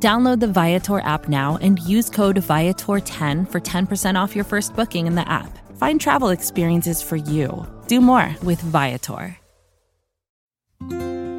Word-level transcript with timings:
Download 0.00 0.38
the 0.38 0.46
Viator 0.46 1.00
app 1.00 1.28
now 1.28 1.58
and 1.60 1.80
use 1.80 2.08
code 2.08 2.36
Viator10 2.36 3.50
for 3.50 3.60
10% 3.60 4.14
off 4.14 4.36
your 4.36 4.44
first 4.44 4.76
booking 4.76 5.08
in 5.08 5.16
the 5.16 5.28
app. 5.28 5.58
Find 5.76 6.00
travel 6.00 6.28
experiences 6.28 7.02
for 7.02 7.16
you. 7.16 7.66
Do 7.88 8.00
more 8.00 8.32
with 8.44 8.60
Viator. 8.60 9.36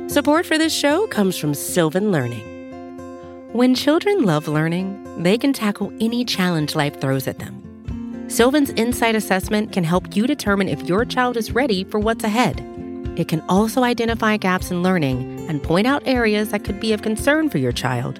Support 0.10 0.46
for 0.46 0.58
this 0.58 0.74
show 0.74 1.08
comes 1.08 1.38
from 1.38 1.54
Sylvan 1.54 2.12
Learning. 2.12 2.44
When 3.54 3.76
children 3.76 4.24
love 4.24 4.48
learning, 4.50 5.24
they 5.24 5.38
can 5.38 5.54
tackle 5.54 5.94
any 6.02 6.26
challenge 6.26 6.76
life 6.76 7.00
throws 7.00 7.28
at 7.28 7.40
them. 7.40 8.26
Sylvan's 8.28 8.72
Insight 8.72 9.16
Assessment 9.16 9.72
can 9.72 9.86
help 9.86 10.16
you 10.16 10.28
determine 10.28 10.68
if 10.68 10.82
your 10.84 11.06
child 11.06 11.38
is 11.38 11.52
ready 11.52 11.86
for 11.86 12.00
what's 12.00 12.26
ahead. 12.26 12.60
It 13.16 13.28
can 13.28 13.42
also 13.48 13.84
identify 13.84 14.38
gaps 14.38 14.70
in 14.70 14.84
learning 14.84 15.48
and 15.48 15.64
point 15.64 15.88
out 15.88 16.04
areas 16.06 16.50
that 16.50 16.64
could 16.64 16.80
be 16.80 16.92
of 16.94 17.02
concern 17.02 17.50
for 17.50 17.58
your 17.58 17.72
child 17.72 18.20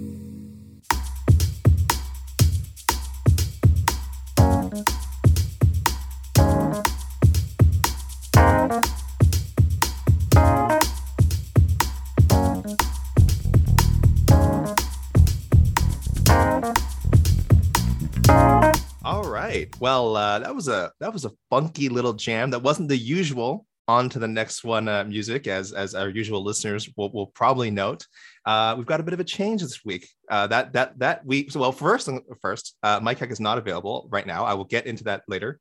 Well, 19.81 20.15
uh, 20.15 20.37
that 20.37 20.55
was 20.55 20.67
a 20.67 20.91
that 20.99 21.11
was 21.11 21.25
a 21.25 21.31
funky 21.49 21.89
little 21.89 22.13
jam. 22.13 22.51
That 22.51 22.61
wasn't 22.61 22.87
the 22.87 22.97
usual. 22.97 23.65
On 23.87 24.07
to 24.09 24.19
the 24.19 24.27
next 24.27 24.63
one, 24.63 24.87
uh, 24.87 25.03
music, 25.03 25.47
as 25.47 25.73
as 25.73 25.95
our 25.95 26.07
usual 26.07 26.43
listeners 26.43 26.87
will, 26.95 27.11
will 27.11 27.25
probably 27.25 27.71
note. 27.71 28.05
Uh, 28.45 28.75
we've 28.77 28.85
got 28.85 28.99
a 28.99 29.03
bit 29.03 29.15
of 29.15 29.19
a 29.19 29.23
change 29.23 29.63
this 29.63 29.83
week. 29.83 30.07
Uh, 30.29 30.45
that 30.47 30.73
that 30.73 30.99
that 30.99 31.25
week. 31.25 31.51
So, 31.51 31.59
well, 31.59 31.71
first 31.71 32.07
first, 32.41 32.77
uh, 32.83 32.99
Mike 33.01 33.17
Heck 33.17 33.31
is 33.31 33.39
not 33.39 33.57
available 33.57 34.07
right 34.11 34.25
now. 34.25 34.45
I 34.45 34.53
will 34.53 34.65
get 34.65 34.85
into 34.85 35.05
that 35.05 35.23
later. 35.27 35.59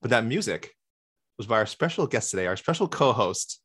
But 0.00 0.10
that 0.10 0.24
music 0.24 0.70
was 1.36 1.48
by 1.48 1.56
our 1.56 1.66
special 1.66 2.06
guest 2.06 2.30
today, 2.30 2.46
our 2.46 2.56
special 2.56 2.86
co-host, 2.86 3.60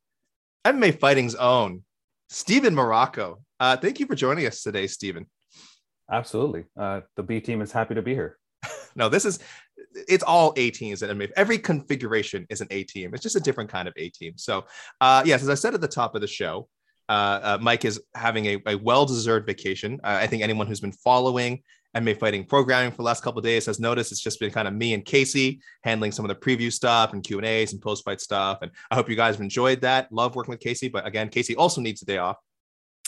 MMA 0.64 0.98
Fighting's 0.98 1.36
own 1.36 1.84
Steven 2.28 2.74
Marrocco. 2.74 3.36
Uh, 3.60 3.76
thank 3.76 4.00
you 4.00 4.06
for 4.06 4.16
joining 4.16 4.46
us 4.48 4.64
today, 4.64 4.88
Stephen. 4.88 5.26
Absolutely. 6.10 6.64
Uh, 6.76 7.02
the 7.14 7.22
B 7.22 7.40
team 7.40 7.62
is 7.62 7.70
happy 7.70 7.94
to 7.94 8.02
be 8.02 8.14
here. 8.14 8.36
no, 8.96 9.08
this 9.08 9.24
is 9.24 9.38
it's 10.08 10.24
all 10.24 10.52
A 10.56 10.70
teams 10.70 11.02
and 11.02 11.22
every 11.36 11.58
configuration 11.58 12.46
is 12.50 12.60
an 12.60 12.68
A 12.70 12.84
team. 12.84 13.14
It's 13.14 13.22
just 13.22 13.36
a 13.36 13.40
different 13.40 13.70
kind 13.70 13.88
of 13.88 13.94
A 13.96 14.08
team. 14.10 14.34
So, 14.36 14.64
uh, 15.00 15.22
yes, 15.24 15.42
as 15.42 15.48
I 15.48 15.54
said 15.54 15.74
at 15.74 15.80
the 15.80 15.88
top 15.88 16.14
of 16.14 16.20
the 16.20 16.26
show, 16.26 16.68
uh, 17.08 17.40
uh, 17.42 17.58
Mike 17.60 17.84
is 17.84 18.00
having 18.14 18.46
a, 18.46 18.62
a 18.66 18.76
well-deserved 18.76 19.46
vacation. 19.46 20.00
Uh, 20.02 20.18
I 20.20 20.26
think 20.26 20.42
anyone 20.42 20.66
who's 20.66 20.80
been 20.80 20.92
following 20.92 21.62
MMA 21.96 22.18
fighting 22.18 22.44
programming 22.44 22.90
for 22.90 22.98
the 22.98 23.02
last 23.02 23.22
couple 23.22 23.42
days 23.42 23.66
has 23.66 23.78
noticed 23.78 24.12
it's 24.12 24.20
just 24.20 24.40
been 24.40 24.50
kind 24.50 24.66
of 24.66 24.74
me 24.74 24.94
and 24.94 25.04
Casey 25.04 25.60
handling 25.82 26.12
some 26.12 26.24
of 26.24 26.28
the 26.28 26.34
preview 26.34 26.72
stuff 26.72 27.12
and 27.12 27.22
Q 27.22 27.38
and 27.38 27.46
A's 27.46 27.72
and 27.72 27.82
post-fight 27.82 28.20
stuff. 28.20 28.58
And 28.62 28.70
I 28.90 28.94
hope 28.94 29.10
you 29.10 29.16
guys 29.16 29.34
have 29.34 29.42
enjoyed 29.42 29.82
that. 29.82 30.10
Love 30.10 30.34
working 30.34 30.52
with 30.52 30.60
Casey, 30.60 30.88
but 30.88 31.06
again, 31.06 31.28
Casey 31.28 31.54
also 31.54 31.80
needs 31.80 32.00
a 32.02 32.06
day 32.06 32.18
off. 32.18 32.38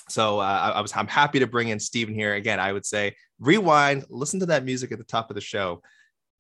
So 0.09 0.39
uh, 0.39 0.43
I, 0.43 0.71
I 0.71 0.81
was 0.81 0.95
I'm 0.95 1.07
happy 1.07 1.39
to 1.39 1.47
bring 1.47 1.69
in 1.69 1.81
Stephen 1.81 2.15
here 2.15 2.35
again. 2.35 2.61
I 2.61 2.73
would 2.73 2.85
say 2.85 3.17
rewind, 3.41 4.05
listen 4.11 4.41
to 4.41 4.47
that 4.47 4.65
music 4.65 4.93
at 4.93 4.99
the 4.99 5.05
top 5.05 5.31
of 5.31 5.35
the 5.35 5.41
show, 5.41 5.81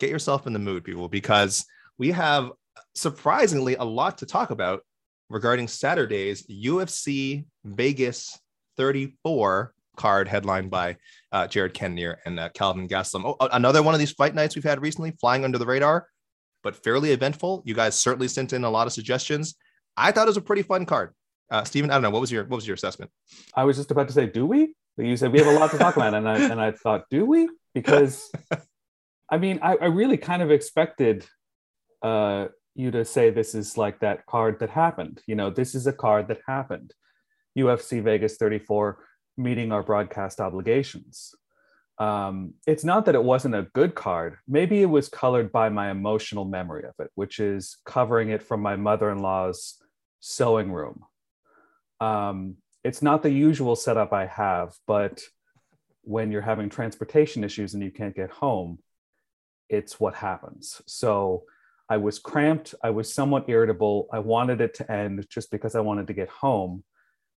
get 0.04 0.10
yourself 0.10 0.46
in 0.46 0.52
the 0.52 0.58
mood, 0.58 0.84
people, 0.84 1.08
because 1.08 1.64
we 1.98 2.10
have 2.10 2.50
surprisingly 2.94 3.74
a 3.76 3.84
lot 3.84 4.18
to 4.18 4.26
talk 4.26 4.50
about 4.50 4.82
regarding 5.30 5.66
Saturday's 5.66 6.46
UFC 6.46 7.44
Vegas 7.64 8.38
34 8.76 9.72
card 9.96 10.28
headlined 10.28 10.70
by 10.70 10.96
uh, 11.32 11.46
Jared 11.46 11.72
Cannonier 11.72 12.18
and 12.26 12.38
uh, 12.38 12.50
Kelvin 12.50 12.86
Gastelum. 12.86 13.36
Oh, 13.40 13.48
another 13.52 13.82
one 13.82 13.94
of 13.94 14.00
these 14.00 14.12
fight 14.12 14.34
nights 14.34 14.54
we've 14.54 14.64
had 14.64 14.82
recently, 14.82 15.12
flying 15.20 15.44
under 15.44 15.56
the 15.56 15.66
radar, 15.66 16.08
but 16.62 16.82
fairly 16.84 17.12
eventful. 17.12 17.62
You 17.64 17.74
guys 17.74 17.98
certainly 17.98 18.28
sent 18.28 18.52
in 18.52 18.64
a 18.64 18.70
lot 18.70 18.86
of 18.86 18.92
suggestions. 18.92 19.54
I 19.96 20.12
thought 20.12 20.26
it 20.26 20.30
was 20.30 20.36
a 20.36 20.42
pretty 20.42 20.62
fun 20.62 20.84
card. 20.84 21.14
Uh, 21.50 21.64
Stephen, 21.64 21.90
I 21.90 21.94
don't 21.94 22.02
know. 22.02 22.10
What 22.10 22.20
was 22.20 22.32
your 22.32 22.44
what 22.44 22.56
was 22.56 22.66
your 22.66 22.74
assessment? 22.74 23.10
I 23.54 23.64
was 23.64 23.76
just 23.76 23.90
about 23.90 24.08
to 24.08 24.14
say, 24.14 24.26
do 24.26 24.44
we? 24.44 24.74
You 24.96 25.16
said 25.16 25.32
we 25.32 25.38
have 25.38 25.48
a 25.48 25.58
lot 25.58 25.70
to 25.70 25.78
talk 25.78 25.96
about, 25.96 26.14
and 26.14 26.28
I 26.28 26.38
and 26.38 26.60
I 26.60 26.72
thought, 26.72 27.04
do 27.10 27.24
we? 27.24 27.48
Because 27.74 28.32
I 29.30 29.38
mean, 29.38 29.58
I, 29.62 29.76
I 29.76 29.86
really 29.86 30.16
kind 30.16 30.42
of 30.42 30.50
expected 30.50 31.26
uh, 32.02 32.48
you 32.74 32.90
to 32.90 33.04
say 33.04 33.30
this 33.30 33.54
is 33.54 33.78
like 33.78 34.00
that 34.00 34.26
card 34.26 34.60
that 34.60 34.70
happened. 34.70 35.22
You 35.26 35.34
know, 35.34 35.50
this 35.50 35.74
is 35.74 35.86
a 35.86 35.92
card 35.92 36.28
that 36.28 36.40
happened. 36.46 36.92
UFC 37.56 38.02
Vegas 38.02 38.36
34 38.36 38.98
meeting 39.36 39.72
our 39.72 39.82
broadcast 39.82 40.40
obligations. 40.40 41.34
Um, 41.98 42.54
it's 42.66 42.84
not 42.84 43.06
that 43.06 43.14
it 43.14 43.22
wasn't 43.22 43.54
a 43.54 43.68
good 43.72 43.94
card. 43.94 44.36
Maybe 44.48 44.82
it 44.82 44.86
was 44.86 45.08
colored 45.08 45.52
by 45.52 45.68
my 45.68 45.90
emotional 45.90 46.44
memory 46.44 46.84
of 46.84 46.94
it, 46.98 47.10
which 47.14 47.38
is 47.38 47.76
covering 47.84 48.30
it 48.30 48.42
from 48.42 48.60
my 48.60 48.76
mother 48.76 49.10
in 49.10 49.20
law's 49.20 49.80
sewing 50.20 50.72
room. 50.72 51.04
Um, 52.00 52.56
it's 52.82 53.00
not 53.00 53.22
the 53.22 53.30
usual 53.30 53.76
setup 53.76 54.12
I 54.12 54.26
have, 54.26 54.74
but 54.86 55.22
when 56.02 56.32
you're 56.32 56.42
having 56.42 56.68
transportation 56.68 57.44
issues 57.44 57.74
and 57.74 57.82
you 57.82 57.90
can't 57.90 58.14
get 58.14 58.30
home, 58.30 58.78
it's 59.68 59.98
what 59.98 60.14
happens. 60.14 60.80
So 60.86 61.44
I 61.88 61.98
was 61.98 62.18
cramped. 62.18 62.74
I 62.82 62.90
was 62.90 63.12
somewhat 63.12 63.44
irritable. 63.48 64.08
I 64.12 64.18
wanted 64.20 64.60
it 64.60 64.74
to 64.74 64.90
end 64.90 65.26
just 65.28 65.50
because 65.50 65.74
I 65.74 65.80
wanted 65.80 66.06
to 66.06 66.12
get 66.12 66.28
home. 66.28 66.84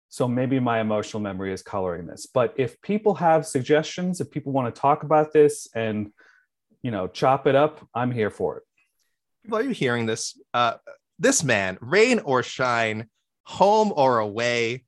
So 0.08 0.28
maybe 0.28 0.60
my 0.60 0.80
emotional 0.80 1.20
memory 1.20 1.52
is 1.52 1.62
coloring 1.62 2.06
this. 2.06 2.26
But 2.26 2.54
if 2.56 2.80
people 2.80 3.14
have 3.16 3.44
suggestions, 3.44 4.20
if 4.20 4.30
people 4.30 4.52
want 4.52 4.72
to 4.72 4.80
talk 4.80 5.02
about 5.02 5.32
this 5.32 5.68
and 5.74 6.12
you 6.82 6.90
know 6.90 7.08
chop 7.08 7.46
it 7.46 7.56
up, 7.56 7.86
I'm 7.92 8.12
here 8.12 8.30
for 8.30 8.58
it. 8.58 9.52
Are 9.52 9.62
you 9.62 9.70
hearing 9.70 10.06
this? 10.06 10.40
Uh, 10.54 10.74
this 11.18 11.42
man, 11.42 11.78
rain 11.80 12.20
or 12.20 12.42
shine, 12.42 13.08
home 13.44 13.92
or 13.96 14.18
away, 14.18 14.84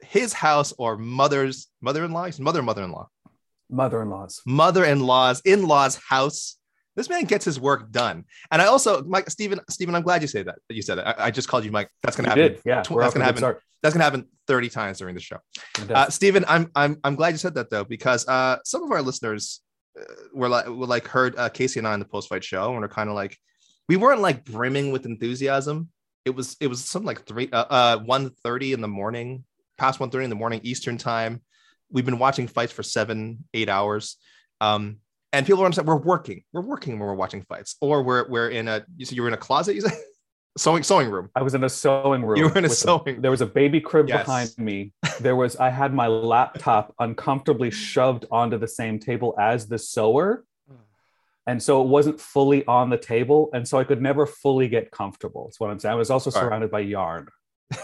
his 0.00 0.32
house 0.32 0.72
or 0.78 0.96
mother's 0.96 1.68
mother-in-law, 1.80 2.30
mother 2.38 2.62
mother-in-law, 2.62 3.08
mother-in-law's, 3.70 4.42
mother-in-law's 4.46 5.40
in-laws 5.44 6.00
house. 6.08 6.56
This 6.94 7.08
man 7.08 7.24
gets 7.24 7.44
his 7.44 7.58
work 7.58 7.90
done. 7.90 8.24
And 8.50 8.60
I 8.60 8.66
also, 8.66 9.02
Mike, 9.04 9.30
Stephen, 9.30 9.60
Stephen, 9.70 9.94
I'm 9.94 10.02
glad 10.02 10.20
you 10.20 10.28
say 10.28 10.42
that. 10.42 10.58
That 10.68 10.74
you 10.74 10.82
said 10.82 10.98
that. 10.98 11.20
I, 11.20 11.26
I 11.26 11.30
just 11.30 11.48
called 11.48 11.64
you 11.64 11.70
Mike. 11.70 11.88
That's 12.02 12.16
gonna 12.16 12.28
happen. 12.28 12.52
Did. 12.52 12.60
Yeah, 12.64 12.82
tw- 12.82 12.98
that's 12.98 13.14
gonna 13.14 13.24
happen. 13.24 13.38
Start. 13.38 13.62
That's 13.82 13.94
gonna 13.94 14.04
happen 14.04 14.26
30 14.46 14.68
times 14.68 14.98
during 14.98 15.14
the 15.14 15.20
show. 15.20 15.38
Uh, 15.88 16.10
Stephen, 16.10 16.44
I'm 16.46 16.70
I'm 16.74 16.98
I'm 17.02 17.14
glad 17.14 17.30
you 17.30 17.38
said 17.38 17.54
that 17.54 17.70
though, 17.70 17.84
because 17.84 18.26
uh, 18.28 18.58
some 18.64 18.82
of 18.82 18.90
our 18.90 19.02
listeners 19.02 19.60
uh, 19.98 20.04
were 20.34 20.48
like 20.48 20.66
were 20.66 20.86
like 20.86 21.08
heard 21.08 21.36
uh, 21.38 21.48
Casey 21.48 21.80
and 21.80 21.88
I 21.88 21.94
on 21.94 21.98
the 21.98 22.04
post-fight 22.04 22.44
show, 22.44 22.74
and 22.74 22.84
are 22.84 22.88
kind 22.88 23.08
of 23.08 23.14
like, 23.14 23.36
we 23.88 23.96
weren't 23.96 24.20
like 24.20 24.44
brimming 24.44 24.92
with 24.92 25.06
enthusiasm. 25.06 25.88
It 26.24 26.30
was 26.30 26.56
it 26.60 26.66
was 26.66 26.84
something 26.84 27.06
like 27.06 27.24
three 27.26 27.48
uh, 27.50 27.64
uh 27.64 27.98
1:30 28.00 28.74
in 28.74 28.80
the 28.82 28.88
morning, 28.88 29.44
past 29.78 29.98
1:30 29.98 30.24
in 30.24 30.30
the 30.30 30.36
morning 30.36 30.60
Eastern 30.62 30.98
time. 30.98 31.40
We've 31.90 32.06
been 32.06 32.18
watching 32.18 32.48
fights 32.48 32.72
for 32.72 32.82
seven, 32.82 33.44
eight 33.54 33.68
hours. 33.68 34.16
Um, 34.60 34.98
and 35.32 35.46
people 35.46 35.62
are 35.64 35.72
saying 35.72 35.86
we're 35.86 35.96
working, 35.96 36.42
we're 36.52 36.60
working 36.60 36.98
when 36.98 37.08
we're 37.08 37.14
watching 37.14 37.42
fights, 37.42 37.76
or 37.80 38.02
we're 38.02 38.28
we're 38.28 38.50
in 38.50 38.68
a. 38.68 38.84
You 38.96 39.06
said 39.06 39.16
you 39.16 39.22
were 39.22 39.28
in 39.28 39.34
a 39.34 39.38
closet. 39.38 39.74
You 39.74 39.80
said 39.80 39.92
sewing 40.58 40.82
sewing 40.82 41.10
room. 41.10 41.30
I 41.34 41.42
was 41.42 41.54
in 41.54 41.64
a 41.64 41.68
sewing 41.68 42.24
room. 42.24 42.36
You 42.36 42.48
were 42.48 42.58
in 42.58 42.64
a 42.64 42.68
sewing. 42.68 43.18
A, 43.18 43.20
there 43.20 43.30
was 43.30 43.40
a 43.40 43.46
baby 43.46 43.80
crib 43.80 44.08
yes. 44.08 44.24
behind 44.24 44.50
me. 44.58 44.92
There 45.20 45.36
was 45.36 45.56
I 45.56 45.70
had 45.70 45.94
my 45.94 46.06
laptop 46.06 46.94
uncomfortably 46.98 47.70
shoved 47.70 48.26
onto 48.30 48.58
the 48.58 48.68
same 48.68 48.98
table 48.98 49.34
as 49.38 49.66
the 49.66 49.78
sewer. 49.78 50.44
and 51.46 51.62
so 51.62 51.82
it 51.82 51.88
wasn't 51.88 52.20
fully 52.20 52.64
on 52.66 52.90
the 52.90 52.98
table, 52.98 53.50
and 53.54 53.66
so 53.66 53.78
I 53.78 53.84
could 53.84 54.02
never 54.02 54.26
fully 54.26 54.68
get 54.68 54.90
comfortable. 54.90 55.46
That's 55.46 55.60
what 55.60 55.70
I'm 55.70 55.78
saying. 55.78 55.92
I 55.92 55.96
was 55.96 56.10
also 56.10 56.30
All 56.30 56.34
right. 56.34 56.48
surrounded 56.48 56.70
by 56.70 56.80
yarn. 56.80 57.28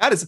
That 0.00 0.14
is, 0.14 0.26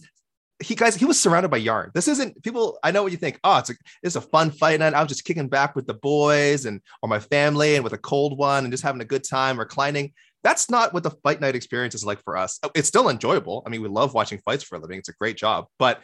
he 0.61 0.75
guys, 0.75 0.95
he 0.95 1.05
was 1.05 1.19
surrounded 1.19 1.49
by 1.49 1.57
yarn. 1.57 1.91
This 1.93 2.07
isn't 2.07 2.41
people. 2.43 2.77
I 2.83 2.91
know 2.91 3.03
what 3.03 3.11
you 3.11 3.17
think. 3.17 3.39
Oh, 3.43 3.57
it's 3.57 3.69
a 3.69 3.73
it's 4.01 4.15
a 4.15 4.21
fun 4.21 4.51
fight 4.51 4.79
night. 4.79 4.93
I'm 4.93 5.07
just 5.07 5.25
kicking 5.25 5.49
back 5.49 5.75
with 5.75 5.87
the 5.87 5.93
boys 5.93 6.65
and 6.65 6.81
or 7.01 7.09
my 7.09 7.19
family 7.19 7.75
and 7.75 7.83
with 7.83 7.93
a 7.93 7.97
cold 7.97 8.37
one 8.37 8.63
and 8.63 8.71
just 8.71 8.83
having 8.83 9.01
a 9.01 9.05
good 9.05 9.23
time 9.23 9.57
reclining. 9.57 10.13
That's 10.43 10.69
not 10.69 10.93
what 10.93 11.03
the 11.03 11.11
fight 11.11 11.41
night 11.41 11.55
experience 11.55 11.95
is 11.95 12.05
like 12.05 12.21
for 12.23 12.37
us. 12.37 12.59
It's 12.75 12.87
still 12.87 13.09
enjoyable. 13.09 13.63
I 13.65 13.69
mean, 13.69 13.81
we 13.81 13.87
love 13.87 14.13
watching 14.13 14.39
fights 14.39 14.63
for 14.63 14.75
a 14.75 14.79
living. 14.79 14.99
It's 14.99 15.09
a 15.09 15.13
great 15.13 15.37
job, 15.37 15.67
but 15.79 16.01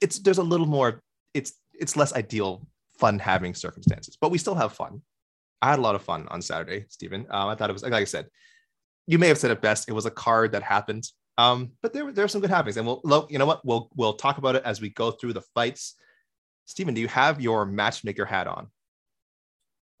it's 0.00 0.18
there's 0.18 0.38
a 0.38 0.42
little 0.42 0.66
more. 0.66 1.02
It's 1.34 1.52
it's 1.72 1.96
less 1.96 2.12
ideal 2.14 2.66
fun 2.98 3.18
having 3.18 3.54
circumstances, 3.54 4.16
but 4.20 4.30
we 4.30 4.38
still 4.38 4.54
have 4.54 4.72
fun. 4.72 5.02
I 5.62 5.70
had 5.70 5.78
a 5.78 5.82
lot 5.82 5.94
of 5.94 6.02
fun 6.02 6.26
on 6.28 6.42
Saturday, 6.42 6.86
Stephen. 6.88 7.26
Um, 7.30 7.48
I 7.48 7.54
thought 7.54 7.70
it 7.70 7.74
was 7.74 7.82
like 7.82 7.92
I 7.92 8.04
said, 8.04 8.26
you 9.06 9.18
may 9.18 9.28
have 9.28 9.38
said 9.38 9.50
it 9.50 9.60
best. 9.60 9.88
It 9.88 9.92
was 9.92 10.06
a 10.06 10.10
card 10.10 10.52
that 10.52 10.62
happened. 10.62 11.08
Um, 11.36 11.72
but 11.82 11.92
there, 11.92 12.12
there 12.12 12.24
are 12.24 12.28
some 12.28 12.40
good 12.40 12.50
happenings, 12.50 12.76
and 12.76 12.86
we'll, 12.86 13.26
you 13.28 13.38
know 13.38 13.46
what, 13.46 13.64
we'll 13.64 13.90
we'll 13.96 14.14
talk 14.14 14.38
about 14.38 14.54
it 14.54 14.62
as 14.64 14.80
we 14.80 14.90
go 14.90 15.10
through 15.10 15.32
the 15.32 15.42
fights. 15.54 15.94
Stephen, 16.66 16.94
do 16.94 17.00
you 17.00 17.08
have 17.08 17.40
your 17.40 17.66
matchmaker 17.66 18.24
hat 18.24 18.46
on? 18.46 18.68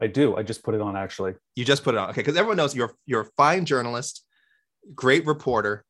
I 0.00 0.06
do. 0.06 0.36
I 0.36 0.42
just 0.42 0.62
put 0.62 0.74
it 0.74 0.80
on 0.80 0.96
actually. 0.96 1.34
You 1.54 1.64
just 1.64 1.84
put 1.84 1.94
it 1.94 1.98
on, 1.98 2.10
okay? 2.10 2.20
Because 2.20 2.36
everyone 2.36 2.56
knows 2.56 2.74
you're 2.74 2.94
you're 3.06 3.22
a 3.22 3.30
fine 3.36 3.64
journalist, 3.64 4.24
great 4.94 5.26
reporter, 5.26 5.84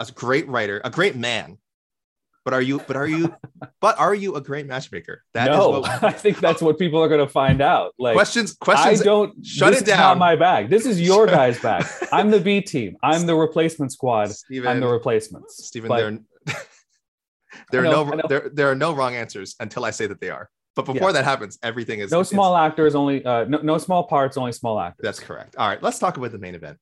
a 0.00 0.06
great 0.14 0.48
writer, 0.48 0.80
a 0.84 0.90
great 0.90 1.16
man. 1.16 1.58
But 2.48 2.54
are 2.54 2.62
you? 2.62 2.80
But 2.86 2.96
are 2.96 3.06
you? 3.06 3.34
but 3.82 3.98
are 3.98 4.14
you 4.14 4.36
a 4.36 4.40
great 4.40 4.64
matchmaker? 4.64 5.22
That 5.34 5.50
is 5.50 5.56
no, 5.58 5.80
what 5.80 6.02
I 6.02 6.12
think 6.12 6.40
that's 6.40 6.62
what 6.62 6.78
people 6.78 6.98
are 7.02 7.06
going 7.08 7.20
to 7.20 7.30
find 7.30 7.60
out. 7.60 7.92
Like 7.98 8.14
questions. 8.14 8.54
Questions. 8.54 9.02
I 9.02 9.04
don't 9.04 9.44
shut 9.44 9.72
this 9.74 9.82
it 9.82 9.88
is 9.88 9.94
not 9.94 10.14
down. 10.14 10.18
my 10.18 10.34
bag. 10.34 10.70
This 10.70 10.86
is 10.86 10.98
your 10.98 11.26
guys' 11.26 11.60
bag. 11.60 11.84
I'm 12.10 12.30
the 12.30 12.40
B 12.40 12.62
team. 12.62 12.96
I'm 13.02 13.26
the 13.26 13.34
replacement 13.34 13.92
squad. 13.92 14.30
Stephen, 14.30 14.66
I'm 14.66 14.80
the 14.80 14.88
replacements. 14.88 15.66
Stephen, 15.66 15.90
there, 15.90 16.18
there 17.70 17.84
are 17.84 17.90
no 18.16 18.20
there, 18.30 18.50
there 18.50 18.70
are 18.70 18.74
no 18.74 18.94
wrong 18.94 19.14
answers 19.14 19.54
until 19.60 19.84
I 19.84 19.90
say 19.90 20.06
that 20.06 20.18
they 20.18 20.30
are. 20.30 20.48
But 20.74 20.86
before 20.86 21.08
Yeah. 21.10 21.12
that 21.20 21.24
happens, 21.24 21.58
everything 21.62 22.00
is 22.00 22.10
no 22.10 22.22
small 22.22 22.56
actors, 22.56 22.94
only 22.94 23.22
uh, 23.26 23.44
no, 23.44 23.58
no 23.58 23.76
small 23.76 24.04
parts, 24.04 24.38
only 24.38 24.52
small 24.52 24.80
actors. 24.80 25.04
That's 25.04 25.20
correct. 25.20 25.54
All 25.58 25.68
right, 25.68 25.82
let's 25.82 25.98
talk 25.98 26.16
about 26.16 26.32
the 26.32 26.38
main 26.38 26.54
event. 26.54 26.78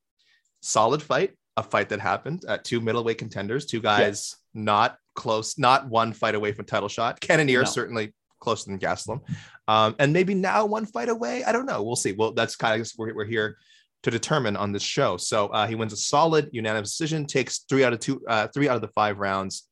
Solid 0.61 1.01
fight, 1.01 1.33
a 1.57 1.63
fight 1.63 1.89
that 1.89 1.99
happened 1.99 2.45
at 2.47 2.63
two 2.63 2.79
middleweight 2.79 3.17
contenders, 3.17 3.65
two 3.65 3.81
guys 3.81 4.37
not 4.53 4.97
close, 5.17 5.57
not 5.57 5.89
one 5.89 6.13
fight 6.13 6.35
away 6.35 6.53
from 6.53 6.63
title 6.63 6.87
shot. 6.87 7.19
Cannonier 7.19 7.63
No. 7.63 7.65
certainly 7.65 8.13
closer 8.39 8.69
than 8.69 8.79
Gastelum, 8.79 9.19
um, 9.67 9.95
and 9.99 10.13
maybe 10.13 10.33
now 10.33 10.65
one 10.65 10.85
fight 10.85 11.09
away. 11.09 11.43
I 11.43 11.51
don't 11.51 11.65
know. 11.65 11.83
We'll 11.83 11.97
see. 11.97 12.13
Well, 12.13 12.31
that's 12.31 12.55
kind 12.55 12.79
of 12.79 12.89
we're, 12.97 13.13
we're 13.13 13.25
here 13.25 13.57
to 14.03 14.11
determine 14.11 14.55
on 14.55 14.71
this 14.71 14.83
show. 14.83 15.17
So 15.17 15.47
uh, 15.47 15.67
he 15.67 15.75
wins 15.75 15.91
a 15.91 15.97
solid 15.97 16.49
unanimous 16.53 16.91
decision, 16.91 17.25
takes 17.25 17.65
three 17.67 17.83
out 17.83 17.93
of 17.93 17.99
two, 17.99 18.21
uh, 18.29 18.47
three 18.53 18.69
out 18.69 18.75
of 18.75 18.81
the 18.81 18.89
five 18.89 19.19
rounds. 19.19 19.67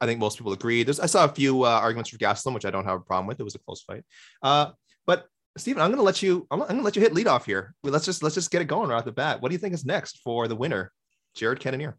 I 0.00 0.06
think 0.06 0.20
most 0.20 0.36
people 0.36 0.52
agree. 0.52 0.82
There's, 0.82 1.00
I 1.00 1.06
saw 1.06 1.24
a 1.24 1.28
few 1.28 1.62
uh, 1.64 1.68
arguments 1.68 2.10
for 2.10 2.18
Gastelum, 2.18 2.54
which 2.54 2.64
I 2.64 2.70
don't 2.70 2.84
have 2.84 2.96
a 2.96 3.04
problem 3.04 3.26
with. 3.26 3.40
It 3.40 3.44
was 3.44 3.54
a 3.54 3.58
close 3.60 3.82
fight. 3.82 4.04
Uh, 4.42 4.72
but 5.06 5.26
Stephen, 5.56 5.80
I'm 5.82 5.88
going 5.88 5.98
to 5.98 6.04
let 6.04 6.22
you. 6.22 6.46
I'm, 6.50 6.60
I'm 6.62 6.68
going 6.68 6.78
to 6.78 6.84
let 6.84 6.96
you 6.96 7.02
hit 7.02 7.14
lead 7.14 7.26
off 7.26 7.46
here. 7.46 7.74
Well, 7.82 7.92
let's 7.92 8.04
just 8.04 8.22
let's 8.22 8.34
just 8.34 8.50
get 8.50 8.62
it 8.62 8.66
going 8.66 8.90
right 8.90 8.98
off 8.98 9.04
the 9.04 9.12
bat. 9.12 9.40
What 9.40 9.48
do 9.48 9.54
you 9.54 9.58
think 9.58 9.74
is 9.74 9.84
next 9.84 10.20
for 10.22 10.48
the 10.48 10.56
winner, 10.56 10.92
Jared 11.34 11.60
Cannonier? 11.60 11.96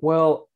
Well, 0.00 0.48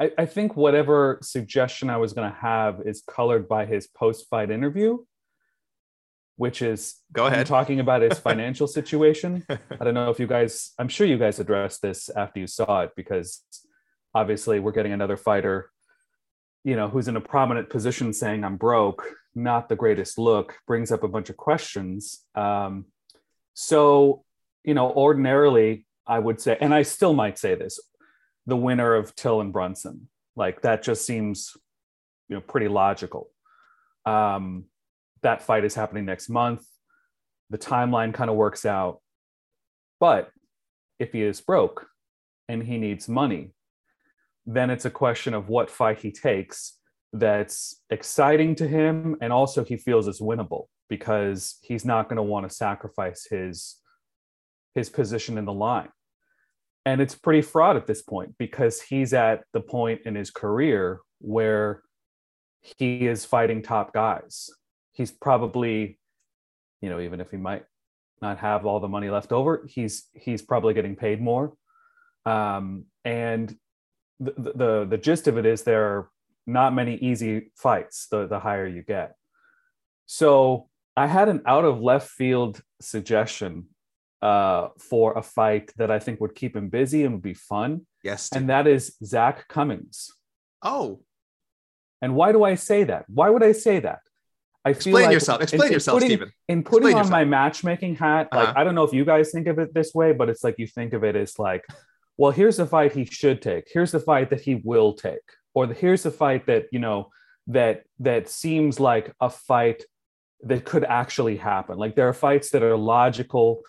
I, 0.00 0.10
I 0.18 0.26
think 0.26 0.56
whatever 0.56 1.18
suggestion 1.22 1.90
I 1.90 1.98
was 1.98 2.12
going 2.14 2.30
to 2.30 2.38
have 2.38 2.80
is 2.84 3.02
colored 3.06 3.46
by 3.46 3.66
his 3.66 3.86
post-fight 3.86 4.50
interview, 4.50 4.98
which 6.36 6.62
is 6.62 6.96
Go 7.12 7.26
ahead. 7.26 7.46
talking 7.46 7.80
about 7.80 8.00
his 8.00 8.18
financial 8.30 8.66
situation. 8.66 9.44
I 9.48 9.84
don't 9.84 9.94
know 9.94 10.10
if 10.10 10.18
you 10.18 10.26
guys, 10.26 10.72
I'm 10.78 10.88
sure 10.88 11.06
you 11.06 11.18
guys 11.18 11.38
addressed 11.38 11.82
this 11.82 12.08
after 12.08 12.40
you 12.40 12.46
saw 12.46 12.80
it 12.80 12.92
because 12.96 13.42
obviously 14.14 14.58
we're 14.58 14.72
getting 14.72 14.92
another 14.92 15.18
fighter, 15.18 15.70
you 16.64 16.76
know, 16.76 16.88
who's 16.88 17.08
in 17.08 17.16
a 17.16 17.20
prominent 17.20 17.68
position 17.68 18.12
saying 18.14 18.42
I'm 18.42 18.56
broke, 18.56 19.06
not 19.34 19.68
the 19.68 19.76
greatest 19.76 20.18
look, 20.18 20.56
brings 20.66 20.90
up 20.90 21.02
a 21.02 21.08
bunch 21.08 21.28
of 21.28 21.36
questions. 21.36 22.24
Um, 22.34 22.86
so, 23.52 24.24
you 24.64 24.72
know, 24.72 24.90
ordinarily 24.90 25.86
I 26.06 26.18
would 26.18 26.40
say, 26.40 26.56
and 26.60 26.74
I 26.74 26.82
still 26.82 27.12
might 27.12 27.38
say 27.38 27.54
this, 27.54 27.78
the 28.50 28.56
winner 28.56 28.94
of 28.94 29.14
Till 29.14 29.40
and 29.40 29.52
Brunson, 29.52 30.08
like 30.36 30.62
that 30.62 30.82
just 30.82 31.06
seems, 31.06 31.56
you 32.28 32.36
know, 32.36 32.42
pretty 32.42 32.68
logical. 32.68 33.30
Um, 34.04 34.64
that 35.22 35.42
fight 35.42 35.64
is 35.64 35.74
happening 35.74 36.04
next 36.04 36.28
month. 36.28 36.66
The 37.50 37.58
timeline 37.58 38.14
kind 38.14 38.30
of 38.30 38.36
works 38.36 38.64
out. 38.64 39.00
But 39.98 40.30
if 40.98 41.12
he 41.12 41.22
is 41.22 41.40
broke 41.40 41.88
and 42.48 42.62
he 42.62 42.78
needs 42.78 43.08
money, 43.08 43.52
then 44.46 44.70
it's 44.70 44.84
a 44.84 44.90
question 44.90 45.34
of 45.34 45.48
what 45.48 45.70
fight 45.70 46.00
he 46.00 46.10
takes 46.10 46.78
that's 47.12 47.82
exciting 47.90 48.54
to 48.54 48.68
him 48.68 49.16
and 49.20 49.32
also 49.32 49.64
he 49.64 49.76
feels 49.76 50.06
is 50.06 50.20
winnable 50.20 50.66
because 50.88 51.58
he's 51.62 51.84
not 51.84 52.08
going 52.08 52.16
to 52.16 52.22
want 52.22 52.48
to 52.48 52.54
sacrifice 52.54 53.26
his 53.28 53.76
his 54.74 54.88
position 54.88 55.36
in 55.36 55.44
the 55.44 55.52
line. 55.52 55.88
And 56.86 57.00
it's 57.00 57.14
pretty 57.14 57.42
fraught 57.42 57.76
at 57.76 57.86
this 57.86 58.02
point 58.02 58.34
because 58.38 58.80
he's 58.80 59.12
at 59.12 59.44
the 59.52 59.60
point 59.60 60.02
in 60.06 60.14
his 60.14 60.30
career 60.30 61.00
where 61.20 61.82
he 62.60 63.06
is 63.06 63.24
fighting 63.24 63.62
top 63.62 63.92
guys. 63.92 64.50
He's 64.92 65.10
probably, 65.10 65.98
you 66.80 66.88
know, 66.88 67.00
even 67.00 67.20
if 67.20 67.30
he 67.30 67.36
might 67.36 67.64
not 68.22 68.38
have 68.38 68.66
all 68.66 68.80
the 68.80 68.88
money 68.88 69.10
left 69.10 69.32
over, 69.32 69.66
he's 69.68 70.08
he's 70.14 70.42
probably 70.42 70.74
getting 70.74 70.96
paid 70.96 71.20
more. 71.20 71.54
Um, 72.26 72.84
and 73.04 73.54
the, 74.18 74.52
the 74.54 74.86
the 74.90 74.98
gist 74.98 75.26
of 75.26 75.38
it 75.38 75.46
is 75.46 75.62
there 75.62 75.84
are 75.84 76.10
not 76.46 76.74
many 76.74 76.96
easy 76.96 77.52
fights 77.56 78.08
the, 78.10 78.26
the 78.26 78.40
higher 78.40 78.66
you 78.66 78.82
get. 78.82 79.14
So 80.06 80.68
I 80.96 81.06
had 81.06 81.28
an 81.28 81.42
out 81.46 81.64
of 81.64 81.80
left 81.80 82.08
field 82.08 82.60
suggestion 82.80 83.66
uh, 84.22 84.68
for 84.78 85.16
a 85.16 85.22
fight 85.22 85.72
that 85.76 85.90
I 85.90 85.98
think 85.98 86.20
would 86.20 86.34
keep 86.34 86.54
him 86.56 86.68
busy 86.68 87.04
and 87.04 87.14
would 87.14 87.22
be 87.22 87.34
fun, 87.34 87.86
Yes. 88.04 88.24
Stephen. 88.24 88.42
and 88.42 88.50
that 88.50 88.66
is 88.66 88.96
Zak 89.04 89.48
Cummings. 89.48 90.10
oh, 90.62 91.00
And 92.02 92.14
why 92.14 92.32
do 92.32 92.44
I 92.44 92.54
say 92.54 92.84
that? 92.84 93.04
Why 93.08 93.28
would 93.30 93.42
I 93.42 93.52
say 93.52 93.80
that? 93.80 94.00
I 94.64 94.72
feel 94.72 94.76
explain 94.76 95.04
like 95.06 95.12
yourself. 95.12 95.38
in- 95.40 95.42
Explain 95.44 95.66
in 95.68 95.72
yourself, 95.72 95.96
putting- 95.96 96.08
Stephen. 96.10 96.32
In 96.48 96.62
putting 96.62 96.88
Explain 96.88 97.04
on 97.06 97.10
my 97.10 97.24
matchmaking 97.24 97.96
hat, 97.96 98.28
like 98.32 98.48
Uh-huh. 98.50 98.58
I 98.60 98.64
don't 98.64 98.74
know 98.74 98.84
if 98.84 98.92
you 98.92 99.04
guys 99.06 99.30
think 99.32 99.46
of 99.46 99.58
it 99.58 99.72
this 99.74 99.94
way, 99.94 100.12
but 100.12 100.28
it's 100.28 100.44
like 100.44 100.56
you 100.58 100.66
think 100.66 100.92
of 100.92 101.02
it 101.04 101.16
as 101.16 101.38
like, 101.38 101.64
well, 102.18 102.30
here's 102.30 102.58
the 102.58 102.66
fight 102.66 102.92
he 102.92 103.06
should 103.06 103.40
take. 103.40 103.64
Here's 103.72 103.92
the 103.92 104.00
fight 104.00 104.28
that 104.30 104.42
he 104.42 104.56
will 104.56 104.92
take, 104.92 105.26
or 105.54 105.66
the, 105.66 105.72
here's 105.74 106.02
the 106.02 106.10
fight 106.10 106.44
that 106.46 106.66
you 106.72 106.78
know 106.78 107.08
that 107.46 107.84
that 108.00 108.28
seems 108.28 108.78
like 108.78 109.06
a 109.20 109.30
fight 109.30 109.84
that 110.42 110.64
could 110.66 110.84
actually 110.84 111.36
happen. 111.38 111.78
Like 111.78 111.94
there 111.96 112.08
are 112.08 112.12
fights 112.28 112.50
that 112.50 112.62
are 112.62 112.76
logical 112.76 113.62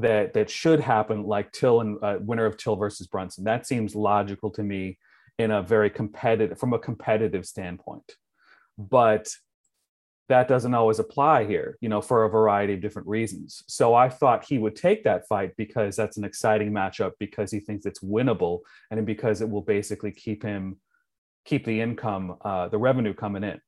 that 0.00 0.34
that 0.34 0.50
should 0.50 0.80
happen, 0.80 1.24
like 1.24 1.52
Till 1.52 1.80
and 1.80 1.98
uh, 2.02 2.18
winner 2.20 2.46
of 2.46 2.56
Till 2.56 2.76
versus 2.76 3.06
Brunson. 3.06 3.44
That 3.44 3.66
seems 3.66 3.94
logical 3.94 4.50
to 4.52 4.62
me 4.62 4.98
in 5.38 5.50
a 5.50 5.62
very 5.62 5.90
competitive 5.90 6.58
from 6.58 6.72
a 6.72 6.78
competitive 6.78 7.46
standpoint, 7.46 8.16
but 8.76 9.28
that 10.28 10.46
doesn't 10.46 10.74
always 10.74 10.98
apply 10.98 11.44
here, 11.46 11.78
you 11.80 11.88
know, 11.88 12.02
for 12.02 12.24
a 12.24 12.28
variety 12.28 12.74
of 12.74 12.82
different 12.82 13.08
reasons. 13.08 13.62
So 13.66 13.94
I 13.94 14.10
thought 14.10 14.44
he 14.44 14.58
would 14.58 14.76
take 14.76 15.04
that 15.04 15.26
fight 15.26 15.52
because 15.56 15.96
that's 15.96 16.18
an 16.18 16.24
exciting 16.24 16.70
matchup 16.70 17.12
because 17.18 17.50
he 17.50 17.60
thinks 17.60 17.86
it's 17.86 18.00
winnable 18.00 18.60
and 18.90 19.06
because 19.06 19.40
it 19.40 19.48
will 19.48 19.62
basically 19.62 20.12
keep 20.12 20.42
him 20.42 20.76
keep 21.48 21.64
the 21.64 21.80
income, 21.80 22.36
uh, 22.44 22.68
the 22.68 22.76
revenue 22.76 23.14
coming 23.14 23.42
in. 23.42 23.58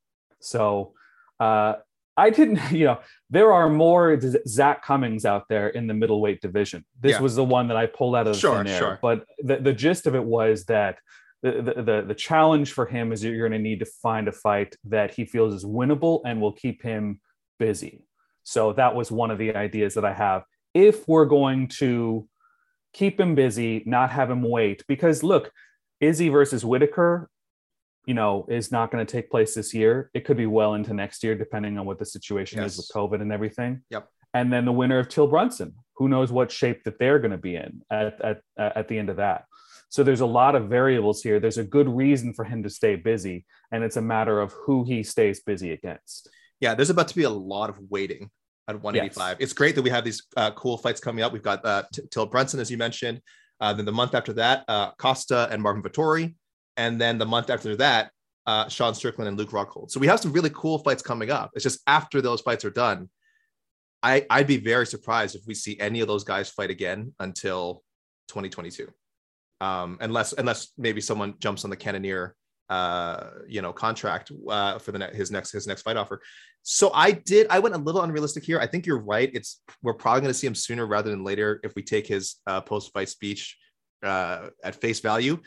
So 0.40 0.92
uh, 1.40 1.76
I 2.20 2.30
didn't, 2.30 2.60
you 2.72 2.84
know, 2.84 3.00
there 3.30 3.52
are 3.52 3.68
more 3.70 4.18
Zak 4.46 4.84
Cummings 4.84 5.24
out 5.24 5.44
there 5.48 5.68
in 5.68 5.86
the 5.86 5.94
middleweight 5.94 6.40
division. 6.40 6.84
This 7.00 7.12
Yeah. 7.12 7.20
was 7.20 7.34
the 7.36 7.44
one 7.44 7.68
that 7.68 7.76
I 7.76 7.86
pulled 7.86 8.14
out 8.16 8.26
of 8.26 8.34
the 8.34 8.38
Sure, 8.38 8.56
thin 8.58 8.66
air. 8.66 8.78
sure. 8.78 8.98
But 9.00 9.24
the, 9.38 9.56
the 9.56 9.72
gist 9.72 10.06
of 10.06 10.14
it 10.14 10.24
was 10.24 10.64
that 10.66 10.98
the, 11.42 11.52
the, 11.62 11.82
the, 11.82 12.04
the 12.08 12.14
challenge 12.14 12.72
for 12.72 12.84
him 12.86 13.12
is 13.12 13.24
you're 13.24 13.38
going 13.48 13.58
to 13.60 13.68
need 13.70 13.78
to 13.80 13.86
find 13.86 14.28
a 14.28 14.32
fight 14.32 14.76
that 14.84 15.14
he 15.14 15.24
feels 15.24 15.54
is 15.54 15.64
winnable 15.64 16.20
and 16.26 16.40
will 16.40 16.52
keep 16.52 16.82
him 16.82 17.20
busy. 17.58 18.04
So 18.42 18.72
that 18.74 18.94
was 18.94 19.10
one 19.10 19.30
of 19.30 19.38
the 19.38 19.54
ideas 19.56 19.94
that 19.94 20.04
I 20.04 20.12
have. 20.12 20.42
If 20.74 21.08
we're 21.08 21.24
going 21.24 21.68
to 21.78 22.28
keep 22.92 23.18
him 23.18 23.34
busy, 23.34 23.82
not 23.86 24.10
have 24.10 24.30
him 24.30 24.42
wait, 24.42 24.82
because 24.88 25.22
look, 25.22 25.50
Izzy 26.00 26.28
versus 26.28 26.64
Whittaker, 26.64 27.30
you 28.06 28.14
know, 28.14 28.46
is 28.48 28.72
not 28.72 28.90
going 28.90 29.04
to 29.04 29.10
take 29.10 29.30
place 29.30 29.54
this 29.54 29.74
year. 29.74 30.10
It 30.14 30.24
could 30.24 30.36
be 30.36 30.46
well 30.46 30.74
into 30.74 30.94
next 30.94 31.22
year, 31.22 31.34
depending 31.34 31.78
on 31.78 31.86
what 31.86 31.98
the 31.98 32.06
situation 32.06 32.62
is 32.62 32.76
with 32.76 32.88
COVID 32.94 33.20
and 33.20 33.32
everything. 33.32 33.82
Yep. 33.90 34.08
And 34.34 34.52
then 34.52 34.64
the 34.64 34.72
winner 34.72 34.98
of 34.98 35.08
Till 35.08 35.26
Brunson, 35.26 35.74
who 35.96 36.08
knows 36.08 36.32
what 36.32 36.50
shape 36.50 36.84
that 36.84 36.98
they're 36.98 37.18
going 37.18 37.32
to 37.32 37.38
be 37.38 37.56
in 37.56 37.82
at, 37.90 38.20
at, 38.20 38.40
at 38.58 38.88
the 38.88 38.98
end 38.98 39.10
of 39.10 39.16
that. 39.16 39.44
So 39.90 40.04
there's 40.04 40.20
a 40.20 40.26
lot 40.26 40.54
of 40.54 40.68
variables 40.68 41.20
here. 41.20 41.40
There's 41.40 41.58
a 41.58 41.64
good 41.64 41.88
reason 41.88 42.32
for 42.32 42.44
him 42.44 42.62
to 42.62 42.70
stay 42.70 42.94
busy, 42.94 43.44
and 43.72 43.82
it's 43.82 43.96
a 43.96 44.02
matter 44.02 44.40
of 44.40 44.52
who 44.52 44.84
he 44.84 45.02
stays 45.02 45.40
busy 45.40 45.72
against. 45.72 46.30
Yeah, 46.60 46.74
there's 46.74 46.90
about 46.90 47.08
to 47.08 47.16
be 47.16 47.24
a 47.24 47.30
lot 47.30 47.70
of 47.70 47.78
waiting 47.90 48.30
at 48.68 48.80
185. 48.80 49.36
Yes. 49.40 49.44
It's 49.44 49.52
great 49.52 49.74
that 49.74 49.82
we 49.82 49.90
have 49.90 50.04
these 50.04 50.22
uh, 50.36 50.52
cool 50.52 50.78
fights 50.78 51.00
coming 51.00 51.24
up. 51.24 51.32
We've 51.32 51.42
got 51.42 51.64
uh, 51.64 51.82
Till 52.12 52.26
Brunson, 52.26 52.60
as 52.60 52.70
you 52.70 52.78
mentioned. 52.78 53.20
Uh, 53.60 53.72
then 53.72 53.84
the 53.84 53.92
month 53.92 54.14
after 54.14 54.32
that, 54.34 54.64
uh, 54.68 54.92
Costa 54.92 55.48
and 55.50 55.60
Marvin 55.60 55.82
Vettori. 55.82 56.34
And 56.76 57.00
then 57.00 57.18
the 57.18 57.26
month 57.26 57.50
after 57.50 57.76
that, 57.76 58.10
uh, 58.46 58.68
Sean 58.68 58.94
Strickland 58.94 59.28
and 59.28 59.38
Luke 59.38 59.50
Rockhold. 59.50 59.90
So 59.90 60.00
we 60.00 60.06
have 60.06 60.20
some 60.20 60.32
really 60.32 60.50
cool 60.50 60.78
fights 60.78 61.02
coming 61.02 61.30
up. 61.30 61.50
It's 61.54 61.62
just 61.62 61.80
after 61.86 62.20
those 62.20 62.40
fights 62.40 62.64
are 62.64 62.70
done, 62.70 63.08
I, 64.02 64.24
I'd 64.30 64.46
be 64.46 64.56
very 64.56 64.86
surprised 64.86 65.36
if 65.36 65.42
we 65.46 65.54
see 65.54 65.78
any 65.78 66.00
of 66.00 66.08
those 66.08 66.24
guys 66.24 66.48
fight 66.48 66.70
again 66.70 67.12
until 67.20 67.82
2022. 68.28 68.88
Um, 69.60 69.98
unless 70.00 70.32
unless 70.32 70.72
maybe 70.78 71.02
someone 71.02 71.34
jumps 71.38 71.64
on 71.64 71.70
the 71.70 71.76
Cannonier, 71.76 72.34
uh, 72.70 73.30
you 73.46 73.60
know, 73.60 73.74
contract 73.74 74.32
uh, 74.48 74.78
for 74.78 74.90
the 74.92 75.00
ne- 75.00 75.14
his 75.14 75.30
next 75.30 75.50
his 75.50 75.66
next 75.66 75.82
fight 75.82 75.98
offer. 75.98 76.22
So 76.62 76.90
I 76.94 77.12
did. 77.12 77.46
I 77.50 77.58
went 77.58 77.74
a 77.74 77.78
little 77.78 78.00
unrealistic 78.00 78.42
here. 78.42 78.58
I 78.58 78.66
think 78.66 78.86
you're 78.86 79.02
right. 79.02 79.30
It's 79.34 79.60
we're 79.82 79.94
probably 79.94 80.22
going 80.22 80.32
to 80.32 80.38
see 80.38 80.46
him 80.46 80.54
sooner 80.54 80.86
rather 80.86 81.10
than 81.10 81.24
later 81.24 81.60
if 81.62 81.74
we 81.74 81.82
take 81.82 82.06
his 82.06 82.36
uh, 82.46 82.62
post 82.62 82.90
fight 82.94 83.10
speech 83.10 83.58
uh, 84.02 84.48
at 84.64 84.76
face 84.76 85.00
value. 85.00 85.38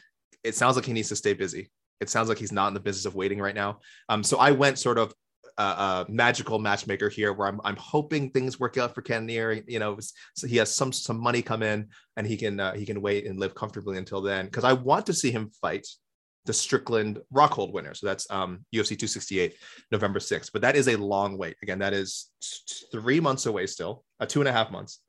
It 0.43 0.55
sounds 0.55 0.75
like 0.75 0.85
he 0.85 0.93
needs 0.93 1.09
to 1.09 1.15
stay 1.15 1.33
busy. 1.33 1.69
It 2.01 2.09
sounds 2.09 2.29
like 2.29 2.37
he's 2.37 2.51
not 2.51 2.67
in 2.67 2.73
the 2.73 2.79
business 2.79 3.05
of 3.05 3.15
waiting 3.15 3.39
right 3.39 3.55
now. 3.55 3.79
Um, 4.09 4.23
so 4.23 4.37
I 4.37 4.51
went 4.51 4.79
sort 4.79 4.97
of 4.97 5.13
uh, 5.57 6.05
a 6.07 6.11
magical 6.11 6.59
matchmaker 6.59 7.09
here, 7.09 7.33
where 7.33 7.47
I'm 7.47 7.61
I'm 7.63 7.75
hoping 7.75 8.29
things 8.29 8.59
work 8.59 8.77
out 8.77 8.95
for 8.95 9.01
Cannonier. 9.01 9.63
You 9.67 9.79
know, 9.79 9.97
so 10.35 10.47
he 10.47 10.57
has 10.57 10.73
some 10.73 10.91
some 10.91 11.19
money 11.19 11.41
come 11.41 11.63
in 11.63 11.89
and 12.17 12.25
he 12.25 12.37
can 12.37 12.59
uh, 12.59 12.73
he 12.73 12.85
can 12.85 13.01
wait 13.01 13.25
and 13.25 13.39
live 13.39 13.55
comfortably 13.55 13.97
until 13.97 14.21
then. 14.21 14.45
Because 14.45 14.63
I 14.63 14.73
want 14.73 15.05
to 15.07 15.13
see 15.13 15.31
him 15.31 15.51
fight 15.61 15.87
the 16.45 16.53
Strickland 16.53 17.19
Rockhold 17.33 17.71
winner. 17.71 17.93
So 17.93 18.07
that's 18.07 18.29
um, 18.29 18.65
UFC 18.75 18.89
268, 18.89 19.55
November 19.91 20.19
6th. 20.19 20.49
But 20.51 20.61
that 20.63 20.75
is 20.75 20.89
a 20.89 20.97
long 20.97 21.37
wait. 21.37 21.55
Again, 21.63 21.79
that 21.79 21.93
is 21.93 22.29
three 22.91 23.19
months 23.19 23.45
away 23.45 23.65
still, 23.65 24.03
uh, 24.19 24.25
two 24.25 24.41
and 24.41 24.49
a 24.49 24.51
half 24.51 24.71
months. 24.71 24.99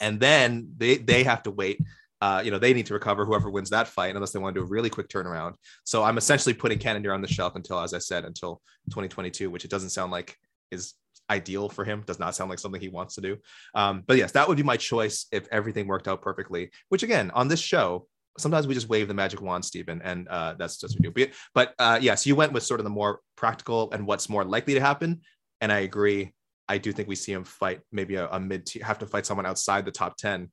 And 0.00 0.18
then 0.18 0.72
they 0.78 0.96
they 0.96 1.24
have 1.24 1.42
to 1.44 1.50
wait. 1.50 1.80
Uh, 2.22 2.40
you 2.44 2.52
know, 2.52 2.58
they 2.58 2.72
need 2.72 2.86
to 2.86 2.94
recover 2.94 3.24
whoever 3.24 3.50
wins 3.50 3.68
that 3.70 3.88
fight, 3.88 4.14
unless 4.14 4.30
they 4.30 4.38
want 4.38 4.54
to 4.54 4.60
do 4.60 4.64
a 4.64 4.68
really 4.68 4.88
quick 4.88 5.08
turnaround. 5.08 5.54
So 5.82 6.04
I'm 6.04 6.16
essentially 6.18 6.54
putting 6.54 6.78
Cannonier 6.78 7.12
on 7.12 7.20
the 7.20 7.26
shelf 7.26 7.56
until, 7.56 7.80
as 7.80 7.94
I 7.94 7.98
said, 7.98 8.24
until 8.24 8.62
2022, 8.90 9.50
which 9.50 9.64
it 9.64 9.72
doesn't 9.72 9.90
sound 9.90 10.12
like 10.12 10.36
is 10.70 10.94
ideal 11.28 11.68
for 11.68 11.84
him. 11.84 12.04
Does 12.06 12.20
not 12.20 12.36
sound 12.36 12.48
like 12.48 12.60
something 12.60 12.80
he 12.80 12.88
wants 12.88 13.16
to 13.16 13.22
do. 13.22 13.38
Um, 13.74 14.04
but 14.06 14.18
yes, 14.18 14.30
that 14.32 14.46
would 14.46 14.56
be 14.56 14.62
my 14.62 14.76
choice 14.76 15.26
if 15.32 15.48
everything 15.50 15.88
worked 15.88 16.06
out 16.06 16.22
perfectly. 16.22 16.70
Which 16.90 17.02
again, 17.02 17.32
on 17.32 17.48
this 17.48 17.58
show, 17.58 18.06
sometimes 18.38 18.68
we 18.68 18.74
just 18.74 18.88
wave 18.88 19.08
the 19.08 19.14
magic 19.14 19.42
wand, 19.42 19.64
Stephen, 19.64 20.00
and 20.04 20.28
uh, 20.28 20.54
that's 20.56 20.76
just 20.76 21.00
what 21.00 21.12
we 21.16 21.24
do. 21.24 21.32
But 21.56 21.74
uh, 21.80 21.98
yes, 22.00 22.04
yeah, 22.04 22.14
so 22.14 22.28
you 22.28 22.36
went 22.36 22.52
with 22.52 22.62
sort 22.62 22.78
of 22.78 22.84
the 22.84 22.90
more 22.90 23.18
practical 23.34 23.90
and 23.90 24.06
what's 24.06 24.28
more 24.28 24.44
likely 24.44 24.74
to 24.74 24.80
happen. 24.80 25.22
And 25.60 25.72
I 25.72 25.80
agree. 25.80 26.32
I 26.68 26.78
do 26.78 26.92
think 26.92 27.08
we 27.08 27.16
see 27.16 27.32
him 27.32 27.42
fight 27.42 27.80
maybe 27.90 28.14
a, 28.14 28.28
a 28.28 28.38
mid 28.38 28.70
have 28.80 29.00
to 29.00 29.06
fight 29.06 29.26
someone 29.26 29.44
outside 29.44 29.84
the 29.84 29.90
top 29.90 30.16
10 30.18 30.48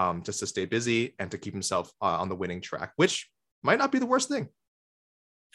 um, 0.00 0.22
just 0.22 0.40
to 0.40 0.46
stay 0.46 0.64
busy 0.64 1.14
and 1.18 1.30
to 1.30 1.38
keep 1.38 1.52
himself 1.52 1.92
uh, 2.00 2.18
on 2.20 2.28
the 2.28 2.34
winning 2.34 2.60
track, 2.60 2.92
which 2.96 3.30
might 3.62 3.78
not 3.78 3.92
be 3.92 3.98
the 3.98 4.06
worst 4.06 4.28
thing. 4.28 4.48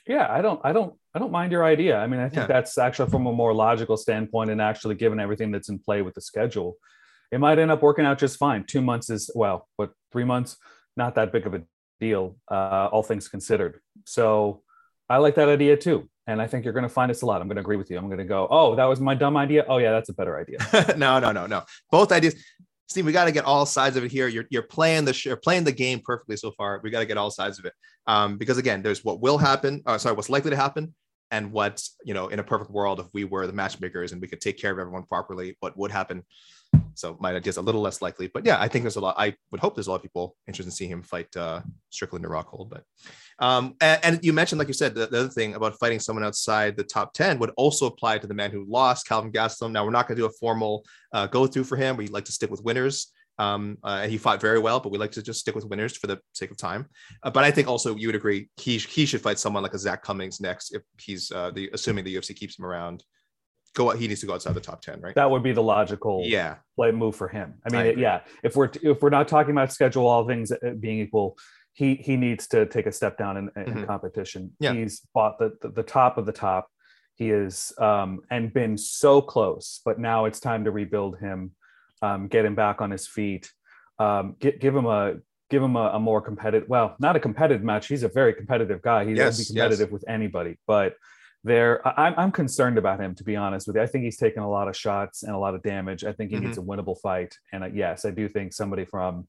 Yeah, 0.07 0.27
I 0.29 0.41
don't, 0.41 0.61
I 0.63 0.71
don't, 0.71 0.93
I 1.15 1.19
don't 1.19 1.31
mind 1.31 1.51
your 1.51 1.63
idea. 1.63 1.97
I 1.97 2.05
mean, 2.05 2.19
I 2.19 2.29
think 2.29 2.43
yeah. 2.43 2.47
that's 2.47 2.77
actually 2.77 3.09
from 3.09 3.25
a 3.25 3.31
more 3.31 3.53
logical 3.53 3.97
standpoint, 3.97 4.51
and 4.51 4.61
actually 4.61 4.95
given 4.95 5.19
everything 5.19 5.51
that's 5.51 5.69
in 5.69 5.79
play 5.79 6.03
with 6.03 6.13
the 6.13 6.21
schedule, 6.21 6.77
it 7.31 7.39
might 7.39 7.57
end 7.57 7.71
up 7.71 7.81
working 7.81 8.05
out 8.05 8.19
just 8.19 8.37
fine. 8.37 8.63
Two 8.65 8.81
months 8.81 9.09
is 9.09 9.31
well, 9.33 9.67
but 9.77 9.91
three 10.11 10.25
months 10.25 10.57
not 10.97 11.15
that 11.15 11.31
big 11.31 11.45
of 11.45 11.53
a 11.53 11.63
deal, 11.99 12.37
uh, 12.49 12.89
all 12.91 13.03
things 13.03 13.27
considered. 13.27 13.81
So 14.05 14.61
I 15.09 15.17
like 15.17 15.35
that 15.35 15.49
idea 15.49 15.77
too. 15.77 16.09
And 16.27 16.41
I 16.41 16.47
think 16.47 16.63
you're 16.63 16.73
going 16.73 16.83
to 16.83 16.89
find 16.89 17.11
us 17.11 17.21
a 17.21 17.25
lot. 17.25 17.41
I'm 17.41 17.47
going 17.47 17.57
to 17.57 17.61
agree 17.61 17.77
with 17.77 17.91
you. 17.91 17.97
I'm 17.97 18.07
going 18.07 18.17
to 18.17 18.25
go, 18.25 18.47
oh, 18.49 18.75
that 18.75 18.85
was 18.85 18.99
my 18.99 19.13
dumb 19.13 19.37
idea. 19.37 19.65
Oh, 19.67 19.77
yeah, 19.77 19.91
that's 19.91 20.09
a 20.09 20.13
better 20.13 20.39
idea. 20.39 20.57
no, 20.97 21.19
no, 21.19 21.31
no, 21.31 21.45
no. 21.45 21.63
Both 21.91 22.11
ideas. 22.11 22.35
Steve, 22.87 23.05
we 23.05 23.11
got 23.11 23.25
to 23.25 23.31
get 23.31 23.45
all 23.45 23.65
sides 23.65 23.97
of 23.97 24.03
it 24.03 24.11
here. 24.11 24.27
You're, 24.27 24.45
you're 24.49 24.63
playing 24.63 25.05
the 25.05 25.21
you're 25.25 25.37
playing 25.37 25.63
the 25.63 25.71
game 25.71 26.01
perfectly 26.03 26.37
so 26.37 26.51
far. 26.51 26.79
We 26.83 26.91
got 26.91 26.99
to 26.99 27.05
get 27.05 27.17
all 27.17 27.31
sides 27.31 27.57
of 27.59 27.65
it. 27.65 27.73
Um, 28.07 28.37
because 28.37 28.57
again, 28.57 28.81
there's 28.83 29.03
what 29.03 29.21
will 29.21 29.37
happen. 29.37 29.81
Uh, 29.85 29.97
sorry, 29.97 30.15
what's 30.15 30.29
likely 30.29 30.51
to 30.51 30.55
happen, 30.55 30.93
and 31.31 31.51
what 31.51 31.81
you 32.03 32.13
know, 32.13 32.27
in 32.27 32.39
a 32.39 32.43
perfect 32.43 32.71
world, 32.71 32.99
if 32.99 33.07
we 33.13 33.23
were 33.23 33.47
the 33.47 33.53
matchmakers 33.53 34.11
and 34.11 34.21
we 34.21 34.27
could 34.27 34.41
take 34.41 34.59
care 34.59 34.71
of 34.71 34.79
everyone 34.79 35.03
properly, 35.03 35.57
what 35.59 35.77
would 35.77 35.91
happen. 35.91 36.23
So 36.95 37.17
my 37.19 37.33
idea 37.33 37.49
is 37.49 37.57
a 37.57 37.61
little 37.61 37.81
less 37.81 38.01
likely, 38.01 38.27
but 38.27 38.45
yeah, 38.45 38.59
I 38.59 38.67
think 38.67 38.83
there's 38.83 38.95
a 38.95 39.01
lot. 39.01 39.15
I 39.17 39.35
would 39.51 39.59
hope 39.59 39.75
there's 39.75 39.87
a 39.87 39.91
lot 39.91 39.97
of 39.97 40.01
people 40.01 40.35
interested 40.47 40.69
in 40.69 40.75
seeing 40.75 40.91
him 40.91 41.03
fight 41.03 41.35
uh, 41.35 41.61
Strickland 41.89 42.25
or 42.25 42.29
Rockhold. 42.29 42.69
But 42.69 42.83
um, 43.39 43.75
and, 43.81 43.99
and, 44.03 44.19
you 44.23 44.31
mentioned, 44.31 44.59
like 44.59 44.67
you 44.67 44.73
said, 44.73 44.95
the, 44.95 45.07
the, 45.07 45.19
other 45.19 45.29
thing 45.29 45.55
about 45.55 45.77
fighting 45.77 45.99
someone 45.99 46.23
outside 46.23 46.77
the 46.77 46.83
top 46.83 47.13
ten 47.13 47.37
would 47.39 47.51
also 47.57 47.85
apply 47.85 48.17
to 48.19 48.27
the 48.27 48.33
man 48.33 48.51
who 48.51 48.65
lost, 48.67 49.07
Kelvin 49.07 49.31
Gastelum. 49.31 49.71
Now 49.71 49.83
we're 49.83 49.91
not 49.91 50.07
going 50.07 50.15
to 50.15 50.21
do 50.21 50.27
a 50.27 50.37
formal 50.39 50.85
uh, 51.11 51.27
go 51.27 51.45
through 51.47 51.65
for 51.65 51.75
him. 51.75 51.97
We 51.97 52.07
like 52.07 52.25
to 52.25 52.31
stick 52.31 52.49
with 52.49 52.63
winners. 52.63 53.11
Um, 53.37 53.77
uh, 53.83 53.99
and 54.03 54.11
he 54.11 54.17
fought 54.17 54.39
very 54.39 54.59
well, 54.59 54.79
but 54.79 54.93
we 54.93 54.97
like 54.97 55.11
to 55.11 55.21
just 55.21 55.41
stick 55.41 55.55
with 55.55 55.65
winners 55.65 55.97
for 55.97 56.07
the 56.07 56.19
sake 56.33 56.51
of 56.51 56.57
time. 56.57 56.85
Uh, 57.21 57.29
but 57.29 57.43
I 57.43 57.51
think 57.51 57.67
also 57.67 57.95
you 57.95 58.07
would 58.07 58.15
agree 58.15 58.49
he 58.55 58.77
he 58.77 59.05
should 59.05 59.21
fight 59.21 59.39
someone 59.39 59.63
like 59.63 59.73
a 59.73 59.79
Zak 59.79 60.03
Cummings 60.03 60.39
next 60.39 60.73
if 60.73 60.83
he's 60.97 61.31
uh, 61.31 61.51
the 61.51 61.69
assuming 61.73 62.05
the 62.05 62.15
UFC 62.15 62.35
keeps 62.35 62.57
him 62.57 62.65
around 62.65 63.03
go 63.75 63.91
he 63.91 64.07
needs 64.07 64.21
to 64.21 64.25
go 64.25 64.33
outside 64.33 64.55
the 64.55 64.61
top 64.61 64.81
10 64.81 65.01
right? 65.01 65.13
That 65.13 65.29
would 65.29 65.43
be 65.43 65.51
the 65.51 65.61
logical 65.61 66.23
yeah. 66.25 66.55
play 66.75 66.91
move 66.91 67.15
for 67.15 67.27
him. 67.27 67.55
I 67.65 67.71
mean 67.71 67.81
I 67.81 67.99
yeah 67.99 68.21
if 68.43 68.55
we're 68.55 68.71
if 68.81 69.01
we're 69.01 69.09
not 69.11 69.27
talking 69.27 69.51
about 69.51 69.71
schedule 69.71 70.07
all 70.07 70.27
things 70.27 70.51
uh, 70.51 70.71
being 70.79 70.99
equal 70.99 71.37
he 71.73 71.95
he 71.95 72.15
needs 72.15 72.47
to 72.47 72.65
take 72.65 72.87
a 72.87 72.91
step 72.91 73.17
down 73.17 73.37
in, 73.37 73.51
in 73.55 73.65
mm-hmm. 73.65 73.85
competition. 73.85 74.53
Yeah. 74.59 74.73
he's 74.73 75.01
bought 75.13 75.37
the, 75.37 75.55
the, 75.61 75.69
the 75.69 75.83
top 75.83 76.17
of 76.17 76.25
the 76.25 76.31
top. 76.31 76.67
He 77.15 77.29
is 77.29 77.73
um 77.77 78.21
and 78.31 78.51
been 78.51 78.77
so 78.77 79.21
close 79.21 79.81
but 79.85 79.99
now 79.99 80.25
it's 80.25 80.39
time 80.39 80.63
to 80.63 80.71
rebuild 80.71 81.19
him 81.19 81.51
um 82.01 82.27
get 82.27 82.45
him 82.45 82.55
back 82.55 82.81
on 82.81 82.89
his 82.89 83.07
feet. 83.07 83.51
Um 83.99 84.35
get, 84.39 84.59
give 84.59 84.75
him 84.75 84.85
a 84.85 85.15
give 85.51 85.61
him 85.61 85.75
a, 85.75 85.91
a 85.93 85.99
more 85.99 86.21
competitive 86.21 86.67
well 86.69 86.95
not 86.99 87.15
a 87.15 87.19
competitive 87.19 87.63
match. 87.63 87.87
He's 87.87 88.03
a 88.03 88.09
very 88.09 88.33
competitive 88.33 88.81
guy. 88.81 89.05
He's 89.05 89.17
yes, 89.17 89.37
be 89.37 89.45
competitive 89.45 89.89
yes. 89.89 89.91
with 89.91 90.05
anybody 90.07 90.57
but 90.65 90.95
there 91.45 91.87
I'm, 91.99 92.13
I'm 92.17 92.31
concerned 92.31 92.77
about 92.77 92.99
him 92.99 93.13
to 93.15 93.23
be 93.23 93.35
honest 93.35 93.67
with 93.67 93.75
you. 93.75 93.81
I 93.81 93.87
think 93.87 94.03
he's 94.03 94.17
taken 94.17 94.41
a 94.41 94.49
lot 94.49 94.67
of 94.67 94.75
shots 94.75 95.23
and 95.23 95.33
a 95.33 95.37
lot 95.37 95.53
of 95.53 95.61
damage. 95.61 96.03
I 96.03 96.11
think 96.11 96.31
he 96.31 96.37
mm-hmm. 96.37 96.47
needs 96.47 96.57
a 96.57 96.61
winnable 96.61 96.99
fight. 96.99 97.37
And 97.53 97.63
uh, 97.63 97.67
yes 97.67 98.03
i 98.03 98.11
do 98.11 98.27
think 98.27 98.51
somebody 98.51 98.83
from 98.83 99.27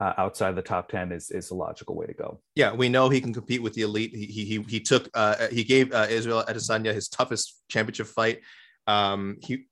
uh, 0.00 0.12
outside 0.16 0.54
the 0.54 0.62
top 0.62 0.88
10 0.88 1.10
is 1.10 1.30
is 1.30 1.50
a 1.50 1.54
logical 1.54 1.96
way 1.96 2.06
to 2.06 2.14
go. 2.14 2.40
Yeah 2.54 2.72
we 2.72 2.88
know 2.88 3.08
he 3.08 3.20
can 3.20 3.34
compete 3.34 3.62
with 3.62 3.74
the 3.74 3.82
elite. 3.82 4.14
He 4.14 4.26
he, 4.26 4.62
he 4.68 4.80
took 4.80 5.10
uh, 5.14 5.48
he 5.48 5.64
gave 5.64 5.92
uh, 5.92 6.06
israel 6.08 6.44
adesanya 6.48 6.94
his 6.94 7.08
toughest 7.08 7.60
championship 7.68 8.06
fight. 8.06 8.40
Um, 8.86 9.38
he 9.42 9.66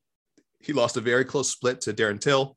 he 0.61 0.73
lost 0.73 0.97
a 0.97 1.01
very 1.01 1.25
close 1.25 1.51
split 1.51 1.81
to 1.83 1.95
darren 1.95 2.21
till. 2.21 2.57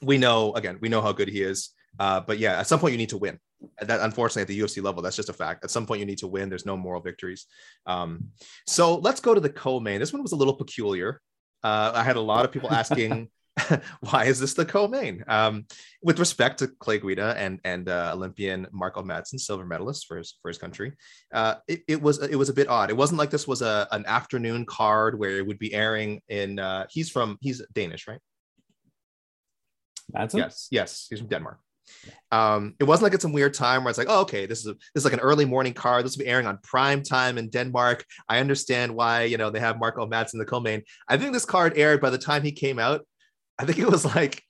We 0.00 0.18
know 0.18 0.54
again 0.54 0.78
we 0.80 0.88
know 0.88 1.02
how 1.02 1.12
good 1.12 1.28
he 1.28 1.42
is 1.42 1.70
uh, 1.98 2.20
but 2.20 2.38
yeah 2.38 2.58
at 2.58 2.66
some 2.66 2.78
point 2.80 2.92
you 2.92 2.98
need 2.98 3.08
to 3.08 3.18
win 3.18 3.38
that 3.80 4.00
unfortunately 4.00 4.42
at 4.42 4.48
the 4.48 4.60
UFC 4.60 4.82
level, 4.82 5.02
that's 5.02 5.16
just 5.16 5.28
a 5.28 5.32
fact. 5.32 5.64
At 5.64 5.70
some 5.70 5.86
point, 5.86 6.00
you 6.00 6.06
need 6.06 6.18
to 6.18 6.26
win. 6.26 6.48
There's 6.48 6.66
no 6.66 6.76
moral 6.76 7.00
victories. 7.00 7.46
Um, 7.86 8.28
so 8.66 8.96
let's 8.96 9.20
go 9.20 9.34
to 9.34 9.40
the 9.40 9.50
co-main. 9.50 10.00
This 10.00 10.12
one 10.12 10.22
was 10.22 10.32
a 10.32 10.36
little 10.36 10.54
peculiar. 10.54 11.20
Uh, 11.62 11.92
I 11.94 12.02
had 12.02 12.16
a 12.16 12.20
lot 12.20 12.44
of 12.44 12.52
people 12.52 12.72
asking, 12.72 13.28
why 14.00 14.26
is 14.26 14.38
this 14.38 14.52
the 14.52 14.66
co-main? 14.66 15.24
Um, 15.28 15.64
with 16.02 16.18
respect 16.18 16.58
to 16.58 16.68
Clay 16.68 16.98
Guida 16.98 17.34
and 17.38 17.58
and 17.64 17.88
uh, 17.88 18.10
Olympian 18.14 18.66
Mark 18.70 18.98
O. 18.98 19.02
Madsen, 19.02 19.40
silver 19.40 19.64
medalist 19.64 20.06
for 20.06 20.18
his 20.18 20.38
for 20.42 20.48
his 20.48 20.58
country, 20.58 20.92
uh, 21.32 21.54
it, 21.66 21.80
it, 21.88 22.02
was 22.02 22.22
it 22.22 22.36
was 22.36 22.50
a 22.50 22.52
bit 22.52 22.68
odd. 22.68 22.90
It 22.90 22.96
wasn't 22.98 23.18
like 23.18 23.30
this 23.30 23.48
was 23.48 23.62
a 23.62 23.88
an 23.92 24.04
afternoon 24.06 24.66
card 24.66 25.18
where 25.18 25.38
it 25.38 25.46
would 25.46 25.58
be 25.58 25.72
airing 25.72 26.20
in. 26.28 26.58
Uh, 26.58 26.86
he's 26.90 27.08
from 27.08 27.38
he's 27.40 27.62
Danish, 27.72 28.06
right? 28.06 28.20
Madsen. 30.14 30.38
Yes, 30.38 30.68
yes, 30.70 31.06
he's 31.08 31.20
from 31.20 31.28
Denmark. 31.28 31.58
Um, 32.32 32.74
it 32.80 32.84
wasn't 32.84 33.04
like 33.04 33.14
it's 33.14 33.22
some 33.22 33.32
weird 33.32 33.54
time 33.54 33.84
where 33.84 33.90
it's 33.90 33.98
like, 33.98 34.08
oh, 34.10 34.20
okay, 34.22 34.46
this 34.46 34.60
is 34.60 34.66
a, 34.66 34.74
this 34.94 35.02
is 35.02 35.04
like 35.04 35.12
an 35.14 35.20
early 35.20 35.44
morning 35.44 35.72
card. 35.72 36.04
This 36.04 36.16
will 36.16 36.24
be 36.24 36.30
airing 36.30 36.46
on 36.46 36.58
prime 36.62 37.02
time 37.02 37.38
in 37.38 37.48
Denmark. 37.48 38.04
I 38.28 38.38
understand 38.38 38.94
why 38.94 39.24
you 39.24 39.36
know 39.36 39.50
they 39.50 39.60
have 39.60 39.78
Mark 39.78 39.98
O. 39.98 40.06
Madsen 40.06 40.38
the 40.38 40.44
co-main. 40.44 40.82
I 41.08 41.16
think 41.16 41.32
this 41.32 41.44
card 41.44 41.76
aired 41.76 42.00
by 42.00 42.10
the 42.10 42.18
time 42.18 42.42
he 42.42 42.52
came 42.52 42.78
out. 42.78 43.06
I 43.58 43.64
think 43.64 43.78
it 43.78 43.90
was 43.90 44.04
like, 44.04 44.42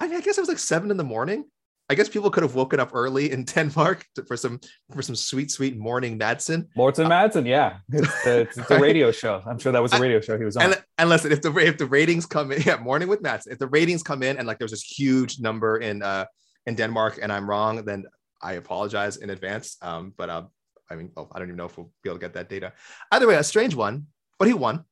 I 0.00 0.06
mean, 0.06 0.16
I 0.16 0.20
guess 0.20 0.38
it 0.38 0.40
was 0.40 0.48
like 0.48 0.58
seven 0.58 0.90
in 0.90 0.96
the 0.96 1.04
morning. 1.04 1.44
I 1.90 1.94
guess 1.94 2.08
people 2.08 2.30
could 2.30 2.42
have 2.42 2.54
woken 2.54 2.80
up 2.80 2.90
early 2.92 3.32
in 3.32 3.44
Denmark 3.54 4.04
to, 4.14 4.24
for 4.24 4.36
some 4.36 4.60
for 4.94 5.02
some 5.02 5.16
sweet, 5.16 5.50
sweet 5.50 5.78
morning 5.78 6.18
Madsen. 6.18 6.68
Morten 6.76 7.06
uh, 7.06 7.10
Madsen, 7.10 7.46
yeah, 7.46 7.78
it's, 7.90 8.26
a, 8.26 8.40
it's, 8.40 8.58
it's 8.58 8.70
a 8.70 8.78
radio 8.78 9.10
show. 9.10 9.42
I'm 9.46 9.58
sure 9.58 9.72
that 9.72 9.82
was 9.82 9.92
a 9.92 10.00
radio 10.00 10.20
show 10.20 10.38
he 10.38 10.44
was 10.44 10.56
on. 10.56 10.64
And, 10.64 10.82
and 10.98 11.08
listen, 11.08 11.32
if 11.32 11.40
the 11.40 11.54
if 11.56 11.78
the 11.78 11.86
ratings 11.86 12.26
come 12.26 12.52
in, 12.52 12.62
yeah, 12.66 12.76
morning 12.76 13.08
with 13.08 13.22
Madsen. 13.22 13.52
If 13.52 13.58
the 13.58 13.68
ratings 13.68 14.02
come 14.02 14.22
in 14.22 14.36
and 14.36 14.46
like 14.46 14.58
there's 14.58 14.72
this 14.72 14.82
huge 14.82 15.40
number 15.40 15.78
in 15.78 16.02
uh 16.02 16.26
in 16.68 16.74
Denmark 16.74 17.18
and 17.20 17.32
I'm 17.32 17.48
wrong, 17.48 17.84
then 17.84 18.04
I 18.40 18.52
apologize 18.52 19.16
in 19.16 19.30
advance. 19.30 19.76
Um, 19.82 20.12
but 20.16 20.28
uh, 20.30 20.44
I 20.90 20.94
mean, 20.94 21.10
well, 21.16 21.28
I 21.32 21.38
don't 21.38 21.48
even 21.48 21.56
know 21.56 21.64
if 21.64 21.76
we'll 21.76 21.90
be 22.02 22.10
able 22.10 22.18
to 22.18 22.24
get 22.24 22.34
that 22.34 22.48
data. 22.48 22.72
Either 23.10 23.26
way, 23.26 23.34
a 23.34 23.42
strange 23.42 23.74
one, 23.74 24.06
but 24.38 24.46
he 24.46 24.54
won. 24.54 24.84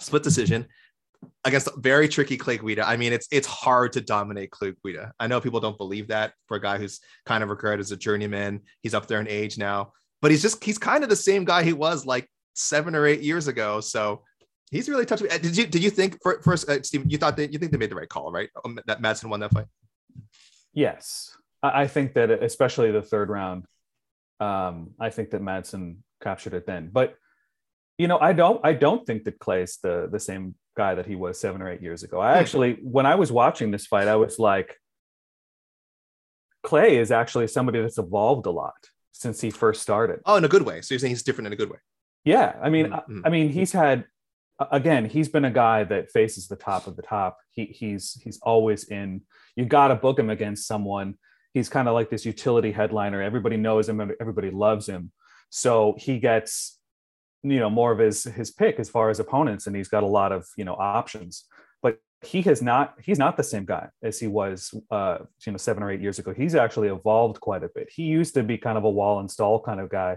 Split 0.00 0.22
decision 0.22 0.66
against 1.44 1.68
very 1.78 2.08
tricky 2.08 2.36
Clay 2.36 2.58
Guida. 2.58 2.86
I 2.86 2.96
mean, 2.98 3.12
it's 3.14 3.26
it's 3.30 3.46
hard 3.46 3.94
to 3.94 4.02
dominate 4.02 4.50
Clay 4.50 4.74
Guida. 4.84 5.12
I 5.18 5.26
know 5.26 5.40
people 5.40 5.60
don't 5.60 5.78
believe 5.78 6.08
that 6.08 6.34
for 6.46 6.58
a 6.58 6.60
guy 6.60 6.76
who's 6.76 7.00
kind 7.24 7.42
of 7.42 7.48
regarded 7.48 7.80
as 7.80 7.92
a 7.92 7.96
journeyman. 7.96 8.60
He's 8.82 8.92
up 8.92 9.06
there 9.06 9.20
in 9.20 9.28
age 9.28 9.56
now, 9.56 9.92
but 10.20 10.30
he's 10.30 10.42
just 10.42 10.62
he's 10.62 10.76
kind 10.76 11.02
of 11.02 11.08
the 11.08 11.16
same 11.16 11.46
guy 11.46 11.62
he 11.62 11.72
was 11.72 12.04
like 12.04 12.28
seven 12.52 12.94
or 12.94 13.06
eight 13.06 13.22
years 13.22 13.48
ago. 13.48 13.80
So 13.80 14.22
He's 14.72 14.88
really. 14.88 15.06
Uh, 15.08 15.16
Did 15.16 15.56
you 15.56 15.66
did 15.66 15.82
you 15.82 15.90
think 15.90 16.18
first, 16.42 16.68
uh, 16.68 16.82
Steve? 16.82 17.04
You 17.06 17.18
thought 17.18 17.36
that 17.36 17.52
you 17.52 17.58
think 17.58 17.70
they 17.70 17.78
made 17.78 17.90
the 17.90 17.94
right 17.94 18.08
call, 18.08 18.32
right? 18.32 18.50
Um, 18.64 18.80
that 18.86 19.00
Madsen 19.00 19.30
won 19.30 19.38
that 19.40 19.52
fight. 19.52 19.66
Yes, 20.76 21.34
I, 21.62 21.86
think 21.88 22.12
that 22.14 22.30
especially 22.30 22.92
the 22.92 23.00
third 23.02 23.30
round, 23.30 23.64
um, 24.40 24.90
I 25.00 25.08
think 25.10 25.30
that 25.30 25.40
Madsen 25.40 25.96
captured 26.22 26.52
it 26.54 26.66
then. 26.66 26.90
But 26.92 27.14
you 27.98 28.08
know, 28.08 28.18
I 28.18 28.34
don't 28.34 28.60
I 28.62 28.74
don't 28.74 29.06
think 29.06 29.24
that 29.24 29.38
Clay's 29.38 29.78
the 29.82 30.06
the 30.12 30.20
same 30.20 30.54
guy 30.76 30.94
that 30.94 31.06
he 31.06 31.16
was 31.16 31.40
seven 31.40 31.62
or 31.62 31.70
eight 31.72 31.80
years 31.80 32.02
ago. 32.02 32.20
I 32.20 32.34
Hmm. 32.34 32.40
actually, 32.40 32.72
when 32.82 33.06
I 33.06 33.14
was 33.14 33.32
watching 33.32 33.70
this 33.70 33.86
fight, 33.86 34.06
I 34.06 34.16
was 34.16 34.38
like, 34.38 34.76
Clay 36.62 36.98
is 36.98 37.10
actually 37.10 37.46
somebody 37.48 37.80
that's 37.80 37.96
evolved 37.98 38.44
a 38.46 38.50
lot 38.50 38.74
since 39.12 39.40
he 39.40 39.50
first 39.50 39.80
started. 39.80 40.20
Oh, 40.26 40.36
in 40.36 40.44
a 40.44 40.48
good 40.48 40.62
way. 40.62 40.82
So 40.82 40.92
you're 40.92 40.98
saying 40.98 41.12
he's 41.12 41.22
different 41.22 41.46
in 41.46 41.52
a 41.54 41.56
good 41.56 41.70
way. 41.70 41.78
Yeah, 42.24 42.54
I 42.62 42.68
mean, 42.68 42.86
Mhm. 42.88 43.22
I, 43.24 43.28
I 43.28 43.30
mean, 43.30 43.48
he's 43.48 43.72
had 43.72 44.04
again, 44.58 45.04
he's 45.04 45.28
been 45.28 45.44
a 45.44 45.50
guy 45.50 45.84
that 45.84 46.10
faces 46.10 46.48
the 46.48 46.56
top 46.56 46.86
of 46.86 46.96
the 46.96 47.02
top. 47.02 47.38
He 47.50 47.66
he's 47.66 48.20
he's 48.22 48.38
always 48.42 48.84
in. 48.84 49.22
You 49.54 49.64
got 49.64 49.88
to 49.88 49.94
book 49.94 50.18
him 50.18 50.30
against 50.30 50.66
someone. 50.66 51.14
He's 51.52 51.68
kind 51.68 51.88
of 51.88 51.94
like 51.94 52.10
this 52.10 52.26
utility 52.26 52.72
headliner. 52.72 53.22
Everybody 53.22 53.56
knows 53.56 53.88
him. 53.88 54.00
Everybody 54.20 54.50
loves 54.50 54.86
him. 54.86 55.12
So 55.50 55.94
he 55.98 56.18
gets, 56.18 56.78
you 57.42 57.58
know, 57.58 57.70
more 57.70 57.92
of 57.92 57.98
his 57.98 58.24
his 58.24 58.50
pick 58.50 58.78
as 58.78 58.88
far 58.88 59.10
as 59.10 59.20
opponents, 59.20 59.66
and 59.66 59.76
he's 59.76 59.88
got 59.88 60.02
a 60.02 60.06
lot 60.06 60.32
of 60.32 60.46
you 60.56 60.64
know 60.64 60.74
options. 60.74 61.44
But 61.82 61.98
he 62.22 62.42
has 62.42 62.62
not. 62.62 62.94
He's 63.02 63.18
not 63.18 63.36
the 63.36 63.42
same 63.42 63.64
guy 63.64 63.88
as 64.02 64.18
he 64.18 64.26
was, 64.26 64.74
uh, 64.90 65.18
you 65.44 65.52
know, 65.52 65.58
seven 65.58 65.82
or 65.82 65.90
eight 65.90 66.00
years 66.00 66.18
ago. 66.18 66.32
He's 66.32 66.54
actually 66.54 66.88
evolved 66.88 67.40
quite 67.40 67.62
a 67.62 67.70
bit. 67.74 67.88
He 67.94 68.04
used 68.04 68.34
to 68.34 68.42
be 68.42 68.58
kind 68.58 68.78
of 68.78 68.84
a 68.84 68.90
wall 68.90 69.20
and 69.20 69.30
stall 69.30 69.60
kind 69.60 69.80
of 69.80 69.90
guy 69.90 70.16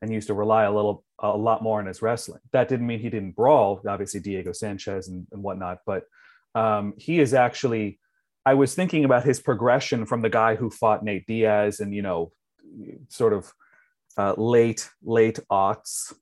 and 0.00 0.12
used 0.12 0.28
to 0.28 0.34
rely 0.34 0.64
a 0.64 0.72
little 0.72 1.04
a 1.20 1.36
lot 1.36 1.62
more 1.62 1.80
in 1.80 1.86
his 1.86 2.02
wrestling. 2.02 2.40
That 2.52 2.68
didn't 2.68 2.86
mean 2.86 3.00
he 3.00 3.10
didn't 3.10 3.36
brawl, 3.36 3.80
obviously 3.86 4.20
Diego 4.20 4.52
Sanchez 4.52 5.08
and, 5.08 5.26
and 5.32 5.42
whatnot, 5.42 5.78
but 5.86 6.04
um, 6.54 6.94
he 6.96 7.20
is 7.20 7.34
actually. 7.34 7.98
I 8.46 8.54
was 8.54 8.74
thinking 8.74 9.04
about 9.04 9.24
his 9.24 9.40
progression 9.40 10.06
from 10.06 10.22
the 10.22 10.30
guy 10.30 10.54
who 10.54 10.70
fought 10.70 11.04
Nate 11.04 11.26
Diaz 11.26 11.80
and 11.80 11.94
you 11.94 12.00
know, 12.00 12.32
sort 13.08 13.34
of 13.34 13.52
uh, 14.16 14.34
late 14.38 14.88
late 15.02 15.38
aughts, 15.50 16.14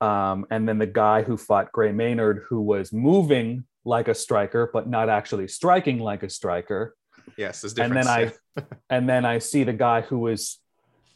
um, 0.00 0.46
and 0.50 0.68
then 0.68 0.78
the 0.78 0.86
guy 0.86 1.22
who 1.22 1.36
fought 1.36 1.72
Gray 1.72 1.92
Maynard, 1.92 2.44
who 2.48 2.62
was 2.62 2.92
moving 2.92 3.64
like 3.84 4.08
a 4.08 4.14
striker 4.14 4.70
but 4.72 4.88
not 4.88 5.08
actually 5.08 5.48
striking 5.48 5.98
like 5.98 6.22
a 6.22 6.28
striker 6.28 6.94
Yes, 7.36 7.60
there's 7.60 7.76
and 7.78 7.94
then 7.94 8.08
I 8.08 8.32
and 8.90 9.08
then 9.08 9.24
I 9.24 9.38
see 9.38 9.64
the 9.64 9.72
guy 9.72 10.00
who 10.02 10.20
was, 10.20 10.58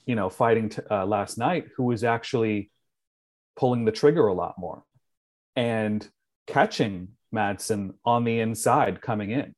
you 0.07 0.15
know, 0.15 0.29
fighting 0.29 0.69
t- 0.71 0.83
uh, 0.91 1.07
last 1.07 1.39
night, 1.39 1.67
who 1.77 1.85
was 1.85 2.05
actually 2.05 2.71
pulling 3.57 3.85
the 3.85 3.93
trigger 3.93 4.27
a 4.27 4.33
lot 4.33 4.55
more 4.59 4.85
and 5.57 6.09
catching 6.47 7.09
Madsen 7.35 7.95
on 8.05 8.25
the 8.25 8.41
inside 8.41 9.01
coming 9.01 9.31
in, 9.31 9.55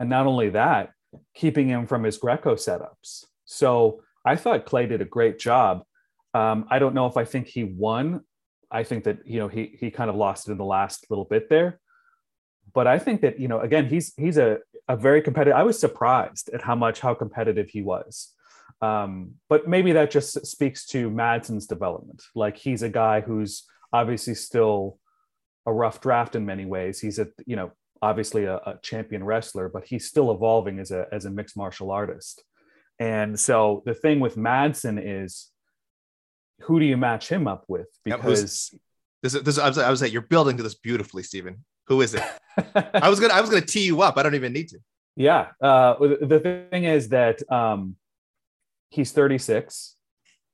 and 0.00 0.08
not 0.08 0.26
only 0.26 0.50
that, 0.50 0.90
keeping 1.34 1.68
him 1.68 1.86
from 1.86 2.02
his 2.02 2.18
Greco 2.18 2.54
setups. 2.54 3.24
So 3.44 4.02
I 4.24 4.36
thought 4.36 4.66
Clay 4.66 4.86
did 4.86 5.02
a 5.02 5.06
great 5.06 5.38
job. 5.38 5.84
Um, 6.32 6.66
I 6.70 6.78
don't 6.78 6.94
know 6.94 7.06
if 7.06 7.16
I 7.16 7.24
think 7.24 7.46
he 7.46 7.64
won. 7.64 8.22
I 8.70 8.82
think 8.82 9.04
that 9.04 9.26
you 9.26 9.38
know 9.38 9.48
he 9.48 9.76
he 9.78 9.90
kind 9.90 10.10
of 10.10 10.16
lost 10.16 10.48
it 10.48 10.52
in 10.52 10.58
the 10.58 10.64
last 10.64 11.06
little 11.10 11.26
bit 11.26 11.48
there, 11.48 11.80
but 12.72 12.86
I 12.86 12.98
think 12.98 13.20
that 13.20 13.38
you 13.38 13.48
know 13.48 13.60
again 13.60 13.88
he's 13.88 14.14
he's 14.16 14.38
a 14.38 14.58
a 14.88 14.96
very 14.96 15.22
competitive. 15.22 15.56
I 15.56 15.62
was 15.62 15.78
surprised 15.78 16.50
at 16.52 16.62
how 16.62 16.74
much 16.74 17.00
how 17.00 17.14
competitive 17.14 17.68
he 17.70 17.82
was. 17.82 18.32
Um, 18.80 19.34
but 19.48 19.68
maybe 19.68 19.92
that 19.92 20.10
just 20.10 20.46
speaks 20.46 20.86
to 20.88 21.10
Madsen's 21.10 21.66
development. 21.66 22.22
Like 22.34 22.56
he's 22.56 22.82
a 22.82 22.88
guy 22.88 23.20
who's 23.20 23.64
obviously 23.92 24.34
still 24.34 24.98
a 25.66 25.72
rough 25.72 26.00
draft 26.00 26.34
in 26.36 26.44
many 26.44 26.66
ways. 26.66 27.00
He's 27.00 27.18
a 27.18 27.28
you 27.46 27.56
know 27.56 27.72
obviously 28.02 28.44
a, 28.44 28.56
a 28.56 28.78
champion 28.82 29.24
wrestler, 29.24 29.68
but 29.68 29.84
he's 29.86 30.06
still 30.06 30.30
evolving 30.32 30.78
as 30.80 30.90
a 30.90 31.06
as 31.12 31.24
a 31.24 31.30
mixed 31.30 31.56
martial 31.56 31.90
artist. 31.90 32.42
And 32.98 33.38
so 33.38 33.82
the 33.86 33.94
thing 33.94 34.20
with 34.20 34.36
Madsen 34.36 35.00
is, 35.02 35.50
who 36.62 36.78
do 36.78 36.86
you 36.86 36.96
match 36.96 37.28
him 37.28 37.48
up 37.48 37.64
with? 37.66 37.88
Because 38.04 38.70
this, 39.22 39.34
is- 39.34 39.42
this, 39.42 39.58
I 39.58 39.66
was, 39.68 39.78
I 39.78 39.90
was 39.90 40.00
like, 40.02 40.12
you're 40.12 40.22
building 40.22 40.56
to 40.58 40.62
this 40.62 40.74
beautifully, 40.76 41.22
Stephen. 41.22 41.64
Who 41.88 42.02
is 42.02 42.14
it? 42.14 42.22
I 42.94 43.08
was 43.08 43.18
gonna, 43.20 43.34
I 43.34 43.40
was 43.40 43.50
gonna 43.50 43.64
tee 43.64 43.84
you 43.84 44.02
up. 44.02 44.16
I 44.16 44.22
don't 44.22 44.34
even 44.34 44.52
need 44.52 44.68
to. 44.68 44.78
Yeah. 45.16 45.48
Uh, 45.60 45.94
the 45.98 46.26
the 46.26 46.66
thing 46.70 46.84
is 46.84 47.08
that 47.10 47.40
um, 47.50 47.96
he's 48.94 49.12
36. 49.12 49.96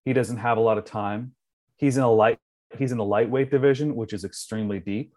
He 0.05 0.13
doesn't 0.13 0.39
have 0.39 0.57
a 0.57 0.61
lot 0.61 0.79
of 0.79 0.85
time. 0.85 1.35
He's 1.77 1.97
in 1.97 2.03
a 2.03 2.11
light. 2.11 2.39
He's 2.79 2.93
in 2.93 2.99
the 2.99 3.05
lightweight 3.05 3.51
division, 3.51 3.95
which 3.95 4.13
is 4.13 4.25
extremely 4.25 4.81
deep. 4.81 5.15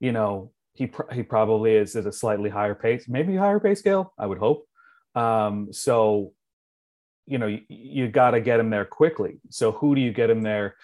You 0.00 0.12
know, 0.12 0.52
he 0.74 0.88
pr- 0.88 1.12
he 1.12 1.22
probably 1.22 1.74
is 1.76 1.96
at 1.96 2.06
a 2.06 2.12
slightly 2.12 2.50
higher 2.50 2.74
pace, 2.74 3.08
maybe 3.08 3.36
higher 3.36 3.60
pay 3.60 3.74
scale. 3.74 4.12
I 4.18 4.26
would 4.26 4.38
hope. 4.38 4.66
Um, 5.14 5.72
so, 5.72 6.32
you 7.26 7.38
know, 7.38 7.46
you, 7.46 7.60
you 7.68 8.08
got 8.08 8.32
to 8.32 8.40
get 8.40 8.60
him 8.60 8.70
there 8.70 8.84
quickly. 8.84 9.40
So, 9.50 9.72
who 9.72 9.94
do 9.94 10.00
you 10.00 10.12
get 10.12 10.28
him 10.28 10.42
there? 10.42 10.76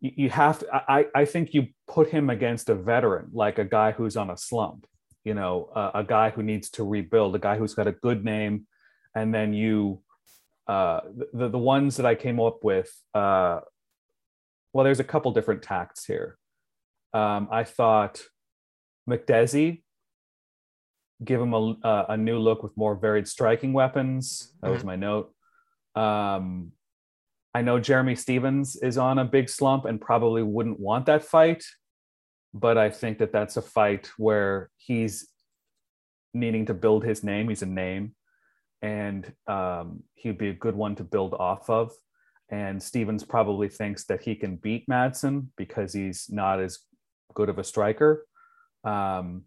You, 0.00 0.12
you 0.16 0.30
have 0.30 0.60
to. 0.60 0.66
I 0.72 1.06
I 1.14 1.24
think 1.24 1.52
you 1.52 1.68
put 1.88 2.08
him 2.08 2.30
against 2.30 2.68
a 2.68 2.74
veteran, 2.74 3.30
like 3.32 3.58
a 3.58 3.64
guy 3.64 3.92
who's 3.92 4.16
on 4.16 4.30
a 4.30 4.36
slump 4.36 4.86
you 5.24 5.34
know, 5.34 5.70
a, 5.74 6.00
a 6.00 6.04
guy 6.04 6.30
who 6.30 6.42
needs 6.42 6.70
to 6.70 6.84
rebuild, 6.84 7.34
a 7.34 7.38
guy 7.38 7.56
who's 7.56 7.74
got 7.74 7.86
a 7.86 7.92
good 7.92 8.24
name, 8.24 8.66
and 9.14 9.34
then 9.34 9.52
you, 9.52 10.00
uh, 10.70 11.00
the 11.32 11.48
the 11.48 11.58
ones 11.58 11.96
that 11.96 12.06
I 12.06 12.14
came 12.14 12.40
up 12.40 12.62
with, 12.62 12.90
uh, 13.14 13.60
well, 14.72 14.84
there's 14.84 15.00
a 15.00 15.04
couple 15.04 15.32
different 15.32 15.62
tacts 15.62 16.04
here. 16.04 16.38
Um, 17.12 17.48
I 17.50 17.64
thought 17.64 18.22
Makdessi, 19.08 19.82
give 21.24 21.40
him 21.40 21.54
a, 21.54 21.76
a 21.82 22.06
a 22.10 22.16
new 22.16 22.38
look 22.38 22.62
with 22.62 22.76
more 22.76 22.94
varied 22.94 23.26
striking 23.28 23.72
weapons. 23.72 24.52
That 24.62 24.70
was 24.70 24.84
my 24.84 24.96
note. 24.96 25.32
Um, 25.94 26.72
I 27.52 27.62
know 27.62 27.80
Jeremy 27.80 28.14
Stephens 28.14 28.76
is 28.76 28.96
on 28.96 29.18
a 29.18 29.24
big 29.24 29.48
slump 29.48 29.84
and 29.84 30.00
probably 30.00 30.42
wouldn't 30.44 30.78
want 30.78 31.06
that 31.06 31.24
fight 31.24 31.64
but 32.52 32.76
I 32.76 32.90
think 32.90 33.18
that 33.18 33.32
that's 33.32 33.56
a 33.56 33.62
fight 33.62 34.10
where 34.16 34.70
he's 34.76 35.28
needing 36.34 36.66
to 36.66 36.74
build 36.74 37.04
his 37.04 37.22
name. 37.22 37.48
He's 37.48 37.62
a 37.62 37.66
name, 37.66 38.14
and 38.82 39.32
um, 39.46 40.02
he'd 40.14 40.38
be 40.38 40.48
a 40.48 40.54
good 40.54 40.74
one 40.74 40.94
to 40.96 41.04
build 41.04 41.34
off 41.34 41.68
of. 41.68 41.92
And 42.50 42.82
Stephens 42.82 43.24
probably 43.24 43.68
thinks 43.68 44.04
that 44.06 44.22
he 44.22 44.34
can 44.34 44.56
beat 44.56 44.88
Madsen 44.88 45.46
because 45.56 45.92
he's 45.92 46.26
not 46.28 46.60
as 46.60 46.80
good 47.34 47.48
of 47.48 47.58
a 47.58 47.64
striker. 47.64 48.26
Um, 48.82 49.44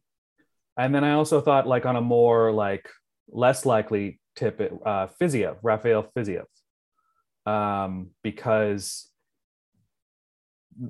and 0.78 0.96
then 0.96 1.04
I 1.04 1.14
also 1.14 1.42
thought, 1.42 1.68
like 1.68 1.86
on 1.86 1.96
a 1.96 2.02
more 2.02 2.52
like 2.52 2.90
less 3.30 3.66
likely 3.66 4.20
tip, 4.36 4.62
it 4.62 4.74
uh, 4.86 5.08
Fiziev, 5.22 5.58
Rafael 5.62 6.08
Fiziev, 6.16 6.46
um, 7.46 8.12
because 8.24 9.10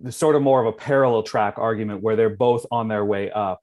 sort 0.10 0.36
of 0.36 0.42
more 0.42 0.62
of 0.62 0.68
a 0.68 0.78
parallel 0.78 1.24
track 1.24 1.56
argument 1.58 2.02
where 2.02 2.16
they're 2.16 2.30
both 2.30 2.66
on 2.72 2.88
their 2.88 3.04
way 3.04 3.32
up 3.32 3.62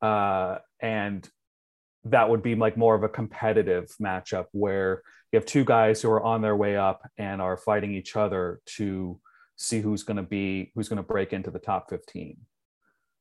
uh, 0.00 0.58
and 0.80 1.28
that 2.10 2.28
would 2.28 2.42
be 2.42 2.54
like 2.54 2.76
more 2.76 2.94
of 2.94 3.02
a 3.02 3.08
competitive 3.08 3.88
matchup 4.00 4.46
where 4.52 5.02
you 5.32 5.36
have 5.38 5.46
two 5.46 5.64
guys 5.64 6.00
who 6.02 6.10
are 6.10 6.22
on 6.22 6.40
their 6.42 6.56
way 6.56 6.76
up 6.76 7.02
and 7.18 7.40
are 7.42 7.56
fighting 7.56 7.94
each 7.94 8.16
other 8.16 8.60
to 8.76 9.18
see 9.56 9.80
who's 9.80 10.02
going 10.02 10.16
to 10.16 10.22
be 10.22 10.70
who's 10.74 10.88
going 10.88 10.98
to 10.98 11.02
break 11.02 11.32
into 11.32 11.50
the 11.50 11.58
top 11.58 11.88
15 11.90 12.36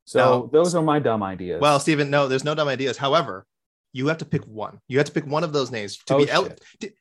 so 0.06 0.50
those 0.54 0.76
are 0.76 0.84
my 0.84 1.00
dumb 1.00 1.24
ideas 1.24 1.60
Well, 1.62 1.80
Stephen, 1.80 2.10
no, 2.10 2.28
there's 2.28 2.44
no 2.44 2.54
dumb 2.54 2.68
ideas. 2.68 2.98
However, 2.98 3.46
you 3.92 4.06
have 4.08 4.20
to 4.20 4.26
pick 4.26 4.44
one. 4.46 4.80
You 4.88 4.98
have 5.00 5.08
to 5.08 5.12
pick 5.14 5.26
one 5.26 5.44
of 5.44 5.52
those 5.52 5.72
names 5.72 5.98
to 6.06 6.14
Oh, 6.16 6.18
be. 6.20 6.30
El-. 6.30 6.50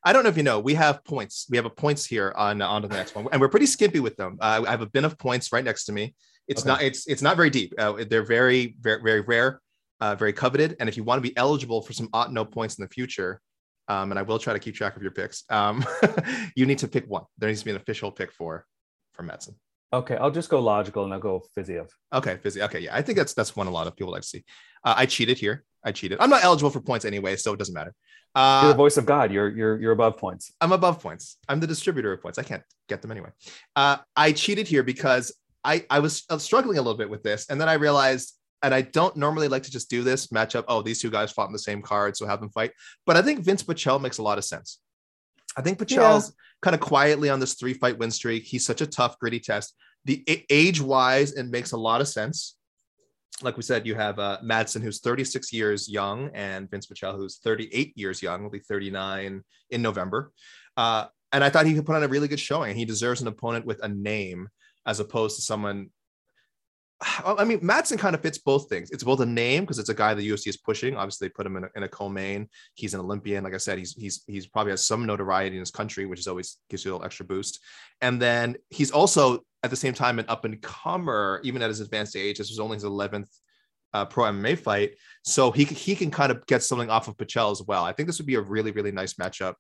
I 0.05 0.13
don't 0.13 0.23
know 0.23 0.31
if 0.31 0.37
you 0.39 0.43
know. 0.43 0.61
We 0.61 0.73
have 0.75 1.05
points. 1.05 1.47
We 1.51 1.59
have 1.59 1.67
a 1.67 1.71
points 1.71 2.07
here 2.07 2.33
on 2.37 2.63
on 2.63 2.81
to 2.83 2.89
the 2.89 2.95
next 2.95 3.15
one, 3.15 3.27
and 3.33 3.41
we're 3.43 3.49
pretty 3.49 3.67
skimpy 3.67 4.01
with 4.01 4.17
them. 4.17 4.39
Uh, 4.41 4.63
I 4.67 4.71
have 4.71 4.81
a 4.81 4.87
bin 4.87 5.05
of 5.05 5.19
points 5.19 5.53
right 5.53 5.65
next 5.65 5.85
to 5.87 5.93
me. 5.93 6.15
It's 6.49 6.63
Okay. 6.63 6.69
not. 6.71 6.83
It's 6.83 7.07
it's 7.07 7.21
not 7.21 7.37
very 7.37 7.51
deep. 7.51 7.75
Uh, 7.77 8.05
they're 8.09 8.23
very 8.25 8.77
very 8.81 9.03
very 9.03 9.21
rare, 9.21 9.61
uh, 10.01 10.15
very 10.15 10.33
coveted. 10.33 10.77
And 10.81 10.89
if 10.89 10.97
you 10.97 11.05
want 11.05 11.23
to 11.23 11.29
be 11.29 11.37
eligible 11.37 11.83
for 11.83 11.93
some 11.93 12.09
ought 12.13 12.33
no 12.33 12.45
points 12.45 12.77
in 12.79 12.83
the 12.85 12.89
future, 12.89 13.41
um, 13.89 14.11
and 14.13 14.19
I 14.19 14.23
will 14.23 14.39
try 14.39 14.53
to 14.53 14.59
keep 14.59 14.75
track 14.75 14.97
of 14.97 15.03
your 15.03 15.11
picks. 15.13 15.45
Um, 15.51 15.85
you 16.57 16.67
need 16.67 16.79
to 16.79 16.89
pick 16.89 17.05
one. 17.07 17.25
There 17.39 17.49
needs 17.49 17.61
to 17.61 17.65
be 17.67 17.71
an 17.71 17.77
official 17.77 18.11
pick 18.11 18.33
for 18.33 18.65
for 19.13 19.23
Madsen. 19.23 19.55
okay 19.93 20.17
i'll 20.17 20.31
just 20.41 20.51
go 20.51 20.59
logical 20.61 21.05
and 21.05 21.13
i'll 21.15 21.21
go 21.21 21.43
Fiziev. 21.57 21.89
Okay, 22.13 22.39
busy. 22.43 22.61
Okay, 22.63 22.81
yeah, 22.81 22.95
I 22.97 23.03
think 23.03 23.17
that's 23.19 23.35
that's 23.35 23.55
one 23.55 23.67
a 23.69 23.71
lot 23.71 23.87
of 23.87 23.95
people 23.97 24.13
like 24.13 24.23
to 24.23 24.29
see. 24.29 24.43
Uh, 24.85 24.95
I 24.97 25.07
cheated 25.07 25.39
here. 25.39 25.57
I 25.85 25.93
cheated. 25.93 26.19
I'm 26.21 26.31
not 26.31 26.43
eligible 26.43 26.71
for 26.71 26.81
points 26.81 27.05
anyway, 27.05 27.37
so 27.37 27.53
it 27.53 27.59
doesn't 27.59 27.75
matter. 27.75 27.93
you're 28.37 28.69
the 28.73 28.75
Uh, 28.75 28.85
voice 28.85 28.97
of 29.01 29.05
god 29.07 29.27
you're 29.35 29.51
you're 29.59 29.77
you're 29.81 29.93
above 30.01 30.15
points 30.25 30.45
I'm 30.61 30.73
above 30.73 30.97
points. 31.07 31.25
I'm 31.49 31.61
the 31.61 31.69
distributor 31.75 32.11
of 32.15 32.21
points. 32.25 32.39
I 32.43 32.43
can't 32.51 32.65
get 32.91 32.99
them 33.03 33.11
anyway. 33.17 33.31
Uh, 33.77 33.97
I 34.17 34.33
cheated 34.33 34.67
here 34.67 34.83
because 34.83 35.25
I 35.73 35.75
I 35.97 35.99
was 36.07 36.15
uh, 36.31 36.39
struggling 36.49 36.79
a 36.79 36.83
little 36.87 36.99
bit 37.03 37.11
with 37.15 37.23
this, 37.23 37.41
and 37.51 37.57
then 37.61 37.69
I 37.69 37.75
realized, 37.87 38.27
and 38.65 38.75
I 38.75 38.81
don't 38.81 39.17
normally 39.17 39.49
like 39.49 39.63
to 39.65 39.71
just 39.71 39.91
do 39.91 40.03
this 40.03 40.29
matchup. 40.29 40.65
Oh, 40.69 40.81
these 40.81 41.01
two 41.01 41.11
guys 41.11 41.31
fought 41.31 41.49
in 41.49 41.53
the 41.53 41.59
same 41.59 41.83
card, 41.83 42.17
so 42.17 42.27
have 42.27 42.41
them 42.41 42.49
fight. 42.49 42.73
But 43.05 43.17
I 43.17 43.23
think 43.23 43.45
Vinc 43.45 43.63
Pichel 43.65 44.01
makes 44.01 44.19
a 44.19 44.23
lot 44.23 44.39
of 44.39 44.45
sense. 44.45 44.81
I 45.57 45.63
think 45.63 45.79
Pichel's 45.79 46.33
kind 46.63 46.75
of 46.75 46.81
quietly 46.81 47.29
on 47.29 47.41
this 47.41 47.55
three 47.55 47.75
fight 47.75 47.99
win 47.99 48.11
streak. 48.11 48.45
He's 48.45 48.65
such 48.65 48.81
a 48.81 48.87
tough, 48.87 49.19
gritty 49.19 49.39
test. 49.39 49.77
The 50.07 50.25
age 50.51 50.81
wise, 50.81 51.33
it 51.33 51.45
makes 51.45 51.73
a 51.73 51.77
lot 51.77 52.01
of 52.01 52.09
sense. 52.09 52.57
like 53.43 53.57
we 53.57 53.63
said, 53.63 53.87
you 53.87 53.95
have 53.97 54.19
uh, 54.19 54.39
Madsen, 54.43 54.83
who's 54.83 55.01
36 55.01 55.53
years 55.53 55.89
young, 55.89 56.31
and 56.35 56.71
Vinc 56.71 56.89
Pichel, 56.89 57.17
who's 57.17 57.39
38 57.39 57.93
years 57.97 58.23
young, 58.23 58.43
will 58.43 58.51
be 58.51 58.61
39 58.61 59.43
in 59.71 59.83
November. 59.83 60.33
Uh, 60.77 61.07
and 61.33 61.45
I 61.45 61.51
thought 61.51 61.67
he 61.67 61.75
could 61.75 61.85
put 61.85 61.97
on 61.97 62.05
a 62.05 62.09
really 62.09 62.29
good 62.29 62.41
showing. 62.41 62.71
And 62.71 62.79
he 62.79 62.85
deserves 62.85 63.21
an 63.21 63.29
opponent 63.29 63.67
with 63.67 63.83
a 63.83 63.89
name 63.89 64.49
as 64.87 65.01
opposed 65.01 65.37
to 65.37 65.43
someone. 65.43 65.91
I 67.25 67.45
mean, 67.45 67.61
Madsen 67.61 67.99
kind 67.99 68.15
of 68.15 68.23
fits 68.23 68.39
both 68.39 68.69
things. 68.69 68.91
It's 68.91 69.05
both 69.05 69.21
a 69.21 69.27
name 69.27 69.63
because 69.63 69.79
it's 69.79 69.89
a 69.89 69.95
guy 69.95 70.15
the 70.15 70.29
UFC 70.29 70.49
is 70.49 70.57
pushing. 70.57 70.97
Obviously, 70.97 71.29
they 71.29 71.33
put 71.33 71.47
him 71.47 71.57
in 71.57 71.65
a, 71.65 71.69
in 71.77 71.83
a 71.83 71.89
co-main. 71.89 72.49
He's 72.75 72.95
an 72.95 73.01
Olympian. 73.01 73.45
Like 73.45 73.55
I 73.55 73.59
said, 73.59 73.79
he's 73.79 73.95
he's 73.95 74.23
he's 74.27 74.47
probably 74.47 74.73
has 74.73 74.87
some 74.87 75.07
notoriety 75.07 75.57
in 75.57 75.61
his 75.61 75.71
country, 75.71 76.07
which 76.07 76.21
is 76.21 76.27
always 76.27 76.59
gives 76.71 76.85
you 76.85 76.91
a 76.91 76.95
little 76.95 77.07
extra 77.07 77.27
boost. 77.27 77.61
And 78.01 78.21
then 78.21 78.57
he's 78.71 78.91
also 78.91 79.41
at 79.63 79.71
the 79.71 79.77
same 79.77 79.95
time 79.95 80.19
an 80.19 80.27
up 80.29 80.45
and 80.45 80.61
comer, 80.61 81.41
even 81.45 81.63
at 81.63 81.69
his 81.69 81.81
advanced 81.81 82.17
age. 82.17 82.39
This 82.39 82.51
was 82.51 82.61
only 82.61 82.77
his 82.77 82.85
11th 82.85 83.29
uh, 83.93 84.05
pro 84.05 84.25
MMA 84.25 84.59
fight, 84.59 84.97
so 85.23 85.51
he 85.51 85.65
he 85.65 85.95
can 85.95 86.11
kind 86.11 86.31
of 86.33 86.47
get 86.47 86.63
something 86.63 86.91
off 86.91 87.09
of 87.09 87.17
Pichel 87.17 87.53
as 87.53 87.63
well. 87.63 87.85
I 87.85 87.93
think 87.93 88.09
this 88.09 88.19
would 88.19 88.27
be 88.27 88.35
a 88.35 88.41
really 88.41 88.73
really 88.73 88.93
nice 88.93 89.15
matchup 89.15 89.55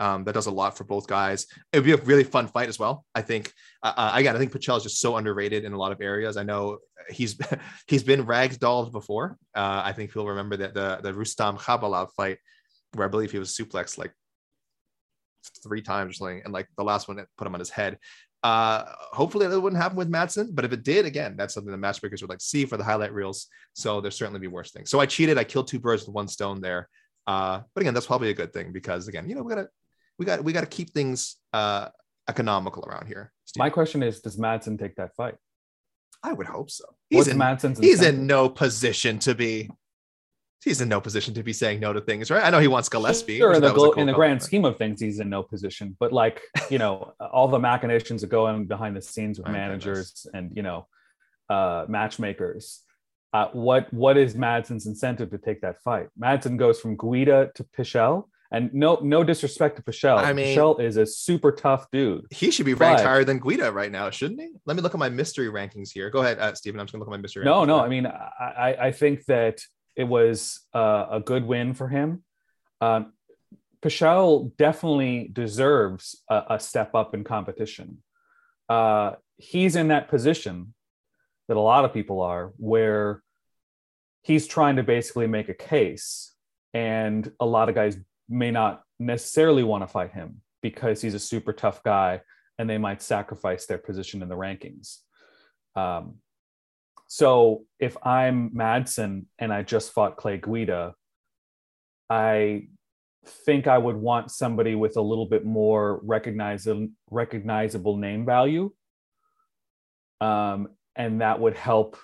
um, 0.00 0.24
that 0.24 0.32
does 0.32 0.46
a 0.46 0.50
lot 0.50 0.76
for 0.76 0.84
both 0.84 1.06
guys. 1.06 1.46
It 1.72 1.78
would 1.78 1.84
be 1.84 1.92
a 1.92 1.96
really 1.98 2.24
fun 2.24 2.48
fight 2.48 2.68
as 2.68 2.78
well. 2.78 3.04
I 3.14 3.22
think. 3.22 3.52
Uh, 3.82 3.92
uh 3.96 4.10
again, 4.14 4.34
I 4.34 4.38
think 4.38 4.52
Pichel 4.52 4.78
is 4.78 4.82
just 4.82 5.00
so 5.00 5.16
underrated 5.16 5.64
in 5.64 5.72
a 5.72 5.78
lot 5.78 5.92
of 5.92 6.00
areas. 6.00 6.36
I 6.36 6.42
know 6.42 6.78
he's 7.08 7.38
he's 7.86 8.02
been 8.02 8.26
ragdolled 8.26 8.92
before. 8.92 9.36
Uh, 9.54 9.82
I 9.84 9.92
think 9.92 10.14
you'll 10.14 10.28
remember 10.28 10.56
that 10.56 10.74
the 10.74 11.00
the 11.02 11.14
Rustam 11.14 11.58
Khabilov 11.58 12.12
fight, 12.16 12.38
where 12.94 13.06
I 13.06 13.10
believe 13.10 13.30
he 13.30 13.38
was 13.38 13.56
suplexed 13.56 13.98
like 13.98 14.12
three 15.62 15.82
times 15.82 16.12
or 16.12 16.14
something, 16.14 16.42
and 16.44 16.52
like 16.52 16.68
the 16.76 16.84
last 16.84 17.06
one 17.06 17.18
it 17.18 17.28
put 17.36 17.46
him 17.46 17.54
on 17.54 17.60
his 17.60 17.70
head. 17.70 17.98
Uh, 18.42 18.84
hopefully 19.12 19.46
that 19.46 19.60
wouldn't 19.60 19.80
happen 19.80 19.98
with 19.98 20.10
Madsen, 20.10 20.48
but 20.54 20.64
if 20.64 20.72
it 20.72 20.82
did, 20.82 21.04
again, 21.04 21.36
that's 21.36 21.52
something 21.52 21.70
the 21.70 21.76
matchmakers 21.76 22.22
would 22.22 22.30
like 22.30 22.40
see 22.40 22.64
for 22.64 22.78
the 22.78 22.84
highlight 22.84 23.12
reels. 23.12 23.48
So 23.74 24.00
there's 24.00 24.16
certainly 24.16 24.40
be 24.40 24.46
worse 24.46 24.70
things. 24.70 24.88
So 24.88 24.98
I 24.98 25.04
cheated. 25.04 25.36
I 25.36 25.44
killed 25.44 25.68
two 25.68 25.78
birds 25.78 26.06
with 26.06 26.14
one 26.14 26.26
stone 26.26 26.62
there. 26.62 26.88
Uh, 27.26 27.60
but 27.74 27.82
again, 27.82 27.92
that's 27.92 28.06
probably 28.06 28.30
a 28.30 28.34
good 28.34 28.52
thing 28.52 28.72
because 28.72 29.08
again, 29.08 29.28
you 29.28 29.34
know, 29.34 29.42
we 29.42 29.50
gotta 29.50 29.68
we 30.20 30.26
got 30.26 30.44
we 30.44 30.52
got 30.52 30.60
to 30.60 30.66
keep 30.66 30.90
things 30.90 31.36
uh, 31.54 31.88
economical 32.28 32.84
around 32.84 33.06
here. 33.06 33.32
Steve. 33.46 33.58
My 33.58 33.70
question 33.70 34.02
is, 34.02 34.20
does 34.20 34.36
Madsen 34.36 34.78
take 34.78 34.94
that 34.96 35.16
fight? 35.16 35.34
I 36.22 36.34
would 36.34 36.46
hope 36.46 36.70
so. 36.70 36.84
He's 37.08 37.16
What's 37.16 37.28
in 37.30 37.38
Madsen's 37.38 37.78
he's 37.78 38.02
in 38.02 38.26
no 38.26 38.48
position 38.50 39.18
to 39.20 39.34
be. 39.34 39.70
He's 40.62 40.82
in 40.82 40.90
no 40.90 41.00
position 41.00 41.32
to 41.34 41.42
be 41.42 41.54
saying 41.54 41.80
no 41.80 41.94
to 41.94 42.02
things, 42.02 42.30
right? 42.30 42.44
I 42.44 42.50
know 42.50 42.58
he 42.58 42.68
wants 42.68 42.90
Gillespie. 42.90 43.38
Sure, 43.38 43.54
in 43.54 43.62
the, 43.62 43.72
cool 43.72 43.94
in 43.94 44.06
the 44.06 44.12
grand 44.12 44.42
scheme 44.42 44.66
of 44.66 44.76
things, 44.76 45.00
he's 45.00 45.18
in 45.18 45.30
no 45.30 45.42
position. 45.42 45.96
But 45.98 46.12
like 46.12 46.42
you 46.68 46.76
know, 46.76 47.14
all 47.32 47.48
the 47.48 47.58
machinations 47.58 48.20
that 48.20 48.28
go 48.28 48.46
on 48.46 48.66
behind 48.66 48.94
the 48.94 49.00
scenes 49.00 49.38
with 49.38 49.48
managers 49.48 50.26
and 50.34 50.54
you 50.54 50.62
know, 50.62 50.86
uh, 51.48 51.86
matchmakers. 51.88 52.82
Uh, 53.32 53.46
what 53.52 53.90
what 53.94 54.18
is 54.18 54.34
Madsen's 54.34 54.86
incentive 54.86 55.30
to 55.30 55.38
take 55.38 55.62
that 55.62 55.80
fight? 55.82 56.08
Madsen 56.20 56.58
goes 56.58 56.78
from 56.78 56.94
Guida 56.98 57.50
to 57.54 57.64
Pichel 57.64 58.24
and 58.52 58.72
no, 58.74 58.98
no 59.02 59.22
disrespect 59.22 59.76
to 59.76 59.82
Pichel. 59.82 60.18
I 60.18 60.32
mean, 60.32 60.56
Pichel 60.56 60.80
is 60.80 60.96
a 60.96 61.06
super 61.06 61.52
tough 61.52 61.86
dude. 61.92 62.26
He 62.30 62.50
should 62.50 62.66
be 62.66 62.74
ranked 62.74 63.02
but, 63.02 63.06
higher 63.06 63.24
than 63.24 63.38
Guida 63.38 63.70
right 63.70 63.92
now, 63.92 64.10
shouldn't 64.10 64.40
he? 64.40 64.48
Let 64.66 64.76
me 64.76 64.82
look 64.82 64.94
at 64.94 64.98
my 64.98 65.08
mystery 65.08 65.48
rankings 65.48 65.90
here. 65.92 66.10
Go 66.10 66.20
ahead, 66.20 66.38
uh, 66.38 66.54
Stephen. 66.54 66.80
I'm 66.80 66.86
just 66.86 66.92
gonna 66.92 67.04
look 67.04 67.08
at 67.08 67.16
my 67.16 67.22
mystery. 67.22 67.44
No, 67.44 67.60
rankings 67.60 67.66
no. 67.68 67.80
I 67.80 67.88
mean, 67.88 68.06
I, 68.06 68.76
I 68.80 68.92
think 68.92 69.24
that 69.26 69.60
it 69.96 70.04
was 70.04 70.60
uh, 70.74 71.06
a 71.10 71.20
good 71.20 71.44
win 71.44 71.74
for 71.74 71.88
him. 71.88 72.24
Um, 72.80 73.12
Pichel 73.82 74.56
definitely 74.56 75.30
deserves 75.32 76.22
a, 76.28 76.42
a, 76.50 76.60
step 76.60 76.94
up 76.94 77.14
in 77.14 77.24
competition. 77.24 77.98
Uh, 78.68 79.12
he's 79.36 79.76
in 79.76 79.88
that 79.88 80.08
position 80.08 80.74
that 81.48 81.56
a 81.56 81.60
lot 81.60 81.84
of 81.84 81.92
people 81.92 82.20
are, 82.20 82.52
where 82.56 83.22
he's 84.22 84.46
trying 84.46 84.76
to 84.76 84.82
basically 84.82 85.26
make 85.26 85.48
a 85.48 85.54
case, 85.54 86.32
and 86.74 87.30
a 87.40 87.46
lot 87.46 87.68
of 87.68 87.74
guys 87.74 87.96
may 88.30 88.50
not 88.50 88.82
necessarily 88.98 89.64
want 89.64 89.82
to 89.82 89.88
fight 89.88 90.12
him 90.12 90.40
because 90.62 91.02
he's 91.02 91.14
a 91.14 91.18
super 91.18 91.52
tough 91.52 91.82
guy 91.82 92.20
and 92.58 92.68
they 92.68 92.78
might 92.78 93.02
sacrifice 93.02 93.66
their 93.66 93.78
position 93.78 94.22
in 94.22 94.28
the 94.28 94.36
rankings. 94.36 94.98
Um, 95.74 96.16
so 97.06 97.64
if 97.78 97.96
I'm 98.06 98.50
Madsen 98.50 99.24
and 99.38 99.52
I 99.52 99.62
just 99.62 99.92
fought 99.92 100.16
Clay 100.16 100.38
Guida, 100.38 100.94
I 102.08 102.68
think 103.26 103.66
I 103.66 103.78
would 103.78 103.96
want 103.96 104.30
somebody 104.30 104.74
with 104.74 104.96
a 104.96 105.02
little 105.02 105.26
bit 105.26 105.44
more 105.44 106.00
recognizable 106.02 106.88
recognizable 107.10 107.96
name 107.96 108.24
value. 108.24 108.72
Um, 110.20 110.68
and 110.96 111.20
that 111.20 111.40
would 111.40 111.56
help 111.56 111.96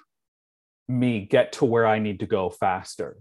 me 0.89 1.21
get 1.21 1.53
to 1.53 1.65
where 1.65 1.87
I 1.87 1.99
need 1.99 2.21
to 2.21 2.27
go 2.27 2.51
faster. 2.51 3.17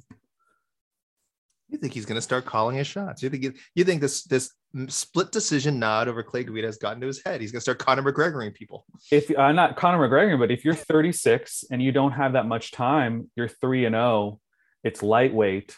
You 1.69 1.77
think 1.77 1.93
he's 1.93 2.05
going 2.05 2.15
to 2.15 2.21
start 2.21 2.45
calling 2.45 2.77
his 2.77 2.87
shots? 2.87 3.23
You 3.23 3.29
think 3.29 3.43
you, 3.43 3.53
you 3.73 3.83
think 3.83 4.01
this 4.01 4.23
this 4.23 4.51
split 4.87 5.31
decision 5.31 5.79
nod 5.79 6.07
over 6.07 6.21
Clay 6.21 6.43
Guida 6.43 6.67
has 6.67 6.77
gotten 6.77 7.01
to 7.01 7.07
his 7.07 7.23
head? 7.25 7.41
He's 7.41 7.51
going 7.51 7.59
to 7.59 7.63
start 7.63 7.79
Conor 7.79 8.03
McGregoring 8.03 8.53
people. 8.53 8.85
If 9.11 9.35
uh, 9.35 9.51
not 9.51 9.75
Conor 9.75 10.07
McGregor, 10.07 10.37
but 10.37 10.51
if 10.51 10.63
you're 10.63 10.75
36 10.75 11.65
and 11.71 11.81
you 11.81 11.91
don't 11.91 12.11
have 12.11 12.33
that 12.33 12.45
much 12.45 12.71
time, 12.71 13.29
you're 13.35 13.47
three 13.47 13.85
and 13.85 13.93
zero. 13.93 14.03
Oh, 14.05 14.39
it's 14.83 15.01
lightweight. 15.01 15.75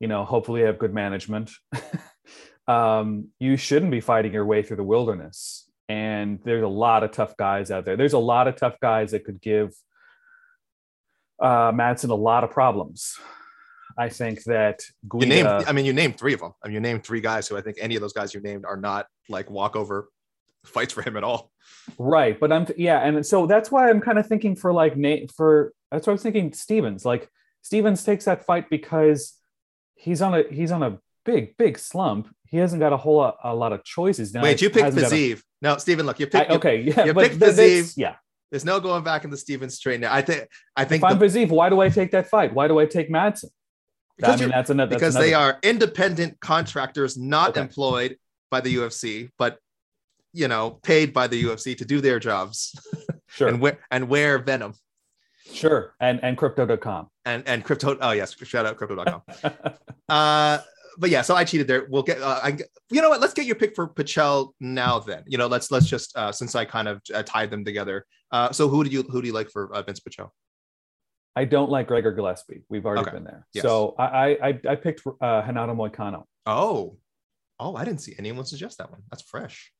You 0.00 0.08
know, 0.08 0.24
hopefully 0.24 0.60
you 0.60 0.66
have 0.66 0.78
good 0.78 0.92
management. 0.92 1.50
um, 2.68 3.28
you 3.38 3.56
shouldn't 3.56 3.90
be 3.90 4.00
fighting 4.00 4.32
your 4.32 4.44
way 4.44 4.62
through 4.62 4.76
the 4.76 4.84
wilderness. 4.84 5.70
And 5.88 6.40
there's 6.44 6.62
a 6.62 6.68
lot 6.68 7.04
of 7.04 7.12
tough 7.12 7.36
guys 7.36 7.70
out 7.70 7.84
there. 7.84 7.96
There's 7.96 8.12
a 8.12 8.18
lot 8.18 8.48
of 8.48 8.56
tough 8.56 8.78
guys 8.80 9.12
that 9.12 9.24
could 9.24 9.40
give 9.40 9.72
uh, 11.40 11.72
Madsen 11.72 12.10
a 12.10 12.14
lot 12.14 12.44
of 12.44 12.50
problems. 12.50 13.16
I 13.98 14.08
think 14.08 14.44
that 14.44 14.82
Guida, 15.08 15.26
you 15.26 15.42
named, 15.42 15.64
I 15.66 15.72
mean, 15.72 15.84
you 15.84 15.92
named 15.92 16.18
three 16.18 16.34
of 16.34 16.40
them. 16.40 16.52
I 16.62 16.68
mean, 16.68 16.74
you 16.74 16.80
named 16.80 17.04
three 17.04 17.20
guys 17.20 17.48
who 17.48 17.56
I 17.56 17.60
think 17.60 17.78
any 17.80 17.94
of 17.94 18.00
those 18.00 18.12
guys 18.12 18.34
you 18.34 18.40
named 18.40 18.64
are 18.64 18.76
not 18.76 19.06
like 19.28 19.50
walkover 19.50 20.08
fights 20.64 20.92
for 20.92 21.02
him 21.02 21.16
at 21.16 21.24
all. 21.24 21.50
Right, 21.98 22.38
but 22.38 22.52
I'm 22.52 22.66
yeah, 22.76 23.00
and 23.00 23.24
so 23.24 23.46
that's 23.46 23.70
why 23.70 23.90
I'm 23.90 24.00
kind 24.00 24.18
of 24.18 24.26
thinking 24.26 24.56
for 24.56 24.72
like 24.72 24.96
Nate 24.96 25.30
for 25.32 25.72
that's 25.90 26.06
why 26.06 26.12
I 26.12 26.14
was 26.14 26.22
thinking 26.22 26.52
Stephens. 26.52 27.04
Like 27.04 27.28
Stephens 27.62 28.04
takes 28.04 28.24
that 28.26 28.44
fight 28.44 28.70
because 28.70 29.34
he's 29.94 30.22
on 30.22 30.34
a 30.34 30.44
he's 30.50 30.70
on 30.70 30.82
a 30.82 30.98
big 31.24 31.56
big 31.56 31.78
slump. 31.78 32.34
He 32.48 32.58
hasn't 32.58 32.80
got 32.80 32.92
a 32.92 32.96
whole 32.96 33.16
lot, 33.16 33.38
a 33.42 33.54
lot 33.54 33.72
of 33.72 33.82
choices 33.82 34.34
now. 34.34 34.42
Wait, 34.42 34.60
you 34.60 34.68
picked 34.68 34.94
Fiziev. 34.94 35.38
A... 35.38 35.42
No, 35.62 35.76
Steven, 35.78 36.04
look, 36.04 36.20
you 36.20 36.26
picked 36.26 36.50
I, 36.50 36.54
okay, 36.56 36.82
yeah, 36.82 37.04
you 37.04 37.14
picked 37.14 37.38
Fiziev. 37.38 37.94
Yeah. 37.96 38.16
There's 38.50 38.66
no 38.66 38.80
going 38.80 39.02
back 39.02 39.24
in 39.24 39.30
the 39.30 39.38
Stephens 39.38 39.80
train 39.80 40.02
now. 40.02 40.12
I 40.12 40.20
think 40.20 40.46
I 40.76 40.84
think 40.84 41.02
if 41.02 41.10
I'm 41.10 41.18
the... 41.18 41.24
Fiziev, 41.24 41.48
why 41.48 41.70
do 41.70 41.80
I 41.80 41.88
take 41.88 42.10
that 42.10 42.28
fight? 42.28 42.52
Why 42.52 42.68
do 42.68 42.78
I 42.78 42.84
take 42.84 43.10
Madsen? 43.10 43.46
Because, 44.22 44.40
I 44.40 44.44
mean, 44.44 44.50
that's 44.50 44.70
another, 44.70 44.90
that's 44.90 45.00
because 45.00 45.14
another. 45.16 45.26
they 45.26 45.34
are 45.34 45.58
independent 45.62 46.40
contractors, 46.40 47.16
not 47.18 47.50
okay. 47.50 47.60
employed 47.60 48.16
by 48.50 48.60
the 48.60 48.74
UFC, 48.76 49.30
but 49.36 49.58
you 50.32 50.48
know, 50.48 50.70
paid 50.70 51.12
by 51.12 51.26
the 51.26 51.42
UFC 51.42 51.76
to 51.76 51.84
do 51.84 52.00
their 52.00 52.18
jobs. 52.18 52.78
Sure. 53.28 53.48
and 53.48 53.62
wear 53.62 53.78
and 53.90 54.10
wear 54.10 54.38
Venum. 54.40 54.76
Sure. 55.50 55.94
And 56.00 56.22
and 56.22 56.36
crypto.com. 56.36 57.08
And 57.24 57.42
and 57.46 57.64
crypto. 57.64 57.96
Oh 57.98 58.10
yes, 58.10 58.36
shout 58.44 58.66
out 58.66 58.76
crypto.com. 58.76 59.22
uh 60.10 60.58
but 60.98 61.10
yeah, 61.10 61.22
so 61.22 61.34
I 61.34 61.44
cheated 61.44 61.66
there. 61.66 61.86
We'll 61.88 62.02
get. 62.02 62.20
Uh, 62.20 62.40
I, 62.42 62.58
you 62.90 63.00
know 63.00 63.08
what? 63.08 63.20
Let's 63.20 63.34
get 63.34 63.46
your 63.46 63.56
pick 63.56 63.74
for 63.74 63.88
Pichel 63.88 64.50
now. 64.60 64.98
Then 64.98 65.24
you 65.26 65.38
know, 65.38 65.46
let's 65.46 65.70
let's 65.70 65.86
just 65.86 66.16
uh, 66.16 66.32
since 66.32 66.54
I 66.54 66.64
kind 66.64 66.88
of 66.88 67.00
uh, 67.14 67.22
tied 67.22 67.50
them 67.50 67.64
together. 67.64 68.04
Uh, 68.30 68.52
so 68.52 68.68
who 68.68 68.84
do 68.84 68.90
you 68.90 69.02
who 69.04 69.22
do 69.22 69.28
you 69.28 69.34
like 69.34 69.50
for 69.50 69.74
uh, 69.74 69.82
Vinc 69.82 70.00
Pichel? 70.02 70.30
I 71.34 71.44
don't 71.44 71.70
like 71.70 71.88
Gregor 71.88 72.12
Gillespie. 72.12 72.62
We've 72.68 72.84
already 72.84 73.02
okay. 73.02 73.12
been 73.12 73.24
there. 73.24 73.46
Yes. 73.54 73.62
So 73.62 73.94
I, 73.98 74.36
I 74.42 74.60
I 74.68 74.74
picked 74.76 75.02
uh, 75.06 75.42
Renato 75.46 75.74
Moicano. 75.74 76.24
Oh, 76.44 76.98
oh, 77.58 77.74
I 77.74 77.84
didn't 77.84 78.00
see 78.00 78.14
anyone 78.18 78.44
suggest 78.44 78.78
that 78.78 78.90
one. 78.90 79.02
That's 79.10 79.22
fresh. 79.22 79.72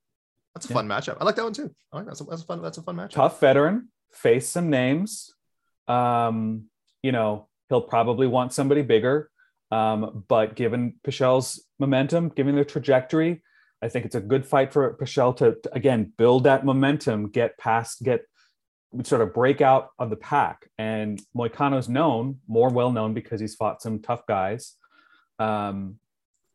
That's 0.54 0.66
a 0.66 0.68
yeah. 0.70 0.74
fun 0.74 0.88
matchup. 0.88 1.18
I 1.20 1.24
like 1.24 1.36
that 1.36 1.44
one 1.44 1.52
too. 1.52 1.74
I 1.92 1.96
like 1.96 2.06
that. 2.06 2.12
That's 2.12 2.20
a, 2.20 2.24
that's 2.24 2.42
a 2.42 2.46
fun. 2.46 2.62
That's 2.62 2.78
a 2.78 2.82
fun 2.82 2.96
matchup. 2.96 3.10
Tough 3.10 3.40
veteran. 3.40 3.88
Face 4.12 4.48
some 4.48 4.70
names. 4.70 5.34
Um, 5.88 6.64
you 7.02 7.12
know, 7.12 7.48
he'll 7.68 7.80
probably 7.82 8.26
want 8.26 8.52
somebody 8.52 8.82
bigger. 8.82 9.30
Um, 9.70 10.24
but 10.28 10.54
given 10.54 10.94
Pichel's 11.02 11.64
momentum, 11.78 12.28
given 12.28 12.54
the 12.54 12.64
trajectory, 12.64 13.42
I 13.80 13.88
think 13.88 14.04
it's 14.04 14.14
a 14.14 14.20
good 14.20 14.46
fight 14.46 14.72
for 14.72 14.94
Pichel 15.00 15.36
to, 15.38 15.56
to 15.62 15.74
again 15.74 16.12
build 16.16 16.44
that 16.44 16.64
momentum, 16.64 17.28
get 17.28 17.58
past, 17.58 18.02
get 18.02 18.26
sort 19.04 19.22
of 19.22 19.34
break 19.34 19.60
out 19.60 19.90
of 19.98 20.10
the 20.10 20.16
pack. 20.16 20.68
And 20.78 21.20
Moicano's 21.36 21.88
known, 21.88 22.38
more 22.46 22.68
well 22.68 22.92
known 22.92 23.14
because 23.14 23.40
he's 23.40 23.54
fought 23.54 23.82
some 23.82 24.00
tough 24.00 24.26
guys, 24.26 24.76
um, 25.38 25.96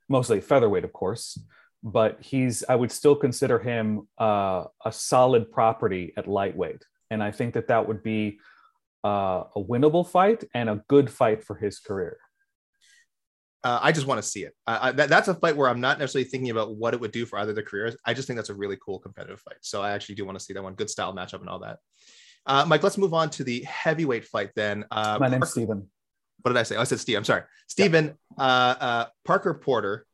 mostly 0.08 0.42
featherweight, 0.42 0.84
of 0.84 0.94
course. 0.94 1.40
But 1.84 2.22
he's, 2.22 2.64
I 2.68 2.76
would 2.76 2.92
still 2.92 3.16
consider 3.16 3.60
him 3.60 4.08
uh, 4.18 4.66
a 4.84 4.92
solid 4.92 5.52
property 5.52 6.14
at 6.18 6.28
lightweight. 6.28 6.84
And 7.10 7.24
I 7.24 7.32
think 7.32 7.54
that 7.54 7.68
that 7.68 7.88
would 7.88 8.04
be 8.04 8.40
uh, 9.04 9.44
a 9.56 9.64
winnable 9.64 10.08
fight 10.08 10.44
and 10.54 10.70
a 10.70 10.84
good 10.88 11.10
fight 11.10 11.44
for 11.44 11.56
his 11.56 11.80
career. 11.80 12.18
Uh, 13.64 13.80
I 13.82 13.92
just 13.92 14.08
want 14.08 14.22
to 14.22 14.28
see 14.28 14.44
it. 14.44 14.56
Uh, 14.66 14.92
that, 14.94 15.10
that's 15.10 15.28
a 15.28 15.34
fight 15.34 15.58
where 15.58 15.68
I'm 15.68 15.82
not 15.82 16.00
necessarily 16.00 16.30
thinking 16.30 16.52
about 16.52 16.76
what 16.76 16.94
it 16.94 17.00
would 17.00 17.12
do 17.12 17.26
for 17.26 17.40
either 17.40 17.54
the 17.54 17.64
careers. 17.64 17.98
I 18.06 18.14
just 18.14 18.28
think 18.28 18.38
that's 18.38 18.50
a 18.50 18.56
really 18.56 18.78
cool 18.84 19.00
competitive 19.00 19.42
fight. 19.42 19.58
So 19.62 19.82
I 19.82 19.92
actually 19.92 20.16
do 20.16 20.26
want 20.26 20.38
to 20.38 20.44
see 20.44 20.54
that 20.54 20.64
one. 20.64 20.76
Good 20.76 20.90
style 20.90 21.14
matchup 21.14 21.42
and 21.42 21.50
all 21.50 21.60
that. 21.60 21.80
Uh, 22.48 22.66
Mike, 22.66 22.82
let's 22.82 22.98
move 22.98 23.14
on 23.14 23.30
to 23.32 23.44
the 23.44 23.62
heavyweight 23.64 24.26
fight 24.26 24.52
then. 24.56 24.86
Uh, 24.90 25.18
My 25.20 25.28
name's 25.28 25.40
Parker- 25.42 25.52
Steven. 25.52 25.90
What 26.42 26.54
did 26.54 26.58
I 26.60 26.64
say? 26.64 26.76
Oh, 26.78 26.82
I 26.82 26.86
said 26.86 27.00
Steve. 27.00 27.18
I'm 27.18 27.24
sorry. 27.26 27.44
Stephen, 27.68 28.18
uh, 28.38 28.76
uh, 28.80 29.06
Parker 29.26 29.54
Porter 29.56 30.06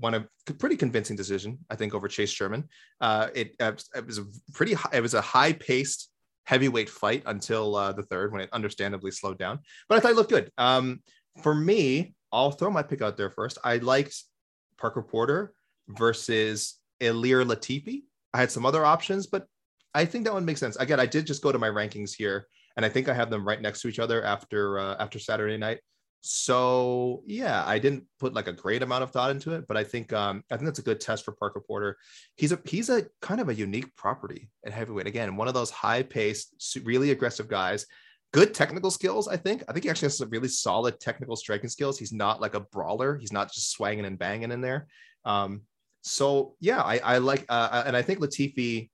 won 0.00 0.14
a 0.14 0.26
pretty 0.58 0.76
convincing 0.76 1.16
decision, 1.16 1.58
I 1.70 1.76
think, 1.76 1.94
over 1.94 2.08
Chase 2.08 2.30
Sherman. 2.30 2.68
Uh, 3.00 3.28
it, 3.34 3.54
uh, 3.60 3.72
it 3.94 4.04
was 4.04 4.18
a 4.18 4.24
pretty 4.52 4.72
high, 4.72 4.90
it 4.94 5.00
was 5.00 5.14
a 5.14 5.20
high 5.20 5.52
paced 5.52 6.10
heavyweight 6.46 6.90
fight 6.90 7.22
until 7.26 7.76
uh, 7.76 7.92
the 7.92 8.02
third 8.02 8.32
when 8.32 8.40
it 8.40 8.48
understandably 8.52 9.10
slowed 9.12 9.38
down. 9.38 9.60
But 9.88 9.96
I 9.98 10.00
thought 10.00 10.10
it 10.12 10.16
looked 10.16 10.30
good. 10.30 10.50
Um, 10.58 11.02
for 11.42 11.54
me, 11.54 12.14
I'll 12.32 12.50
throw 12.50 12.70
my 12.70 12.82
pick 12.82 13.00
out 13.00 13.16
there 13.16 13.30
first. 13.30 13.58
I 13.62 13.76
liked 13.76 14.16
Parker 14.76 15.02
Porter 15.02 15.52
versus 15.88 16.80
Ilir 17.00 17.46
Latifi. 17.46 18.02
I 18.32 18.40
had 18.40 18.50
some 18.50 18.66
other 18.66 18.84
options, 18.84 19.26
but 19.28 19.46
I 19.94 20.04
think 20.04 20.24
that 20.24 20.34
one 20.34 20.44
makes 20.44 20.60
sense. 20.60 20.76
Again, 20.76 21.00
I 21.00 21.06
did 21.06 21.26
just 21.26 21.42
go 21.42 21.52
to 21.52 21.58
my 21.58 21.68
rankings 21.68 22.14
here, 22.14 22.48
and 22.76 22.84
I 22.84 22.88
think 22.88 23.08
I 23.08 23.14
have 23.14 23.30
them 23.30 23.46
right 23.46 23.60
next 23.60 23.82
to 23.82 23.88
each 23.88 23.98
other 23.98 24.24
after 24.24 24.78
uh, 24.78 24.96
after 24.98 25.18
Saturday 25.18 25.56
night. 25.56 25.80
So 26.26 27.22
yeah, 27.26 27.62
I 27.66 27.78
didn't 27.78 28.04
put 28.18 28.32
like 28.32 28.48
a 28.48 28.52
great 28.52 28.82
amount 28.82 29.04
of 29.04 29.10
thought 29.10 29.30
into 29.30 29.52
it, 29.52 29.66
but 29.68 29.76
I 29.76 29.84
think 29.84 30.10
um, 30.12 30.42
I 30.50 30.56
think 30.56 30.66
that's 30.66 30.78
a 30.78 30.82
good 30.82 31.00
test 31.00 31.22
for 31.22 31.32
Parker 31.32 31.60
Porter. 31.60 31.98
He's 32.36 32.50
a 32.50 32.58
he's 32.64 32.88
a 32.88 33.04
kind 33.20 33.40
of 33.40 33.50
a 33.50 33.54
unique 33.54 33.94
property 33.94 34.48
at 34.64 34.72
heavyweight. 34.72 35.06
Again, 35.06 35.36
one 35.36 35.48
of 35.48 35.54
those 35.54 35.70
high 35.70 36.02
paced, 36.02 36.78
really 36.82 37.10
aggressive 37.10 37.46
guys. 37.46 37.84
Good 38.32 38.54
technical 38.54 38.90
skills, 38.90 39.28
I 39.28 39.36
think. 39.36 39.62
I 39.68 39.72
think 39.72 39.84
he 39.84 39.90
actually 39.90 40.06
has 40.06 40.16
some 40.16 40.30
really 40.30 40.48
solid 40.48 40.98
technical 40.98 41.36
striking 41.36 41.68
skills. 41.68 41.98
He's 41.98 42.12
not 42.12 42.40
like 42.40 42.54
a 42.54 42.60
brawler. 42.60 43.16
He's 43.18 43.30
not 43.30 43.52
just 43.52 43.70
swanging 43.70 44.06
and 44.06 44.18
banging 44.18 44.50
in 44.50 44.62
there. 44.62 44.86
Um, 45.26 45.60
so 46.00 46.56
yeah, 46.58 46.82
I, 46.82 46.98
I 47.04 47.18
like, 47.18 47.44
uh, 47.48 47.84
and 47.86 47.96
I 47.96 48.02
think 48.02 48.20
Latifi 48.20 48.90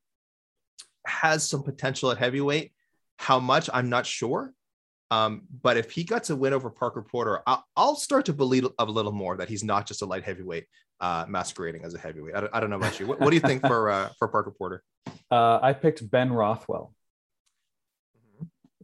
has 1.11 1.49
some 1.49 1.63
potential 1.63 2.11
at 2.11 2.19
heavyweight. 2.19 2.73
How 3.19 3.39
much 3.39 3.69
I'm 3.73 3.91
not 3.91 4.07
sure. 4.07 4.55
Um, 5.11 5.43
but 5.63 5.77
if 5.77 5.91
he 5.91 6.05
got 6.05 6.25
to 6.25 6.37
win 6.37 6.53
over 6.53 6.71
Parker 6.71 7.03
Porter, 7.03 7.41
I'll, 7.47 7.65
I'll, 7.77 7.97
start 7.97 8.27
to 8.27 8.33
believe 8.33 8.67
a 8.79 8.85
little 8.85 9.13
more 9.13 9.37
that 9.37 9.49
he's 9.49 9.65
not 9.65 9.85
just 9.85 10.03
a 10.03 10.07
light 10.07 10.23
heavyweight 10.23 10.67
uh, 11.01 11.25
masquerading 11.29 11.85
as 11.85 11.95
a 11.95 11.99
heavyweight. 11.99 12.37
I 12.37 12.41
don't, 12.41 12.55
I 12.55 12.61
don't 12.61 12.71
know 12.71 12.77
about 12.77 13.01
you. 13.01 13.09
What, 13.09 13.19
what, 13.19 13.31
do 13.31 13.35
you 13.35 13.41
think 13.41 13.67
for 13.67 13.91
uh, 13.91 14.11
for 14.19 14.29
Parker 14.29 14.53
Porter? 14.53 14.85
Uh, 15.31 15.59
I 15.61 15.73
picked 15.73 16.09
Ben 16.09 16.33
Rothwell 16.33 16.95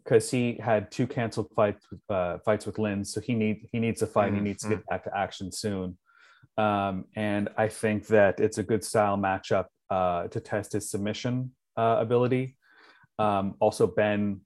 because 0.03 0.29
he 0.31 0.59
had 0.61 0.91
two 0.91 1.07
canceled 1.07 1.51
fights 1.55 1.87
with, 1.91 2.01
uh, 2.09 2.39
fights 2.45 2.67
with 2.67 2.79
Lynn, 2.79 3.05
so 3.05 3.21
he 3.21 3.35
need 3.35 3.69
he 3.71 3.79
needs 3.79 4.03
a 4.03 4.07
fight. 4.07 4.33
Mhm. 4.33 4.37
He 4.37 4.41
needs 4.41 4.63
to 4.65 4.71
get 4.71 4.87
back 4.87 5.05
to 5.05 5.17
action 5.17 5.53
soon, 5.53 5.97
um, 6.59 7.05
and 7.15 7.51
I 7.57 7.69
think 7.69 8.09
that 8.09 8.41
it's 8.41 8.59
a 8.59 8.65
good 8.65 8.83
style 8.83 9.17
matchup 9.17 9.67
uh, 9.91 10.27
to 10.29 10.41
test 10.41 10.73
his 10.73 10.91
submission 10.91 11.53
uh, 11.77 11.97
ability. 12.01 12.57
Um, 13.19 13.55
also, 13.61 13.87
Ben 13.87 14.41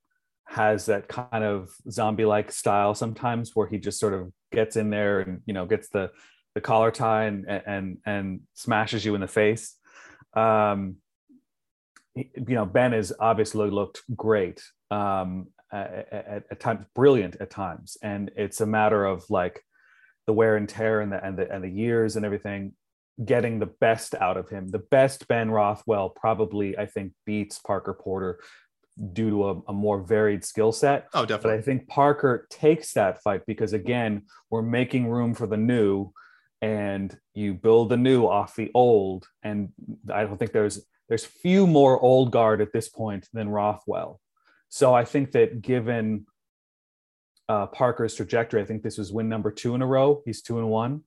has 0.47 0.87
that 0.87 1.09
kind 1.09 1.45
of 1.45 1.71
zombie-like 1.89 2.51
style 2.51 2.95
sometimes, 2.95 3.55
where 3.55 3.67
he 3.67 3.79
just 3.79 4.01
sort 4.01 4.15
of 4.15 4.33
gets 4.53 4.77
in 4.77 4.91
there 4.91 5.21
and 5.21 5.43
you 5.47 5.55
know 5.55 5.65
gets 5.65 5.89
the 5.91 6.11
the 6.55 6.61
collar 6.61 6.91
tie 6.91 7.25
and 7.25 7.49
and 7.49 7.99
and 8.05 8.41
smashes 8.55 9.05
you 9.05 9.15
in 9.15 9.21
the 9.21 9.29
face. 9.29 9.77
Um, 10.35 10.97
you 12.15 12.55
know, 12.55 12.67
Ben 12.67 12.93
has 12.93 13.13
obviously 13.19 13.71
looked 13.71 14.03
great 14.17 14.63
um, 14.91 15.49
at, 15.73 16.09
at, 16.13 16.45
at 16.51 16.61
times, 16.61 16.85
brilliant 16.95 17.37
at 17.41 17.51
times, 17.51 17.97
and 18.03 18.31
it's 18.37 18.61
a 18.61 18.67
matter 18.67 19.05
of 19.05 19.25
like 19.31 19.63
the 20.27 20.33
wear 20.33 20.57
and 20.57 20.69
tear 20.69 21.01
and 21.01 21.13
the 21.13 21.25
and 21.25 21.39
the 21.39 21.51
and 21.51 21.63
the 21.63 21.69
years 21.69 22.17
and 22.17 22.25
everything, 22.27 22.73
getting 23.25 23.59
the 23.59 23.67
best 23.67 24.15
out 24.15 24.37
of 24.37 24.49
him. 24.49 24.69
The 24.69 24.79
best 24.79 25.29
Ben 25.29 25.51
Rothwell 25.51 26.09
probably, 26.11 26.77
I 26.79 26.87
think, 26.87 27.13
beats 27.27 27.59
Parker 27.59 27.95
Porter 27.95 28.41
due 29.13 29.31
to 29.31 29.49
a, 29.49 29.61
a 29.69 29.73
more 29.73 30.03
varied 30.03 30.45
skill 30.45 30.73
set. 30.73 31.09
Oh, 31.15 31.25
definitely. 31.25 31.57
But. 31.57 31.59
I 31.59 31.63
think 31.63 31.89
Parker 31.89 32.47
takes 32.51 32.93
that 32.95 33.23
fight 33.23 33.43
because 33.47 33.73
again, 33.73 34.23
we're 34.51 34.63
making 34.63 35.09
room 35.09 35.35
for 35.35 35.47
the 35.47 35.57
new, 35.57 36.13
and 36.63 37.17
you 37.35 37.55
build 37.55 37.89
the 37.89 37.97
new 37.97 38.27
off 38.27 38.57
the 38.57 38.71
old. 38.75 39.27
And 39.43 39.71
I 40.13 40.25
don't 40.25 40.39
think 40.39 40.53
there's 40.53 40.85
there's 41.09 41.25
few 41.25 41.67
more 41.67 41.99
old 42.01 42.31
guard 42.33 42.61
at 42.61 42.73
this 42.73 42.89
point 42.89 43.29
than 43.33 43.49
Rothwell. 43.49 44.21
So 44.69 44.95
I 44.95 45.05
think 45.05 45.33
that 45.33 45.63
given 45.63 46.27
uh, 47.49 47.67
Parker's 47.67 48.15
trajectory, 48.15 48.63
I 48.63 48.65
think 48.65 48.83
this 48.83 48.99
was 48.99 49.13
win 49.13 49.29
number 49.29 49.51
two 49.51 49.75
in 49.75 49.83
a 49.83 49.87
row. 49.87 50.23
He's 50.25 50.43
two 50.43 50.59
and 50.59 50.69
one, 50.69 51.03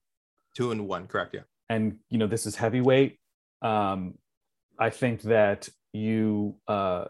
Two 0.54 0.70
and 0.70 0.86
one, 0.86 1.06
correct? 1.06 1.34
Yeah. 1.34 1.40
And 1.68 1.96
you 2.10 2.18
know 2.18 2.26
this 2.26 2.46
is 2.46 2.56
heavyweight. 2.56 3.18
Um, 3.62 4.14
I 4.78 4.90
think 4.90 5.22
that 5.22 5.68
you 5.92 6.56
uh, 6.68 7.06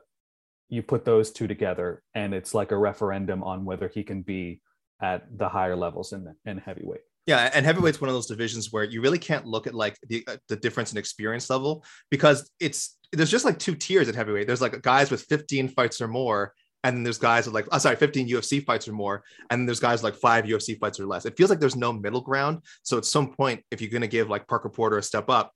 you 0.69 0.83
put 0.83 1.05
those 1.05 1.31
two 1.31 1.47
together, 1.47 2.03
and 2.15 2.35
it's 2.35 2.55
like 2.55 2.73
a 2.73 2.77
referendum 2.77 3.43
on 3.43 3.65
whether 3.65 3.89
he 3.89 4.03
can 4.03 4.23
be 4.23 4.61
at 5.01 5.27
the 5.37 5.49
higher 5.49 5.77
levels 5.77 6.13
in 6.13 6.35
in 6.45 6.59
heavyweight. 6.59 7.03
Yeah, 7.27 7.51
and 7.55 7.65
heavyweight's 7.65 8.03
one 8.03 8.09
of 8.09 8.15
those 8.15 8.27
divisions 8.27 8.71
where 8.71 8.85
you 8.85 9.01
really 9.01 9.19
can't 9.19 9.47
look 9.47 9.67
at 9.67 9.75
like 9.75 9.97
the 10.09 10.25
uh, 10.27 10.37
the 10.49 10.57
difference 10.57 10.93
in 10.93 10.99
experience 10.99 11.49
level 11.49 11.85
because 12.11 12.51
it's 12.61 12.99
there's 13.13 13.31
just 13.31 13.45
like 13.45 13.59
two 13.59 13.75
tiers 13.75 14.09
at 14.09 14.15
heavyweight. 14.15 14.47
There's 14.47 14.61
like 14.61 14.81
guys 14.83 15.11
with 15.11 15.23
15 15.23 15.69
fights 15.69 16.01
or 16.01 16.09
more, 16.09 16.53
and 16.85 16.97
then 16.97 17.03
there's 17.03 17.19
guys 17.19 17.47
with 17.47 17.55
like 17.55 17.67
oh, 17.73 17.79
sorry, 17.79 17.97
15 17.97 18.29
UFC 18.29 18.65
fights 18.65 18.87
or 18.87 18.93
more, 18.93 19.25
and 19.51 19.61
then 19.61 19.67
there's 19.67 19.81
guys 19.81 20.05
like 20.05 20.15
five 20.15 20.45
UFC 20.45 20.79
fights 20.79 21.01
or 21.01 21.07
less. 21.07 21.27
It 21.27 21.37
feels 21.37 21.51
like 21.51 21.59
there's 21.59 21.77
no 21.77 21.93
middle 21.93 22.21
ground. 22.21 22.61
So 22.83 22.97
at 22.99 23.05
some 23.05 23.33
point, 23.33 23.63
if 23.71 23.81
you're 23.81 23.91
gonna 23.91 24.07
give 24.07 24.29
like 24.29 24.47
Parker 24.47 24.69
Porter 24.69 24.99
a 24.99 25.03
step 25.03 25.29
up, 25.29 25.51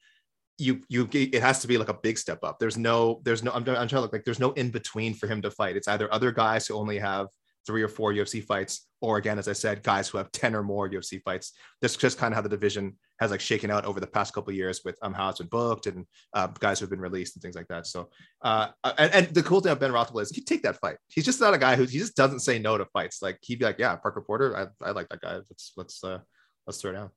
you 0.57 0.83
you 0.89 1.09
it 1.13 1.41
has 1.41 1.61
to 1.61 1.69
be 1.69 1.79
like 1.79 1.91
a 1.91 1.95
big 1.95 2.19
step 2.19 2.41
up. 2.43 2.59
There's 2.59 2.77
no 2.77 3.21
there's 3.25 3.45
no 3.45 3.53
I'm, 3.53 3.59
I'm 3.59 3.65
trying 3.65 3.89
to 3.89 4.01
look 4.01 4.13
like 4.13 4.25
there's 4.25 4.41
no 4.41 4.53
in 4.53 4.71
between 4.71 5.15
for 5.15 5.29
him 5.29 5.41
to 5.43 5.51
fight. 5.51 5.77
It's 5.77 5.87
either 5.87 6.13
other 6.13 6.33
guys 6.33 6.67
who 6.67 6.75
only 6.75 6.99
have 6.99 7.29
three 7.67 7.83
or 7.83 7.89
four 7.89 8.13
UFC 8.13 8.43
fights, 8.43 8.87
or 9.03 9.19
again, 9.19 9.39
as 9.39 9.47
I 9.47 9.53
said, 9.53 9.83
guys 9.83 10.09
who 10.09 10.17
have 10.17 10.33
10 10.33 10.57
or 10.57 10.63
more 10.63 10.89
UFC 10.89 11.21
fights. 11.23 11.53
That's 11.83 11.97
just 11.97 12.17
kind 12.17 12.33
of 12.33 12.37
how 12.37 12.41
the 12.41 12.49
division 12.49 12.97
has 13.19 13.31
like 13.31 13.41
shaken 13.41 13.71
out 13.71 13.85
over 13.85 14.01
the 14.01 14.07
past 14.07 14.33
couple 14.33 14.51
of 14.51 14.57
years 14.57 14.83
with 14.85 14.97
um, 15.03 15.13
how 15.13 15.29
it's 15.29 15.39
been 15.39 15.49
booked 15.49 15.87
and 15.87 16.07
uh, 16.35 16.47
guys 16.59 16.79
who've 16.79 16.91
been 16.91 17.01
released 17.01 17.35
and 17.37 17.43
things 17.43 17.57
like 17.57 17.69
that. 17.69 17.87
So, 17.87 18.11
uh, 18.43 18.69
and, 18.97 19.13
and 19.13 19.27
the 19.29 19.43
cool 19.43 19.61
thing 19.61 19.73
about 19.73 19.81
Ben 19.81 19.93
Rothwell 19.93 20.23
is 20.23 20.31
he 20.31 20.41
take 20.43 20.63
that 20.63 20.81
fight. 20.81 20.97
He's 21.09 21.25
just 21.25 21.41
not 21.41 21.55
a 21.55 21.59
guy 21.59 21.77
who 21.77 21.85
he 21.85 21.99
just 21.99 22.17
doesn't 22.17 22.41
say 22.41 22.59
no 22.59 22.79
to 22.79 22.87
fights. 22.87 23.21
Like 23.21 23.39
he'd 23.43 23.59
be 23.59 23.65
like, 23.65 23.79
yeah, 23.79 23.97
Parker 23.97 24.21
Porter, 24.21 24.57
I, 24.57 24.87
I 24.87 24.93
like 24.93 25.09
that 25.09 25.21
guy. 25.21 25.35
Let's 25.35 25.73
let's 25.77 26.05
uh, 26.05 26.19
let's 26.67 26.81
throw 26.81 26.93
it 26.93 26.95
down. 26.95 27.11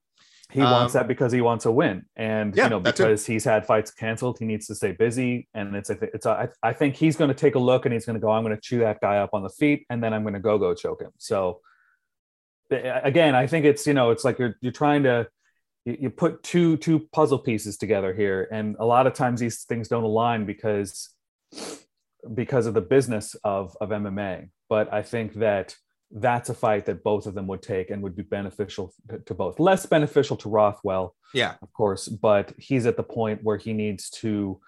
He 0.52 0.60
wants 0.60 0.96
Um, 0.96 1.00
that 1.00 1.08
because 1.08 1.32
he 1.32 1.40
wants 1.40 1.66
a 1.66 1.72
win, 1.72 2.04
and 2.18 2.54
Yeah, 2.54 2.66
you 2.66 2.70
know 2.72 2.80
because 2.82 3.26
he's 3.26 3.46
had 3.46 3.66
fights 3.66 3.90
canceled, 3.92 4.38
he 4.38 4.46
needs 4.46 4.68
to 4.68 4.76
stay 4.76 4.92
busy. 4.92 5.48
And 5.54 5.76
it's 5.78 5.90
I 5.90 5.96
think 5.96 6.12
it's 6.14 6.26
I 6.26 6.50
I 6.62 6.74
think 6.74 6.96
he's 6.96 7.16
going 7.16 7.30
to 7.30 7.34
take 7.34 7.56
a 7.56 7.60
look 7.60 7.86
and 7.86 7.94
he's 7.94 8.06
going 8.06 8.16
to 8.16 8.20
go. 8.20 8.30
I'm 8.32 8.44
going 8.44 8.56
to 8.56 8.62
chew 8.62 8.80
that 8.80 9.00
guy 9.00 9.20
up 9.20 9.30
on 9.34 9.44
the 9.44 9.50
feet, 9.50 9.86
and 9.90 10.04
then 10.04 10.14
I'm 10.14 10.24
going 10.24 10.34
to 10.34 10.42
go 10.42 10.58
go 10.58 10.74
choke 10.74 11.02
him. 11.04 11.12
So 11.20 11.62
again, 12.70 13.36
I 13.36 13.48
think 13.48 13.66
it's 13.66 13.86
you 13.88 13.94
know 13.94 14.12
it's 14.12 14.26
like 14.26 14.40
you're 14.40 14.56
you're 14.62 14.72
trying 14.72 15.04
to 15.04 15.28
you, 15.86 15.98
you 16.02 16.10
put 16.10 16.44
two 16.44 16.78
two 16.78 17.08
puzzle 17.12 17.39
pieces 17.39 17.78
together 17.78 18.13
here, 18.13 18.48
and 18.52 18.76
a 18.80 18.86
lot 18.86 19.08
of 19.08 19.13
times 19.13 19.39
these 19.39 19.63
things 19.63 19.88
don't 19.88 20.04
align 20.04 20.46
because 20.46 21.10
because 22.34 22.65
of 22.65 22.74
the 22.74 22.82
business 22.82 23.36
of 23.44 23.76
of 23.82 23.89
MMA. 23.89 24.50
But 24.70 24.94
I 24.94 25.02
think 25.02 25.36
that 25.36 25.76
that's 26.12 26.50
a 26.50 26.54
fight 26.54 26.86
that 26.86 27.04
both 27.04 27.26
of 27.26 27.34
them 27.34 27.48
would 27.48 27.62
take 27.62 27.89
and 27.89 28.04
would 28.04 28.15
be 28.15 28.24
beneficial 28.24 28.94
to, 29.10 29.20
to 29.20 29.34
both. 29.34 29.60
Less 29.60 29.86
beneficial 29.86 30.36
to 30.38 30.50
Rothwell, 30.50 31.15
Yeah, 31.34 31.56
of 31.62 31.72
course, 31.74 32.08
but 32.10 32.54
he's 32.58 32.86
at 32.86 32.98
the 32.98 33.04
point 33.04 33.41
where 33.44 33.58
he 33.58 33.74
needs 33.74 34.10
to 34.10 34.60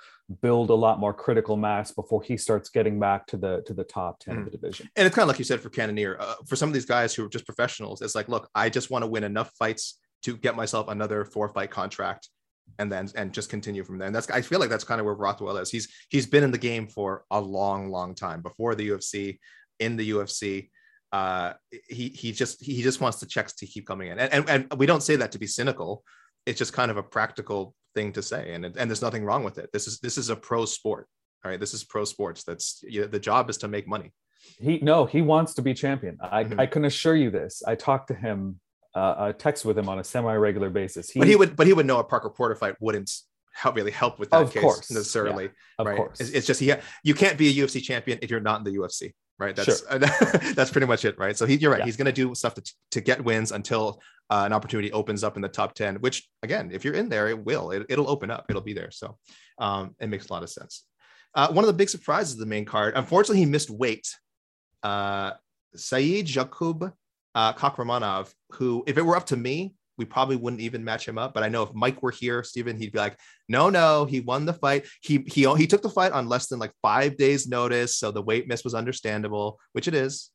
build 0.42 0.70
a 0.70 0.74
lot 0.74 1.00
more 1.02 1.14
critical 1.14 1.58
mass 1.58 1.92
before 1.92 2.24
he 2.24 2.38
starts 2.38 2.70
getting 2.70 2.98
back 2.98 3.28
to 3.28 3.38
the 3.38 3.62
to 3.66 3.74
the 3.74 3.84
top 3.84 4.20
10 4.20 4.38
of 4.38 4.46
the 4.46 4.52
division. 4.52 4.90
and 4.96 5.06
it's 5.06 5.16
kind 5.16 5.24
of 5.24 5.28
like 5.28 5.38
you 5.38 5.46
said 5.46 5.60
for 5.60 5.70
Cannonier. 5.70 6.18
Uh, 6.20 6.36
for 6.48 6.56
some 6.56 6.70
of 6.70 6.74
these 6.74 6.86
guys 6.86 7.14
who 7.14 7.26
are 7.26 7.30
just 7.30 7.46
professionals, 7.46 8.02
it's 8.02 8.16
like, 8.16 8.30
look, 8.30 8.50
I 8.56 8.70
just 8.70 8.90
want 8.90 9.04
to 9.04 9.08
win 9.08 9.24
enough 9.24 9.52
fights 9.60 10.00
to 10.24 10.38
get 10.38 10.56
myself 10.56 10.88
another 10.90 11.26
four 11.26 11.50
fight 11.50 11.72
contract, 11.72 12.30
and 12.80 12.92
then 12.92 13.10
and 13.16 13.34
just 13.34 13.50
continue 13.50 13.84
from 13.84 13.98
there. 13.98 14.08
And 14.08 14.16
that's 14.16 14.30
I 14.30 14.42
feel 14.42 14.60
like 14.60 14.70
that's 14.70 14.84
kind 14.84 15.00
of 15.00 15.06
where 15.06 15.16
Rothwell 15.16 15.58
is. 15.58 15.70
He's 15.70 15.88
he's 16.10 16.26
been 16.26 16.44
in 16.44 16.52
the 16.52 16.58
game 16.58 16.88
for 16.88 17.26
a 17.32 17.40
long, 17.40 17.90
long 17.90 18.16
time 18.16 18.42
before 18.42 18.76
the 18.76 18.90
UFC, 18.90 19.38
in 19.80 19.96
the 19.98 20.12
UFC. 20.12 20.70
Uh, 21.12 21.54
he 21.88 22.10
he 22.10 22.32
just 22.32 22.64
he 22.64 22.82
just 22.82 23.00
wants 23.02 23.20
the 23.20 23.26
checks 23.26 23.54
to 23.54 23.68
keep 23.68 23.86
coming 23.86 24.10
in, 24.10 24.18
and, 24.20 24.34
and 24.34 24.50
and 24.72 24.80
we 24.80 24.86
don't 24.86 25.04
say 25.04 25.16
that 25.18 25.32
to 25.34 25.40
be 25.40 25.48
cynical. 25.48 26.04
It's 26.46 26.58
just 26.58 26.74
kind 26.74 26.90
of 26.90 26.98
a 26.98 27.04
practical 27.04 27.76
thing 27.94 28.12
to 28.14 28.24
say, 28.24 28.54
and 28.54 28.66
and 28.66 28.90
there's 28.90 29.02
nothing 29.02 29.24
wrong 29.24 29.44
with 29.44 29.58
it. 29.60 29.70
This 29.72 29.88
is 29.88 30.00
this 30.00 30.18
is 30.18 30.30
a 30.30 30.36
pro 30.36 30.66
sport. 30.66 31.08
All 31.46 31.52
right, 31.52 31.60
this 31.60 31.74
is 31.74 31.84
pro 31.84 32.06
sports. 32.06 32.44
That's 32.44 32.84
you 32.88 33.02
know, 33.02 33.08
the 33.08 33.20
job 33.20 33.50
is 33.50 33.58
to 33.60 33.68
make 33.68 33.88
money. 33.88 34.12
He 34.60 34.80
no, 34.80 35.06
he 35.06 35.22
wants 35.22 35.54
to 35.56 35.62
be 35.62 35.74
champion. 35.74 36.18
I, 36.22 36.44
Mhm. 36.46 36.60
I 36.60 36.66
can 36.66 36.86
assure 36.86 37.16
you 37.16 37.30
this. 37.30 37.62
I 37.68 37.76
talked 37.76 38.08
to 38.08 38.14
him, 38.16 38.60
uh, 38.96 39.34
text 39.34 39.66
with 39.66 39.78
him 39.78 39.90
on 39.90 40.00
a 40.00 40.04
semi-regular 40.04 40.70
basis. 40.70 41.12
but 41.16 41.28
he 41.28 41.36
would 41.36 41.56
but 41.56 41.68
he 41.68 41.74
would 41.74 41.86
know 41.86 42.00
a 42.00 42.04
Parker 42.04 42.30
Porter 42.30 42.56
fight 42.56 42.76
wouldn't 42.80 43.12
help 43.54 43.76
really 43.76 43.92
help 43.92 44.20
with 44.20 44.30
that 44.32 44.42
Of 44.42 44.52
case 44.52 44.62
course, 44.62 44.92
necessarily. 44.92 45.50
of 45.78 45.86
right? 45.86 45.96
course. 45.96 46.20
It's, 46.20 46.32
it's 46.32 46.48
just 46.48 46.60
he 46.60 46.74
you 47.04 47.14
can't 47.14 47.38
be 47.38 47.48
a 47.50 47.66
UFC 47.66 47.82
champion 47.82 48.20
if 48.22 48.30
you're 48.30 48.40
not 48.40 48.60
in 48.60 48.64
the 48.64 48.80
UFC, 48.80 49.14
right? 49.40 49.56
That's 49.56 49.82
that's 50.56 50.72
pretty 50.72 50.88
much 50.88 51.06
it, 51.06 51.18
right? 51.18 51.38
So 51.38 51.46
he, 51.46 51.56
you're 51.56 51.72
right. 51.72 51.80
Yeah. 51.80 51.86
He's 51.86 51.98
going 51.98 52.06
to 52.06 52.12
do 52.12 52.34
stuff 52.36 52.56
to, 52.56 52.74
to 52.92 53.02
get 53.02 53.24
wins 53.24 53.52
until 53.52 54.02
uh, 54.30 54.44
an 54.46 54.54
opportunity 54.54 54.92
opens 54.92 55.24
up 55.24 55.36
in 55.36 55.42
the 55.42 55.50
top 55.50 55.76
ten. 55.76 55.96
Which 55.98 56.28
again, 56.42 56.72
if 56.74 56.84
you're 56.84 56.96
in 56.96 57.10
there, 57.10 57.30
it 57.30 57.44
will. 57.46 57.72
It, 57.72 57.86
it'll 57.90 58.10
open 58.10 58.32
up. 58.32 58.46
It'll 58.50 58.62
be 58.62 58.74
there. 58.74 58.92
So 58.92 59.18
um, 59.60 59.96
it 60.00 60.08
makes 60.10 60.28
a 60.28 60.34
lot 60.34 60.44
of 60.44 60.50
sense. 60.50 60.84
Uh, 61.36 61.52
one 61.52 61.64
of 61.64 61.68
the 61.68 61.74
big 61.74 61.90
surprises 61.90 62.34
of 62.34 62.40
the 62.40 62.46
main 62.46 62.66
card. 62.66 62.94
Unfortunately, 62.96 63.40
he 63.40 63.46
missed 63.46 63.70
weight. 63.70 64.08
Uh, 64.84 65.32
Saidyokub 65.76 66.94
uh, 67.36 67.54
Kakhramonov, 67.54 68.34
who, 68.52 68.84
if 68.88 68.98
it 68.98 69.06
were 69.06 69.16
up 69.16 69.28
to 69.28 69.38
me, 69.38 69.74
we 69.98 70.06
probably 70.06 70.36
wouldn't 70.36 70.62
even 70.62 70.84
match 70.84 71.08
him 71.08 71.18
up. 71.18 71.34
But 71.34 71.44
I 71.44 71.50
know 71.50 71.64
if 71.64 71.74
Mike 71.74 72.02
were 72.02 72.12
here, 72.12 72.44
Stephen, 72.44 72.78
he'd 72.78 72.92
be 72.92 73.00
like, 73.00 73.18
"No, 73.48 73.70
no, 73.70 74.06
he 74.06 74.22
won 74.22 74.46
the 74.46 74.54
fight. 74.54 74.88
He 75.02 75.24
he 75.28 75.48
he 75.56 75.68
took 75.68 75.82
the 75.82 75.90
fight 75.90 76.12
on 76.12 76.28
less 76.28 76.48
than 76.48 76.60
like 76.60 76.74
five 76.82 77.16
days' 77.18 77.48
notice, 77.48 77.96
so 77.96 78.12
the 78.12 78.22
weight 78.22 78.48
miss 78.48 78.64
was 78.64 78.74
understandable, 78.74 79.60
which 79.74 79.88
it 79.88 79.94
is. 79.94 80.32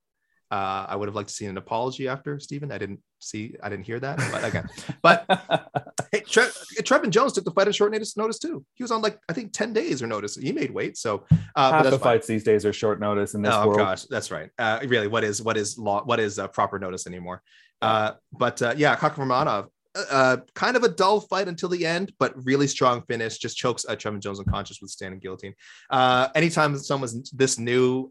Uh, 0.51 0.87
I 0.89 0.97
would 0.97 1.09
have 1.09 1.15
liked 1.15 1.29
to 1.29 1.35
see 1.35 1.45
an 1.47 1.59
apology 1.59 2.09
after 2.09 2.41
Stephen. 2.41 2.73
I 2.73 2.79
didn't 2.79 3.01
see, 3.19 3.55
I 3.63 3.69
didn't 3.69 3.85
hear 3.85 4.01
that, 4.01 4.17
but 4.33 4.45
again, 4.45 4.67
but 5.03 5.27
hey, 6.13 6.21
Tre- 6.21 6.49
Trevin 6.81 7.11
Jones 7.11 7.35
took 7.35 7.45
the 7.45 7.51
fight 7.51 7.67
on 7.67 7.73
short 7.75 7.93
notice, 7.93 8.17
notice 8.17 8.39
too. 8.39 8.65
He 8.75 8.83
was 8.83 8.91
on 8.91 9.03
like 9.03 9.19
I 9.29 9.35
think 9.35 9.53
ten 9.53 9.73
days 9.75 10.03
or 10.03 10.07
notice. 10.07 10.37
He 10.37 10.53
made 10.53 10.71
weight, 10.71 10.97
so 10.97 11.25
uh, 11.55 11.71
Half 11.73 11.85
but 11.85 11.91
the 11.91 11.99
fine. 11.99 12.15
fights 12.15 12.27
these 12.27 12.45
days 12.45 12.65
are 12.65 12.73
short 12.73 12.99
notice 12.99 13.35
in 13.35 13.43
this 13.43 13.53
Oh 13.55 13.67
world. 13.67 13.79
gosh, 13.79 14.05
that's 14.05 14.31
right. 14.31 14.49
Uh, 14.59 14.81
really, 14.87 15.07
what 15.07 15.23
is 15.23 15.43
what 15.43 15.57
is 15.59 15.77
law? 15.77 16.03
What 16.05 16.19
is 16.21 16.39
uh, 16.39 16.49
proper 16.49 16.79
notice 16.79 17.07
anymore? 17.07 17.43
Uh, 17.83 18.13
but 18.33 18.61
uh, 18.63 18.75
yeah, 18.77 18.97
Kakhramonov, 18.97 19.67
uh, 20.11 20.39
kind 20.55 20.77
of 20.77 20.83
a 20.83 20.89
dull 20.89 21.21
fight 21.21 21.49
until 21.49 21.69
the 21.69 21.85
end, 21.87 22.13
but 22.19 22.33
really 22.45 22.67
strong 22.67 23.03
finish. 23.03 23.39
Just 23.39 23.57
chokes 23.57 23.85
uh, 23.89 23.95
Trevin 23.97 24.21
Jones 24.21 24.39
unconscious 24.39 24.81
with 24.81 24.91
standing 24.91 25.21
guillotine. 25.21 25.55
Uh, 25.91 26.29
anytime 26.35 26.77
someone's 26.79 27.31
this 27.31 27.59
new, 27.59 28.11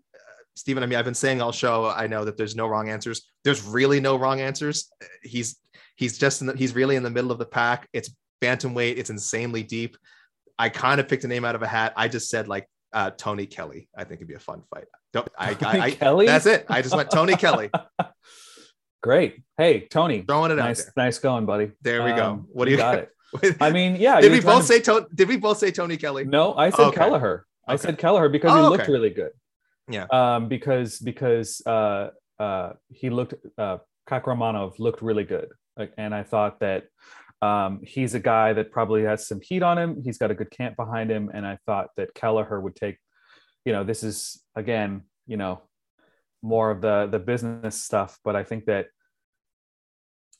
Stephen. 0.57 0.83
I 0.83 0.85
mean, 0.85 0.97
I've 0.97 1.05
been 1.05 1.13
saying 1.13 1.41
all 1.41 1.51
show. 1.51 1.85
I 1.85 2.07
know 2.07 2.25
that 2.25 2.37
there's 2.37 2.55
no 2.55 2.67
wrong 2.67 2.89
answers. 2.89 3.29
There's 3.43 3.63
really 3.63 3.99
no 3.99 4.15
wrong 4.17 4.41
answers. 4.41 4.89
He's 5.23 5.57
he's 5.95 6.17
just 6.17 6.41
in 6.41 6.47
the, 6.47 6.53
he's 6.55 6.73
really 6.75 6.95
in 6.95 7.03
the 7.03 7.09
middle 7.09 7.31
of 7.31 7.39
the 7.39 7.45
pack. 7.45 7.87
It's 7.93 8.09
bantamweight. 8.41 8.97
It's 8.97 9.09
insanely 9.09 9.63
deep. 9.63 9.97
I 10.59 10.69
kind 10.69 10.99
of 10.99 11.07
picked 11.07 11.23
a 11.23 11.27
name 11.27 11.45
out 11.45 11.55
of 11.55 11.61
a 11.61 11.67
hat. 11.67 11.93
I 11.95 12.07
just 12.07 12.29
said 12.29 12.47
like 12.47 12.67
uh, 12.93 13.11
Tony 13.11 13.45
Kelley. 13.45 13.87
I 13.95 14.03
think 14.03 14.17
it'd 14.19 14.27
be 14.27 14.33
a 14.33 14.39
fun 14.39 14.63
fight. 14.73 14.85
Don't 15.13 15.27
I? 15.37 15.53
Tony 15.53 15.79
I, 15.79 15.85
I 15.85 15.91
Kelly? 15.91 16.25
That's 16.25 16.45
it. 16.45 16.65
I 16.69 16.81
just 16.81 16.95
went 16.95 17.11
Tony 17.11 17.35
Kelley. 17.35 17.69
Great. 19.03 19.43
Hey, 19.57 19.87
Tony. 19.87 20.23
Throwing 20.27 20.51
it 20.51 20.55
nice, 20.55 20.81
out 20.81 20.85
there. 20.95 21.05
nice 21.05 21.19
going, 21.19 21.45
buddy. 21.45 21.71
There 21.81 22.03
we 22.03 22.11
go. 22.13 22.31
Um, 22.31 22.47
What 22.51 22.65
do 22.65 22.71
you 22.71 22.77
got 22.77 22.97
it? 22.97 23.09
I 23.61 23.71
mean, 23.71 23.97
yeah. 23.97 24.19
did 24.21 24.31
we 24.31 24.39
both 24.41 24.61
to- 24.61 24.67
say 24.67 24.81
Tony? 24.81 25.05
Did 25.13 25.27
we 25.27 25.37
both 25.37 25.57
say 25.59 25.71
Tony 25.71 25.97
Kelley? 25.97 26.25
No, 26.25 26.55
I 26.55 26.69
said 26.71 26.79
Okay. 26.87 26.97
Kelleher. 26.97 27.45
I 27.67 27.73
Okay. 27.73 27.81
said 27.83 27.97
Kelleher 27.97 28.29
because 28.29 28.51
Oh, 28.51 28.55
he 28.55 28.61
looked 28.69 28.83
okay. 28.83 28.91
really 28.91 29.09
good. 29.09 29.31
Yeah. 29.89 30.05
Um, 30.11 30.47
because 30.47 30.99
because 30.99 31.61
uh, 31.65 32.09
uh, 32.39 32.73
he 32.89 33.09
looked 33.09 33.35
uh, 33.57 33.77
Kakhramonov 34.09 34.79
looked 34.79 35.01
really 35.01 35.23
good, 35.23 35.49
and 35.97 36.13
I 36.13 36.23
thought 36.23 36.59
that 36.59 36.85
um, 37.41 37.81
he's 37.83 38.13
a 38.13 38.19
guy 38.19 38.53
that 38.53 38.71
probably 38.71 39.03
has 39.03 39.27
some 39.27 39.39
heat 39.41 39.63
on 39.63 39.77
him. 39.77 40.01
He's 40.03 40.17
got 40.17 40.31
a 40.31 40.35
good 40.35 40.51
camp 40.51 40.75
behind 40.75 41.09
him, 41.09 41.29
and 41.33 41.45
I 41.45 41.57
thought 41.65 41.89
that 41.97 42.13
Kelleher 42.13 42.59
would 42.59 42.75
take. 42.75 42.97
You 43.65 43.73
know, 43.73 43.83
this 43.83 44.03
is 44.03 44.41
again, 44.55 45.03
you 45.25 45.37
know, 45.37 45.61
more 46.41 46.71
of 46.71 46.81
the 46.81 47.07
the 47.09 47.19
business 47.19 47.81
stuff, 47.81 48.19
but 48.23 48.35
I 48.35 48.43
think 48.43 48.65
that 48.65 48.87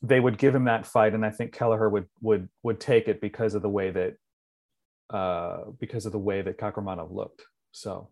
they 0.01 0.19
would 0.19 0.37
give 0.37 0.53
him 0.53 0.65
that 0.65 0.85
fight, 0.85 1.13
and 1.13 1.25
I 1.25 1.31
think 1.31 1.53
Kelleher 1.53 1.89
would 1.89 2.07
would 2.21 2.49
would 2.63 2.79
take 2.79 3.07
it 3.07 3.21
because 3.21 3.53
of 3.53 3.61
the 3.61 3.69
way 3.69 3.91
that 3.91 4.15
uh, 5.09 5.71
because 5.79 6.05
of 6.05 6.11
the 6.11 6.19
way 6.19 6.41
that 6.41 6.57
Kakhramonov 6.57 7.11
looked. 7.13 7.43
So 7.71 8.09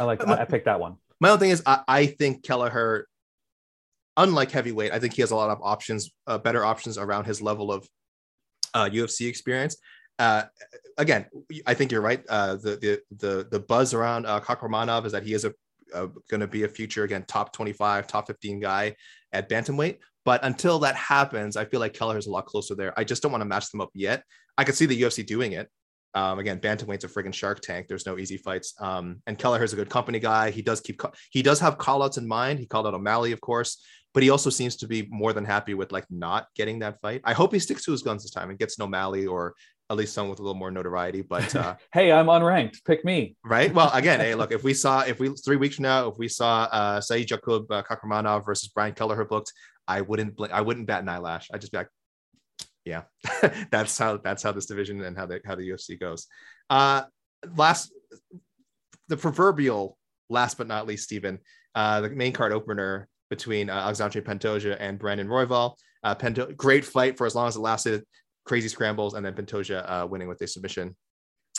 I 0.00 0.04
like 0.04 0.26
I, 0.26 0.42
I 0.42 0.44
picked 0.44 0.66
that 0.66 0.80
one. 0.80 0.96
My 1.20 1.30
own 1.30 1.38
thing 1.38 1.50
is, 1.50 1.62
I, 1.64 1.82
I 1.86 2.06
think 2.06 2.42
Kelleher, 2.42 3.06
unlike 4.16 4.50
heavyweight, 4.50 4.92
I 4.92 4.98
think 4.98 5.14
he 5.14 5.22
has 5.22 5.30
a 5.30 5.36
lot 5.36 5.50
of 5.50 5.58
options, 5.62 6.10
uh, 6.26 6.38
better 6.38 6.64
options 6.64 6.98
around 6.98 7.24
his 7.24 7.40
level 7.40 7.72
of 7.72 7.88
uh, 8.74 8.86
UFC 8.86 9.28
experience. 9.28 9.76
Uh, 10.18 10.42
again, 10.98 11.26
I 11.66 11.74
think 11.74 11.92
you're 11.92 12.00
right. 12.00 12.22
Uh, 12.28 12.56
the 12.56 12.76
the 12.76 13.00
the 13.16 13.48
the 13.50 13.60
buzz 13.60 13.94
around 13.94 14.26
uh, 14.26 14.40
Kakhramonov 14.40 15.06
is 15.06 15.12
that 15.12 15.22
he 15.22 15.34
is 15.34 15.44
a, 15.44 15.52
uh 15.94 16.06
going 16.30 16.40
to 16.40 16.46
be 16.46 16.64
a 16.64 16.68
future 16.68 17.04
again 17.04 17.24
top 17.26 17.52
25, 17.52 18.06
top 18.06 18.26
15 18.26 18.60
guy 18.60 18.94
at 19.32 19.48
bantamweight. 19.48 19.98
But 20.24 20.44
until 20.44 20.78
that 20.80 20.96
happens, 20.96 21.56
I 21.56 21.64
feel 21.64 21.80
like 21.80 21.92
Kelleher 21.92 22.18
is 22.18 22.26
a 22.26 22.30
lot 22.30 22.46
closer 22.46 22.74
there. 22.74 22.98
I 22.98 23.04
just 23.04 23.22
don't 23.22 23.32
want 23.32 23.42
to 23.42 23.46
match 23.46 23.70
them 23.70 23.80
up 23.80 23.90
yet. 23.94 24.24
I 24.56 24.64
could 24.64 24.74
see 24.74 24.86
the 24.86 25.00
UFC 25.00 25.26
doing 25.26 25.52
it. 25.52 25.68
Um, 26.14 26.38
again, 26.38 26.60
bantamweight's 26.60 27.04
a 27.04 27.08
friggin' 27.08 27.34
shark 27.34 27.60
tank. 27.60 27.88
There's 27.88 28.06
no 28.06 28.18
easy 28.18 28.36
fights. 28.36 28.74
Um, 28.80 29.20
and 29.26 29.38
Kelleher's 29.38 29.72
a 29.72 29.76
good 29.76 29.90
company 29.90 30.20
guy. 30.20 30.50
He 30.50 30.62
does 30.62 30.80
keep 30.80 31.00
he 31.30 31.42
does 31.42 31.60
have 31.60 31.78
callouts 31.78 32.18
in 32.18 32.26
mind. 32.26 32.58
He 32.60 32.66
called 32.66 32.86
out 32.86 32.94
O'Malley, 32.94 33.32
of 33.32 33.40
course, 33.40 33.82
but 34.12 34.22
he 34.22 34.30
also 34.30 34.50
seems 34.50 34.76
to 34.76 34.86
be 34.86 35.08
more 35.10 35.32
than 35.32 35.44
happy 35.44 35.74
with 35.74 35.92
like 35.92 36.06
not 36.10 36.46
getting 36.54 36.78
that 36.80 37.00
fight. 37.00 37.20
I 37.24 37.32
hope 37.32 37.52
he 37.52 37.58
sticks 37.58 37.84
to 37.86 37.92
his 37.92 38.02
guns 38.02 38.22
this 38.22 38.30
time 38.30 38.50
and 38.50 38.58
gets 38.58 38.78
an 38.78 38.84
O'Malley 38.84 39.26
or 39.26 39.54
at 39.90 39.96
least 39.96 40.14
someone 40.14 40.30
with 40.30 40.38
a 40.38 40.42
little 40.42 40.58
more 40.58 40.70
notoriety. 40.70 41.22
But 41.22 41.54
uh, 41.54 41.76
Hey, 41.92 42.10
I'm 42.12 42.26
unranked. 42.26 42.84
Pick 42.84 43.04
me. 43.04 43.36
right, 43.44 43.72
well, 43.74 43.90
again, 43.92 44.20
hey, 44.20 44.34
look, 44.34 44.52
if 44.58 44.64
we 44.64 44.72
saw 44.72 45.00
if 45.00 45.18
we 45.18 45.30
three 45.30 45.56
weeks 45.56 45.76
from 45.76 45.84
now, 45.84 46.08
if 46.08 46.18
we 46.18 46.28
saw 46.28 46.68
uh, 46.70 47.00
Saidyokub 47.00 47.70
uh, 47.70 47.82
Kakhramonov 47.82 48.46
versus 48.46 48.68
Brian 48.68 48.94
Kelleher 48.94 49.24
booked, 49.24 49.52
I 49.86 50.00
wouldn't 50.00 50.36
blink, 50.36 50.52
I 50.52 50.60
wouldn't 50.60 50.86
bat 50.86 51.02
an 51.02 51.08
eyelash. 51.08 51.48
I'd 51.52 51.60
just 51.60 51.72
be 51.72 51.78
like, 51.78 51.88
yeah, 52.84 53.02
that's 53.70 53.96
how 53.98 54.18
that's 54.18 54.42
how 54.42 54.52
this 54.52 54.66
division 54.66 55.02
and 55.02 55.16
how 55.16 55.26
the 55.26 55.40
how 55.44 55.54
the 55.54 55.68
UFC 55.68 55.98
goes. 55.98 56.26
Uh, 56.68 57.02
last, 57.56 57.92
the 59.08 59.16
proverbial 59.16 59.96
last 60.30 60.58
but 60.58 60.66
not 60.66 60.86
least, 60.86 61.04
Stephen, 61.04 61.38
uh, 61.74 62.00
the 62.00 62.10
main 62.10 62.32
card 62.32 62.52
opener 62.52 63.08
between 63.30 63.70
uh, 63.70 63.74
Alexandre 63.74 64.22
Pantoja 64.22 64.76
and 64.78 64.98
Brandon 64.98 65.28
Royval. 65.28 65.74
Uh, 66.02 66.14
Panto- 66.14 66.52
great 66.52 66.84
fight 66.84 67.16
for 67.16 67.26
as 67.26 67.34
long 67.34 67.48
as 67.48 67.56
it 67.56 67.60
lasted. 67.60 68.04
Crazy 68.44 68.68
scrambles, 68.68 69.14
and 69.14 69.24
then 69.24 69.34
Pantoja 69.34 69.84
uh, 69.88 70.06
winning 70.06 70.28
with 70.28 70.40
a 70.42 70.46
submission. 70.46 70.94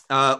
Uh, 0.09 0.39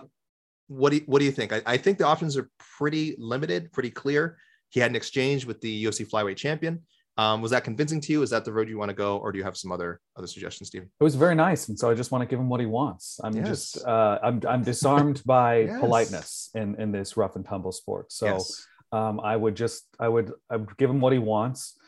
what 0.67 0.91
do 0.91 0.98
you, 0.98 1.04
what 1.08 1.19
do 1.19 1.26
you 1.26 1.32
think? 1.32 1.52
I, 1.54 1.62
I 1.65 1.78
think 1.78 1.98
the 1.98 2.06
options 2.06 2.38
are 2.38 2.50
pretty 2.78 3.15
limited, 3.17 3.71
pretty 3.71 3.89
clear. 3.89 4.38
He 4.69 4.80
had 4.80 4.91
an 4.91 4.95
exchange 4.95 5.45
with 5.45 5.60
the 5.62 5.86
UFC 5.86 6.08
flyweight 6.08 6.38
champion. 6.38 6.84
Um, 7.17 7.41
was 7.41 7.51
that 7.51 7.63
convincing 7.63 8.01
to 8.01 8.12
you? 8.12 8.21
Is 8.23 8.30
that 8.32 8.43
the 8.43 8.51
road 8.51 8.67
you 8.67 8.78
want 8.78 8.89
to 8.89 8.95
go, 8.95 9.17
or 9.17 9.32
do 9.32 9.38
you 9.38 9.43
have 9.45 9.56
some 9.56 9.71
other 9.71 10.01
other 10.17 10.28
suggestions, 10.28 10.67
Stephen? 10.67 10.89
It 10.99 11.04
was 11.04 11.15
very 11.15 11.36
nice, 11.36 11.69
and 11.69 11.80
so 11.80 11.89
I 11.89 11.93
just 11.93 12.12
want 12.12 12.21
to 12.23 12.25
give 12.25 12.39
him 12.39 12.49
what 12.49 12.60
he 12.60 12.65
wants. 12.65 13.19
I'm 13.23 13.34
Yes. 13.34 13.47
just 13.47 13.86
uh, 13.86 14.19
I'm 14.21 14.41
I'm 14.47 14.63
disarmed 14.63 15.21
by 15.25 15.60
Yes. 15.60 15.80
politeness 15.80 16.49
in 16.56 16.75
in 16.75 16.91
this 16.91 17.15
rough 17.15 17.36
and 17.38 17.45
tumble 17.45 17.71
sport. 17.71 18.12
So 18.12 18.28
Yes. 18.28 18.67
um, 18.91 19.19
I 19.21 19.36
would 19.38 19.56
just 19.56 19.86
I 19.97 20.10
would 20.10 20.34
I 20.49 20.58
would 20.58 20.75
give 20.78 20.89
him 20.89 20.99
what 20.99 21.13
he 21.13 21.19
wants, 21.19 21.80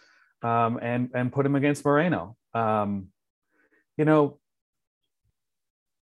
um, 0.43 0.79
and 0.81 1.09
and 1.13 1.31
put 1.31 1.45
him 1.45 1.55
against 1.55 1.83
Moreno. 1.83 2.37
Um, 2.53 3.07
you 3.97 4.05
know, 4.05 4.39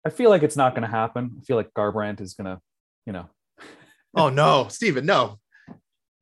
I 0.06 0.10
feel 0.10 0.30
like 0.30 0.44
it's 0.44 0.58
not 0.58 0.74
going 0.76 0.82
to 0.84 0.90
happen. 0.90 1.38
I 1.40 1.46
feel 1.46 1.56
like 1.56 1.74
Garbrandt 1.74 2.20
is 2.20 2.34
going 2.34 2.46
to, 2.46 2.60
you 3.06 3.14
know. 3.14 3.30
Oh 4.14 4.30
no, 4.30 4.68
Stephen, 4.70 5.06
no, 5.06 5.40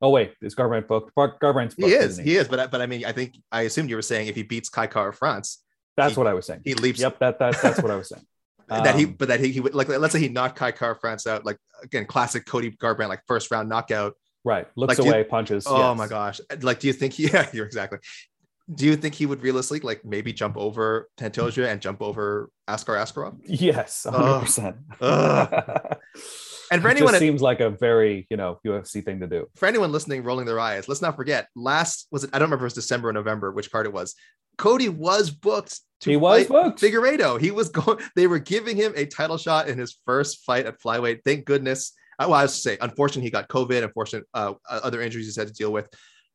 Oh 0.02 0.10
wait, 0.10 0.34
is 0.42 0.54
Garbrandt 0.54 0.88
booked? 0.88 1.14
Gar- 1.14 1.38
Garbrandt's 1.40 1.74
booked. 1.76 1.88
he 1.88 1.94
is, 1.94 2.04
isn't 2.12 2.24
he 2.26 2.36
is. 2.36 2.48
But 2.48 2.58
I- 2.60 2.66
but 2.66 2.82
I 2.82 2.86
mean, 2.86 3.04
I 3.04 3.12
think 3.12 3.36
I 3.52 3.62
assumed 3.62 3.88
you 3.88 3.96
were 3.96 4.02
saying 4.02 4.26
if 4.26 4.34
he 4.34 4.42
beats 4.42 4.68
Kai 4.68 4.88
Kara 4.88 5.12
France, 5.12 5.62
That's 5.96 6.14
he- 6.14 6.18
what 6.18 6.26
I 6.26 6.34
was 6.34 6.44
saying. 6.46 6.62
he 6.64 6.74
leaps. 6.74 7.00
Yep, 7.00 7.18
that, 7.20 7.38
that 7.38 7.62
that's 7.62 7.80
what 7.80 7.90
I 7.90 7.96
was 7.96 8.08
saying. 8.08 8.24
that 8.68 8.96
he, 8.96 9.04
Um, 9.04 9.12
but 9.18 9.28
that 9.28 9.38
he, 9.40 9.52
he 9.52 9.60
would 9.60 9.74
like, 9.74 9.88
let's 9.88 10.12
say 10.12 10.20
he 10.20 10.28
knocked 10.28 10.56
Kai 10.56 10.72
Kara 10.72 10.96
France 11.00 11.26
out, 11.26 11.44
like 11.46 11.56
again, 11.82 12.04
classic 12.06 12.44
Cody 12.46 12.70
Garbrandt, 12.72 13.08
like 13.08 13.20
first 13.26 13.50
round 13.50 13.68
knockout. 13.68 14.14
right, 14.44 14.66
looks 14.76 14.90
like, 14.90 14.96
do 14.98 15.04
you- 15.04 15.10
away, 15.12 15.24
punches. 15.24 15.64
Oh 15.68 15.90
yes. 15.90 15.98
my 15.98 16.08
gosh! 16.08 16.40
Like, 16.62 16.80
do 16.80 16.86
you 16.88 16.92
think 16.92 17.12
he? 17.14 17.24
Yeah, 17.32 17.48
you're 17.52 17.66
exactly. 17.66 17.98
Do 18.72 18.86
you 18.86 18.96
think 18.96 19.14
he 19.14 19.26
would 19.26 19.42
realistically 19.42 19.86
like 19.86 20.04
maybe 20.04 20.32
jump 20.32 20.56
over 20.56 21.08
Pantoja 21.18 21.66
and 21.66 21.80
jump 21.80 22.00
over 22.00 22.48
Askar 22.68 22.94
Askarov? 22.94 23.36
Yes, 23.44 24.06
hundred 24.08 24.40
percent. 24.40 24.76
Ugh. 25.00 25.96
And 26.72 26.82
for 26.82 26.88
It 26.88 26.92
anyone, 26.92 27.12
just 27.12 27.20
seems 27.20 27.42
like 27.42 27.60
a 27.60 27.70
very 27.70 28.26
you 28.30 28.36
know 28.36 28.58
UFC 28.66 29.04
thing 29.04 29.20
to 29.20 29.26
do. 29.26 29.46
for 29.56 29.66
anyone 29.66 29.92
listening, 29.92 30.24
rolling 30.24 30.46
their 30.46 30.58
eyes, 30.58 30.88
let's 30.88 31.02
not 31.02 31.14
forget. 31.16 31.48
Last 31.54 32.08
was 32.10 32.24
it? 32.24 32.30
I 32.32 32.38
don't 32.38 32.46
remember 32.46 32.64
if 32.66 32.72
it 32.72 32.74
was 32.76 32.84
December 32.84 33.10
or 33.10 33.12
November, 33.12 33.52
which 33.52 33.70
card 33.70 33.86
it 33.86 33.92
was. 33.92 34.14
Cody 34.58 34.88
was 34.88 35.30
booked. 35.30 35.80
To 36.02 36.10
He 36.10 36.16
was 36.16 36.46
booked. 36.46 36.80
Figueiredo. 36.80 37.40
He 37.40 37.50
was 37.50 37.68
going. 37.80 37.98
They 38.16 38.26
were 38.26 38.38
giving 38.38 38.76
him 38.76 38.92
a 38.96 39.06
title 39.06 39.38
shot 39.38 39.68
in 39.68 39.78
his 39.78 39.96
first 40.06 40.44
fight 40.44 40.66
at 40.66 40.80
flyweight. 40.80 41.20
Thank 41.24 41.44
goodness. 41.44 41.92
Uh, 42.18 42.26
Well, 42.28 42.34
I 42.40 42.42
was 42.42 42.54
to 42.54 42.60
say, 42.60 42.78
unfortunately, 42.80 43.22
he 43.24 43.30
got 43.30 43.48
COVID. 43.48 43.84
Unfortunate 43.84 44.24
uh, 44.34 44.54
other 44.68 45.00
injuries 45.00 45.26
he's 45.26 45.36
had 45.36 45.48
to 45.48 45.52
deal 45.54 45.72
with. 45.72 45.88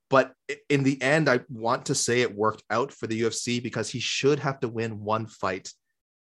But 0.09 0.31
in 0.69 0.83
the 0.83 1.01
end, 1.01 1.27
I 1.27 1.41
want 1.49 1.87
to 1.87 1.95
say 1.95 2.21
it 2.21 2.33
worked 2.33 2.63
out 2.69 2.93
for 2.93 3.07
the 3.07 3.21
UFC 3.23 3.61
because 3.61 3.89
he 3.89 3.99
should 3.99 4.39
have 4.39 4.59
to 4.61 4.69
win 4.69 5.03
one 5.03 5.27
fight 5.27 5.69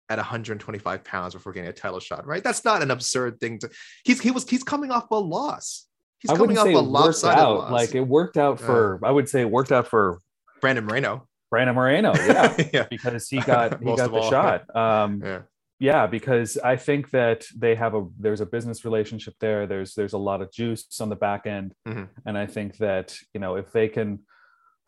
at 0.09 0.17
125 0.17 1.03
pounds 1.03 1.33
before 1.33 1.53
getting 1.53 1.69
a 1.69 1.73
title 1.73 1.99
shot. 1.99 2.25
Right? 2.25 2.43
That's 2.43 2.63
not 2.65 2.81
an 2.81 2.91
absurd 2.91 3.39
thing 3.39 3.59
to. 3.59 3.69
He's 4.03 4.19
he 4.21 4.31
was 4.31 4.47
he's 4.49 4.63
coming 4.63 4.91
off 4.91 5.09
a 5.11 5.15
loss. 5.15 5.85
He's 6.19 6.31
I 6.31 6.35
coming 6.35 6.57
off 6.57 6.67
a 6.67 6.71
lopsided 6.71 7.39
out. 7.39 7.57
loss. 7.59 7.71
Like 7.71 7.95
it 7.95 8.01
worked 8.01 8.37
out 8.37 8.59
for. 8.59 8.99
I 9.03 9.11
would 9.11 9.29
say 9.29 9.41
it 9.41 9.49
worked 9.51 9.71
out 9.71 9.87
for 9.87 10.19
Brandon 10.61 10.85
Moreno. 10.85 11.27
Brandon 11.49 11.75
Moreno. 11.75 12.13
Yeah, 12.15 12.55
yeah. 12.73 12.87
because 12.89 13.29
he 13.29 13.39
got 13.39 13.79
he 13.81 13.95
got 13.95 14.11
the 14.11 14.17
all. 14.17 14.29
shot. 14.29 14.63
Um, 14.75 15.21
Yeah. 15.23 15.41
yeah 15.79 16.07
because 16.07 16.57
i 16.57 16.75
think 16.75 17.11
that 17.11 17.45
they 17.55 17.75
have 17.75 17.93
a 17.93 18.05
there's 18.19 18.41
a 18.41 18.45
business 18.47 18.83
relationship 18.83 19.35
there 19.39 19.67
there's 19.67 19.93
there's 19.93 20.13
a 20.13 20.17
lot 20.17 20.41
of 20.41 20.51
juice 20.51 20.87
on 20.99 21.07
the 21.09 21.15
back 21.15 21.45
end 21.45 21.75
Mhm. 21.87 22.07
and 22.25 22.35
i 22.35 22.47
think 22.47 22.77
that 22.77 23.15
you 23.33 23.39
know 23.39 23.55
if 23.57 23.71
they 23.71 23.87
can 23.87 24.19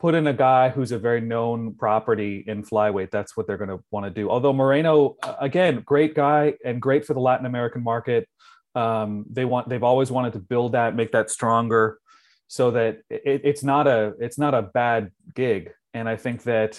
put 0.00 0.14
in 0.14 0.26
a 0.26 0.32
guy 0.32 0.70
who's 0.70 0.92
a 0.92 0.98
very 0.98 1.20
known 1.20 1.74
property 1.74 2.42
in 2.46 2.62
flyweight 2.64 3.10
that's 3.10 3.36
what 3.36 3.46
they're 3.46 3.58
going 3.64 3.68
to 3.76 3.80
want 3.90 4.04
to 4.06 4.10
do 4.10 4.30
although 4.30 4.52
moreno 4.52 5.16
again 5.40 5.82
great 5.84 6.14
guy 6.14 6.54
and 6.64 6.80
great 6.80 7.04
for 7.04 7.14
the 7.14 7.20
latin 7.20 7.46
american 7.46 7.82
market 7.82 8.26
Um, 8.74 9.26
they 9.36 9.44
want 9.44 9.68
they've 9.68 9.88
always 9.92 10.10
wanted 10.16 10.32
to 10.34 10.38
build 10.52 10.70
that, 10.72 10.94
make 10.94 11.10
that 11.10 11.28
stronger, 11.28 11.98
so 12.46 12.70
that 12.70 12.92
it, 13.10 13.40
it's 13.50 13.64
not 13.72 13.84
a 13.96 14.14
it's 14.20 14.38
not 14.38 14.54
a 14.54 14.62
bad 14.62 15.10
gig. 15.34 15.62
And 15.92 16.08
I 16.08 16.16
think 16.16 16.44
that 16.44 16.72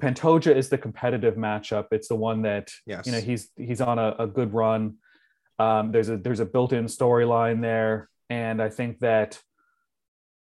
Pantoja 0.00 0.54
is 0.54 0.68
the 0.68 0.78
competitive 0.78 1.34
matchup. 1.34 1.86
It's 1.90 2.08
the 2.08 2.14
one 2.14 2.42
that 2.42 2.70
Yes. 2.86 3.06
you 3.06 3.12
know 3.12 3.20
he's 3.20 3.50
he's 3.56 3.80
on 3.80 3.98
a, 3.98 4.14
a 4.18 4.26
good 4.26 4.52
run. 4.52 4.82
Um, 5.58 5.90
there's 5.92 6.08
a 6.08 6.16
there's 6.24 6.40
a 6.40 6.46
built-in 6.54 6.86
storyline 6.86 7.60
there, 7.62 8.08
and 8.30 8.62
I 8.62 8.68
think 8.70 9.00
that 9.00 9.40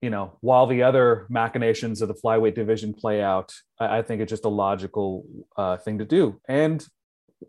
you 0.00 0.10
know 0.10 0.36
while 0.40 0.66
the 0.66 0.82
other 0.82 1.26
machinations 1.28 2.02
of 2.02 2.08
the 2.08 2.14
flyweight 2.14 2.54
division 2.54 2.94
play 2.94 3.22
out, 3.22 3.52
I, 3.78 3.98
I 3.98 4.02
think 4.02 4.20
it's 4.20 4.30
just 4.30 4.44
a 4.44 4.50
logical 4.50 5.24
uh, 5.56 5.76
thing 5.78 5.98
to 5.98 6.04
do. 6.04 6.40
And 6.48 6.84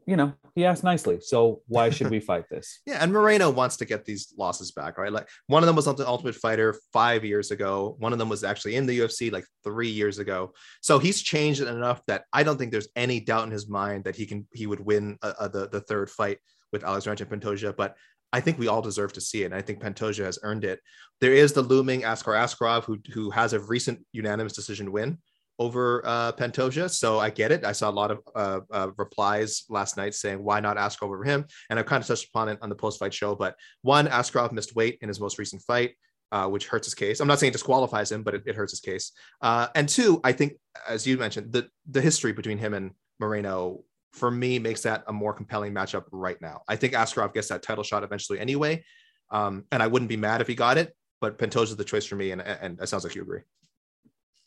you 0.05 0.15
know 0.15 0.33
he 0.55 0.65
asked 0.65 0.83
nicely, 0.83 1.19
so 1.21 1.61
why 1.67 1.89
should 1.89 2.09
we 2.09 2.19
fight 2.19 2.45
this? 2.49 2.81
Yeah, 2.85 2.99
and 3.01 3.13
Moreno 3.13 3.49
wants 3.49 3.77
to 3.77 3.85
get 3.85 4.05
these 4.05 4.33
losses 4.37 4.71
back, 4.71 4.97
right? 4.97 5.11
Like 5.11 5.27
one 5.47 5.63
of 5.63 5.67
them 5.67 5.75
was 5.75 5.87
on 5.87 5.95
the 5.95 6.07
Ultimate 6.07 6.35
Fighter 6.35 6.75
five 6.91 7.23
years 7.23 7.51
ago. 7.51 7.95
One 7.99 8.13
of 8.13 8.19
them 8.19 8.29
was 8.29 8.43
actually 8.43 8.75
in 8.75 8.85
the 8.85 8.99
UFC 8.99 9.31
like 9.31 9.45
three 9.63 9.89
years 9.89 10.19
ago. 10.19 10.53
So 10.81 10.99
he's 10.99 11.21
changed 11.21 11.61
enough 11.61 12.01
that 12.07 12.25
I 12.33 12.43
don't 12.43 12.57
think 12.57 12.71
there's 12.71 12.89
any 12.95 13.19
doubt 13.19 13.45
in 13.45 13.51
his 13.51 13.69
mind 13.69 14.03
that 14.03 14.15
he 14.15 14.25
can 14.25 14.47
he 14.53 14.67
would 14.67 14.79
win 14.79 15.17
uh, 15.21 15.33
uh, 15.39 15.47
the 15.47 15.69
the 15.69 15.81
third 15.81 16.09
fight 16.09 16.39
with 16.71 16.83
Alexander 16.83 17.25
Pantoja. 17.25 17.75
But 17.75 17.95
I 18.31 18.39
think 18.41 18.59
we 18.59 18.67
all 18.67 18.81
deserve 18.81 19.13
to 19.13 19.21
see 19.21 19.43
it, 19.43 19.45
and 19.45 19.55
I 19.55 19.61
think 19.61 19.81
Pantoja 19.81 20.25
has 20.25 20.39
earned 20.43 20.63
it. 20.63 20.79
There 21.19 21.33
is 21.33 21.53
the 21.53 21.61
looming 21.61 22.03
Askar 22.03 22.33
Askarov, 22.33 22.83
who 22.83 22.99
who 23.13 23.29
has 23.31 23.53
a 23.53 23.59
recent 23.59 24.05
unanimous 24.11 24.53
decision 24.53 24.91
win 24.91 25.17
over 25.57 26.01
uh, 26.05 26.31
Pantoja. 26.33 26.89
So 26.89 27.19
I 27.19 27.29
get 27.29 27.51
it. 27.51 27.65
I 27.65 27.73
saw 27.73 27.89
a 27.89 27.91
lot 27.91 28.11
of 28.11 28.19
uh, 28.33 28.59
uh, 28.71 28.91
replies 28.97 29.65
last 29.69 29.97
night 29.97 30.13
saying, 30.15 30.41
why 30.41 30.61
not 30.61 30.77
Askarov 30.77 31.07
over 31.07 31.23
him? 31.23 31.45
And 31.69 31.77
I've 31.77 31.85
kind 31.85 32.01
of 32.01 32.07
touched 32.07 32.29
upon 32.29 32.47
it 32.49 32.57
on 32.61 32.69
the 32.69 32.75
post 32.75 32.99
fight 32.99 33.13
show. 33.13 33.35
But 33.35 33.55
one, 33.81 34.07
Askarov 34.07 34.53
missed 34.53 34.75
weight 34.75 34.97
in 35.01 35.09
his 35.09 35.19
most 35.19 35.37
recent 35.37 35.61
fight. 35.63 35.95
Uh, 36.31 36.47
which 36.47 36.67
hurts 36.67 36.85
his 36.85 36.93
case. 36.93 37.19
I'm 37.19 37.27
not 37.27 37.39
saying 37.39 37.49
it 37.49 37.53
disqualifies 37.53 38.11
him, 38.11 38.21
but 38.21 38.35
it, 38.35 38.43
it 38.45 38.55
hurts 38.55 38.71
his 38.71 38.81
case. 38.81 39.13
Uh, 39.41 39.65
and 39.73 39.89
two, 39.89 40.21
I 40.23 40.31
think, 40.31 40.53
as 40.87 41.07
you 41.07 41.17
mentioned, 41.17 41.51
the 41.51 41.67
the 41.89 42.01
history 42.01 42.33
between 42.33 42.59
him 42.59 42.75
and 42.75 42.91
Moreno 43.19 43.83
for 44.13 44.31
me 44.31 44.59
makes 44.59 44.81
that 44.81 45.03
a 45.07 45.13
more 45.13 45.33
compelling 45.33 45.73
matchup 45.73 46.05
right 46.11 46.39
now. 46.41 46.61
I 46.67 46.75
think 46.75 46.93
Askarov 46.93 47.33
gets 47.33 47.47
that 47.49 47.61
title 47.61 47.83
shot 47.83 48.03
eventually 48.03 48.39
anyway, 48.39 48.83
um, 49.31 49.65
and 49.71 49.83
I 49.83 49.87
wouldn't 49.87 50.09
be 50.09 50.17
mad 50.17 50.41
if 50.41 50.47
he 50.47 50.55
got 50.55 50.77
it. 50.77 50.95
But 51.21 51.37
Pantoja 51.37 51.63
is 51.63 51.75
the 51.75 51.83
choice 51.83 52.05
for 52.05 52.15
me, 52.15 52.31
and 52.31 52.41
and 52.41 52.79
it 52.81 52.87
sounds 52.87 53.03
like 53.03 53.15
you 53.15 53.21
agree. 53.21 53.41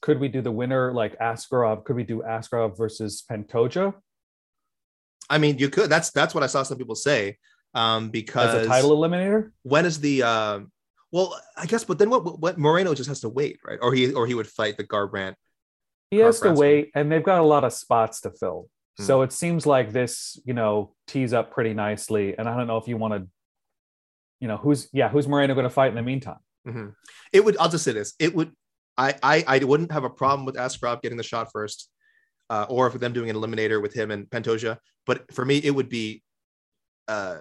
Could 0.00 0.18
we 0.18 0.28
do 0.28 0.40
the 0.40 0.50
winner 0.50 0.92
like 0.92 1.18
Askarov? 1.18 1.84
Could 1.84 1.96
we 1.96 2.04
do 2.04 2.22
Askarov 2.22 2.76
versus 2.76 3.22
Pantoja 3.30 3.94
I 5.30 5.38
mean, 5.38 5.58
you 5.58 5.70
could. 5.70 5.88
That's 5.88 6.10
that's 6.10 6.34
what 6.34 6.42
I 6.42 6.46
saw 6.46 6.62
some 6.62 6.78
people 6.78 6.94
say. 6.94 7.38
Um, 7.74 8.10
because 8.10 8.54
as 8.54 8.66
a 8.66 8.68
title 8.68 8.90
eliminator? 8.90 9.52
when 9.62 9.86
is 9.86 9.98
the 9.98 10.22
um 10.22 10.70
well 11.10 11.34
i 11.56 11.64
guess 11.64 11.84
but 11.84 11.98
then 11.98 12.10
what 12.10 12.38
what 12.38 12.58
moreno 12.58 12.92
just 12.92 13.08
has 13.08 13.20
to 13.20 13.30
wait 13.30 13.58
right 13.66 13.78
or 13.80 13.94
he 13.94 14.12
or 14.12 14.26
he 14.26 14.34
would 14.34 14.46
fight 14.46 14.76
the 14.76 14.84
garbrandt 14.84 15.36
He 16.10 16.18
has 16.18 16.38
to 16.40 16.52
wait, 16.52 16.90
and 16.94 17.10
they've 17.10 17.24
got 17.24 17.40
a 17.40 17.44
lot 17.44 17.64
of 17.64 17.72
spots 17.72 18.20
to 18.20 18.30
fill. 18.30 18.68
Hmm. 18.98 19.04
So 19.04 19.22
it 19.22 19.32
seems 19.32 19.66
like 19.66 19.92
this, 19.92 20.38
you 20.44 20.54
know, 20.54 20.94
tees 21.06 21.32
up 21.32 21.52
pretty 21.52 21.74
nicely. 21.74 22.36
And 22.36 22.48
I 22.48 22.56
don't 22.56 22.66
know 22.66 22.76
if 22.78 22.88
you 22.88 22.96
want 22.96 23.14
to, 23.14 23.28
you 24.40 24.48
know, 24.48 24.56
who's 24.56 24.88
yeah, 24.92 25.08
who's 25.08 25.26
Moreno 25.26 25.54
going 25.54 25.64
to 25.64 25.70
fight 25.70 25.88
in 25.88 25.94
the 25.94 26.02
meantime? 26.02 26.38
Mhm. 26.66 26.94
it 27.32 27.44
would 27.44 27.56
i'll 27.58 27.68
just 27.68 27.82
say 27.82 27.90
this 27.90 28.14
it 28.20 28.36
would 28.36 28.52
i 28.96 29.16
i 29.20 29.44
i 29.48 29.58
wouldn't 29.64 29.90
have 29.90 30.04
a 30.04 30.10
problem 30.10 30.46
with 30.46 30.54
askarov 30.54 31.02
getting 31.02 31.18
the 31.18 31.24
shot 31.24 31.50
first 31.50 31.90
uh, 32.50 32.66
or 32.68 32.86
if 32.86 32.94
them 32.94 33.12
doing 33.12 33.30
an 33.30 33.34
eliminator 33.36 33.82
with 33.82 33.92
him 33.92 34.12
and 34.12 34.30
pantoja 34.30 34.78
but 35.04 35.24
for 35.34 35.44
me 35.44 35.56
it 35.58 35.72
would 35.72 35.88
be 35.88 36.22
uh 37.08 37.38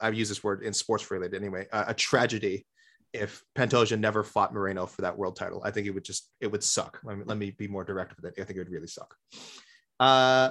i've 0.00 0.14
used 0.14 0.28
this 0.28 0.42
word 0.42 0.64
in 0.64 0.72
sports 0.72 1.08
related 1.08 1.40
anyway 1.40 1.68
uh, 1.72 1.84
a 1.86 1.94
tragedy 1.94 2.66
if 3.12 3.44
pantoja 3.56 3.96
never 3.96 4.24
fought 4.24 4.52
moreno 4.52 4.86
for 4.86 5.02
that 5.02 5.16
world 5.16 5.36
title 5.36 5.62
i 5.64 5.70
think 5.70 5.86
it 5.86 5.90
would 5.90 6.04
just 6.04 6.28
it 6.40 6.50
would 6.50 6.64
suck 6.64 6.98
let 7.04 7.16
me, 7.16 7.22
let 7.24 7.38
me 7.38 7.52
be 7.52 7.68
more 7.68 7.84
direct 7.84 8.16
with 8.16 8.24
it 8.24 8.34
i 8.40 8.44
think 8.44 8.56
it 8.56 8.60
would 8.60 8.72
really 8.72 8.88
suck 8.88 9.14
uh 10.00 10.50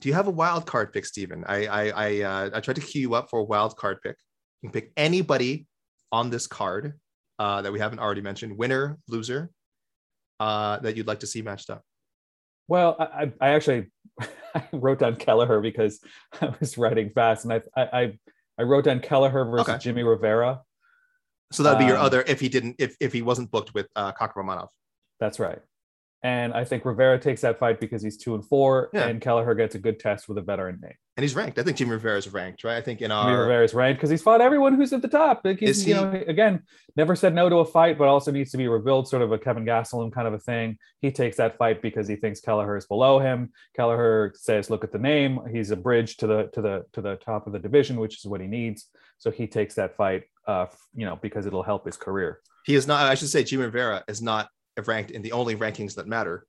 do 0.00 0.08
you 0.08 0.14
have 0.14 0.26
a 0.26 0.30
wild 0.30 0.66
card 0.66 0.92
pick, 0.92 1.06
Stephen? 1.06 1.44
I 1.46 1.66
I 1.66 1.88
I, 1.88 2.20
uh, 2.22 2.50
I 2.54 2.60
tried 2.60 2.74
to 2.74 2.80
queue 2.82 3.00
you 3.00 3.14
up 3.14 3.30
for 3.30 3.38
a 3.40 3.44
wild 3.44 3.76
card 3.76 3.98
pick. 4.02 4.16
You 4.62 4.68
can 4.70 4.72
pick 4.80 4.92
anybody 4.96 5.66
on 6.12 6.30
this 6.30 6.46
card 6.46 6.94
uh, 7.38 7.62
that 7.62 7.72
we 7.72 7.78
haven't 7.80 7.98
already 7.98 8.20
mentioned, 8.20 8.56
winner, 8.56 8.98
loser, 9.08 9.50
uh, 10.40 10.78
that 10.80 10.96
you'd 10.96 11.06
like 11.06 11.20
to 11.20 11.26
see 11.26 11.42
matched 11.42 11.70
up. 11.70 11.82
Well, 12.68 12.96
I, 12.98 13.32
I 13.40 13.48
actually 13.50 13.90
I 14.54 14.64
wrote 14.72 14.98
down 15.00 15.16
Kelleher 15.16 15.60
because 15.60 16.00
I 16.40 16.54
was 16.60 16.76
writing 16.78 17.10
fast, 17.14 17.44
and 17.44 17.52
I 17.54 17.62
I 17.76 18.00
I, 18.00 18.18
I 18.58 18.62
wrote 18.62 18.84
down 18.84 19.00
Kelleher 19.00 19.44
versus 19.44 19.68
Okay. 19.68 19.78
Jimmy 19.78 20.02
Rivera. 20.02 20.62
So 21.52 21.62
that'd 21.62 21.78
be 21.78 21.84
your 21.84 21.98
Um, 21.98 22.06
other 22.06 22.24
if 22.26 22.40
he 22.40 22.48
didn't 22.48 22.76
if 22.78 22.96
if 23.00 23.12
he 23.12 23.22
wasn't 23.22 23.50
booked 23.50 23.74
with 23.74 23.86
uh, 23.96 24.12
Kakhramonov. 24.12 24.68
That's 25.20 25.38
right. 25.38 25.60
And 26.24 26.54
I 26.54 26.64
think 26.64 26.86
Rivera 26.86 27.18
takes 27.18 27.42
that 27.42 27.58
fight 27.58 27.78
because 27.78 28.02
he's 28.02 28.16
two 28.16 28.34
and 28.34 28.42
four, 28.44 28.88
Yeah. 28.94 29.08
and 29.08 29.20
Kelleher 29.20 29.54
gets 29.54 29.74
a 29.74 29.78
good 29.78 30.00
test 30.00 30.26
with 30.26 30.38
a 30.38 30.40
veteran 30.40 30.80
name. 30.82 30.94
And 31.18 31.22
he's 31.22 31.34
ranked. 31.36 31.58
I 31.58 31.62
think 31.62 31.76
Jimmy 31.76 31.90
Rivera 31.92 32.16
is 32.16 32.32
ranked, 32.32 32.64
right? 32.64 32.76
I 32.78 32.80
think 32.80 33.02
in 33.02 33.12
our 33.12 33.26
Jimmy 33.26 33.36
Rivera's 33.40 33.74
ranked 33.74 33.98
because 34.00 34.08
he's 34.08 34.22
fought 34.22 34.40
everyone 34.40 34.74
who's 34.74 34.92
at 34.94 35.02
the 35.02 35.06
top. 35.08 35.42
Like 35.44 35.60
he's, 35.60 35.80
Is 35.80 35.86
you 35.86 35.94
know, 35.94 36.10
again, 36.26 36.62
never 36.96 37.14
said 37.14 37.34
no 37.34 37.48
to 37.50 37.56
a 37.56 37.64
fight, 37.66 37.98
but 37.98 38.08
also 38.08 38.32
needs 38.32 38.50
to 38.52 38.56
be 38.56 38.66
rebuilt, 38.68 39.06
sort 39.06 39.20
of 39.22 39.30
a 39.32 39.38
Kelvin 39.38 39.66
Gastelum 39.66 40.10
kind 40.12 40.26
of 40.26 40.32
a 40.32 40.38
thing. 40.38 40.78
He 41.02 41.12
takes 41.12 41.36
that 41.36 41.58
fight 41.58 41.82
because 41.82 42.08
he 42.08 42.16
thinks 42.16 42.40
Kelleher 42.40 42.74
is 42.76 42.86
below 42.86 43.18
him. 43.18 43.52
Kelleher 43.76 44.32
says, 44.34 44.70
"Look 44.70 44.82
at 44.82 44.92
the 44.92 44.98
name. 44.98 45.40
He's 45.52 45.70
a 45.70 45.76
bridge 45.76 46.16
to 46.16 46.26
the 46.26 46.44
to 46.54 46.62
the 46.62 46.84
to 46.94 47.02
the 47.02 47.16
top 47.16 47.46
of 47.46 47.52
the 47.52 47.58
division, 47.58 48.00
which 48.00 48.16
is 48.18 48.24
what 48.24 48.40
he 48.40 48.46
needs." 48.46 48.88
So 49.18 49.30
he 49.30 49.46
takes 49.46 49.74
that 49.74 49.94
fight, 49.96 50.22
uh, 50.48 50.66
you 50.94 51.04
know, 51.04 51.16
because 51.20 51.44
it'll 51.46 51.62
help 51.62 51.84
his 51.84 51.96
career. 51.98 52.40
he 52.66 52.74
is 52.74 52.86
not. 52.86 53.02
I 53.12 53.14
should 53.14 53.28
say 53.28 53.44
Jimmy 53.44 53.64
Rivera 53.64 54.02
is 54.08 54.22
not 54.22 54.48
ranked 54.86 55.10
in 55.10 55.22
the 55.22 55.32
only 55.32 55.56
rankings 55.56 55.94
that 55.96 56.06
matter. 56.06 56.46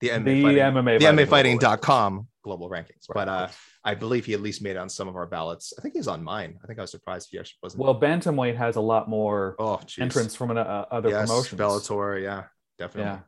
The 0.00 0.08
MMA 0.08 0.24
the 0.24 0.42
fighting, 0.42 0.58
MMA, 0.58 1.16
the 1.18 1.26
fighting 1.26 1.58
MMAfighting.com 1.58 2.28
global 2.44 2.68
rankings. 2.68 3.08
Right, 3.08 3.14
But 3.14 3.28
uh. 3.28 3.48
I 3.84 3.94
believe 3.94 4.26
he 4.26 4.34
at 4.34 4.40
least 4.40 4.62
made 4.62 4.72
it 4.72 4.76
on 4.76 4.88
some 4.88 5.08
of 5.08 5.16
our 5.16 5.26
ballots. 5.26 5.72
I 5.76 5.82
think 5.82 5.94
he's 5.94 6.06
on 6.06 6.22
mine. 6.22 6.58
I 6.62 6.66
think 6.66 6.78
I 6.78 6.82
was 6.82 6.90
surprised 6.90 7.28
he 7.30 7.38
actually 7.38 7.58
wasn't. 7.62 7.82
Well, 7.82 7.98
bantamweight 7.98 8.56
has 8.56 8.76
a 8.76 8.80
lot 8.80 9.08
more 9.08 9.56
oh, 9.58 9.80
geez. 9.84 10.02
entrance 10.02 10.34
from 10.34 10.52
an, 10.52 10.58
uh, 10.58 10.84
other 10.90 11.08
yes, 11.08 11.28
promotions. 11.28 11.60
Bellator, 11.60 12.22
yeah, 12.22 12.44
definitely. 12.78 13.20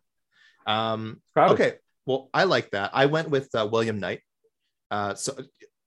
Um, 0.67 1.21
Crowded. 1.35 1.55
okay, 1.55 1.73
well, 2.05 2.31
I 2.33 2.45
like 2.45 2.71
that. 2.71 2.91
I 2.95 3.07
went 3.07 3.31
with 3.31 3.55
uh, 3.55 3.69
William 3.71 3.99
Knight. 3.99 4.21
Uh, 4.91 5.15
so 5.15 5.37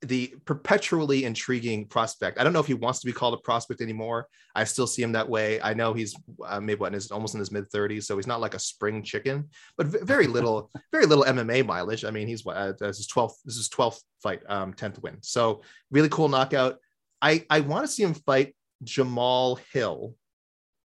the 0.02 0.34
perpetually 0.46 1.26
intriguing 1.26 1.86
prospect. 1.86 2.40
I 2.40 2.44
don't 2.44 2.54
know 2.54 2.62
if 2.62 2.68
he 2.68 2.74
wants 2.74 3.00
to 3.02 3.06
be 3.06 3.12
called 3.12 3.34
a 3.34 3.38
prospect 3.38 3.82
anymore. 3.82 4.28
I 4.56 4.64
still 4.64 4.88
see 4.88 5.02
him 5.02 5.12
that 5.12 5.28
way. 5.28 5.62
I 5.62 5.74
know 5.74 5.94
he's 5.94 6.16
uh, 6.46 6.62
maybe 6.62 6.80
what 6.80 6.94
his 6.94 7.12
almost 7.12 7.34
in 7.34 7.40
his 7.40 7.52
mid 7.52 7.70
30s, 7.70 8.04
so 8.04 8.16
he's 8.16 8.28
not 8.28 8.40
like 8.40 8.54
a 8.54 8.60
spring 8.60 9.04
chicken, 9.04 9.50
but 9.78 9.88
very 9.88 10.28
little, 10.38 10.72
very 10.92 11.06
little 11.06 11.26
MMA 11.26 11.66
mileage. 11.66 12.06
I 12.06 12.12
mean, 12.12 12.28
he's 12.28 12.46
what 12.46 12.56
uh, 12.56 12.74
this 12.80 13.00
is 13.00 13.08
12th. 13.08 13.36
This 13.44 13.58
is 13.58 13.68
12th 13.70 14.00
fight, 14.24 14.42
um, 14.48 14.74
10th 14.74 15.02
win. 15.02 15.18
So 15.22 15.62
really 15.92 16.10
cool 16.10 16.30
knockout. 16.30 16.78
I 17.22 17.46
I 17.50 17.60
want 17.60 17.86
to 17.86 17.92
see 17.92 18.04
him 18.04 18.14
fight 18.14 18.56
Jamahal 18.84 19.60
Hill. 19.74 20.16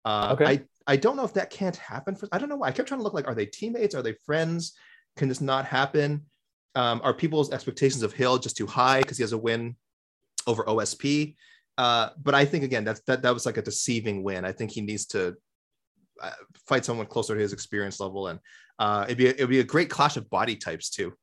Uh, 0.06 0.30
Okay. 0.34 0.46
I 0.46 0.62
I 0.94 0.96
don't 0.98 1.16
know 1.16 1.24
if 1.24 1.34
that 1.34 1.50
can't 1.50 1.76
happen 1.76 2.16
for. 2.16 2.28
I 2.32 2.38
don't 2.38 2.50
know 2.50 2.58
why. 2.58 2.68
I 2.68 2.72
kept 2.72 2.88
trying 2.88 3.00
to 3.00 3.04
look 3.04 3.14
like, 3.14 3.28
are 3.28 3.36
they 3.36 3.46
teammates? 3.46 3.96
Are 3.96 4.02
they 4.02 4.14
friends? 4.26 4.74
Can 5.18 5.30
this 5.30 5.42
not 5.42 5.66
happen? 5.66 6.26
Um, 6.76 7.02
are 7.04 7.14
people's 7.14 7.52
expectations 7.52 8.04
of 8.04 8.14
Hill 8.14 8.38
just 8.38 8.58
too 8.58 8.68
high 8.68 9.00
because 9.00 9.18
he 9.18 9.24
has 9.24 9.34
a 9.34 9.38
win 9.38 9.76
over 10.48 10.64
OSP? 10.64 11.36
Uh, 11.78 12.10
but 12.22 12.36
I 12.36 12.46
think 12.46 12.64
again 12.64 12.84
that 12.84 13.00
that 13.08 13.22
that 13.22 13.34
was 13.34 13.46
like 13.46 13.58
a 13.58 13.62
deceiving 13.62 14.24
win. 14.24 14.46
I 14.46 14.52
think 14.52 14.72
he 14.72 14.82
needs 14.82 15.06
to 15.08 15.36
uh, 16.22 16.32
fight 16.68 16.86
someone 16.86 17.08
closer 17.08 17.36
to 17.36 17.42
his 17.42 17.54
experience 17.54 18.00
level, 18.00 18.28
and 18.28 18.40
uh, 18.78 19.06
it'd 19.08 19.18
be 19.18 19.28
it'd 19.28 19.50
be 19.50 19.62
a 19.62 19.64
great 19.64 19.90
clash 19.90 20.18
of 20.18 20.30
body 20.30 20.56
types 20.56 20.90
too. 20.90 21.14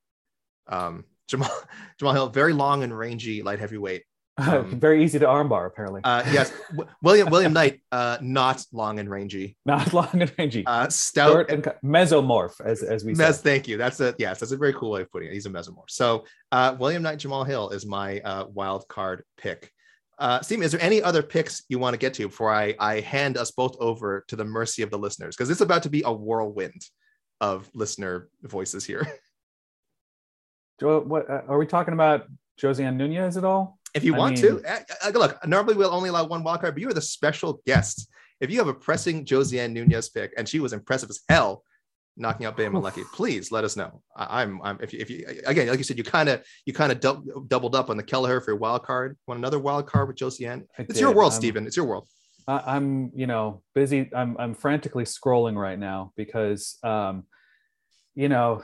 Um, 0.67 1.05
Jamal 1.27 1.49
Jamahal 2.01 2.13
Hill, 2.13 2.29
very 2.29 2.53
long 2.53 2.83
and 2.83 2.97
rangy 2.97 3.43
light 3.43 3.59
heavyweight. 3.59 4.03
Um, 4.39 4.79
Very 4.79 5.03
easy 5.03 5.17
to 5.17 5.25
armbar, 5.25 5.65
apparently. 5.65 6.01
Uh, 6.03 6.23
yes, 6.31 6.53
William 7.01 7.29
William 7.31 7.53
Knight, 7.53 7.81
uh, 7.91 8.17
not 8.21 8.63
long 8.71 8.99
and 8.99 9.09
rangy. 9.09 9.57
Not 9.65 9.93
long 9.93 10.09
and 10.13 10.31
rangy. 10.37 10.63
Uh, 10.65 10.87
stout 10.89 11.31
Short 11.31 11.49
and 11.49 11.63
mesomorph, 11.83 12.61
as 12.63 12.83
as 12.83 13.03
we 13.03 13.13
Mes, 13.15 13.37
say. 13.37 13.43
thank 13.43 13.67
you. 13.67 13.77
That's 13.77 13.99
a 13.99 14.13
yes, 14.19 14.39
that's 14.39 14.51
a 14.51 14.57
very 14.57 14.73
cool 14.73 14.91
way 14.91 15.01
of 15.01 15.11
putting 15.11 15.29
it. 15.29 15.33
He's 15.33 15.47
a 15.47 15.49
mesomorph. 15.49 15.89
So 15.89 16.25
uh, 16.51 16.75
William 16.79 17.01
Knight 17.01 17.17
Jamahal 17.17 17.47
Hill 17.47 17.69
is 17.71 17.85
my 17.87 18.19
uh, 18.19 18.45
wild 18.53 18.87
card 18.87 19.23
pick. 19.37 19.71
Uh, 20.19 20.41
Steve, 20.41 20.61
is 20.61 20.71
there 20.71 20.81
any 20.81 21.01
other 21.01 21.23
picks 21.23 21.63
you 21.67 21.79
want 21.79 21.93
to 21.93 21.97
get 21.97 22.13
to 22.15 22.27
before 22.27 22.51
I, 22.53 22.75
I 22.79 22.99
hand 23.01 23.37
us 23.37 23.51
both 23.51 23.75
over 23.79 24.23
to 24.27 24.35
the 24.35 24.45
mercy 24.45 24.81
of 24.83 24.89
the 24.91 24.97
listeners? 24.97 25.35
Because 25.35 25.49
it's 25.49 25.61
about 25.61 25.83
to 25.83 25.89
be 25.89 26.03
a 26.05 26.11
whirlwind 26.13 26.81
of 27.41 27.69
listener 27.73 28.29
voices 28.43 28.83
here. 28.85 29.05
Jo- 30.79 31.01
what 31.01 31.29
are 31.29 31.57
we 31.57 31.65
talking 31.65 31.93
about? 31.93 32.27
Josiane 32.61 32.95
Nunes 32.95 33.37
at 33.37 33.43
all? 33.43 33.76
If 33.97 34.03
you 34.03 34.15
I 34.15 34.17
want 34.17 34.41
mean- 34.41 34.61
to, 34.63 34.71
uh, 34.73 34.79
uh, 35.05 35.09
look, 35.13 35.45
normally 35.47 35.75
we'll 35.75 35.93
only 35.93 36.09
allow 36.09 36.25
one 36.25 36.43
wild 36.43 36.61
card, 36.61 36.75
but 36.75 36.81
you 36.81 36.89
are 36.89 36.93
the 36.93 37.01
special 37.01 37.61
guest. 37.65 38.07
If 38.39 38.51
you 38.51 38.57
have 38.59 38.67
a 38.67 38.73
pressing 38.73 39.25
Josiane 39.25 39.73
Nunes 39.73 40.09
pick, 40.09 40.31
and 40.37 40.47
she 40.47 40.59
was 40.59 40.71
impressive 40.73 41.09
as 41.09 41.21
hell 41.27 41.63
knocking 42.19 42.45
out 42.47 42.57
Bea 42.57 42.63
Malecki, 42.65 43.03
please 43.13 43.51
let 43.51 43.63
us 43.63 43.75
know. 43.75 44.01
I, 44.15 44.41
am 44.43 44.59
I'm, 44.63 44.77
I'm 44.77 44.77
if 44.81 44.93
you, 44.93 44.99
if 44.99 45.09
you 45.09 45.25
again, 45.45 45.67
like 45.67 45.77
you 45.77 45.83
said, 45.83 45.97
you 45.97 46.03
kind 46.03 46.29
of 46.29 46.43
you 46.65 46.73
kind 46.73 46.91
of 46.91 46.99
du- 46.99 47.45
doubled 47.47 47.75
up 47.75 47.89
on 47.89 47.97
the 47.97 48.03
Kelleher 48.03 48.39
for 48.41 48.51
your 48.51 48.59
wild 48.59 48.83
card. 48.83 49.17
Want 49.27 49.39
another 49.39 49.59
wild 49.59 49.87
card 49.87 50.07
with 50.07 50.17
Josiane? 50.17 50.63
I 50.77 50.83
It's 50.83 50.95
did. 50.95 51.01
your 51.01 51.13
world, 51.13 51.31
I'm- 51.33 51.39
Stephen. 51.41 51.65
It's 51.67 51.77
your 51.77 51.85
world. 51.85 52.07
I, 52.47 52.75
I'm, 52.75 53.11
you 53.13 53.27
know, 53.27 53.61
busy. 53.75 54.09
I'm, 54.15 54.37
I'm 54.39 54.53
frantically 54.53 55.03
scrolling 55.03 55.55
right 55.57 55.77
now 55.77 56.13
because, 56.15 56.77
um, 56.83 57.23
you 58.15 58.29
know, 58.29 58.63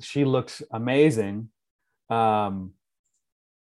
she 0.00 0.24
looked 0.24 0.62
amazing. 0.70 1.48
Um, 2.10 2.72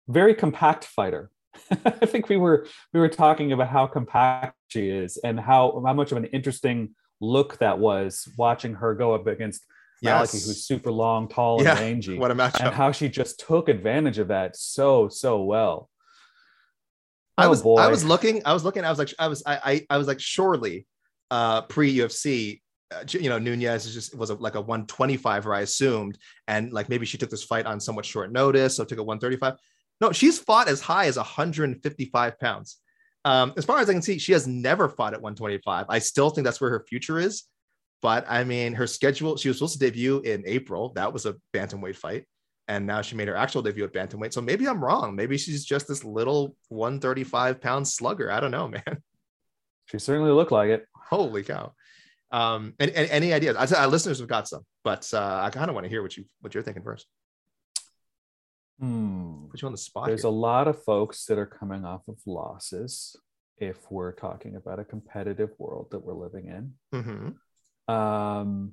very 0.08 0.34
compact 0.34 0.84
fighter. 0.84 1.30
I 1.84 2.06
think 2.06 2.28
we 2.28 2.36
were 2.36 2.66
we 2.92 3.00
were 3.00 3.08
talking 3.08 3.52
about 3.52 3.68
how 3.68 3.86
compact 3.86 4.56
she 4.68 4.88
is 4.88 5.18
and 5.18 5.38
how 5.38 5.82
how 5.86 5.92
much 5.94 6.10
of 6.12 6.18
an 6.18 6.24
interesting 6.26 6.94
look 7.20 7.58
that 7.58 7.78
was 7.78 8.28
watching 8.36 8.74
her 8.74 8.94
go 8.94 9.14
up 9.14 9.26
against 9.26 9.62
Malecki, 10.04 10.32
Yes. 10.32 10.32
who's 10.32 10.64
super 10.66 10.90
long, 10.90 11.28
tall, 11.28 11.60
and 11.60 11.78
rangy, 11.78 12.18
What 12.18 12.30
a 12.30 12.52
and 12.60 12.74
how 12.74 12.92
she 12.92 13.08
just 13.08 13.40
took 13.40 13.68
advantage 13.68 14.18
of 14.18 14.28
that 14.28 14.56
so 14.56 15.08
so 15.08 15.42
well. 15.44 15.88
I 17.38 17.46
Oh, 17.46 17.50
was 17.50 17.62
boy. 17.62 17.76
I 17.80 17.88
was 17.88 18.04
looking, 18.04 18.42
I 18.44 18.52
was 18.52 18.64
looking, 18.64 18.84
I 18.84 18.90
was 18.90 18.98
like, 18.98 19.14
I 19.18 19.28
was 19.28 19.42
I 19.46 19.58
I, 19.64 19.86
I 19.90 19.96
was 19.98 20.06
like, 20.08 20.20
surely 20.20 20.86
uh 21.30 21.62
pre 21.62 21.94
UFC, 21.96 22.60
uh, 22.94 23.04
you 23.08 23.28
know, 23.28 23.38
Nunes 23.38 23.86
is 23.86 23.94
just 23.94 24.16
was 24.16 24.30
a, 24.30 24.34
like 24.34 24.56
a 24.56 24.60
125 24.60 25.46
or 25.46 25.54
I 25.54 25.60
assumed, 25.60 26.18
and 26.48 26.72
like 26.72 26.88
maybe 26.88 27.06
she 27.06 27.16
took 27.16 27.30
this 27.30 27.44
fight 27.44 27.66
on 27.66 27.80
somewhat 27.80 28.04
short 28.04 28.32
notice, 28.32 28.76
so 28.76 28.84
took 28.84 28.98
a 28.98 29.02
135. 29.02 29.54
No, 30.00 30.12
she's 30.12 30.38
fought 30.38 30.68
as 30.68 30.80
high 30.80 31.06
as 31.06 31.16
155 31.16 32.38
pounds. 32.38 32.78
Um, 33.24 33.54
as 33.56 33.64
far 33.64 33.78
as 33.78 33.88
I 33.88 33.92
can 33.92 34.02
see, 34.02 34.18
she 34.18 34.32
has 34.32 34.46
never 34.46 34.88
fought 34.88 35.14
at 35.14 35.22
125. 35.22 35.86
I 35.88 35.98
still 35.98 36.30
think 36.30 36.44
that's 36.44 36.60
where 36.60 36.70
her 36.70 36.84
future 36.88 37.18
is. 37.18 37.44
But 38.02 38.26
I 38.28 38.44
mean, 38.44 38.74
her 38.74 38.86
schedule, 38.86 39.36
she 39.36 39.48
was 39.48 39.56
supposed 39.56 39.74
to 39.74 39.78
debut 39.78 40.20
in 40.20 40.42
April. 40.46 40.92
That 40.94 41.12
was 41.12 41.24
a 41.24 41.36
bantamweight 41.54 41.96
fight. 41.96 42.24
And 42.68 42.86
now 42.86 43.02
she 43.02 43.16
made 43.16 43.28
her 43.28 43.36
actual 43.36 43.62
debut 43.62 43.84
at 43.84 43.92
bantamweight. 43.92 44.32
So 44.32 44.40
maybe 44.40 44.66
I'm 44.66 44.82
wrong. 44.82 45.14
Maybe 45.14 45.38
she's 45.38 45.64
just 45.64 45.88
this 45.88 46.04
little 46.04 46.56
135 46.68 47.60
pound 47.60 47.88
slugger. 47.88 48.30
I 48.30 48.40
don't 48.40 48.50
know, 48.50 48.68
man. 48.86 49.02
She 49.86 49.98
certainly 49.98 50.32
looked 50.32 50.52
like 50.52 50.70
it. 50.70 50.86
Holy 50.94 51.42
cow. 51.42 51.72
Um, 52.30 52.74
and, 52.78 52.90
and 52.90 53.08
any 53.10 53.32
ideas? 53.32 53.56
I 53.56 53.66
said 53.66 53.78
our 53.78 53.86
listeners 53.86 54.18
have 54.18 54.28
got 54.28 54.48
some, 54.48 54.62
but 54.82 55.08
uh, 55.14 55.40
I 55.42 55.50
kind 55.50 55.68
of 55.68 55.74
want 55.74 55.84
to 55.84 55.90
hear 55.90 56.02
what 56.02 56.16
you 56.16 56.24
what 56.40 56.52
you're 56.52 56.62
thinking 56.62 56.82
first. 56.82 57.06
Hmm. 58.80 59.46
Put 59.50 59.62
you 59.62 59.66
on 59.66 59.72
the 59.72 59.78
spot. 59.78 60.06
There's 60.08 60.22
here. 60.22 60.28
a 60.30 60.34
lot 60.34 60.66
of 60.68 60.82
folks 60.84 61.26
that 61.26 61.38
are 61.38 61.46
coming 61.46 61.84
off 61.84 62.02
of 62.08 62.18
losses 62.26 63.16
if 63.58 63.78
we're 63.90 64.12
talking 64.12 64.56
about 64.56 64.80
a 64.80 64.84
competitive 64.84 65.50
world 65.58 65.88
that 65.92 66.00
we're 66.00 66.14
living 66.14 66.48
in. 66.48 66.74
Mhm. 66.92 67.36
Um, 67.92 68.72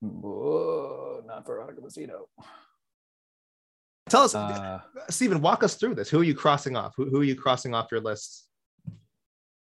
whoa, 0.00 1.22
not 1.26 1.46
Veronica 1.46 1.80
Mazzino. 1.80 2.26
Tell 4.08 4.22
us, 4.22 4.34
Uh, 4.34 4.80
Stephen, 5.10 5.40
walk 5.40 5.62
us 5.64 5.74
through 5.76 5.94
this. 5.96 6.08
Who 6.08 6.20
are 6.20 6.24
you 6.24 6.34
crossing 6.34 6.76
off? 6.76 6.94
Who, 6.96 7.10
who 7.10 7.20
are 7.20 7.24
you 7.24 7.34
crossing 7.36 7.74
off 7.74 7.88
your 7.90 8.00
list 8.00 8.48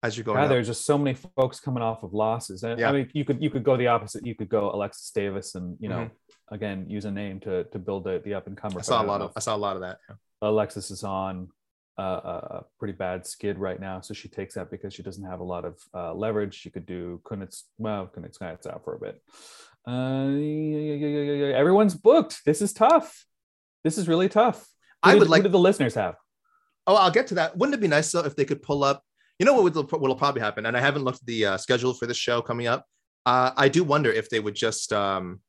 as 0.03 0.17
you're 0.17 0.23
going? 0.23 0.37
yeah, 0.37 0.43
up? 0.45 0.49
there's 0.49 0.67
just 0.67 0.85
so 0.85 0.97
many 0.97 1.15
folks 1.35 1.59
coming 1.59 1.83
off 1.83 2.03
of 2.03 2.13
losses. 2.13 2.63
And 2.63 2.79
Yeah. 2.79 2.89
I 2.89 2.91
mean, 2.91 3.09
you 3.13 3.23
could 3.25 3.41
you 3.41 3.49
could 3.49 3.63
go 3.63 3.77
the 3.77 3.87
opposite. 3.87 4.25
You 4.25 4.35
could 4.35 4.49
go 4.49 4.71
Alexis 4.71 5.11
Davis, 5.11 5.55
and 5.55 5.77
you 5.79 5.89
know, 5.89 6.05
Mm-hmm. 6.05 6.53
again, 6.55 6.85
use 6.89 7.05
a 7.05 7.11
name 7.11 7.39
to 7.41 7.63
to 7.65 7.79
build 7.79 8.03
the, 8.05 8.21
the 8.25 8.33
up 8.33 8.47
and 8.47 8.57
comer. 8.57 8.79
I 8.79 8.81
saw 8.83 9.01
a 9.01 9.05
lot 9.05 9.21
of 9.21 9.31
I 9.35 9.39
saw 9.39 9.55
a 9.55 9.57
lot 9.57 9.75
of 9.75 9.81
that. 9.83 9.97
yeah. 10.09 10.15
Alexis 10.41 10.89
is 10.91 11.03
on 11.03 11.49
a, 11.97 12.03
a 12.03 12.65
pretty 12.79 12.93
bad 12.93 13.27
skid 13.27 13.59
right 13.59 13.79
now, 13.79 14.01
so 14.01 14.13
she 14.13 14.27
takes 14.27 14.55
that 14.55 14.71
because 14.71 14.91
she 14.93 15.03
doesn't 15.03 15.23
have 15.25 15.39
a 15.39 15.43
lot 15.43 15.65
of 15.65 15.77
uh, 15.93 16.13
leverage. 16.15 16.55
She 16.55 16.69
could 16.71 16.85
do 16.87 17.21
Kunitz. 17.23 17.63
Well, 17.77 18.07
Kunitz 18.15 18.41
out 18.41 18.83
for 18.83 18.95
a 18.95 18.99
bit. 18.99 19.21
Uh, 19.87 20.29
yeah, 20.37 20.79
yeah, 20.79 21.07
yeah, 21.07 21.21
yeah, 21.31 21.45
yeah. 21.49 21.55
Everyone's 21.57 21.93
booked. 21.95 22.41
This 22.45 22.61
is 22.61 22.73
tough. 22.73 23.25
This 23.83 23.97
is 23.97 24.07
really 24.07 24.29
tough. 24.29 24.59
Who 25.03 25.09
I 25.09 25.13
did- 25.13 25.19
would 25.19 25.29
like 25.29 25.39
Who 25.41 25.49
did 25.49 25.51
the 25.53 25.59
listeners 25.59 25.95
have? 25.95 26.15
Oh, 26.87 26.95
I'll 26.95 27.11
get 27.11 27.27
to 27.27 27.35
that. 27.35 27.57
Wouldn't 27.57 27.75
it 27.75 27.81
be 27.81 27.87
nice 27.87 28.11
though 28.11 28.21
if 28.21 28.35
they 28.35 28.45
could 28.45 28.61
pull 28.63 28.83
up? 28.83 29.03
You 29.41 29.45
know 29.45 29.59
what 29.59 29.63
would 29.63 29.91
what'll 29.91 30.15
probably 30.15 30.39
happen? 30.39 30.67
And 30.67 30.77
I 30.77 30.79
haven't 30.79 31.03
looked 31.03 31.21
at 31.21 31.25
the 31.25 31.45
uh, 31.47 31.57
schedule 31.57 31.95
for 31.95 32.05
this 32.05 32.15
show 32.15 32.43
coming 32.43 32.67
up. 32.67 32.85
Uh, 33.25 33.49
I 33.57 33.69
do 33.69 33.83
wonder 33.83 34.11
if 34.11 34.29
they 34.29 34.39
would 34.39 34.53
just 34.53 34.93
um, 34.93 35.39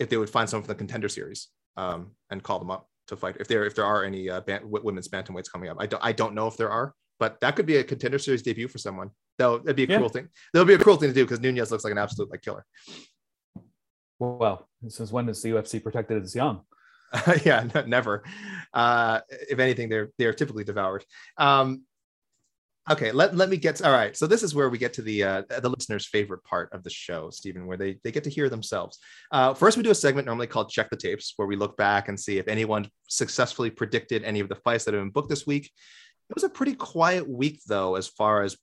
if 0.00 0.08
they 0.08 0.16
would 0.16 0.28
find 0.28 0.50
someone 0.50 0.64
from 0.64 0.72
the 0.72 0.78
contender 0.78 1.08
series 1.08 1.46
um, 1.76 2.16
and 2.30 2.42
call 2.42 2.58
them 2.58 2.72
up 2.72 2.88
to 3.06 3.16
fight. 3.16 3.36
If 3.38 3.46
there 3.46 3.64
if 3.64 3.76
there 3.76 3.84
are 3.84 4.02
any 4.02 4.28
uh, 4.28 4.40
ban- 4.40 4.62
women's 4.64 5.06
bantamweights 5.06 5.52
coming 5.52 5.68
up, 5.70 5.76
I 5.78 5.86
don't 5.86 6.04
I 6.04 6.10
don't 6.10 6.34
know 6.34 6.48
if 6.48 6.56
there 6.56 6.68
are, 6.68 6.94
but 7.20 7.38
that 7.38 7.54
could 7.54 7.64
be 7.66 7.76
a 7.76 7.84
contender 7.84 8.18
series 8.18 8.42
debut 8.42 8.66
for 8.66 8.78
someone. 8.78 9.10
Though 9.38 9.58
that'd 9.58 9.76
be 9.76 9.84
a 9.84 9.86
Yeah. 9.86 9.98
cool 9.98 10.08
thing. 10.08 10.26
That'll 10.52 10.66
be 10.66 10.74
a 10.74 10.78
cool 10.78 10.96
thing 10.96 11.10
to 11.10 11.14
do 11.14 11.24
because 11.24 11.38
Nunes 11.38 11.70
looks 11.70 11.84
like 11.84 11.92
an 11.92 11.98
absolute 11.98 12.32
like 12.32 12.42
killer. 12.42 12.66
Well, 14.18 14.68
since 14.88 15.12
when 15.12 15.28
is 15.28 15.40
the 15.42 15.50
UFC 15.50 15.80
protected 15.80 16.20
as 16.24 16.34
young? 16.34 16.62
yeah, 17.44 17.68
never. 17.86 18.24
Uh, 18.74 19.20
if 19.30 19.60
anything, 19.60 19.88
they're 19.88 20.10
they're 20.18 20.34
typically 20.34 20.64
devoured. 20.64 21.04
Um, 21.36 21.84
okay, 22.90 23.12
let, 23.12 23.36
let 23.36 23.48
me 23.48 23.56
get 23.56 23.82
all 23.82 23.92
right. 23.92 24.16
So 24.16 24.26
this 24.26 24.42
is 24.42 24.54
where 24.54 24.68
we 24.68 24.78
get 24.78 24.92
to 24.94 25.02
the 25.02 25.22
uh, 25.22 25.42
the 25.60 25.68
listener's 25.68 26.06
favorite 26.06 26.44
part 26.44 26.72
of 26.72 26.82
the 26.82 26.90
show, 26.90 27.30
Stephen, 27.30 27.66
where 27.66 27.76
they 27.76 27.98
they 28.04 28.12
get 28.12 28.24
to 28.24 28.30
hear 28.30 28.48
themselves. 28.48 28.98
Uh, 29.30 29.54
first, 29.54 29.76
we 29.76 29.82
do 29.82 29.90
a 29.90 29.94
segment 29.94 30.26
normally 30.26 30.46
called 30.46 30.70
"Check 30.70 30.90
the 30.90 30.96
Tapes," 30.96 31.34
where 31.36 31.48
we 31.48 31.56
look 31.56 31.76
back 31.76 32.08
and 32.08 32.18
see 32.18 32.38
if 32.38 32.48
anyone 32.48 32.88
successfully 33.08 33.70
predicted 33.70 34.24
any 34.24 34.40
of 34.40 34.48
the 34.48 34.56
fights 34.56 34.84
that 34.84 34.94
have 34.94 35.02
been 35.02 35.10
booked 35.10 35.30
this 35.30 35.46
week. 35.46 35.70
It 36.30 36.34
was 36.34 36.44
a 36.44 36.50
pretty 36.50 36.74
quiet 36.74 37.28
week, 37.28 37.60
though, 37.66 37.94
as 37.94 38.06
far 38.06 38.42
as 38.42 38.56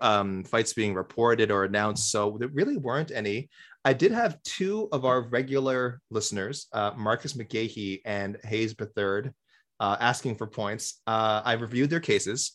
um, 0.00 0.44
fights 0.44 0.72
being 0.72 0.94
reported 0.94 1.50
or 1.50 1.64
announced. 1.64 2.10
So 2.10 2.36
there 2.38 2.48
really 2.48 2.76
weren't 2.76 3.10
any. 3.12 3.48
I 3.84 3.92
did 3.92 4.12
have 4.12 4.42
two 4.42 4.88
of 4.92 5.04
our 5.04 5.28
regular 5.28 6.00
listeners, 6.10 6.66
uh, 6.72 6.92
Marcus 6.96 7.34
McGahee 7.34 8.00
and 8.04 8.38
Hayes 8.44 8.74
Bethard, 8.74 9.32
uh, 9.78 9.96
asking 10.00 10.36
for 10.36 10.46
points. 10.46 11.00
Uh, 11.06 11.42
I 11.44 11.52
reviewed 11.54 11.90
their 11.90 12.00
cases. 12.00 12.52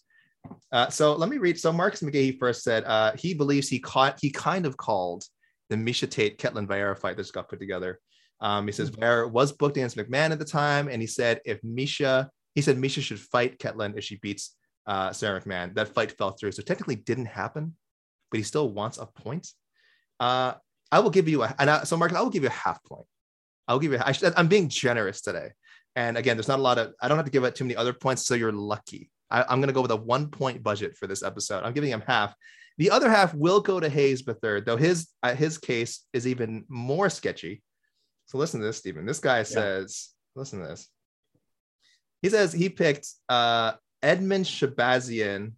Uh, 0.72 0.90
so 0.90 1.14
let 1.16 1.30
me 1.30 1.38
read. 1.38 1.60
So 1.60 1.72
Marcus 1.72 2.02
McGahee 2.02 2.40
first 2.40 2.64
said 2.64 2.84
uh, 2.86 3.14
he 3.16 3.34
believes 3.34 3.68
he 3.68 3.80
caught, 3.80 4.20
he 4.22 4.30
kind 4.30 4.66
of 4.66 4.78
called 4.78 5.24
the 5.70 5.76
Miesha 5.76 6.10
Tate 6.10 6.38
Ketlin 6.38 6.68
Vieira 6.68 6.98
fight 6.98 7.18
that 7.18 7.24
just 7.24 7.34
got 7.34 7.50
put 7.50 7.60
together. 7.60 8.00
Um, 8.42 8.66
he 8.66 8.72
says 8.72 8.90
Vieira 8.92 9.30
was 9.30 9.52
booked 9.52 9.78
against 9.78 9.98
McMann 9.98 10.32
at 10.32 10.40
the 10.40 10.46
time, 10.46 10.88
and 10.88 11.02
he 11.02 11.08
said 11.08 11.42
if 11.46 11.62
Miesha, 11.62 12.30
he 12.56 12.62
said 12.62 12.78
Miesha 12.78 13.02
should 13.02 13.20
fight 13.20 13.60
Ketlin 13.60 13.98
if 13.98 14.04
she 14.04 14.18
beats 14.18 14.56
uh, 14.88 15.12
Sara 15.12 15.42
McMann. 15.42 15.76
That 15.76 15.90
fight 15.90 16.18
fell 16.18 16.32
through, 16.32 16.54
so 16.54 16.64
technically 16.64 16.96
didn't 16.96 17.26
happen, 17.26 17.76
but 18.32 18.38
he 18.38 18.44
still 18.44 18.70
wants 18.70 18.98
a 18.98 19.06
point. 19.06 19.48
Uh, 20.20 20.54
I 20.92 21.00
will 21.00 21.10
give 21.10 21.28
you 21.28 21.44
a, 21.44 21.56
and 21.60 21.70
I, 21.70 21.84
so 21.84 21.98
Marcus, 21.98 22.18
I 22.18 22.22
will 22.22 22.30
give 22.30 22.44
you 22.44 22.50
a 22.50 22.54
half 22.54 22.84
point. 22.84 23.06
I'll 23.68 23.80
give 23.80 23.92
you. 23.92 24.00
I 24.04 24.14
should, 24.14 24.34
I'm 24.36 24.48
being 24.48 24.70
generous 24.70 25.22
today, 25.22 25.52
and 25.96 26.18
again, 26.18 26.38
there's 26.38 26.48
not 26.48 26.60
a 26.60 26.64
lot 26.64 26.78
of. 26.78 26.94
I 27.02 27.08
don't 27.08 27.18
have 27.18 27.26
to 27.26 27.32
give 27.32 27.46
out 27.46 27.56
too 27.56 27.66
many 27.66 27.76
other 27.76 27.94
points, 27.94 28.26
so 28.26 28.36
you're 28.36 28.52
lucky. 28.52 29.12
I, 29.32 29.44
I'm 29.44 29.60
going 29.60 29.68
to 29.68 29.74
go 29.74 29.82
with 29.82 29.92
a 29.92 29.96
one 29.96 30.30
point 30.30 30.64
budget 30.64 30.96
for 30.98 31.08
this 31.08 31.24
episode. 31.24 31.64
I'm 31.64 31.74
giving 31.74 31.92
him 31.92 32.04
half. 32.06 32.34
The 32.78 32.92
other 32.92 33.10
half 33.10 33.34
will 33.34 33.60
go 33.60 33.80
to 33.80 33.90
Hayes 33.90 34.24
Bethard, 34.24 34.66
though 34.66 34.78
his 34.78 35.10
uh, 35.22 35.36
his 35.36 35.58
case 35.58 36.06
is 36.14 36.26
even 36.26 36.66
more 36.70 37.10
sketchy. 37.10 37.62
So 38.28 38.38
listen 38.38 38.60
to 38.60 38.66
this, 38.66 38.78
Stephen. 38.78 39.06
This 39.06 39.20
guy 39.20 39.44
says, 39.44 40.10
listen 40.36 40.62
to 40.62 40.68
this. 40.68 40.88
He 42.22 42.30
says 42.30 42.54
he 42.54 42.70
picked 42.70 43.08
uh, 43.28 43.74
Edmen 44.04 44.46
Shahbazyan 44.46 45.54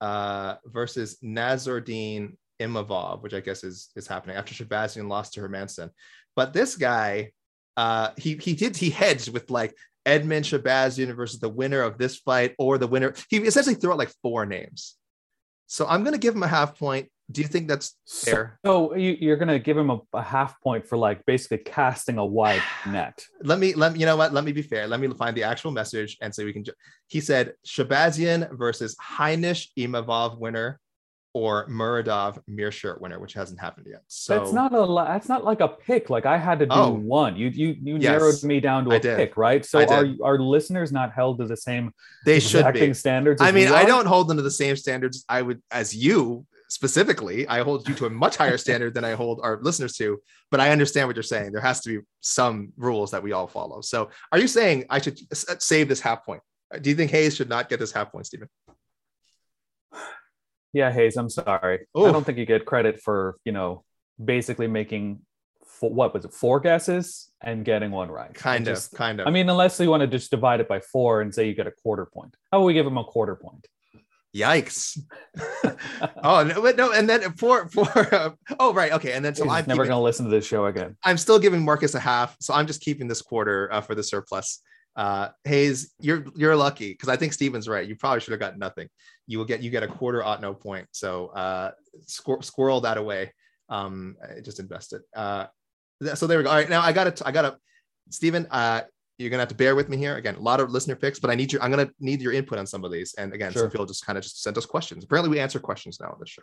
uh, 0.00 0.56
versus 0.66 1.18
Nassourdine 1.24 2.36
Imavov, 2.60 3.22
which 3.22 3.34
I 3.34 3.40
guess 3.40 3.64
is 3.64 3.90
is 3.96 4.06
happening 4.06 4.36
after 4.36 4.54
Shabazian 4.54 5.08
lost 5.08 5.34
to 5.34 5.40
Hermansson. 5.40 5.90
But 6.36 6.52
this 6.52 6.76
guy, 6.76 7.32
uh, 7.76 8.10
he 8.16 8.36
he 8.36 8.54
did 8.54 8.76
he 8.76 8.90
hedged 8.90 9.32
with 9.32 9.50
like 9.50 9.74
Edmen 10.06 10.42
Shahbazyan 10.42 11.14
versus 11.14 11.40
the 11.40 11.48
winner 11.48 11.82
of 11.82 11.98
this 11.98 12.16
fight 12.16 12.54
or 12.58 12.78
the 12.78 12.86
winner. 12.86 13.14
He 13.28 13.38
essentially 13.38 13.74
threw 13.74 13.92
out 13.92 13.98
like 13.98 14.12
four 14.22 14.46
names. 14.46 14.96
So 15.66 15.86
I'm 15.86 16.04
gonna 16.04 16.18
give 16.18 16.34
him 16.34 16.42
a 16.42 16.48
half 16.48 16.78
point. 16.78 17.08
Do 17.30 17.40
you 17.40 17.48
think 17.48 17.66
that's 17.66 17.96
fair? 18.06 18.58
So 18.66 18.94
you, 18.94 19.16
you're 19.18 19.36
gonna 19.38 19.58
give 19.58 19.78
him 19.78 19.88
a, 19.90 20.00
a 20.12 20.22
half 20.22 20.60
point 20.60 20.86
for 20.86 20.98
like 20.98 21.24
basically 21.24 21.58
casting 21.58 22.18
a 22.18 22.26
wide 22.26 22.62
net. 22.86 23.24
let 23.42 23.58
me 23.58 23.72
let 23.74 23.94
me 23.94 24.00
you 24.00 24.06
know 24.06 24.16
what 24.16 24.34
let 24.34 24.44
me 24.44 24.52
be 24.52 24.60
fair 24.62 24.86
let 24.86 25.00
me 25.00 25.08
find 25.08 25.34
the 25.36 25.42
actual 25.44 25.70
message 25.70 26.18
and 26.20 26.34
so 26.34 26.44
we 26.44 26.52
can 26.52 26.64
ju- 26.64 26.72
he 27.06 27.20
said 27.20 27.54
shahbazyan 27.66 28.54
versus 28.58 28.94
heinisch 28.96 29.68
imavov 29.78 30.38
winner 30.38 30.78
or 31.34 31.66
muradov 31.68 32.38
meerschaert 32.46 33.00
winner 33.00 33.18
which 33.18 33.32
hasn't 33.32 33.58
happened 33.58 33.86
yet 33.88 34.02
so 34.06 34.38
that's 34.38 34.52
not 34.52 34.72
a 34.74 35.04
that's 35.08 35.28
not 35.28 35.44
like 35.44 35.60
a 35.60 35.68
pick. 35.68 36.10
Like 36.10 36.26
I 36.26 36.36
had 36.36 36.58
to 36.58 36.66
do 36.66 36.72
Oh. 36.74 36.90
one. 36.90 37.36
You 37.36 37.48
you 37.48 37.68
you 37.80 37.96
Yes, 37.96 38.20
narrowed 38.20 38.42
me 38.42 38.60
down 38.60 38.84
to 38.84 38.90
a 38.92 39.00
pick, 39.00 39.36
right? 39.38 39.64
So 39.64 39.78
are 39.80 40.06
are 40.22 40.38
listeners 40.38 40.92
not 40.92 41.12
held 41.12 41.38
to 41.38 41.46
the 41.46 41.56
same 41.56 41.92
they 42.26 42.38
should 42.38 42.70
be 42.74 42.92
standards? 42.92 43.40
i 43.40 43.50
mean 43.50 43.68
i 43.68 43.84
don't 43.84 44.06
hold 44.06 44.28
them 44.28 44.36
to 44.36 44.42
the 44.42 44.50
same 44.50 44.76
standards 44.76 45.24
i 45.28 45.40
would 45.40 45.62
as 45.70 45.94
you 45.96 46.46
specifically 46.68 47.46
i 47.48 47.62
hold 47.62 47.86
you 47.88 47.94
to 47.94 48.06
a 48.06 48.10
much 48.10 48.36
higher 48.36 48.56
standard 48.58 48.94
than 48.94 49.04
i 49.04 49.12
hold 49.12 49.40
our 49.42 49.58
listeners 49.62 49.94
to 49.96 50.18
but 50.50 50.60
i 50.60 50.70
understand 50.70 51.06
what 51.08 51.16
you're 51.16 51.22
saying 51.22 51.52
there 51.52 51.60
has 51.60 51.80
to 51.80 51.88
be 51.90 52.06
some 52.20 52.72
rules 52.76 53.10
that 53.10 53.22
we 53.22 53.32
all 53.32 53.46
follow 53.46 53.80
so 53.80 54.08
are 54.32 54.38
you 54.38 54.46
saying 54.48 54.84
i 54.90 55.00
should 55.00 55.18
save 55.62 55.88
this 55.88 56.00
half 56.00 56.24
point 56.24 56.40
do 56.80 56.88
you 56.90 56.96
think 56.96 57.10
hayes 57.10 57.34
should 57.36 57.48
not 57.48 57.68
get 57.68 57.78
this 57.78 57.92
half 57.92 58.10
point 58.12 58.26
stephen 58.26 58.48
Yeah, 60.72 60.90
Hayes, 60.90 61.16
I'm 61.16 61.28
sorry. 61.28 61.86
Oof. 61.98 62.08
I 62.08 62.12
don't 62.12 62.24
think 62.24 62.38
you 62.38 62.46
get 62.46 62.64
credit 62.64 63.00
for, 63.00 63.36
you 63.44 63.52
know, 63.52 63.84
basically 64.22 64.66
making 64.66 65.20
four, 65.66 65.90
what 65.90 66.14
was 66.14 66.24
it, 66.24 66.32
four 66.32 66.60
guesses 66.60 67.30
and 67.40 67.64
getting 67.64 67.90
one 67.90 68.10
right. 68.10 68.32
Kind 68.32 68.66
of, 68.68 68.74
just- 68.74 68.92
kind 68.94 69.20
of. 69.20 69.26
I 69.26 69.30
mean, 69.30 69.48
unless 69.48 69.78
you 69.80 69.90
want 69.90 70.00
to 70.00 70.06
just 70.06 70.30
divide 70.30 70.60
it 70.60 70.68
by 70.68 70.80
four 70.80 71.20
and 71.20 71.34
say 71.34 71.46
you 71.46 71.54
get 71.54 71.66
a 71.66 71.72
quarter 71.72 72.06
point. 72.06 72.34
How 72.50 72.58
about 72.58 72.66
we 72.66 72.74
give 72.74 72.86
him 72.86 72.98
a 72.98 73.04
quarter 73.04 73.36
point? 73.36 73.66
Yikes! 74.34 74.98
oh 76.24 76.42
no, 76.42 76.62
but 76.62 76.76
no, 76.76 76.92
and 76.92 77.08
then 77.08 77.32
for 77.34 77.68
for 77.68 77.86
uh, 78.14 78.30
oh 78.58 78.72
right, 78.72 78.92
okay, 78.92 79.12
and 79.12 79.22
then 79.22 79.34
so 79.34 79.44
He's 79.44 79.52
I'm 79.52 79.66
never 79.66 79.84
going 79.84 79.96
to 79.96 80.02
listen 80.02 80.24
to 80.24 80.30
this 80.30 80.46
show 80.46 80.66
again. 80.66 80.96
I'm 81.04 81.18
still 81.18 81.38
giving 81.38 81.62
Marcus 81.62 81.94
a 81.94 82.00
half, 82.00 82.34
so 82.40 82.54
I'm 82.54 82.66
just 82.66 82.80
keeping 82.80 83.08
this 83.08 83.20
quarter 83.20 83.70
uh, 83.70 83.82
for 83.82 83.94
the 83.94 84.02
surplus. 84.02 84.62
Uh, 84.94 85.28
Hayes, 85.44 85.94
you're 86.00 86.24
you're 86.36 86.56
lucky 86.56 86.90
because 86.92 87.08
I 87.08 87.16
think 87.16 87.32
Steven's 87.32 87.68
right. 87.68 87.86
You 87.88 87.96
probably 87.96 88.20
should 88.20 88.32
have 88.32 88.40
got 88.40 88.58
nothing. 88.58 88.88
You 89.26 89.38
will 89.38 89.44
get 89.46 89.62
you 89.62 89.70
get 89.70 89.82
a 89.82 89.88
quarter 89.88 90.22
ought 90.22 90.40
no 90.40 90.54
point. 90.54 90.86
So 90.92 91.28
uh, 91.28 91.70
squir- 92.06 92.42
squirrel 92.44 92.80
that 92.82 92.98
away. 92.98 93.32
Um, 93.68 94.16
just 94.44 94.60
invest 94.60 94.92
it. 94.92 95.02
Uh, 95.16 95.46
th- 96.02 96.16
so 96.16 96.26
there 96.26 96.38
we 96.38 96.44
go. 96.44 96.50
All 96.50 96.56
right, 96.56 96.68
now 96.68 96.82
I 96.82 96.92
got 96.92 97.16
to 97.16 97.26
I 97.26 97.32
got 97.32 97.42
to 97.42 97.56
Steven. 98.10 98.46
Uh, 98.50 98.82
you're 99.18 99.30
gonna 99.30 99.40
have 99.40 99.48
to 99.48 99.54
bear 99.54 99.74
with 99.74 99.88
me 99.88 99.96
here. 99.96 100.16
Again, 100.16 100.34
a 100.34 100.40
lot 100.40 100.60
of 100.60 100.70
listener 100.70 100.96
picks, 100.96 101.18
but 101.18 101.30
I 101.30 101.34
need 101.34 101.52
your 101.52 101.62
I'm 101.62 101.70
gonna 101.70 101.90
need 102.00 102.20
your 102.20 102.32
input 102.32 102.58
on 102.58 102.66
some 102.66 102.84
of 102.84 102.90
these. 102.90 103.14
And 103.14 103.32
again, 103.32 103.52
some 103.52 103.62
Sure. 103.62 103.70
people 103.70 103.86
just 103.86 104.04
kind 104.04 104.18
of 104.18 104.24
just 104.24 104.42
sent 104.42 104.58
us 104.58 104.66
questions. 104.66 105.04
Apparently, 105.04 105.30
we 105.30 105.40
answer 105.40 105.58
questions 105.60 105.98
now 106.00 106.08
on 106.08 106.16
this 106.20 106.28
show. 106.28 106.42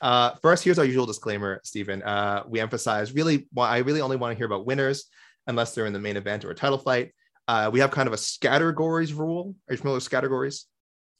Uh, 0.00 0.34
first, 0.42 0.62
here's 0.62 0.78
our 0.78 0.84
usual 0.84 1.06
disclaimer, 1.06 1.60
Stephen. 1.64 2.02
Uh, 2.02 2.44
we 2.46 2.60
emphasize 2.60 3.12
really, 3.12 3.48
why 3.52 3.68
I 3.70 3.78
really 3.78 4.00
only 4.02 4.16
want 4.16 4.32
to 4.32 4.36
hear 4.36 4.46
about 4.46 4.66
winners 4.66 5.06
unless 5.46 5.74
they're 5.74 5.86
in 5.86 5.92
the 5.92 5.98
main 5.98 6.16
event 6.16 6.44
or 6.44 6.50
a 6.50 6.54
title 6.54 6.78
fight. 6.78 7.12
Uh, 7.48 7.70
we 7.72 7.80
have 7.80 7.90
kind 7.90 8.08
of 8.08 8.14
a 8.14 8.18
categories 8.40 9.12
rule. 9.12 9.54
Are 9.68 9.74
you 9.74 9.78
familiar 9.78 9.96
with 9.96 10.10
categories? 10.10 10.66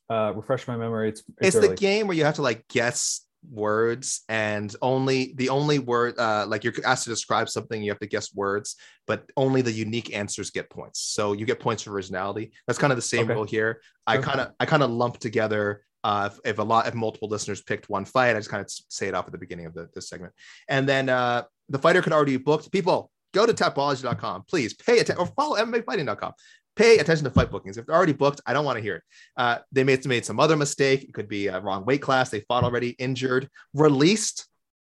Uh, 0.09 0.33
refresh 0.35 0.67
my 0.69 0.77
memory. 0.77 1.09
It's, 1.09 1.23
It's, 1.41 1.57
it's, 1.57 1.67
the 1.67 1.75
game 1.75 2.07
where 2.07 2.17
you 2.17 2.25
have 2.25 2.37
to 2.37 2.43
like 2.43 2.67
guess 2.69 3.27
words 3.51 4.23
and 4.29 4.75
only 4.83 5.33
the 5.37 5.49
only 5.51 5.79
word 5.79 6.19
uh 6.19 6.45
like 6.49 6.65
you're 6.65 6.73
asked 6.85 7.05
to 7.05 7.11
describe 7.11 7.49
something 7.49 7.81
you 7.81 7.91
have 7.91 7.99
to 8.01 8.07
guess 8.07 8.35
words 8.35 8.75
but 9.07 9.25
only 9.37 9.63
the 9.63 9.71
unique 9.71 10.13
answers 10.17 10.51
get 10.51 10.69
points 10.69 11.01
so 11.01 11.33
you 11.33 11.47
get 11.47 11.61
points 11.61 11.83
for 11.85 11.93
originality 11.93 12.51
that's 12.67 12.79
kind 12.79 12.93
of 12.93 12.97
the 12.97 13.03
same 13.03 13.25
Okay. 13.25 13.35
rule 13.35 13.45
here 13.45 13.81
i 14.07 14.17
kind 14.19 14.41
of 14.41 14.51
i 14.59 14.67
kind 14.67 14.83
of 14.83 14.91
lump 14.91 15.19
together 15.19 15.83
uh 16.03 16.29
if, 16.33 16.41
if 16.45 16.59
a 16.59 16.63
lot 16.63 16.89
if 16.89 16.95
multiple 16.95 17.29
listeners 17.29 17.63
picked 17.63 17.89
one 17.89 18.05
fight 18.05 18.35
i 18.35 18.39
just 18.39 18.51
kind 18.51 18.63
of 18.63 18.71
say 18.89 19.07
it 19.07 19.15
off 19.15 19.27
at 19.27 19.33
the 19.33 19.39
beginning 19.39 19.67
of 19.67 19.75
the, 19.75 19.89
this 19.95 20.09
segment 20.09 20.33
and 20.69 20.89
then 20.89 21.09
uh 21.09 21.43
the 21.69 21.79
fighter 21.79 22.03
could 22.03 22.13
already 22.13 22.37
be 22.37 22.43
booked 22.43 22.73
people 22.73 23.11
go 23.35 23.47
to 23.47 23.53
tapology.com 23.53 24.45
please 24.49 24.75
pay 24.75 24.99
attention 24.99 25.21
or 25.21 25.27
follow 25.27 25.57
mmafighting.com 25.57 26.33
pay 26.75 26.99
attention 26.99 27.25
to 27.25 27.31
fight 27.31 27.51
bookings 27.51 27.79
if 27.79 27.87
they're 27.87 27.97
already 27.97 28.13
booked 28.13 28.41
i 28.47 28.53
don't 28.53 28.65
want 28.65 28.77
to 28.77 28.83
hear 28.83 28.97
it 28.97 29.03
uh, 29.37 29.59
they 29.73 29.85
made, 29.85 30.05
made 30.07 30.25
some 30.25 30.41
other 30.41 30.57
mistake. 30.57 31.05
It 31.05 31.13
could 31.15 31.29
be 31.29 31.49
a 31.49 31.61
wrong 31.61 31.85
weight 31.85 32.03
class. 32.03 32.31
They 32.31 32.41
fought 32.41 32.65
already, 32.65 32.91
injured, 32.91 33.49
released. 33.75 34.47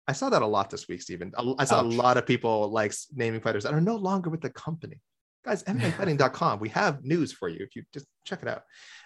I 0.08 0.14
saw 0.14 0.30
that 0.30 0.42
a 0.42 0.48
lot 0.48 0.70
this 0.70 0.88
week, 0.88 1.02
Stephen. 1.02 1.34
I- 1.38 1.56
I 1.60 1.66
saw 1.66 1.80
Ouch. 1.80 1.86
a 1.94 1.98
lot 1.98 2.18
of 2.18 2.26
people 2.26 2.70
like 2.70 2.94
naming 3.14 3.42
fighters 3.42 3.64
that 3.64 3.74
are 3.74 3.82
no 3.82 3.96
longer 3.96 4.30
with 4.30 4.42
the 4.42 4.50
company. 4.50 5.00
Guys, 5.46 5.64
MMAfighting.com. 5.64 6.60
We 6.60 6.70
have 6.70 7.04
news 7.04 7.32
for 7.32 7.48
you 7.48 7.60
if 7.62 7.76
you 7.76 7.84
just 7.94 8.06
check 8.26 8.42
it 8.42 8.48
out. 8.48 8.64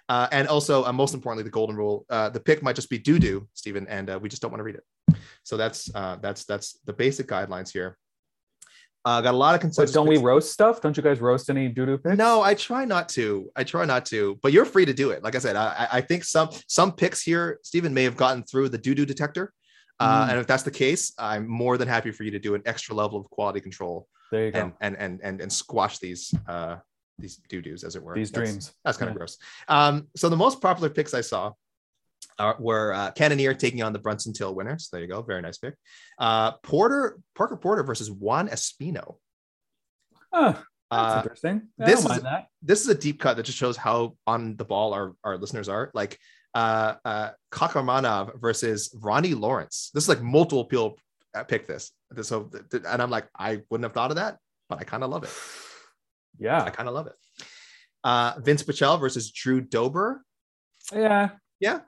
Uh, 0.10 0.28
and 0.32 0.48
also, 0.48 0.84
uh, 0.86 0.92
most 0.92 1.14
importantly, 1.14 1.44
the 1.44 1.50
golden 1.50 1.76
rule. 1.76 2.06
Uh, 2.10 2.30
the 2.30 2.40
pick 2.40 2.62
might 2.62 2.76
just 2.76 2.90
be 2.90 2.98
doo 2.98 3.20
doo, 3.20 3.48
Stephen, 3.54 3.88
and 3.88 4.10
uh, 4.10 4.20
we 4.22 4.30
just 4.30 4.42
don't 4.42 4.52
want 4.52 4.60
to 4.60 4.64
read 4.64 4.76
it. 4.76 5.16
So 5.44 5.58
that's 5.58 5.94
uh, 5.94 6.18
that's 6.22 6.46
that's 6.46 6.80
the 6.86 6.94
basic 6.94 7.28
guidelines 7.28 7.72
here. 7.72 7.98
Uh, 9.06 9.20
got 9.20 9.34
a 9.34 9.38
lot 9.38 9.54
of 9.62 9.76
But 9.76 9.92
don't 9.92 10.08
we 10.08 10.18
roast 10.18 10.52
stuff? 10.54 10.80
Don't 10.80 10.96
you 10.96 11.04
guys 11.04 11.20
roast 11.20 11.50
any 11.50 11.68
doo 11.68 11.86
doo 11.86 11.98
picks? 11.98 12.18
No, 12.18 12.42
I 12.42 12.54
try 12.54 12.86
not 12.86 13.10
to. 13.10 13.50
I 13.56 13.64
try 13.66 13.84
not 13.84 14.06
to, 14.08 14.40
but 14.42 14.54
you're 14.54 14.64
free 14.66 14.86
to 14.86 14.94
do 14.94 15.12
it. 15.12 15.24
Like 15.24 15.36
I 15.36 15.40
said, 15.40 15.56
I, 15.58 15.88
I- 15.92 16.02
think 16.02 16.24
some 16.24 16.50
some 16.68 16.92
picks 16.94 17.22
here, 17.22 17.60
Stephen, 17.64 17.94
may 17.94 18.04
have 18.04 18.16
gotten 18.16 18.44
through 18.44 18.70
the 18.70 18.78
doo 18.78 18.96
doo 18.96 19.06
detector. 19.06 19.52
Uh, 20.00 20.26
Mm. 20.26 20.30
and 20.32 20.40
if 20.40 20.48
that's 20.48 20.64
the 20.64 20.72
case, 20.72 21.14
I'm 21.20 21.48
more 21.48 21.78
than 21.78 21.88
happy 21.88 22.12
for 22.12 22.24
you 22.24 22.32
to 22.32 22.40
do 22.40 22.56
an 22.56 22.62
extra 22.66 22.96
level 22.96 23.20
of 23.20 23.30
quality 23.30 23.62
control 23.62 24.08
There 24.32 24.46
you 24.46 24.52
go. 24.52 24.60
and 24.60 24.74
and 24.82 24.96
and 24.98 25.20
and, 25.22 25.42
and 25.42 25.52
squash 25.54 26.00
these 26.00 26.34
uh 26.48 26.78
these 27.20 27.38
doo 27.48 27.62
doos, 27.62 27.84
as 27.84 27.96
it 27.96 28.04
were. 28.04 28.16
These 28.16 28.32
That's- 28.32 28.50
dreams. 28.50 28.74
That's 28.84 28.98
kind 28.98 29.10
of 29.10 29.14
Yeah. 29.16 29.20
gross. 29.20 29.38
Um, 29.68 30.08
so 30.16 30.30
the 30.30 30.36
most 30.38 30.62
popular 30.62 30.90
picks 30.90 31.14
I 31.14 31.22
saw 31.22 31.52
are, 32.40 32.56
were 32.60 32.94
uh, 32.94 33.12
Cannonier 33.12 33.54
taking 33.54 33.82
on 33.84 33.94
the 33.94 34.00
Brunson 34.00 34.34
Till 34.34 34.54
winner. 34.56 34.78
So 34.80 34.90
there 34.92 35.02
you 35.02 35.08
go, 35.12 35.22
very 35.22 35.42
nice 35.42 35.58
pick. 35.58 35.76
Uh, 36.18 36.54
Porter 36.64 37.20
Parker 37.36 37.58
Porter 37.58 37.84
versus 37.84 38.10
Juan 38.12 38.48
Espino. 38.50 39.16
Huh, 40.34 40.54
that's 40.92 41.14
Uh, 41.16 41.22
interesting. 41.24 41.68
I 41.80 41.86
this 41.86 42.06
is- 42.06 42.22
this 42.62 42.82
is 42.82 42.88
a 42.90 42.96
deep 42.96 43.20
cut 43.20 43.38
that 43.38 43.44
just 43.44 43.58
shows 43.58 43.78
how 43.78 44.16
on 44.26 44.56
the 44.56 44.66
ball 44.66 44.94
our, 44.94 45.14
our 45.24 45.38
listeners 45.38 45.70
are. 45.70 45.92
Like 45.94 46.18
uh, 46.56 46.96
uh, 47.04 47.30
Kakhramonov 47.52 48.40
versus 48.40 48.96
Ronnie 49.02 49.34
Lawrence. 49.34 49.90
This 49.94 50.04
is 50.04 50.10
like 50.10 50.22
multiple 50.22 50.66
people 50.66 50.98
uh, 51.36 51.44
pick 51.44 51.66
this. 51.68 51.92
So, 52.22 52.50
and 52.72 53.02
I'm 53.02 53.10
like, 53.10 53.28
I 53.38 53.62
wouldn't 53.70 53.86
have 53.86 53.94
thought 53.94 54.12
of 54.12 54.18
that, 54.18 54.38
but 54.70 54.80
I 54.80 54.84
kind 54.84 55.04
of 55.04 55.10
love 55.10 55.24
it. 55.24 55.32
Yeah, 56.40 56.64
I 56.64 56.72
kind 56.72 56.90
of 56.90 56.96
love 56.96 57.06
it. 57.06 57.14
Uh, 58.04 58.34
Vinc 58.40 58.64
Pichel 58.66 59.00
versus 59.00 59.30
Drew 59.32 59.62
Dober. 59.62 60.24
Yeah. 60.92 61.30
Yeah. 61.60 61.82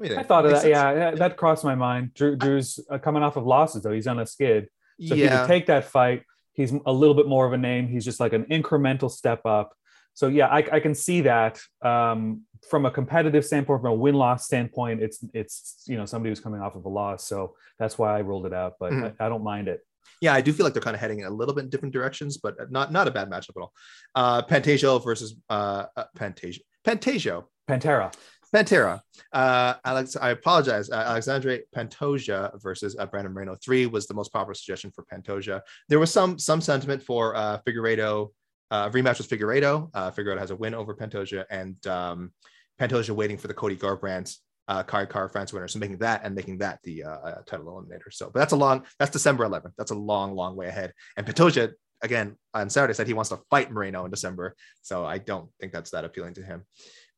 What 0.00 0.08
do 0.08 0.14
you 0.14 0.20
I 0.20 0.22
thought 0.22 0.44
of 0.46 0.52
that. 0.52 0.62
sense? 0.62 0.70
Yeah, 0.70 0.92
yeah, 0.94 1.10
that 1.12 1.36
crossed 1.36 1.62
my 1.62 1.74
mind. 1.74 2.14
Drew, 2.14 2.34
Drew's 2.36 2.80
uh, 2.90 2.96
coming 2.98 3.22
off 3.22 3.36
of 3.36 3.44
losses, 3.46 3.82
though. 3.82 3.92
He's 3.92 4.06
on 4.06 4.18
a 4.18 4.26
skid. 4.26 4.68
So 5.06 5.14
if 5.14 5.20
he 5.20 5.28
could 5.28 5.46
take 5.46 5.66
that 5.66 5.84
fight, 5.84 6.24
he's 6.52 6.72
a 6.86 6.92
little 6.92 7.14
bit 7.14 7.26
more 7.26 7.46
of 7.46 7.52
a 7.52 7.58
name. 7.58 7.86
He's 7.88 8.04
just 8.04 8.18
like 8.20 8.32
an 8.32 8.44
incremental 8.46 9.10
step 9.10 9.44
up. 9.46 9.74
So 10.14 10.28
yeah, 10.28 10.46
I, 10.48 10.58
I 10.72 10.80
can 10.80 10.94
see 10.94 11.20
that 11.22 11.60
um, 11.82 12.42
from 12.68 12.84
a 12.86 12.90
competitive 12.90 13.44
standpoint, 13.46 13.80
from 13.82 13.90
a 13.92 13.94
win 13.94 14.14
loss 14.14 14.44
standpoint. 14.44 15.02
It's 15.02 15.24
it's 15.32 15.84
you 15.86 15.96
know 15.96 16.04
somebody 16.04 16.30
who's 16.30 16.40
coming 16.40 16.60
off 16.60 16.74
of 16.74 16.84
a 16.84 16.88
loss, 16.88 17.26
so 17.26 17.54
that's 17.78 17.96
why 17.96 18.18
I 18.18 18.20
rolled 18.22 18.44
it 18.46 18.52
out. 18.52 18.74
But 18.80 18.92
Mhm. 18.92 19.14
I, 19.20 19.26
I 19.26 19.28
don't 19.28 19.44
mind 19.44 19.68
it. 19.68 19.80
yeah, 20.20 20.34
I 20.34 20.40
do 20.42 20.52
feel 20.52 20.64
like 20.64 20.74
they're 20.74 20.82
kind 20.82 20.94
of 20.96 21.00
heading 21.00 21.20
in 21.20 21.26
a 21.26 21.30
little 21.30 21.54
bit 21.54 21.64
in 21.64 21.70
different 21.70 21.94
directions, 21.94 22.36
but 22.36 22.70
not 22.70 22.92
not 22.92 23.06
a 23.08 23.10
bad 23.10 23.30
matchup 23.30 23.56
at 23.56 23.60
all. 23.62 23.72
Uh, 24.14 24.42
Pantasio 24.42 25.02
versus 25.02 25.36
uh, 25.48 25.84
uh, 25.96 26.04
Pantasio. 26.18 26.58
Pantasio. 26.84 27.44
Pantera. 27.68 28.12
Pantera. 28.54 29.00
Uh, 29.32 29.74
Alex, 29.84 30.16
I 30.16 30.30
apologize. 30.30 30.90
Uh, 30.90 31.04
Alexandre 31.06 31.60
Pantoja 31.74 32.60
versus 32.60 32.96
uh, 32.98 33.06
Brandon 33.06 33.32
Moreno. 33.32 33.56
Three 33.56 33.86
was 33.86 34.06
the 34.06 34.14
most 34.14 34.32
popular 34.32 34.54
suggestion 34.54 34.90
for 34.90 35.04
Pantoja. 35.12 35.60
There 35.88 36.00
was 36.00 36.12
some 36.12 36.38
some 36.38 36.60
sentiment 36.60 37.02
for 37.02 37.36
uh, 37.36 37.58
Figueiredo. 37.66 38.30
Uh, 38.70 38.88
rematch 38.90 39.18
with 39.18 39.28
Figueiredo. 39.28 39.90
Uh, 39.94 40.10
Figueiredo 40.10 40.38
has 40.38 40.52
a 40.52 40.56
win 40.56 40.74
over 40.74 40.94
Pantoja, 40.94 41.44
and 41.50 41.84
um, 41.88 42.32
Pantoja 42.80 43.10
waiting 43.10 43.36
for 43.36 43.48
the 43.48 43.54
Cody 43.54 43.76
Garbrandt 43.76 44.36
uh, 44.70 44.84
Kai 44.84 45.04
Kara 45.04 45.28
France 45.28 45.52
winner. 45.52 45.66
So 45.66 45.80
making 45.80 45.98
that 45.98 46.22
and 46.24 46.34
making 46.34 46.58
that 46.58 46.78
the 46.84 47.02
uh, 47.02 47.10
uh, 47.10 47.42
title 47.42 47.66
eliminator. 47.66 48.12
So, 48.12 48.30
but 48.32 48.38
that's 48.38 48.52
a 48.52 48.56
long. 48.56 48.84
That's 48.98 49.10
December 49.10 49.44
11th. 49.44 49.72
That's 49.76 49.90
a 49.90 49.96
long, 49.96 50.34
long 50.34 50.54
way 50.54 50.68
ahead. 50.68 50.94
And 51.16 51.26
Pantoja 51.26 51.72
again 52.02 52.36
on 52.54 52.70
Saturday 52.70 52.94
said 52.94 53.06
he 53.06 53.12
wants 53.12 53.30
to 53.30 53.40
fight 53.50 53.70
Moreno 53.70 54.04
in 54.04 54.10
December. 54.10 54.54
So 54.82 55.04
I 55.04 55.18
don't 55.18 55.50
think 55.60 55.72
that's 55.72 55.90
that 55.90 56.04
appealing 56.04 56.34
to 56.34 56.42
him. 56.42 56.64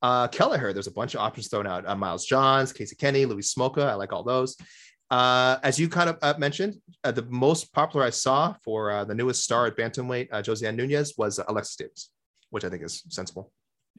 Uh, 0.02 0.28
Kelleher, 0.28 0.72
there's 0.72 0.88
a 0.88 0.92
bunch 0.92 1.14
of 1.14 1.20
options 1.20 1.48
thrown 1.48 1.66
out. 1.66 1.88
Uh, 1.88 1.94
Miles 1.94 2.26
Johns, 2.26 2.72
Casey 2.72 2.96
Kenny, 2.96 3.24
Louis 3.24 3.54
Smolka. 3.54 3.86
I 3.86 3.94
like 3.94 4.12
all 4.12 4.24
those. 4.24 4.56
Uh, 5.10 5.58
as 5.62 5.78
you 5.78 5.88
kind 5.88 6.08
of 6.08 6.18
uh, 6.22 6.34
mentioned, 6.38 6.74
uh, 7.04 7.12
the 7.12 7.22
most 7.28 7.72
popular 7.72 8.04
I 8.06 8.10
saw 8.10 8.54
for 8.64 8.90
uh, 8.90 9.04
the 9.04 9.14
newest 9.14 9.44
star 9.44 9.66
at 9.66 9.76
bantamweight, 9.76 10.28
uh, 10.32 10.42
Josiane 10.42 10.74
Nunes, 10.74 11.14
was 11.18 11.38
Alexis 11.48 11.76
Davis, 11.76 12.10
which 12.50 12.64
I 12.64 12.70
think 12.70 12.82
is 12.82 13.02
sensible. 13.10 13.52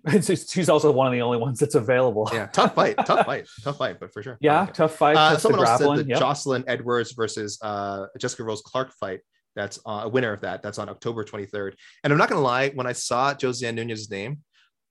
She's 0.22 0.70
also 0.70 0.91
one 0.91 1.08
of 1.08 1.14
the 1.14 1.22
only 1.22 1.38
ones 1.38 1.60
that's 1.60 1.76
available. 1.76 2.30
Yeah, 2.34 2.47
tough 2.47 2.76
fight, 2.76 2.97
tough 3.06 3.26
fight, 3.26 3.47
tough 3.64 3.78
fight, 3.78 3.99
but 3.99 4.12
for 4.12 4.22
sure. 4.22 4.38
Yeah, 4.41 4.68
it. 4.68 4.74
tough 4.74 4.95
fight. 4.95 5.16
Uh, 5.16 5.38
someone 5.38 5.66
else 5.66 5.80
said 5.80 5.97
the 5.97 6.06
yep. 6.06 6.20
Jocelyn 6.20 6.64
Edwards 6.68 7.14
versus 7.14 7.60
uh, 7.62 8.08
Jessica 8.18 8.43
Rose 8.43 8.62
Clark 8.62 8.91
fight. 8.93 9.22
That's 9.56 9.80
uh, 9.86 10.01
a 10.06 10.10
winner 10.10 10.34
of 10.34 10.41
that. 10.41 10.64
That's 10.64 10.80
on 10.80 10.89
October 10.89 11.24
23rd. 11.24 11.74
And 12.04 12.12
I'm 12.12 12.18
not 12.18 12.28
gonna 12.28 12.41
lie, 12.41 12.70
when 12.70 12.88
I 12.88 12.93
saw 12.93 13.34
Josiane 13.34 13.76
Nunes's 13.76 14.10
name, 14.10 14.39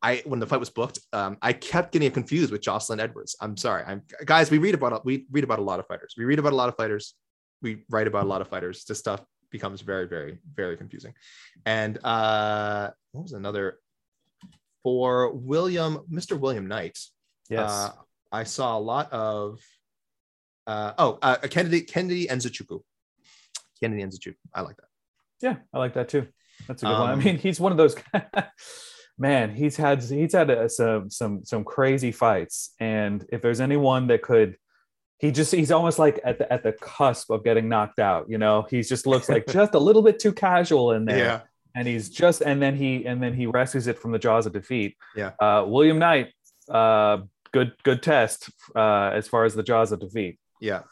I 0.03 0.23
when 0.25 0.41
the 0.41 0.47
fight 0.47 0.61
was 0.61 0.71
booked, 0.71 0.99
um, 1.13 1.37
I 1.43 1.53
kept 1.53 1.93
getting 1.93 2.11
confused 2.11 2.51
with 2.51 2.61
Jocelyn 2.61 2.99
Edwards. 3.01 3.37
I'm 3.41 3.57
sorry. 3.57 3.85
I'm 3.87 4.03
guys. 4.25 4.51
We 4.51 4.59
read 4.59 4.75
about 4.75 5.05
we 5.05 5.27
read 5.31 5.45
about 5.45 5.59
a 5.59 5.63
lot 5.63 5.79
of 5.81 5.87
fighters. 5.87 6.15
We 6.19 6.25
read 6.25 6.39
about 6.39 6.53
a 6.53 6.57
lot 6.57 6.69
of 6.69 6.77
fighters. 6.77 7.15
We 7.63 7.85
write 7.89 8.07
about 8.09 8.25
a 8.25 8.27
lot 8.27 8.41
of 8.41 8.49
fighters. 8.49 8.85
This 8.85 8.99
stuff 8.99 9.23
becomes 9.51 9.81
very, 9.83 10.09
very, 10.09 10.39
very 10.55 10.77
confusing. 10.77 11.15
And 11.65 11.99
uh, 12.05 12.91
what 13.13 13.23
was 13.23 13.33
another 13.33 13.79
for 14.83 15.31
William, 15.33 15.99
Mr. 16.11 16.39
William 16.39 16.67
Knight? 16.67 16.99
Yes. 17.49 17.71
Uh, 17.71 17.91
I 18.33 18.45
saw 18.45 18.77
a 18.77 18.81
lot 18.81 19.13
of 19.13 19.61
uh, 20.67 20.93
oh 20.99 21.19
uh, 21.23 21.37
Kennedy 21.49 21.83
Kennedy 21.83 22.27
Nzechukwu. 22.27 22.81
Kennedy 23.81 24.03
Nzechukwu. 24.03 24.35
I 24.55 24.63
like 24.63 24.77
that. 24.77 24.89
Yeah, 25.41 25.57
I 25.73 25.79
like 25.79 25.95
that 25.95 26.09
too. 26.09 26.27
That's 26.67 26.83
a 26.83 26.87
good 26.87 26.93
one. 26.93 27.11
I 27.11 27.13
Um, 27.13 27.19
mean, 27.23 27.39
he's 27.39 27.61
one 27.61 27.73
of 27.73 27.79
those. 27.79 27.95
man, 29.19 29.55
he's 29.55 29.77
had 29.77 30.03
he's 30.03 30.33
had 30.33 30.51
uh 30.51 30.69
some 30.69 31.11
some 31.11 31.45
some 31.45 31.65
crazy 31.65 32.13
fights, 32.13 32.75
and 32.81 33.25
if 33.33 33.43
there's 33.43 33.61
anyone 33.61 34.07
that 34.09 34.23
could, 34.23 34.57
he 35.19 35.31
just 35.31 35.53
he's 35.53 35.71
almost 35.71 35.99
like 35.99 36.21
at 36.25 36.39
the 36.39 36.53
at 36.53 36.63
the 36.63 36.73
cusp 36.73 37.31
of 37.31 37.45
getting 37.45 37.69
knocked 37.69 37.99
out. 37.99 38.29
You 38.29 38.39
know, 38.39 38.67
he 38.71 38.83
just 38.83 39.07
looks 39.07 39.29
like 39.29 39.47
just 39.49 39.75
a 39.75 39.79
little 39.79 40.03
bit 40.03 40.19
too 40.19 40.33
casual 40.33 40.93
in 40.93 41.05
there. 41.05 41.19
Yeah. 41.19 41.41
and 41.75 41.87
he's 41.89 42.09
just 42.11 42.43
and 42.43 42.61
then 42.61 42.77
he 42.77 43.07
and 43.07 43.23
then 43.23 43.33
he 43.35 43.47
rescues 43.47 43.87
it 43.87 43.99
from 43.99 44.13
the 44.13 44.19
jaws 44.19 44.47
of 44.47 44.53
defeat. 44.53 44.97
Yeah. 45.17 45.33
Uh, 45.41 45.65
William 45.67 45.99
Knight, 45.99 46.33
uh, 46.69 47.19
good 47.53 47.73
good 47.83 48.03
test 48.03 48.51
uh, 48.75 49.11
as 49.15 49.29
far 49.29 49.45
as 49.45 49.55
the 49.55 49.63
jaws 49.63 49.93
of 49.93 50.01
defeat. 50.01 50.39
Yeah. 50.61 50.83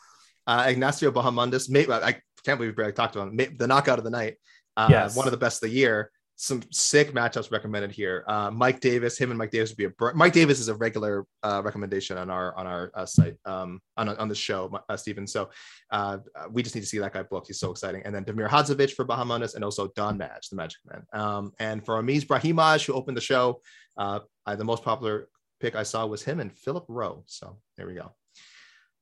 Uh, 0.47 0.65
Ignacio 0.69 1.11
Bahamondes, 1.13 1.69
maybe 1.71 1.93
I 1.93 2.21
can't 2.45 2.59
believe 2.59 2.77
we 2.77 2.93
talked 2.93 3.15
about 3.15 3.29
him. 3.29 3.57
the 3.59 3.67
knockout 3.67 3.99
of 3.99 4.05
the 4.05 4.11
night. 4.11 4.37
Uh, 4.77 4.89
Yes. 4.91 5.17
One 5.17 5.27
of 5.27 5.31
the 5.33 5.37
best 5.37 5.63
of 5.63 5.69
the 5.69 5.77
year. 5.77 6.11
Some 6.43 6.63
sick 6.71 7.13
matchups 7.13 7.53
recommended 7.53 7.93
here. 7.93 8.25
Uh, 8.27 8.51
Mike 8.51 8.81
Davis, 8.81 9.19
him 9.19 9.31
and 9.31 9.37
Mike 9.37 9.51
Davis 9.51 9.73
would 9.73 9.77
be 9.77 9.85
a 9.85 9.91
br- 9.91 10.13
Mike 10.15 10.33
Davis 10.33 10.59
is 10.59 10.69
a 10.69 10.75
regular 10.75 11.27
uh, 11.43 11.61
recommendation 11.63 12.17
on 12.17 12.31
our 12.31 12.57
on 12.57 12.67
our 12.67 12.91
uh, 12.95 13.05
site 13.05 13.37
um, 13.45 13.79
on 13.99 14.09
on 14.09 14.27
the 14.27 14.35
show, 14.35 14.75
uh, 14.89 14.97
Stephen. 14.97 15.27
So 15.27 15.51
uh, 15.91 16.17
we 16.51 16.63
just 16.63 16.75
need 16.75 16.81
to 16.81 16.87
see 16.87 16.99
that 16.99 17.13
guy 17.13 17.25
booked. 17.25 17.49
He's 17.49 17.61
so 17.61 17.71
exciting. 17.71 18.01
And 18.07 18.15
then 18.15 18.25
Damir 18.25 18.49
Hadzovic 18.49 18.93
for 18.95 19.05
Bahamondes 19.05 19.55
and 19.55 19.63
also 19.63 19.89
Don 19.95 20.17
Madge, 20.17 20.49
the 20.49 20.57
Magic 20.57 20.79
Man. 20.87 21.05
Um, 21.13 21.53
and 21.61 21.85
for 21.85 22.03
Ramiz 22.03 22.25
Brahimaj, 22.25 22.87
who 22.87 22.95
opened 22.95 23.19
the 23.19 23.21
show, 23.21 23.61
uh, 23.99 24.21
I, 24.47 24.55
the 24.55 24.65
most 24.65 24.83
popular 24.83 25.29
pick 25.61 25.77
I 25.77 25.83
saw 25.83 26.07
was 26.07 26.23
him 26.23 26.41
and 26.41 26.51
Philip 26.51 26.87
Rowe. 26.89 27.23
So 27.27 27.59
there 27.77 27.87
we 27.87 27.93
go. 27.93 28.13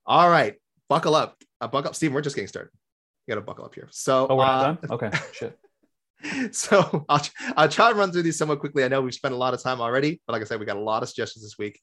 All 0.07 0.29
right, 0.29 0.57
buckle 0.89 1.15
up. 1.15 1.37
Uh, 1.61 1.69
buckle 1.69 1.91
up, 1.91 1.95
Stephen. 1.95 2.15
We're 2.15 2.21
just 2.23 2.35
getting 2.35 2.49
started. 2.49 2.73
You 3.29 3.35
got 3.35 3.41
to 3.41 3.47
buckle 3.47 3.65
up 3.65 3.77
here. 3.77 3.87
So, 3.93 4.27
Oh, 4.29 4.35
we're 4.35 4.43
uh, 4.43 4.47
not 4.73 4.83
done. 4.83 4.91
Okay, 4.91 5.19
shit. 5.33 5.57
so 6.53 7.05
I'll, 7.09 7.27
I'll 7.57 7.69
try 7.69 7.91
to 7.91 7.95
run 7.95 8.13
through 8.13 8.23
these 8.23 8.39
somewhat 8.39 8.61
quickly. 8.61 8.85
I 8.85 8.89
know 8.89 9.01
we've 9.01 9.15
spent 9.15 9.35
a 9.35 9.39
lot 9.39 9.55
of 9.55 9.63
time 9.63 9.81
already, 9.81 10.21
but 10.27 10.33
like 10.33 10.43
I 10.43 10.45
said, 10.45 10.61
we 10.61 10.67
got 10.67 10.77
a 10.77 10.81
lot 10.81 11.03
of 11.03 11.09
suggestions 11.09 11.45
this 11.45 11.59
week. 11.59 11.81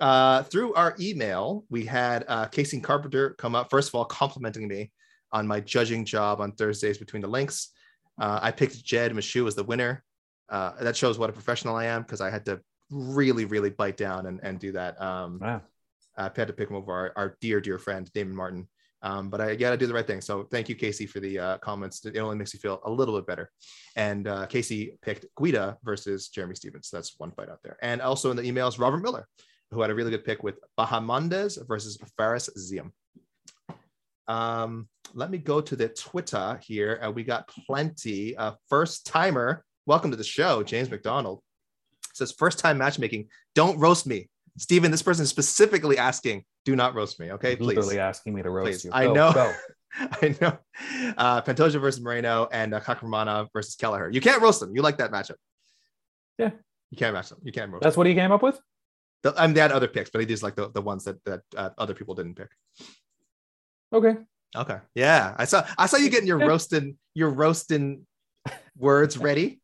Uh, 0.00 0.42
through 0.44 0.74
our 0.74 0.94
email, 1.00 1.64
we 1.70 1.84
had 1.84 2.24
uh, 2.28 2.46
Casey 2.46 2.80
Carpenter 2.80 3.30
come 3.38 3.54
up. 3.54 3.70
First 3.70 3.88
of 3.88 3.94
all, 3.94 4.04
complimenting 4.04 4.66
me 4.66 4.90
on 5.32 5.46
my 5.46 5.60
judging 5.60 6.04
job 6.04 6.40
on 6.40 6.52
Thursdays 6.52 6.98
between 6.98 7.22
the 7.22 7.28
links. 7.28 7.70
Uh, 8.20 8.38
I 8.42 8.50
picked 8.50 8.82
Jed 8.84 9.12
Mashu 9.12 9.46
as 9.46 9.54
the 9.54 9.64
winner. 9.64 10.04
Uh, 10.48 10.72
that 10.80 10.96
shows 10.96 11.18
what 11.18 11.30
a 11.30 11.32
professional 11.32 11.74
I 11.74 11.86
am 11.86 12.02
because 12.02 12.20
I 12.20 12.30
had 12.30 12.44
to 12.46 12.60
really, 12.90 13.44
really 13.44 13.70
bite 13.70 13.96
down 13.96 14.26
and, 14.26 14.40
and 14.42 14.58
do 14.58 14.72
that. 14.72 15.00
Um, 15.00 15.38
Wow. 15.40 15.62
I 16.16 16.30
had 16.34 16.46
to 16.46 16.52
pick 16.52 16.70
him 16.70 16.76
over 16.76 16.92
our, 16.92 17.12
our 17.16 17.36
dear, 17.40 17.60
dear 17.60 17.78
friend, 17.78 18.08
Damon 18.12 18.36
Martin. 18.36 18.68
Um, 19.04 19.28
but 19.28 19.38
I 19.38 19.54
got 19.54 19.70
to 19.70 19.76
do 19.76 19.86
the 19.86 19.92
right 19.92 20.06
thing. 20.06 20.22
So 20.22 20.48
thank 20.50 20.70
you, 20.70 20.74
Casey, 20.74 21.04
for 21.04 21.20
the 21.20 21.38
uh, 21.38 21.58
comments. 21.58 22.02
It 22.06 22.16
only 22.16 22.36
makes 22.36 22.54
me 22.54 22.58
feel 22.58 22.80
a 22.84 22.90
little 22.90 23.14
bit 23.14 23.26
better. 23.26 23.50
And 23.96 24.26
uh, 24.26 24.46
Casey 24.46 24.98
picked 25.02 25.26
Guida 25.36 25.76
versus 25.84 26.28
Jeremy 26.28 26.54
Stephens. 26.54 26.88
That's 26.90 27.14
one 27.18 27.30
fight 27.32 27.50
out 27.50 27.60
there. 27.62 27.76
And 27.82 28.00
also 28.00 28.30
in 28.30 28.36
the 28.38 28.42
emails, 28.42 28.80
Robert 28.80 29.02
Miller, 29.02 29.28
who 29.70 29.82
had 29.82 29.90
a 29.90 29.94
really 29.94 30.10
good 30.10 30.24
pick 30.24 30.42
with 30.42 30.58
Bahamondes 30.78 31.58
versus 31.68 31.98
Fares 32.16 32.48
Ziam. 32.58 32.92
Um, 34.26 34.88
let 35.12 35.30
me 35.30 35.36
go 35.36 35.60
to 35.60 35.76
the 35.76 35.90
Twitter 35.90 36.58
here. 36.62 36.98
Uh, 37.04 37.10
we 37.10 37.24
got 37.24 37.46
plenty. 37.66 38.34
Uh, 38.34 38.52
first 38.70 39.04
timer, 39.04 39.66
welcome 39.84 40.12
to 40.12 40.16
the 40.16 40.24
show, 40.24 40.62
James 40.62 40.90
McDonald. 40.90 41.42
Says 42.14 42.32
first 42.32 42.58
time 42.58 42.78
matchmaking. 42.78 43.28
Don't 43.54 43.78
roast 43.78 44.06
me. 44.06 44.30
Stephen, 44.56 44.90
this 44.90 45.02
person 45.02 45.24
is 45.24 45.28
specifically 45.28 45.98
asking, 45.98 46.44
do 46.64 46.74
not 46.76 46.94
roast 46.94 47.20
me. 47.20 47.32
Okay, 47.32 47.56
please. 47.56 47.76
Literally 47.76 47.98
asking 47.98 48.34
me 48.34 48.42
to 48.42 48.50
roast 48.50 48.66
Please. 48.82 48.84
you. 48.84 48.90
I 48.92 49.04
Go, 49.04 49.14
know. 49.14 49.32
go. 49.32 49.52
I 49.94 50.34
know. 50.40 50.58
Uh, 51.16 51.42
Pantoja 51.42 51.80
versus 51.80 52.00
Moreno 52.00 52.48
and 52.50 52.74
uh, 52.74 52.80
Kakamana 52.80 53.48
versus 53.52 53.76
Kelleher. 53.76 54.10
You 54.10 54.20
can't 54.20 54.42
roast 54.42 54.60
them. 54.60 54.74
You 54.74 54.82
like 54.82 54.98
that 54.98 55.12
matchup. 55.12 55.36
Yeah. 56.38 56.50
You 56.90 56.96
can't 56.98 57.14
match 57.14 57.28
them. 57.28 57.38
You 57.42 57.52
can't 57.52 57.70
roast 57.70 57.82
That's 57.82 57.96
what 57.96 58.06
he 58.06 58.14
came 58.14 58.32
up 58.32 58.42
with. 58.42 58.58
The- 59.22 59.34
I 59.36 59.46
mean, 59.46 59.54
they 59.54 59.60
had 59.60 59.72
other 59.72 59.88
picks, 59.88 60.10
but 60.10 60.20
he 60.20 60.26
just 60.26 60.42
like 60.42 60.56
the, 60.56 60.70
the 60.70 60.82
ones 60.82 61.04
that, 61.04 61.22
that 61.24 61.40
uh, 61.56 61.70
other 61.78 61.94
people 61.94 62.14
didn't 62.14 62.34
pick. 62.34 62.48
Okay. 63.92 64.16
Okay. 64.56 64.78
Yeah. 64.94 65.34
I 65.36 65.44
saw 65.44 65.64
I 65.78 65.86
saw 65.86 65.96
you 65.96 66.10
getting 66.10 66.26
your 66.28 66.38
roasting 66.38 66.96
your 67.14 67.30
roasting 67.30 68.06
words 68.76 69.18
ready. 69.28 69.60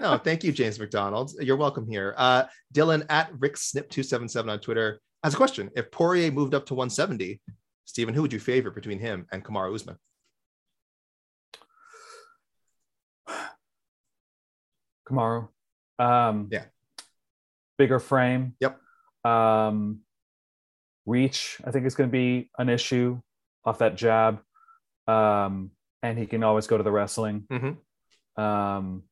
no, 0.00 0.16
thank 0.18 0.44
you, 0.44 0.52
James 0.52 0.78
McDonald. 0.78 1.32
You're 1.40 1.56
welcome 1.56 1.86
here. 1.88 2.14
Uh, 2.16 2.44
Dylan 2.72 3.04
at 3.08 3.30
Rick 3.38 3.56
Snip 3.56 3.90
277 3.90 4.48
on 4.50 4.60
Twitter 4.60 5.00
has 5.28 5.34
a 5.34 5.36
question. 5.36 5.70
If 5.76 5.90
Poirier 5.90 6.30
moved 6.32 6.54
up 6.54 6.64
to 6.66 6.74
170, 6.74 7.40
Stephen, 7.84 8.14
who 8.14 8.22
would 8.22 8.32
you 8.32 8.40
favor 8.40 8.70
between 8.70 8.98
him 8.98 9.26
and 9.30 9.44
Kamara 9.44 9.74
Usman? 9.74 9.96
Kamaru. 15.08 15.48
Um, 15.98 16.48
Yeah. 16.50 16.64
Bigger 17.76 17.98
frame. 18.00 18.56
Yep. 18.60 18.80
Um, 19.24 20.00
reach, 21.06 21.58
I 21.64 21.70
think, 21.70 21.86
is 21.86 21.94
going 21.94 22.08
to 22.10 22.12
be 22.12 22.50
an 22.58 22.68
issue 22.68 23.20
off 23.64 23.78
that 23.78 23.96
jab. 23.96 24.40
Um, 25.06 25.70
and 26.02 26.18
he 26.18 26.26
can 26.26 26.42
always 26.42 26.66
go 26.66 26.76
to 26.76 26.82
the 26.82 26.90
wrestling. 26.92 27.46
Mhm. 27.50 27.78
Um, 28.40 29.04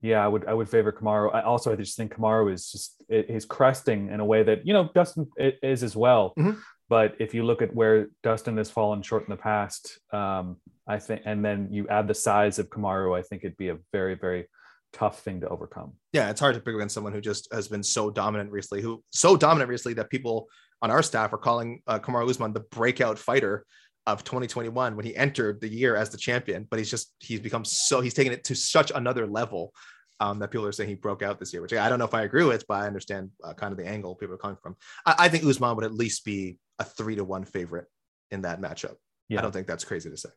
yeah, 0.00 0.24
I 0.24 0.28
would 0.28 0.46
I 0.46 0.54
would 0.54 0.68
favor 0.68 0.92
Kamaru. 0.92 1.34
I 1.34 1.42
also 1.42 1.72
I 1.72 1.76
just 1.76 1.96
think 1.96 2.14
Kamaru 2.14 2.52
is 2.52 2.70
just 2.70 3.02
he's 3.08 3.44
cresting 3.44 4.10
in 4.10 4.20
a 4.20 4.24
way 4.24 4.42
that 4.42 4.66
you 4.66 4.72
know 4.72 4.90
Dustin 4.94 5.28
is 5.38 5.82
as 5.82 5.96
well. 5.96 6.32
Mhm. 6.38 6.58
But 6.88 7.16
if 7.18 7.34
you 7.34 7.42
look 7.44 7.60
at 7.60 7.74
where 7.74 8.06
Dustin 8.22 8.56
has 8.56 8.70
fallen 8.70 9.02
short 9.02 9.24
in 9.24 9.28
the 9.30 9.36
past, 9.36 9.98
um, 10.10 10.56
I 10.86 10.98
think, 10.98 11.20
and 11.26 11.44
then 11.44 11.68
you 11.70 11.86
add 11.88 12.08
the 12.08 12.14
size 12.14 12.58
of 12.58 12.70
Kamaru, 12.70 13.18
I 13.18 13.20
think 13.22 13.44
it'd 13.44 13.58
be 13.58 13.68
a 13.68 13.78
very 13.92 14.14
very 14.14 14.46
tough 14.94 15.20
thing 15.20 15.40
to 15.42 15.48
overcome. 15.48 15.92
yeah, 16.14 16.30
it's 16.30 16.40
hard 16.40 16.54
to 16.54 16.60
pick 16.62 16.74
against 16.74 16.94
someone 16.94 17.12
who 17.12 17.20
just 17.20 17.46
has 17.52 17.68
been 17.68 17.82
so 17.82 18.10
dominant 18.10 18.50
recently, 18.50 18.82
who 18.82 19.02
so 19.10 19.36
dominant 19.36 19.68
recently 19.68 19.92
that 19.94 20.08
people 20.08 20.46
on 20.80 20.90
our 20.90 21.02
staff 21.02 21.32
are 21.34 21.38
calling 21.38 21.82
uh, 21.86 21.98
Kamaru 21.98 22.30
Usman 22.30 22.52
the 22.54 22.60
breakout 22.60 23.18
fighter 23.18 23.66
of 24.08 24.24
2021 24.24 24.96
when 24.96 25.04
he 25.04 25.14
entered 25.14 25.60
the 25.60 25.68
year 25.68 25.94
as 25.94 26.08
the 26.10 26.16
champion. 26.16 26.66
But 26.68 26.78
he's 26.78 26.90
just 26.90 27.14
he's 27.20 27.40
become 27.40 27.64
so 27.64 28.00
he's 28.00 28.14
taken 28.14 28.32
it 28.32 28.44
to 28.44 28.54
such 28.54 28.90
another 28.94 29.26
level 29.26 29.72
um, 30.18 30.38
that 30.38 30.50
people 30.50 30.66
are 30.66 30.72
saying 30.72 30.88
he 30.88 30.94
broke 30.94 31.22
out 31.22 31.38
this 31.38 31.52
year, 31.52 31.62
which 31.62 31.72
I 31.74 31.88
don't 31.88 31.98
know 31.98 32.06
if 32.06 32.14
I 32.14 32.22
agree 32.22 32.44
with, 32.44 32.66
but 32.66 32.82
I 32.82 32.86
understand 32.86 33.30
uh, 33.44 33.52
kind 33.52 33.70
of 33.70 33.78
the 33.78 33.86
angle 33.86 34.14
people 34.14 34.34
are 34.34 34.38
coming 34.38 34.56
from. 34.62 34.76
I, 35.06 35.14
I 35.18 35.28
think 35.28 35.44
Usman 35.44 35.76
would 35.76 35.84
at 35.84 35.94
least 35.94 36.24
be 36.24 36.58
a 36.78 36.84
three 36.84 37.16
to 37.16 37.24
one 37.24 37.44
favorite 37.44 37.86
in 38.30 38.42
that 38.42 38.60
matchup. 38.60 38.96
Yeah. 39.28 39.40
I 39.40 39.42
don't 39.42 39.52
think 39.52 39.66
that's 39.66 39.84
crazy 39.84 40.08
to 40.08 40.16
say. 40.16 40.30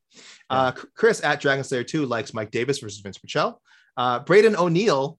Uh, 0.49 0.73
Chris 0.95 1.23
at 1.23 1.39
Dragon 1.39 1.63
Slayer 1.63 1.83
2 1.83 2.05
likes 2.05 2.33
Mike 2.33 2.51
Davis 2.51 2.79
versus 2.79 3.01
Vinc 3.01 3.17
Pichel. 3.25 3.55
Uh, 3.95 4.19
Braden 4.19 4.57
O'Neill, 4.57 5.17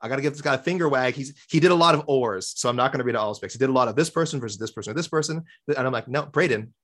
I 0.00 0.08
got 0.08 0.16
to 0.16 0.22
give 0.22 0.34
this 0.34 0.42
guy 0.42 0.54
a 0.54 0.58
finger 0.58 0.88
wag. 0.90 1.14
He's 1.14 1.34
he 1.48 1.58
did 1.58 1.70
a 1.70 1.74
lot 1.74 1.94
of 1.94 2.04
ors, 2.06 2.52
so 2.54 2.68
I'm 2.68 2.76
not 2.76 2.92
going 2.92 2.98
to 2.98 3.04
read 3.04 3.16
all 3.16 3.30
his 3.30 3.38
picks. 3.38 3.54
He 3.54 3.58
did 3.58 3.70
a 3.70 3.72
lot 3.72 3.88
of 3.88 3.96
this 3.96 4.10
person 4.10 4.40
versus 4.40 4.58
this 4.58 4.70
person 4.70 4.90
or 4.90 4.94
this 4.94 5.08
person, 5.08 5.42
and 5.68 5.78
I'm 5.78 5.92
like, 5.92 6.08
no, 6.08 6.26
Braden. 6.26 6.74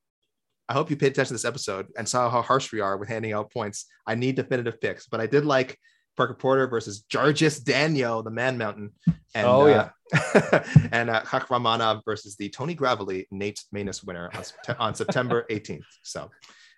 I 0.71 0.73
hope 0.73 0.89
you 0.89 0.97
paid 0.97 1.09
attention 1.09 1.31
to 1.31 1.35
this 1.35 1.45
episode 1.45 1.89
and 1.99 2.09
saw 2.09 2.31
how 2.31 2.43
harsh 2.43 2.71
we 2.71 2.79
are 2.79 2.97
with 2.97 3.09
handing 3.09 3.33
out 3.33 3.51
points. 3.53 3.87
I 4.07 4.15
need 4.15 4.37
definitive 4.37 4.81
picks, 4.81 5.09
but 5.09 5.21
I 5.21 5.27
did 5.27 5.45
like 5.45 5.77
Parker 6.17 6.35
Porter 6.35 6.69
versus 6.69 7.05
Jargis 7.13 7.65
Daniel, 7.65 8.23
the 8.23 8.31
Man 8.31 8.57
Mountain. 8.57 8.93
And, 9.35 9.47
Oh, 9.49 9.67
uh, 9.67 9.89
and 10.93 11.11
uh, 11.11 11.25
Hak 11.25 11.49
Ramanov 11.49 12.03
versus 12.05 12.37
the 12.37 12.49
Tony 12.51 12.75
Gravely 12.75 13.27
Nate 13.33 13.61
Maness 13.75 14.07
winner 14.07 14.31
on, 14.33 14.77
on 14.79 14.95
September 14.95 15.45
18th. 15.51 15.83
So, 16.03 16.31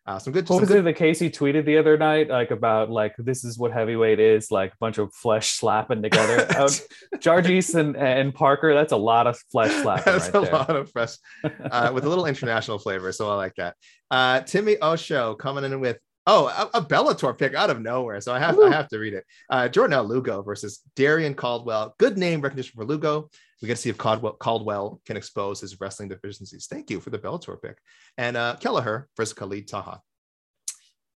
uh, 0.05 0.18
some 0.18 0.32
good. 0.32 0.48
What 0.48 0.57
some 0.57 0.61
was 0.61 0.68
good 0.68 0.78
it 0.80 0.82
that 0.82 0.96
Casey 0.96 1.30
tweeted 1.30 1.64
the 1.64 1.78
other 1.78 1.96
night, 1.96 2.28
like 2.28 2.50
about 2.50 2.90
like 2.90 3.14
this 3.18 3.44
is 3.44 3.57
what 3.57 3.70
heavyweight 3.70 4.18
is, 4.18 4.50
like 4.50 4.72
a 4.72 4.76
bunch 4.80 4.98
of 4.98 5.14
flesh 5.14 5.53
slapping 5.53 6.03
together. 6.03 6.46
Jargis 7.16 7.76
and, 7.76 7.96
and 7.96 8.34
Parker, 8.34 8.74
that's 8.74 8.92
a 8.92 8.96
lot 8.96 9.28
of 9.28 9.38
flesh 9.53 9.70
slapping 9.82 10.12
That's 10.12 10.34
right 10.34 10.42
a 10.42 10.44
there. 10.44 10.53
lot 10.53 10.70
of 10.70 10.90
fresh, 10.90 11.14
uh, 11.44 11.92
with 11.94 12.05
a 12.05 12.09
little 12.09 12.26
international 12.26 12.78
flavor. 12.78 13.12
So 13.12 13.30
I 13.30 13.36
like 13.36 13.55
that. 13.57 13.76
Uh, 14.11 14.40
Timmy 14.40 14.76
Osho 14.82 15.36
coming 15.36 15.62
in 15.62 15.78
with 15.78 15.98
oh 16.26 16.48
a, 16.48 16.78
a 16.78 16.82
Bellator 16.82 17.38
pick 17.38 17.55
out 17.55 17.70
of 17.70 17.80
nowhere. 17.80 18.20
So 18.20 18.34
I 18.34 18.40
have 18.40 18.57
Woo. 18.57 18.66
I 18.66 18.72
have 18.72 18.88
to 18.88 18.98
read 18.98 19.14
it. 19.14 19.24
Uh, 19.48 19.68
Jornel 19.68 20.09
Lugo 20.09 20.42
versus 20.42 20.80
Darrion 20.96 21.36
Caldwell. 21.36 21.94
Good 21.98 22.18
name 22.18 22.40
recognition 22.40 22.72
for 22.74 22.84
Lugo. 22.84 23.30
We 23.62 23.68
got 23.68 23.76
to 23.76 23.80
see 23.80 23.90
if 23.90 23.96
Caldwell, 23.96 24.32
Caldwell 24.34 25.00
can 25.06 25.16
expose 25.16 25.60
his 25.60 25.80
wrestling 25.80 26.08
deficiencies. 26.08 26.66
Thank 26.66 26.90
you 26.90 27.00
for 27.00 27.10
the 27.10 27.18
Bellator 27.18 27.62
pick. 27.62 27.78
And 28.18 28.36
uh, 28.36 28.56
Kelleher 28.60 29.08
versus 29.16 29.32
Khalid 29.32 29.68
Taha. 29.68 30.00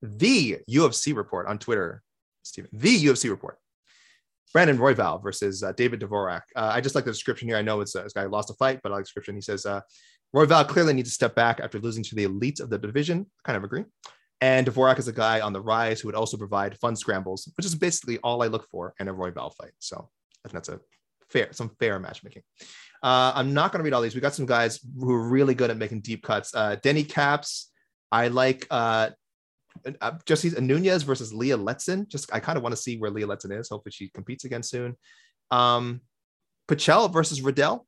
The 0.02 0.58
UFC 0.70 1.16
report 1.16 1.46
on 1.46 1.58
Twitter, 1.58 2.02
Stephen. 2.42 2.68
The 2.74 3.04
UFC 3.06 3.30
report. 3.30 3.56
Brandon 4.52 4.76
Royval 4.78 5.22
versus 5.22 5.62
uh, 5.62 5.72
David 5.72 6.00
Dvorak. 6.00 6.42
Uh, 6.54 6.70
I 6.72 6.80
just 6.80 6.94
like 6.94 7.04
the 7.04 7.10
description 7.10 7.48
here. 7.48 7.56
I 7.56 7.62
know 7.62 7.80
it's 7.80 7.96
uh, 7.96 8.02
this 8.02 8.12
guy 8.12 8.24
lost 8.24 8.50
a 8.50 8.54
fight, 8.54 8.80
but 8.82 8.92
I 8.92 8.96
like 8.96 9.00
the 9.00 9.06
description. 9.06 9.34
He 9.34 9.40
says 9.40 9.64
uh, 9.64 9.80
Royval 10.36 10.68
clearly 10.68 10.92
needs 10.92 11.08
to 11.08 11.14
step 11.14 11.34
back 11.34 11.60
after 11.60 11.80
losing 11.80 12.04
to 12.04 12.14
the 12.14 12.24
elite 12.24 12.60
of 12.60 12.68
the 12.68 12.78
division. 12.78 13.26
Kind 13.44 13.56
of 13.56 13.64
agree. 13.64 13.84
And 14.40 14.66
Dvorak 14.66 14.98
is 14.98 15.08
a 15.08 15.12
guy 15.12 15.40
on 15.40 15.54
the 15.54 15.60
rise 15.60 16.00
who 16.00 16.08
would 16.08 16.14
also 16.14 16.36
provide 16.36 16.78
fun 16.78 16.94
scrambles, 16.94 17.50
which 17.56 17.64
is 17.64 17.74
basically 17.74 18.18
all 18.18 18.42
I 18.42 18.48
look 18.48 18.68
for 18.70 18.92
in 19.00 19.08
a 19.08 19.14
Royval 19.14 19.54
fight. 19.54 19.72
So 19.78 20.10
I 20.44 20.48
think 20.48 20.52
that's 20.52 20.68
a 20.68 20.80
fair, 21.30 21.48
some 21.52 21.70
fair 21.78 21.98
matchmaking. 21.98 22.42
Uh, 23.02 23.32
I'm 23.34 23.52
not 23.52 23.70
going 23.72 23.80
to 23.80 23.84
read 23.84 23.92
all 23.92 24.00
these. 24.02 24.14
We 24.14 24.20
got 24.20 24.34
some 24.34 24.46
guys 24.46 24.80
who 24.98 25.12
are 25.12 25.28
really 25.28 25.54
good 25.54 25.70
at 25.70 25.76
making 25.76 26.00
deep 26.00 26.22
cuts. 26.22 26.54
Uh, 26.54 26.76
Denny 26.82 27.04
Caps. 27.04 27.70
I 28.10 28.28
like 28.28 28.66
uh, 28.70 29.10
uh, 30.00 30.12
just 30.24 30.58
Nunes 30.60 31.02
versus 31.02 31.34
Leah 31.34 31.58
Letson. 31.58 32.08
Just 32.08 32.32
I 32.32 32.40
kind 32.40 32.56
of 32.56 32.62
want 32.62 32.74
to 32.74 32.80
see 32.80 32.96
where 32.98 33.10
Leah 33.10 33.26
Letson 33.26 33.58
is. 33.58 33.68
Hopefully 33.68 33.92
she 33.92 34.08
competes 34.08 34.44
again 34.44 34.62
soon. 34.62 34.96
Um, 35.50 36.00
Pachel 36.68 37.12
versus 37.12 37.42
Riddell. 37.42 37.86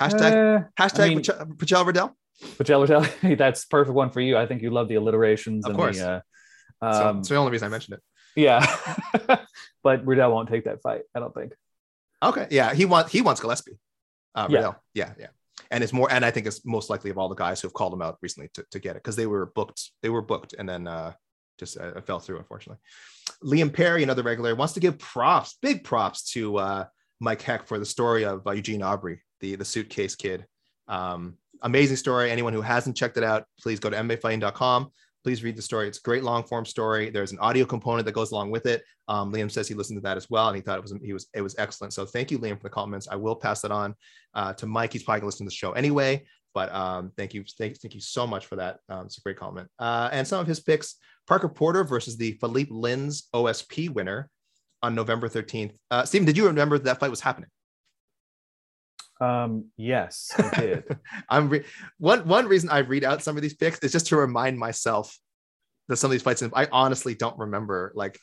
Hashtag 0.00 0.32
Eh, 0.32 0.62
hashtag 0.82 1.00
I 1.04 1.08
mean- 1.08 1.20
Pachel, 1.20 1.56
Pachel 1.56 1.86
Riddell. 1.86 2.16
Jello 2.64 2.84
Jello, 2.86 3.06
that's 3.36 3.64
perfect 3.64 3.94
one 3.94 4.10
for 4.10 4.20
you. 4.20 4.36
I 4.36 4.44
think 4.46 4.60
you 4.60 4.70
love 4.70 4.88
the 4.88 4.96
alliterations 4.96 5.64
Of 5.64 5.70
and 5.70 5.78
course. 5.78 5.98
the 5.98 6.22
uh, 6.82 6.92
So 6.92 7.08
um, 7.08 7.18
it's 7.20 7.28
the 7.28 7.36
only 7.36 7.52
reason 7.52 7.66
I 7.66 7.68
mentioned 7.70 7.98
it. 7.98 8.02
yeah. 8.36 8.66
but 9.84 10.04
Riddell 10.04 10.32
won't 10.32 10.48
take 10.48 10.64
that 10.64 10.82
fight, 10.82 11.02
I 11.14 11.20
don't 11.20 11.32
think. 11.32 11.52
Okay, 12.24 12.46
yeah, 12.50 12.74
he 12.74 12.84
wants 12.84 13.12
he 13.12 13.22
wants 13.22 13.40
Gillespie. 13.40 13.78
Uh, 14.34 14.46
Yeah. 14.50 14.56
Riddell. 14.56 14.76
yeah, 14.94 15.12
yeah, 15.18 15.26
and 15.70 15.84
it's 15.84 15.92
more, 15.92 16.10
and 16.10 16.24
I 16.24 16.30
think 16.30 16.46
it's 16.46 16.64
most 16.64 16.90
likely 16.90 17.10
of 17.10 17.18
all 17.18 17.28
the 17.28 17.34
guys 17.34 17.60
who 17.60 17.68
have 17.68 17.74
called 17.74 17.92
him 17.92 18.02
out 18.02 18.18
recently 18.22 18.50
to, 18.54 18.64
to 18.72 18.78
get 18.78 18.96
it 18.96 19.02
because 19.02 19.16
they 19.16 19.26
were 19.26 19.46
booked. 19.54 19.90
They 20.02 20.08
were 20.08 20.22
booked, 20.22 20.54
and 20.58 20.68
then 20.68 20.86
uh, 20.88 21.12
just 21.58 21.78
uh, 21.78 22.00
fell 22.00 22.18
through, 22.18 22.38
unfortunately. 22.38 22.80
Liam 23.44 23.72
Perry, 23.72 24.02
another 24.02 24.22
regular, 24.22 24.54
wants 24.54 24.74
to 24.74 24.80
give 24.80 24.98
props, 24.98 25.56
big 25.62 25.84
props 25.84 26.30
to 26.32 26.56
uh, 26.56 26.84
Mike 27.20 27.42
Heck 27.42 27.66
for 27.66 27.78
the 27.78 27.86
story 27.86 28.24
of 28.24 28.46
uh, 28.46 28.52
Eugene 28.52 28.82
Aubrey, 28.82 29.20
the 29.40 29.56
the 29.56 29.64
suitcase 29.64 30.16
kid. 30.16 30.46
Um, 30.88 31.38
amazing 31.62 31.96
story. 31.96 32.30
Anyone 32.30 32.52
who 32.52 32.60
hasn't 32.60 32.96
checked 32.96 33.16
it 33.16 33.24
out, 33.24 33.44
please 33.60 33.80
go 33.80 33.90
to 33.90 33.96
mmafighting.com. 33.96 34.90
Please 35.24 35.42
read 35.42 35.56
the 35.56 35.62
story. 35.62 35.88
It's 35.88 35.98
a 35.98 36.02
great 36.02 36.22
long 36.22 36.44
form 36.44 36.66
story. 36.66 37.08
There's 37.08 37.32
an 37.32 37.38
audio 37.38 37.64
component 37.64 38.04
that 38.04 38.12
goes 38.12 38.30
along 38.30 38.50
with 38.50 38.66
it. 38.66 38.84
Um, 39.08 39.32
Liam 39.32 39.50
says 39.50 39.66
he 39.66 39.74
listened 39.74 39.96
to 39.96 40.02
that 40.02 40.18
as 40.18 40.28
well, 40.28 40.48
and 40.48 40.56
he 40.56 40.60
thought 40.62 40.78
it 40.78 40.82
was 40.82 40.94
he 41.02 41.14
was 41.14 41.28
it 41.34 41.40
was 41.40 41.54
excellent. 41.58 41.94
So 41.94 42.04
thank 42.04 42.30
you, 42.30 42.38
Liam, 42.38 42.58
for 42.58 42.64
the 42.64 42.70
comments. 42.70 43.08
I 43.10 43.16
will 43.16 43.34
pass 43.34 43.62
that 43.62 43.70
on 43.70 43.94
uh, 44.34 44.52
to 44.52 44.66
Mike. 44.66 44.92
He's 44.92 45.02
probably 45.02 45.20
gonna 45.20 45.28
listen 45.28 45.46
to 45.46 45.50
the 45.50 45.54
show 45.54 45.72
anyway. 45.72 46.24
But 46.52 46.72
um, 46.72 47.10
thank 47.16 47.34
you, 47.34 47.42
thank, 47.58 47.80
thank 47.80 47.94
you 47.94 48.00
so 48.00 48.26
much 48.26 48.46
for 48.46 48.56
that. 48.56 48.78
Um, 48.88 49.06
it's 49.06 49.18
a 49.18 49.22
great 49.22 49.36
comment. 49.36 49.68
Uh, 49.78 50.08
and 50.12 50.28
some 50.28 50.40
of 50.40 50.46
his 50.46 50.60
picks: 50.60 50.96
Parker 51.26 51.48
Porter 51.48 51.84
versus 51.84 52.16
the 52.16 52.32
Philippe 52.32 52.70
Lins 52.70 53.24
OSP 53.34 53.90
winner 53.90 54.30
on 54.82 54.94
November 54.94 55.28
13th. 55.28 55.72
Uh, 55.90 56.04
Stephen, 56.04 56.26
did 56.26 56.36
you 56.36 56.46
remember 56.46 56.78
that 56.78 57.00
fight 57.00 57.10
was 57.10 57.20
happening? 57.20 57.48
Um, 59.20 59.66
yes, 59.76 60.32
I 60.36 60.60
did. 60.60 60.98
I'm 61.28 61.48
re- 61.48 61.64
one 61.98 62.26
one 62.26 62.46
reason 62.46 62.70
I 62.70 62.78
read 62.78 63.04
out 63.04 63.22
some 63.22 63.36
of 63.36 63.42
these 63.42 63.54
picks 63.54 63.78
is 63.80 63.92
just 63.92 64.08
to 64.08 64.16
remind 64.16 64.58
myself 64.58 65.16
that 65.88 65.96
some 65.96 66.08
of 66.08 66.12
these 66.12 66.22
fights. 66.22 66.42
I 66.52 66.68
honestly 66.72 67.14
don't 67.14 67.38
remember 67.38 67.92
like 67.94 68.18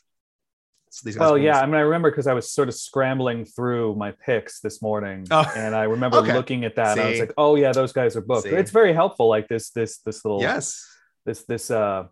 these. 1.03 1.15
guys 1.15 1.21
well, 1.21 1.37
yeah, 1.37 1.59
I 1.61 1.65
mean, 1.65 1.75
I 1.75 1.81
remember 1.81 2.11
because 2.11 2.27
I 2.27 2.33
was 2.33 2.51
sort 2.51 2.67
of 2.67 2.75
scrambling 2.75 3.45
through 3.45 3.95
my 3.95 4.11
picks 4.11 4.59
this 4.59 4.81
morning, 4.81 5.25
Oh, 5.31 5.49
and 5.55 5.73
I 5.73 5.83
remember 5.83 6.17
okay. 6.17 6.33
looking 6.33 6.65
at 6.65 6.75
that. 6.75 6.97
And 6.97 7.07
I 7.07 7.09
was 7.11 7.19
like, 7.19 7.33
"Oh 7.37 7.55
yeah, 7.55 7.71
those 7.71 7.93
guys 7.93 8.15
are 8.17 8.21
booked." 8.21 8.43
See. 8.43 8.49
It's 8.49 8.71
very 8.71 8.93
helpful, 8.93 9.29
like 9.29 9.47
this, 9.47 9.69
this, 9.69 9.99
this 9.99 10.25
little, 10.25 10.41
yes, 10.41 10.85
this, 11.25 11.43
this, 11.43 11.71
uh, 11.71 12.05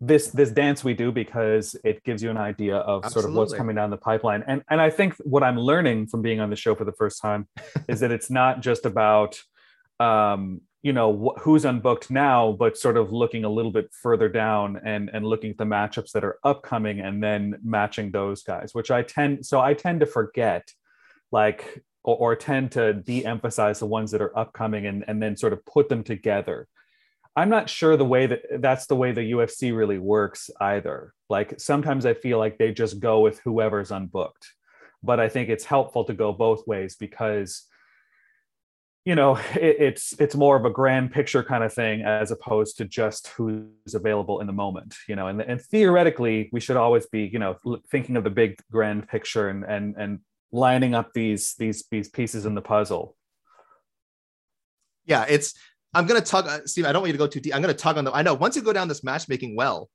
this, 0.00 0.28
this 0.28 0.50
dance 0.50 0.84
we 0.84 0.94
do 0.94 1.12
because 1.12 1.76
it 1.84 2.02
gives 2.04 2.22
you 2.22 2.30
an 2.30 2.36
idea 2.36 2.76
of 2.76 3.08
sort 3.10 3.24
of 3.24 3.32
what's 3.32 3.54
coming 3.54 3.76
down 3.76 3.90
the 3.90 3.96
pipeline. 3.96 4.42
And 4.46 4.62
and 4.68 4.80
I 4.80 4.90
think 4.90 5.14
what 5.18 5.42
I'm 5.42 5.58
learning 5.58 6.08
from 6.08 6.22
being 6.22 6.40
on 6.40 6.50
the 6.50 6.56
show 6.56 6.74
for 6.74 6.84
the 6.84 6.92
first 6.92 7.20
time 7.20 7.48
is 7.88 8.00
that 8.00 8.10
it's 8.10 8.30
not 8.30 8.60
just 8.60 8.84
about 8.86 9.40
um 10.00 10.60
you 10.84 10.92
know 10.92 11.34
wh- 11.36 11.40
who's 11.40 11.64
unbooked 11.64 12.10
now 12.10 12.52
but 12.52 12.76
sort 12.78 12.96
of 12.96 13.12
looking 13.12 13.44
a 13.44 13.48
little 13.48 13.72
bit 13.72 13.88
further 14.02 14.28
down 14.28 14.80
and 14.84 15.10
and 15.12 15.26
looking 15.26 15.50
at 15.50 15.58
the 15.58 15.64
matchups 15.64 16.12
that 16.12 16.24
are 16.24 16.38
upcoming 16.44 17.00
and 17.00 17.22
then 17.22 17.56
matching 17.64 18.10
those 18.10 18.42
guys 18.42 18.74
which 18.74 18.90
i 18.90 19.02
tend 19.02 19.46
so 19.46 19.60
i 19.60 19.72
tend 19.72 20.00
to 20.00 20.06
forget 20.06 20.68
like 21.32 21.82
or, 22.04 22.16
or 22.16 22.36
tend 22.36 22.72
to 22.72 22.92
de-emphasize 22.92 23.78
the 23.78 23.86
ones 23.86 24.10
that 24.10 24.20
are 24.20 24.36
upcoming 24.38 24.86
and 24.86 25.04
and 25.08 25.22
then 25.22 25.36
sort 25.36 25.52
of 25.52 25.64
put 25.64 25.88
them 25.88 26.04
together 26.04 26.68
i'm 27.36 27.48
not 27.48 27.68
sure 27.68 27.96
the 27.96 28.04
way 28.04 28.26
that 28.26 28.42
that's 28.60 28.86
the 28.86 28.96
way 28.96 29.12
the 29.12 29.32
ufc 29.32 29.76
really 29.76 29.98
works 29.98 30.50
either 30.60 31.12
like 31.28 31.58
sometimes 31.58 32.06
i 32.06 32.14
feel 32.14 32.38
like 32.38 32.58
they 32.58 32.72
just 32.72 33.00
go 33.00 33.20
with 33.20 33.40
whoever's 33.40 33.90
unbooked 33.90 34.48
but 35.02 35.20
i 35.20 35.28
think 35.28 35.48
it's 35.48 35.64
helpful 35.64 36.04
to 36.04 36.14
go 36.14 36.32
both 36.32 36.66
ways 36.66 36.96
because 36.96 37.66
you 39.04 39.14
know 39.14 39.36
it, 39.54 39.76
it's 39.80 40.14
it's 40.20 40.34
more 40.34 40.56
of 40.56 40.64
a 40.64 40.70
grand 40.70 41.12
picture 41.12 41.42
kind 41.42 41.64
of 41.64 41.72
thing 41.72 42.02
as 42.02 42.30
opposed 42.30 42.78
to 42.78 42.84
just 42.84 43.28
who's 43.28 43.94
available 43.94 44.40
in 44.40 44.46
the 44.46 44.52
moment 44.52 44.94
you 45.08 45.16
know 45.16 45.28
and, 45.28 45.40
and 45.40 45.60
theoretically 45.60 46.48
we 46.52 46.60
should 46.60 46.76
always 46.76 47.06
be 47.06 47.30
you 47.32 47.38
know 47.38 47.56
thinking 47.90 48.16
of 48.16 48.24
the 48.24 48.30
big 48.30 48.58
grand 48.70 49.08
picture 49.08 49.48
and 49.48 49.64
and 49.64 49.96
and 49.96 50.20
lining 50.52 50.94
up 50.94 51.12
these 51.14 51.54
these 51.54 51.84
these 51.90 52.08
pieces 52.08 52.46
in 52.46 52.54
the 52.54 52.62
puzzle 52.62 53.16
yeah. 55.06 55.24
It's 55.28 55.54
I'm 55.94 56.06
gonna 56.06 56.20
tug, 56.20 56.46
uh, 56.46 56.60
Steve. 56.66 56.86
I 56.86 56.92
don't 56.92 57.02
want 57.02 57.08
you 57.08 57.14
to 57.14 57.18
go 57.18 57.26
too 57.26 57.40
deep. 57.40 57.54
I'm 57.54 57.60
gonna 57.60 57.74
tug 57.74 57.98
on 57.98 58.04
the. 58.04 58.12
I 58.12 58.22
know 58.22 58.34
once 58.34 58.56
you 58.56 58.62
go 58.62 58.72
down 58.72 58.88
this 58.88 59.04
matchmaking 59.04 59.56
well, 59.56 59.90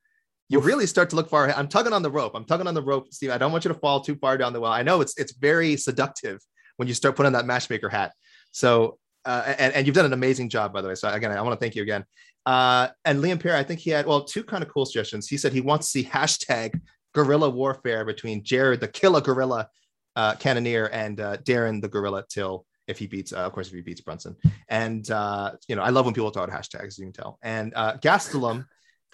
you 0.47 0.59
really 0.59 0.87
start 0.87 1.09
to 1.11 1.15
look 1.15 1.29
far 1.29 1.45
ahead. 1.45 1.57
I'm 1.57 1.67
tugging 1.67 1.93
on 1.93 2.01
the 2.01 2.11
rope. 2.11 2.33
I'm 2.35 2.45
tugging 2.45 2.67
on 2.67 2.73
the 2.73 2.81
rope, 2.81 3.13
Steve. 3.13 3.31
I 3.31 3.37
don't 3.37 3.51
want 3.51 3.65
you 3.65 3.69
to 3.69 3.79
fall 3.79 4.01
too 4.01 4.15
far 4.15 4.37
down 4.37 4.53
the 4.53 4.59
well. 4.59 4.71
I 4.71 4.83
know 4.83 5.01
it's 5.01 5.17
it's 5.17 5.33
very 5.33 5.77
seductive 5.77 6.39
when 6.77 6.87
you 6.87 6.93
start 6.93 7.15
putting 7.15 7.27
on 7.27 7.33
that 7.33 7.45
matchmaker 7.45 7.89
hat. 7.89 8.13
So 8.51 8.97
uh, 9.25 9.53
and 9.57 9.73
and 9.73 9.85
you've 9.85 9.95
done 9.95 10.05
an 10.05 10.13
amazing 10.13 10.49
job, 10.49 10.73
by 10.73 10.81
the 10.81 10.87
way. 10.87 10.95
So 10.95 11.09
again, 11.09 11.31
I 11.31 11.41
want 11.41 11.59
to 11.59 11.63
thank 11.63 11.75
you 11.75 11.83
again. 11.83 12.05
Uh, 12.45 12.87
and 13.05 13.21
Liam 13.21 13.39
Perry, 13.39 13.57
I 13.57 13.63
think 13.63 13.79
he 13.79 13.89
had 13.89 14.05
well 14.05 14.23
two 14.23 14.43
kind 14.43 14.63
of 14.63 14.69
cool 14.69 14.85
suggestions. 14.85 15.27
He 15.27 15.37
said 15.37 15.53
he 15.53 15.61
wants 15.61 15.87
to 15.87 15.91
see 15.91 16.03
hashtag 16.03 16.79
guerrilla 17.13 17.49
warfare 17.49 18.05
between 18.05 18.43
Jared 18.43 18.79
the 18.79 18.87
killer 18.87 19.21
gorilla 19.21 19.67
uh, 20.15 20.35
Cannonier 20.35 20.85
and 20.85 21.19
uh, 21.19 21.37
Darren 21.37 21.81
the 21.81 21.89
gorilla 21.89 22.23
Till 22.29 22.65
if 22.89 22.97
he 22.97 23.07
beats, 23.07 23.31
uh, 23.31 23.37
of 23.37 23.51
course, 23.53 23.67
if 23.67 23.73
he 23.73 23.81
beats 23.81 24.01
Brunson. 24.01 24.35
And 24.67 25.09
uh, 25.11 25.51
you 25.67 25.75
know, 25.75 25.83
I 25.83 25.89
love 25.89 26.05
when 26.05 26.13
people 26.13 26.29
throw 26.31 26.43
out 26.43 26.49
hashtags, 26.49 26.87
as 26.87 26.97
you 26.99 27.05
can 27.05 27.13
tell. 27.13 27.37
And 27.41 27.73
uh, 27.75 27.97
Gastelum, 27.97 28.65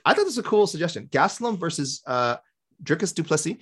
I 0.05 0.13
thought 0.13 0.25
this 0.25 0.37
was 0.37 0.37
a 0.39 0.43
cool 0.43 0.65
suggestion. 0.67 1.07
Gastelum 1.11 1.57
versus 1.59 2.01
uh, 2.07 2.37
Dricus 2.83 3.13
du 3.13 3.23
Plessis, 3.23 3.57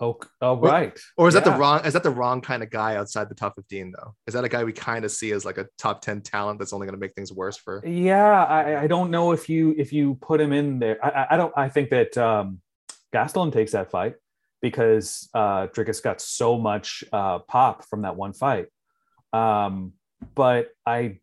oh, 0.00 0.18
oh 0.40 0.56
right 0.56 0.98
or 1.16 1.28
is 1.28 1.34
that 1.34 1.44
the 1.44 1.52
wrong? 1.52 1.84
Is 1.84 1.92
that 1.92 2.02
the 2.02 2.10
wrong 2.10 2.40
kind 2.40 2.62
of 2.62 2.70
guy 2.70 2.96
outside 2.96 3.28
the 3.28 3.34
top 3.34 3.54
15 3.56 3.92
though? 3.96 4.14
Is 4.26 4.34
that 4.34 4.44
a 4.44 4.48
guy 4.48 4.64
we 4.64 4.72
kind 4.72 5.04
of 5.04 5.10
see 5.10 5.32
as 5.32 5.44
like 5.44 5.58
a 5.58 5.66
top 5.78 6.00
10 6.00 6.22
talent 6.22 6.58
that's 6.58 6.72
only 6.72 6.86
going 6.86 6.94
to 6.94 7.00
make 7.00 7.14
things 7.14 7.32
worse 7.32 7.56
for? 7.56 7.82
yeah 7.86 8.44
I, 8.44 8.82
I 8.82 8.86
don't 8.86 9.10
know 9.10 9.32
if 9.32 9.48
you 9.48 9.74
if 9.78 9.92
you 9.92 10.14
put 10.16 10.40
him 10.40 10.52
in 10.52 10.78
there 10.78 10.98
i 11.04 11.08
I- 11.10 11.26
i 11.34 11.36
don't 11.36 11.52
i 11.56 11.68
think 11.68 11.90
that 11.90 12.16
um 12.18 12.60
gastelum 13.14 13.52
takes 13.52 13.72
that 13.72 13.90
fight 13.90 14.14
because 14.60 15.28
uh 15.34 15.66
got 16.04 16.20
so 16.20 16.58
much 16.58 17.04
uh 17.12 17.38
pop 17.40 17.84
from 17.88 18.02
that 18.02 18.16
one 18.16 18.32
fight 18.32 18.66
um 19.32 19.92
but 20.34 20.68
i 20.86 21.18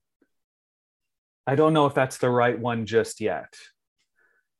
i 1.46 1.56
don't 1.56 1.74
know 1.74 1.86
if 1.86 1.94
that's 1.94 2.18
the 2.18 2.30
right 2.30 2.58
one 2.60 2.86
just 2.86 3.22
yet 3.22 3.54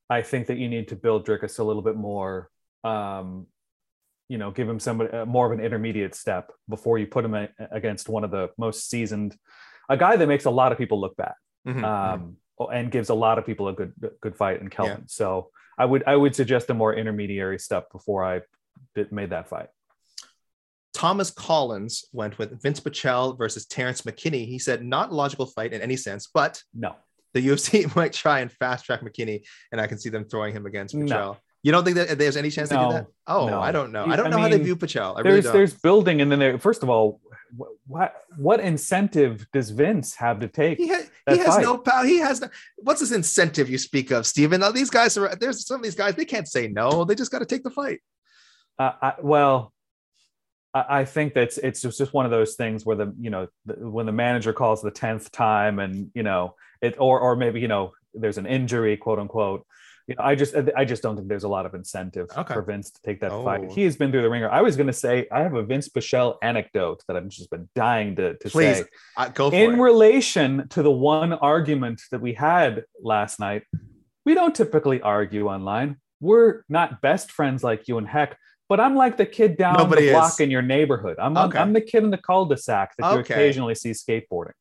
i 0.10 0.22
think 0.22 0.48
that 0.48 0.58
you 0.58 0.70
need 0.70 0.88
to 0.90 0.96
build 0.96 1.26
Dricus 1.26 1.60
a 1.60 1.64
little 1.64 1.82
bit 1.82 1.96
more 1.96 2.50
um 2.84 3.48
you 4.30 4.38
know 4.38 4.52
give 4.52 4.68
him 4.68 4.80
some 4.80 5.02
uh, 5.02 5.26
more 5.26 5.46
of 5.52 5.58
an 5.58 5.64
intermediate 5.64 6.14
step 6.14 6.52
before 6.70 6.98
you 6.98 7.08
put 7.08 7.26
him 7.26 7.34
a- 7.34 7.50
against 7.72 8.10
one 8.10 8.24
of 8.24 8.32
the 8.32 8.50
most 8.58 8.90
seasoned 8.90 9.36
a 9.90 9.98
guy 9.98 10.16
that 10.18 10.28
makes 10.28 10.46
a 10.46 10.52
lot 10.52 10.72
of 10.72 10.78
people 10.78 11.00
look 11.00 11.16
bad 11.16 11.34
Mhm. 11.66 11.84
um, 11.84 12.38
and 12.72 12.92
gives 12.92 13.10
a 13.10 13.14
lot 13.14 13.38
of 13.38 13.46
people 13.46 13.68
a 13.68 13.74
good 13.74 13.94
good 14.22 14.36
fight 14.36 14.62
in 14.62 14.70
Kelvin. 14.70 15.08
So 15.08 15.52
I 15.78 15.86
would 15.86 16.04
I 16.08 16.16
would 16.16 16.34
suggest 16.36 16.70
a 16.70 16.74
more 16.74 16.94
intermediary 16.94 17.60
step 17.60 17.92
before 17.92 18.24
I 18.24 18.42
did, 18.96 19.12
made 19.12 19.30
that 19.32 19.50
fight. 19.50 19.68
Thomas 20.94 21.30
Collins 21.30 22.06
went 22.12 22.38
with 22.40 22.60
Vinc 22.62 22.82
Pichel 22.82 23.38
versus 23.38 23.66
Terrence 23.68 24.02
McKinney. 24.02 24.48
He 24.48 24.58
said, 24.58 24.84
not 24.84 25.12
a 25.12 25.14
logical 25.14 25.46
fight 25.46 25.74
in 25.74 25.82
any 25.82 25.96
sense, 25.96 26.28
but 26.34 26.62
No, 26.74 26.96
the 27.34 27.48
UFC 27.48 27.94
might 27.96 28.14
try 28.14 28.40
and 28.40 28.52
fast 28.52 28.86
track 28.86 29.02
McKinney, 29.02 29.44
and 29.72 29.80
I 29.80 29.86
can 29.88 30.00
see 30.00 30.10
them 30.10 30.26
throwing 30.26 30.54
him 30.54 30.66
against 30.66 30.96
No. 30.96 31.06
Pichel. 31.06 31.38
You 31.64 31.72
don't 31.72 31.84
think 31.84 31.98
that 31.98 32.18
there's 32.18 32.38
any 32.38 32.50
chance 32.50 32.70
they 32.70 32.78
do 32.78 32.90
that? 32.94 33.08
Oh, 33.28 33.48
No. 33.48 33.60
I 33.62 33.72
don't 33.72 33.92
know. 33.92 34.06
I 34.06 34.16
don't 34.16 34.28
I 34.28 34.30
know 34.30 34.38
how 34.40 34.48
they 34.48 34.58
view 34.58 34.76
Pichel. 34.76 35.18
I 35.18 35.22
really 35.22 35.34
there's 35.34 35.44
don't. 35.46 35.54
there's 35.54 35.74
building, 35.74 36.22
and 36.22 36.32
then 36.32 36.40
there. 36.40 36.58
First 36.58 36.82
of 36.82 36.90
all, 36.90 37.20
what 37.88 38.14
what 38.38 38.60
incentive 38.60 39.46
does 39.52 39.70
Vince 39.72 40.16
have 40.16 40.40
to 40.42 40.48
take? 40.48 40.78
he, 40.78 40.88
ha- 40.88 41.02
he 41.30 41.38
has 41.38 41.48
fight. 41.48 41.62
no 41.64 41.78
power. 41.78 42.06
He 42.06 42.18
has 42.20 42.40
no. 42.42 42.48
What's 42.78 43.02
his 43.02 43.12
incentive 43.12 43.70
you 43.70 43.78
speak 43.78 44.12
of, 44.12 44.26
Steven? 44.26 44.62
Now, 44.62 44.72
these 44.72 44.90
guys 44.90 45.18
are 45.18 45.36
there's 45.36 45.66
some 45.66 45.78
of 45.78 45.84
these 45.84 45.96
guys 45.96 46.16
they 46.16 46.26
can't 46.26 46.48
say 46.48 46.68
no. 46.68 47.04
They 47.04 47.16
just 47.16 47.32
got 47.32 47.40
to 47.40 47.46
take 47.46 47.64
the 47.64 47.72
fight. 47.72 48.00
Uh, 48.80 48.92
I, 49.02 49.14
well, 49.22 49.74
I, 50.74 51.00
I 51.00 51.06
think 51.06 51.34
that's 51.34 51.58
it's 51.58 51.82
just, 51.82 52.14
one 52.14 52.26
of 52.26 52.32
those 52.32 52.56
things 52.56 52.86
where 52.86 52.96
the 52.96 53.14
you 53.20 53.30
know 53.30 53.48
the, 53.66 53.74
when 53.90 54.06
the 54.06 54.12
manager 54.12 54.54
calls 54.54 54.82
the 54.82 54.92
tenth 54.92 55.32
time, 55.32 55.80
and 55.80 56.12
you 56.14 56.24
know 56.24 56.56
it, 56.82 56.96
or 57.00 57.20
or 57.20 57.36
maybe 57.36 57.60
you 57.60 57.68
know 57.68 57.94
there's 58.14 58.38
an 58.38 58.46
injury, 58.46 58.98
quote 58.98 59.20
unquote. 59.20 59.66
You 60.08 60.16
know, 60.16 60.24
I 60.24 60.36
just 60.36 60.56
I 60.76 60.86
just 60.86 61.04
don't 61.04 61.18
think 61.18 61.28
there's 61.28 61.44
a 61.44 61.50
lot 61.50 61.66
of 61.66 61.74
incentive 61.74 62.28
Okay. 62.38 62.54
for 62.54 62.62
Vince 62.62 62.92
to 62.92 63.02
take 63.02 63.20
that 63.22 63.32
Oh. 63.32 63.44
fight. 63.44 63.70
He 63.72 63.84
has 63.84 63.98
been 63.98 64.10
through 64.12 64.22
the 64.22 64.30
ringer. 64.30 64.50
I 64.50 64.62
was 64.62 64.78
going 64.78 64.88
to 64.88 64.94
say 64.94 65.28
I 65.30 65.40
have 65.42 65.54
a 65.54 65.66
Vinc 65.66 65.92
Pichel 65.92 66.38
anecdote 66.42 67.04
that 67.08 67.18
I've 67.18 67.28
just 67.28 67.50
been 67.52 67.68
dying 67.76 68.16
to, 68.16 68.38
to 68.38 68.50
Please 68.50 68.78
say 68.78 68.84
uh, 69.18 69.28
go 69.30 69.50
for 69.52 69.56
in 69.58 69.74
it. 69.74 69.78
relation 69.82 70.70
to 70.70 70.82
the 70.82 70.92
one 70.92 71.34
argument 71.34 72.02
that 72.12 72.22
we 72.22 72.34
had 72.34 72.86
last 73.04 73.38
night. 73.38 73.64
We 74.24 74.34
don't 74.34 74.56
typically 74.56 75.02
argue 75.02 75.50
online. 75.50 75.98
We're 76.22 76.64
not 76.70 77.02
best 77.02 77.30
friends 77.32 77.62
like 77.62 77.90
you 77.90 77.98
and 77.98 78.08
Heck, 78.08 78.38
but 78.70 78.80
I'm 78.80 78.96
like 78.96 79.18
the 79.18 79.26
kid 79.26 79.58
down 79.58 79.76
Nobody 79.78 80.08
the 80.08 80.12
block 80.14 80.34
is. 80.34 80.40
in 80.40 80.52
your 80.52 80.62
neighborhood. 80.62 81.18
I'm 81.20 81.38
Okay. 81.38 81.58
I'm 81.58 81.74
the 81.74 81.82
kid 81.82 82.04
in 82.04 82.12
the 82.12 82.18
cul-de-sac 82.18 82.96
that 82.98 83.14
you 83.14 83.20
occasionally 83.20 83.76
see 83.76 83.92
skateboarding. 83.92 84.54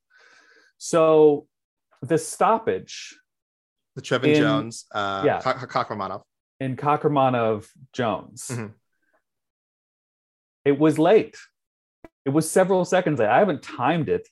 So 0.77 1.47
the 2.01 2.17
stoppage 2.17 3.15
the 3.95 4.01
Trevin 4.01 4.27
in- 4.35 4.35
Jones, 4.41 4.85
uh, 4.93 5.23
yeah. 5.25 5.41
Ka- 5.41 5.53
Ka- 5.65 5.83
Kakhramonov. 5.83 6.21
in 6.59 6.75
Kakhramonov 6.77 7.67
Jones, 7.93 8.47
Mhm. 8.51 8.73
it 10.65 10.77
was 10.79 10.99
late. 10.99 11.37
It 12.25 12.29
was 12.29 12.49
several 12.49 12.85
seconds 12.85 13.19
late. 13.19 13.29
I 13.29 13.39
haven't 13.39 13.63
timed 13.63 14.09
it, 14.09 14.27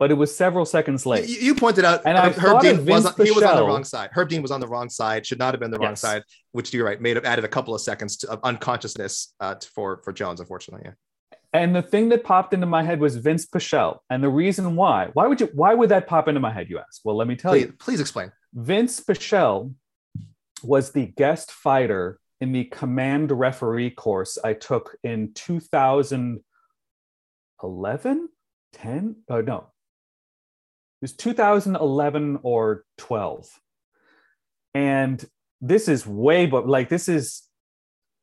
but 0.00 0.10
it 0.10 0.14
was 0.14 0.34
several 0.34 0.64
seconds 0.64 1.04
late. 1.06 1.28
You, 1.28 1.36
you 1.36 1.54
pointed 1.54 1.84
out, 1.84 2.00
And 2.06 2.16
Herb 2.18 2.34
thought 2.34 2.62
Dean 2.62 2.84
was 2.86 3.04
on, 3.06 3.14
he 3.24 3.30
was 3.30 3.42
on 3.44 3.54
the 3.56 3.64
wrong 3.66 3.84
side. 3.84 4.08
Herb 4.12 4.28
Dean 4.30 4.40
was 4.42 4.50
on 4.50 4.58
the 4.60 4.66
wrong 4.66 4.88
side. 4.88 5.24
Should 5.26 5.38
not 5.38 5.52
have 5.54 5.60
been 5.60 5.70
the 5.70 5.78
wrong 5.78 5.90
Yes. 5.92 6.00
side. 6.00 6.22
Which 6.52 6.72
you're 6.74 6.86
right, 6.86 6.98
made 7.00 7.14
have 7.16 7.24
added 7.26 7.44
a 7.44 7.48
couple 7.48 7.74
of 7.74 7.80
seconds 7.82 8.16
to, 8.18 8.30
of 8.30 8.40
unconsciousness 8.42 9.34
uh, 9.38 9.54
to- 9.56 9.68
for 9.68 10.00
for 10.02 10.12
Jones, 10.12 10.40
unfortunately. 10.40 10.86
Yeah. 10.86 10.94
And 11.52 11.76
the 11.76 11.82
thing 11.82 12.08
that 12.10 12.22
popped 12.24 12.54
into 12.54 12.66
my 12.66 12.82
head 12.82 12.98
was 12.98 13.18
Vinc 13.18 13.46
Pichel. 13.50 13.98
And 14.08 14.22
the 14.24 14.28
reason 14.30 14.74
why, 14.76 15.10
why 15.12 15.26
would 15.26 15.38
you, 15.40 15.50
why 15.52 15.74
would 15.74 15.90
that 15.90 16.06
pop 16.06 16.28
into 16.28 16.40
my 16.40 16.50
head? 16.52 16.70
You 16.70 16.78
ask. 16.78 17.02
Well, 17.04 17.16
let 17.16 17.28
me 17.28 17.36
tell 17.36 17.52
Please, 17.52 17.66
you. 17.66 17.72
please 17.78 18.00
explain. 18.00 18.32
Vinc 18.56 19.04
Pichel 19.04 19.74
was 20.62 20.92
the 20.92 21.04
guest 21.06 21.50
fighter 21.52 22.18
in 22.40 22.52
the 22.52 22.64
command 22.64 23.30
referee 23.32 23.90
course 23.90 24.38
I 24.42 24.54
took 24.54 24.96
in 25.04 25.32
2011, 25.34 28.28
10? 28.72 29.16
Oh, 29.28 29.40
no. 29.42 29.66
Was 31.00 31.12
2011 31.14 32.40
or 32.42 32.84
12. 32.98 33.48
And 34.74 35.24
this 35.60 35.88
is 35.88 36.06
way, 36.06 36.46
but 36.46 36.68
like, 36.68 36.88
this 36.88 37.08
is, 37.08 37.42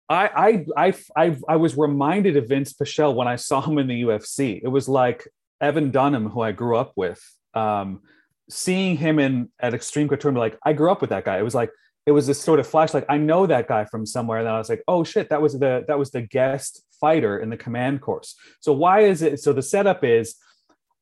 I, 0.10 0.66
I, 0.78 0.88
I, 0.88 0.94
I, 1.16 1.38
I 1.50 1.56
was 1.58 1.78
reminded 1.78 2.38
of 2.38 2.46
Vinc 2.46 2.74
Pichel 2.76 3.16
when 3.16 3.28
I 3.28 3.36
saw 3.36 3.62
him 3.62 3.78
in 3.78 3.88
the 3.88 4.04
UFC. 4.04 4.62
It 4.64 4.70
was 4.70 4.88
like 4.88 5.28
Evan 5.60 5.92
Dunham, 5.92 6.30
who 6.30 6.42
I 6.42 6.52
grew 6.52 6.78
up 6.78 6.94
with. 6.96 7.22
Um, 7.54 8.02
seeing 8.50 8.96
him 8.96 9.20
in 9.20 9.50
at 9.60 9.74
Extreme 9.74 10.08
Couture, 10.10 10.32
like, 10.32 10.58
I 10.64 10.74
grew 10.74 10.92
up 10.92 11.02
with 11.02 11.10
that 11.10 11.26
guy. 11.26 11.38
It 11.38 11.44
was 11.44 11.56
like 11.56 11.72
it 12.08 12.12
was 12.12 12.26
this 12.26 12.42
sort 12.42 12.62
of 12.62 12.66
flash, 12.66 12.94
like 12.94 13.06
I 13.10 13.18
know 13.18 13.46
that 13.46 13.68
guy 13.68 13.84
from 13.84 14.06
somewhere. 14.06 14.40
And 14.40 14.48
then 14.48 14.54
I 14.54 14.58
was 14.58 14.70
like, 14.70 14.82
oh 14.88 15.04
shit, 15.04 15.30
that 15.30 15.42
was 15.42 15.60
the 15.60 15.84
that 15.90 16.00
was 16.00 16.10
the 16.10 16.22
guest 16.22 16.82
fighter 17.02 17.38
in 17.38 17.50
the 17.50 17.58
command 17.58 18.00
course. 18.00 18.34
So 18.62 18.72
why 18.72 19.02
is 19.02 19.22
it? 19.22 19.42
So 19.42 19.52
the 19.52 19.62
setup 19.62 20.06
is, 20.06 20.36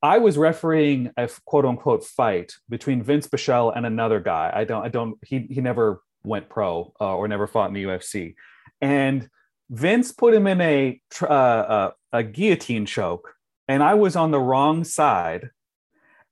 I 0.05 0.19
was 0.19 0.37
refereeing 0.37 1.11
a 1.17 1.29
quote 1.45 1.65
unquote 1.65 2.03
fight 2.03 2.53
between 2.69 3.01
Vince 3.01 3.27
Pichel 3.27 3.75
and 3.75 3.85
another 3.85 4.19
guy. 4.19 4.51
I 4.53 4.63
don't, 4.63 4.85
I 4.85 4.89
don't. 4.89 5.17
He 5.25 5.47
he 5.49 5.61
never 5.61 6.01
went 6.23 6.49
pro 6.49 6.93
uh, 7.01 7.15
or 7.15 7.27
never 7.27 7.47
fought 7.47 7.69
in 7.69 7.73
the 7.73 7.83
UFC, 7.83 8.35
and 8.81 9.27
Vince 9.69 10.11
put 10.11 10.33
him 10.33 10.45
in 10.47 10.61
a 10.61 11.01
uh, 11.21 11.25
uh, 11.25 11.91
a 12.13 12.23
guillotine 12.23 12.85
choke, 12.85 13.33
and 13.67 13.81
I 13.81 13.95
was 13.95 14.15
on 14.15 14.31
the 14.31 14.39
wrong 14.39 14.83
side 14.83 15.49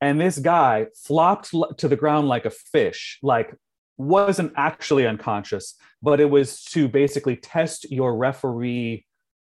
and 0.04 0.20
this 0.20 0.38
guy 0.38 0.88
flopped 0.96 1.52
to 1.78 1.88
the 1.88 1.96
ground 1.96 2.28
like 2.28 2.46
a 2.46 2.50
fish 2.50 3.20
like 3.24 3.56
wasn't 3.98 4.52
actually 4.58 5.08
unconscious 5.08 5.76
but 6.02 6.20
it 6.20 6.30
was 6.30 6.64
to 6.64 6.90
basically 6.90 7.38
test 7.38 7.90
your 7.90 8.18
referee 8.18 9.06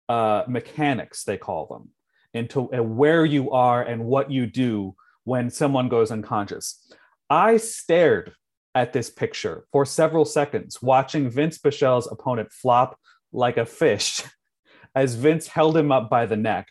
uh, 0.08 0.44
mechanics 0.48 1.24
they 1.24 1.38
call 1.38 1.66
them 1.66 1.90
into 2.36 2.72
uh, 2.74 2.82
where 2.82 3.26
you 3.26 3.52
are 3.52 3.82
and 3.82 4.06
what 4.06 4.30
you 4.30 4.46
do 4.46 4.96
when 5.24 5.50
someone 5.50 5.90
goes 5.90 6.12
unconscious 6.12 6.92
i 7.30 7.58
stared 7.58 8.34
at 8.76 8.94
this 8.94 9.10
picture 9.10 9.66
for 9.72 9.86
several 9.86 10.26
seconds 10.26 10.82
watching 10.82 11.30
vince 11.30 11.58
Pichel's 11.58 12.12
opponent 12.12 12.52
flop 12.52 13.00
like 13.32 13.58
a 13.58 13.66
fish 13.66 14.22
as 14.96 15.16
vince 15.16 15.48
held 15.48 15.76
him 15.76 15.92
up 15.92 16.10
by 16.10 16.26
the 16.26 16.38
neck 16.38 16.68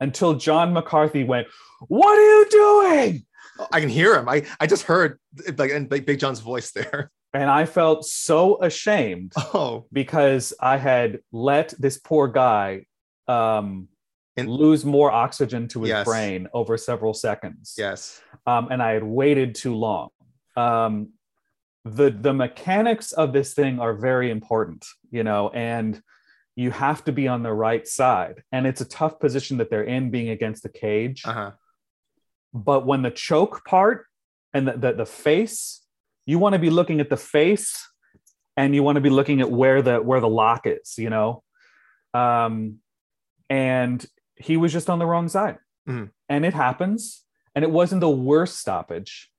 until 0.00 0.34
john 0.34 0.72
mccarthy 0.72 1.22
went 1.22 1.46
what 1.86 2.18
are 2.18 2.38
you 2.38 2.46
doing 2.50 3.26
I 3.70 3.80
can 3.80 3.88
hear 3.88 4.16
him. 4.16 4.28
I, 4.28 4.44
I 4.58 4.66
just 4.66 4.82
heard 4.84 5.18
like 5.56 5.88
Big 5.88 6.06
Big 6.06 6.18
John's 6.18 6.40
voice 6.40 6.72
there. 6.72 7.10
and 7.32 7.50
I 7.50 7.66
felt 7.66 8.04
so 8.04 8.62
ashamed 8.62 9.32
Oh, 9.36 9.86
because 9.92 10.52
I 10.60 10.76
had 10.76 11.20
let 11.32 11.74
this 11.78 11.98
poor 11.98 12.28
guy 12.28 12.86
um, 13.28 13.88
And- 14.36 14.48
lose 14.50 14.84
more 14.84 15.10
oxygen 15.12 15.68
to 15.68 15.82
his 15.82 15.88
Yes. 15.90 16.04
brain 16.06 16.48
over 16.52 16.76
several 16.76 17.14
seconds. 17.14 17.74
yes. 17.78 18.20
Um, 18.46 18.68
and 18.70 18.82
I 18.82 18.92
had 18.92 19.04
waited 19.04 19.54
too 19.54 19.74
long. 19.74 20.08
Um, 20.56 21.10
the 21.84 22.10
the 22.10 22.32
mechanics 22.32 23.12
of 23.12 23.32
this 23.32 23.54
thing 23.54 23.78
are 23.78 23.92
very 23.94 24.30
important, 24.30 24.86
you 25.10 25.22
know, 25.22 25.50
and 25.50 26.02
you 26.56 26.70
have 26.70 27.04
to 27.04 27.12
be 27.12 27.28
on 27.28 27.42
the 27.42 27.52
right 27.52 27.86
side. 27.86 28.42
And 28.52 28.66
it's 28.66 28.80
a 28.80 28.84
tough 28.84 29.18
position 29.20 29.58
that 29.58 29.70
they're 29.70 29.84
in, 29.84 30.10
being 30.10 30.30
against 30.30 30.62
the 30.62 30.68
cage 30.68 31.22
Uh 31.26 31.32
huh. 31.32 31.50
but 32.52 32.86
when 32.86 33.02
the 33.02 33.10
choke 33.10 33.64
part 33.64 34.06
and 34.52 34.66
the, 34.68 34.72
the, 34.72 34.92
the 34.92 35.06
face 35.06 35.80
you 36.26 36.38
want 36.38 36.54
to 36.54 36.58
be 36.58 36.70
looking 36.70 37.00
at 37.00 37.10
the 37.10 37.16
face 37.16 37.86
and 38.56 38.74
you 38.74 38.82
want 38.82 38.96
to 38.96 39.00
be 39.02 39.10
looking 39.10 39.40
at 39.40 39.50
where 39.50 39.82
the 39.82 39.96
where 40.00 40.20
the 40.20 40.28
lock 40.28 40.62
is 40.66 40.96
you 40.96 41.10
know 41.10 41.42
um 42.14 42.78
and 43.50 44.06
he 44.36 44.56
was 44.56 44.72
just 44.72 44.88
on 44.90 44.98
the 44.98 45.06
wrong 45.06 45.28
side 45.28 45.58
Mhm. 45.88 46.10
and 46.28 46.44
it 46.44 46.54
happens 46.54 47.22
and 47.54 47.64
it 47.64 47.70
wasn't 47.70 48.00
the 48.00 48.10
worst 48.10 48.58
stoppage 48.58 49.30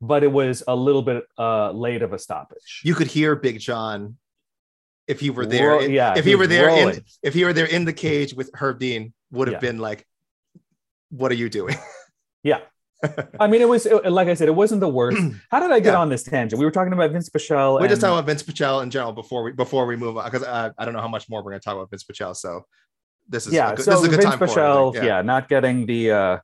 but 0.00 0.22
it 0.22 0.30
was 0.32 0.62
a 0.68 0.74
little 0.76 1.02
bit 1.02 1.24
uh 1.38 1.70
late 1.72 2.02
of 2.02 2.12
a 2.12 2.18
stoppage 2.18 2.80
You 2.84 2.94
could 2.94 3.06
hear 3.06 3.34
Big 3.36 3.58
John 3.60 4.16
if 5.06 5.20
he 5.20 5.30
were 5.30 5.46
there. 5.46 5.80
In- 5.80 5.92
yeah, 5.92 6.14
If 6.18 6.24
he 6.24 6.30
he 6.30 6.34
were 6.36 6.48
there 6.48 6.68
in 6.68 7.04
if 7.22 7.32
he 7.34 7.44
were 7.44 7.52
there 7.52 7.66
in 7.66 7.84
the 7.84 7.92
cage 7.92 8.34
with 8.34 8.50
Herb 8.54 8.78
Dean, 8.80 9.14
would 9.30 9.46
have 9.48 9.54
Yeah. 9.62 9.70
been 9.70 9.78
like, 9.78 10.04
"What 11.10 11.30
are 11.30 11.36
you 11.36 11.48
doing?" 11.48 11.76
yeah 12.42 12.60
i 13.38 13.46
mean 13.46 13.60
it 13.60 13.68
was 13.68 13.84
it- 13.86 14.10
like 14.10 14.26
i 14.26 14.34
said 14.34 14.48
it 14.48 14.54
wasn't 14.54 14.80
the 14.80 14.88
worst 14.88 15.18
how 15.50 15.60
did 15.60 15.70
i 15.70 15.78
get 15.80 15.92
Yeah. 15.92 15.98
on 16.00 16.08
this 16.08 16.22
tangent 16.22 16.58
we 16.58 16.64
were 16.64 16.70
talking 16.70 16.92
about 16.94 17.10
vince 17.12 17.28
Pichel 17.28 17.74
We're 17.74 17.80
and, 17.80 17.88
just 17.90 18.00
talking 18.00 18.14
about 18.18 18.26
Vince 18.26 18.42
Pichel 18.42 18.82
in 18.82 18.90
general 18.90 19.12
before 19.12 19.42
we 19.44 19.52
before 19.52 19.84
we 19.86 19.96
move 19.96 20.16
on 20.16 20.24
because 20.24 20.42
uh, 20.42 20.70
I 20.78 20.84
don't 20.84 20.94
know 20.94 21.00
how 21.00 21.08
much 21.16 21.28
more 21.28 21.42
we're 21.42 21.50
going 21.52 21.60
to 21.60 21.64
talk 21.64 21.76
about 21.76 21.90
Vince 21.90 22.04
Pichel. 22.04 22.34
So 22.34 22.64
this 23.28 23.46
is 23.46 23.52
yeah, 23.52 23.72
a 23.72 23.76
good, 23.76 23.84
so 23.84 23.90
this 23.92 24.00
is 24.00 24.06
a 24.06 24.10
good 24.10 24.22
Vince 24.22 24.34
time 24.36 24.42
I 24.42 24.46
Pichel, 24.46 24.94
yeah. 25.04 25.22
not 25.22 25.48
getting 25.48 25.86
the 25.86 26.10
uh 26.10 26.38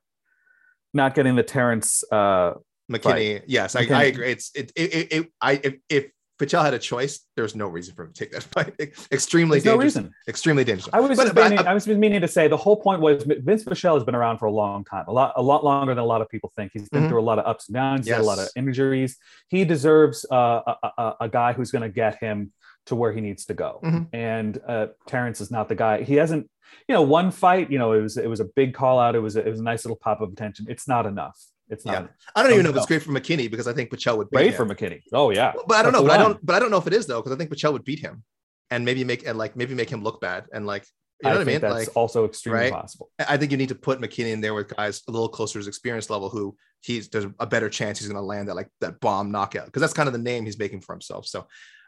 not 0.93 1.15
getting 1.15 1.35
the 1.35 1.43
Terrence 1.43 2.03
uh 2.11 2.53
McKinney. 2.91 3.41
Yes, 3.47 3.75
I, 3.75 3.85
McKinney. 3.85 3.95
I 3.95 4.03
agree. 4.03 4.31
It's 4.31 4.51
it, 4.55 4.71
it, 4.75 4.93
it, 4.93 5.13
it 5.13 5.27
I 5.41 5.53
if, 5.63 5.75
if 5.89 6.05
Pichel 6.39 6.63
had 6.63 6.73
a 6.73 6.79
choice, 6.79 7.21
there's 7.37 7.55
no 7.55 7.67
reason 7.67 7.95
for 7.95 8.03
him 8.05 8.11
to 8.11 8.19
take 8.19 8.31
that 8.33 8.43
fight. 8.53 8.73
Extremely 9.11 9.59
there's 9.59 9.65
no 9.65 9.71
dangerous. 9.73 9.95
reason. 9.95 10.11
Extremely 10.27 10.63
dangerous. 10.63 10.89
I 10.91 10.99
was 10.99 11.15
But- 11.17 11.23
just 11.23 11.35
but 11.35 11.49
meaning, 11.51 11.65
I- 11.65 11.71
I 11.71 11.73
was 11.73 11.85
just 11.85 11.97
meaning 11.97 12.21
to 12.21 12.27
say 12.27 12.47
the 12.47 12.57
whole 12.57 12.75
point 12.75 13.01
was 13.01 13.23
Vince 13.23 13.63
Pichel 13.63 13.93
has 13.93 14.03
been 14.03 14.15
around 14.15 14.39
for 14.39 14.45
a 14.47 14.51
long 14.51 14.83
time, 14.83 15.05
a 15.07 15.11
lot 15.13 15.33
a 15.37 15.41
lot 15.41 15.63
longer 15.63 15.93
than 15.95 16.03
a 16.03 16.05
lot 16.07 16.21
of 16.21 16.29
people 16.29 16.51
think. 16.55 16.71
He's 16.73 16.89
been 16.89 17.03
Mhm. 17.03 17.09
through 17.09 17.21
a 17.21 17.27
lot 17.29 17.39
of 17.39 17.45
ups 17.45 17.69
and 17.69 17.75
downs, 17.75 18.05
he's 18.07 18.13
had 18.13 18.21
a 18.21 18.25
lot 18.25 18.39
of 18.39 18.49
injuries. 18.55 19.15
He 19.47 19.63
deserves 19.63 20.25
uh, 20.31 20.61
a, 20.83 20.87
a, 20.97 21.15
a 21.21 21.29
guy 21.29 21.53
who's 21.53 21.71
going 21.71 21.83
to 21.83 21.89
get 21.89 22.17
him 22.19 22.51
to 22.87 22.95
where 22.95 23.11
he 23.13 23.21
needs 23.21 23.45
to 23.45 23.53
go. 23.53 23.79
Mhm. 23.83 24.07
And 24.13 24.59
uh, 24.67 24.87
Terrence 25.07 25.39
is 25.41 25.51
not 25.51 25.69
the 25.69 25.75
guy. 25.75 26.03
He 26.03 26.15
hasn't, 26.15 26.49
you 26.87 26.93
know, 26.95 27.01
one 27.01 27.31
fight. 27.31 27.71
You 27.71 27.79
know, 27.79 27.93
it 27.93 28.01
was 28.01 28.17
it 28.17 28.27
was 28.29 28.39
a 28.39 28.45
big 28.55 28.73
call 28.73 28.99
out. 28.99 29.15
It 29.15 29.19
was 29.19 29.35
a, 29.35 29.45
it 29.45 29.49
was 29.49 29.59
a 29.59 29.63
nice 29.63 29.85
little 29.85 29.97
pop 29.97 30.21
of 30.21 30.31
attention. 30.31 30.65
It's 30.69 30.87
not 30.87 31.05
enough. 31.05 31.39
It's 31.69 31.85
not 31.85 32.03
Yeah. 32.03 32.07
I 32.35 32.43
don't 32.43 32.51
even 32.51 32.63
know 32.65 32.71
if 32.71 32.75
it's 32.77 32.85
great 32.85 33.01
for 33.03 33.11
McKinney 33.11 33.49
because 33.49 33.67
I 33.67 33.73
think 33.73 33.89
Pichel 33.89 34.17
would 34.17 34.29
beat 34.29 34.37
great 34.37 34.53
him. 34.53 34.55
for 34.55 34.65
McKinney. 34.65 35.01
Oh 35.13 35.29
yeah, 35.31 35.53
But 35.67 35.75
I 35.77 35.83
don't 35.83 35.93
know. 35.93 36.01
But 36.03 36.11
I 36.11 36.17
don't. 36.17 36.45
But 36.45 36.55
I 36.55 36.59
don't 36.59 36.71
know 36.71 36.77
if 36.77 36.87
it 36.87 36.93
is 36.93 37.05
though 37.07 37.21
because 37.21 37.31
I 37.31 37.37
think 37.37 37.51
Pichel 37.51 37.71
would 37.73 37.85
beat 37.85 37.99
him 37.99 38.23
and 38.69 38.83
maybe 38.83 39.03
make 39.03 39.25
and 39.25 39.37
like 39.37 39.55
maybe 39.55 39.73
make 39.75 39.89
him 39.89 40.03
look 40.03 40.19
bad 40.19 40.45
and 40.53 40.65
like 40.67 40.85
you 41.23 41.29
know 41.29 41.35
what 41.37 41.41
I 41.41 41.45
mean. 41.45 41.61
that's 41.61 41.73
Like 41.73 41.95
also 41.95 42.25
extremely 42.25 42.63
right? 42.63 42.71
possible. 42.73 43.09
I 43.17 43.37
think 43.37 43.51
you 43.51 43.57
need 43.57 43.69
to 43.69 43.75
put 43.75 44.01
McKinney 44.01 44.33
in 44.33 44.41
there 44.41 44.53
with 44.53 44.75
guys 44.75 45.01
a 45.07 45.11
little 45.11 45.29
closer 45.29 45.53
to 45.53 45.59
his 45.59 45.67
experience 45.67 46.09
level 46.09 46.27
who 46.27 46.53
he's 46.81 47.07
there's 47.07 47.27
a 47.39 47.45
better 47.47 47.69
chance 47.69 47.99
he's 47.99 48.09
going 48.09 48.17
to 48.21 48.25
land 48.25 48.49
that 48.49 48.55
like 48.55 48.67
that 48.81 48.99
bomb 48.99 49.31
knockout 49.31 49.67
because 49.67 49.79
that's 49.79 49.93
kind 49.93 50.07
of 50.07 50.13
the 50.13 50.19
name 50.19 50.43
he's 50.43 50.59
making 50.59 50.81
for 50.81 50.93
himself. 50.93 51.25
So, 51.25 51.47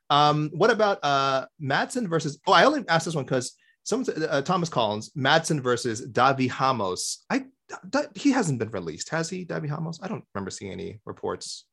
um, 0.09 0.49
what 0.53 0.69
about 0.71 0.99
uh 1.03 1.45
Madsen 1.61 2.07
versus? 2.07 2.39
Oh, 2.47 2.53
I 2.53 2.65
only 2.65 2.83
asked 2.87 3.05
this 3.05 3.15
one 3.15 3.25
because 3.25 3.53
someone 3.83 4.07
uh, 4.29 4.41
Thomas 4.41 4.69
Collins 4.69 5.11
Madsen 5.17 5.61
versus 5.61 6.05
Davi 6.07 6.49
Ramos. 6.59 7.23
I 7.29 7.45
that, 7.91 8.15
he 8.15 8.31
hasn't 8.31 8.59
been 8.59 8.69
released, 8.69 9.09
has 9.09 9.29
he? 9.29 9.45
Davi 9.45 9.69
Ramos? 9.71 9.99
I 10.01 10.07
don't 10.07 10.23
remember 10.33 10.51
seeing 10.51 10.71
any 10.71 10.99
reports. 11.05 11.65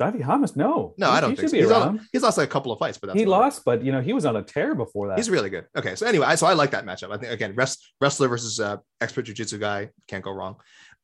Davi 0.00 0.26
Ramos, 0.26 0.56
no, 0.56 0.94
No, 0.98 1.10
He- 1.10 1.16
I 1.16 1.20
don't 1.20 1.30
he 1.30 1.36
think 1.36 1.50
should 1.50 1.50
so. 1.50 1.56
be 1.56 1.62
He's, 1.62 1.70
on, 1.70 2.08
he's 2.12 2.22
lost 2.22 2.38
a 2.38 2.46
couple 2.46 2.72
of 2.72 2.78
fights, 2.78 2.98
but 2.98 3.06
that's 3.08 3.18
he 3.18 3.22
it. 3.24 3.28
lost, 3.28 3.62
but 3.64 3.82
you 3.84 3.92
know 3.92 4.00
he 4.00 4.12
was 4.12 4.24
on 4.26 4.36
a 4.36 4.42
tear 4.42 4.74
before 4.74 5.08
that. 5.08 5.18
He's 5.18 5.30
really 5.30 5.48
good. 5.50 5.66
Okay, 5.76 5.94
so 5.94 6.06
anyway, 6.06 6.26
I, 6.26 6.34
so 6.34 6.46
I 6.46 6.54
like 6.54 6.70
that 6.72 6.84
matchup. 6.84 7.12
I 7.14 7.18
think 7.18 7.32
again, 7.32 7.54
rest, 7.54 7.92
wrestler 8.00 8.28
versus 8.28 8.58
uh, 8.58 8.78
expert 9.00 9.26
jujitsu 9.26 9.60
guy 9.60 9.90
can't 10.08 10.24
go 10.24 10.32
wrong. 10.32 10.56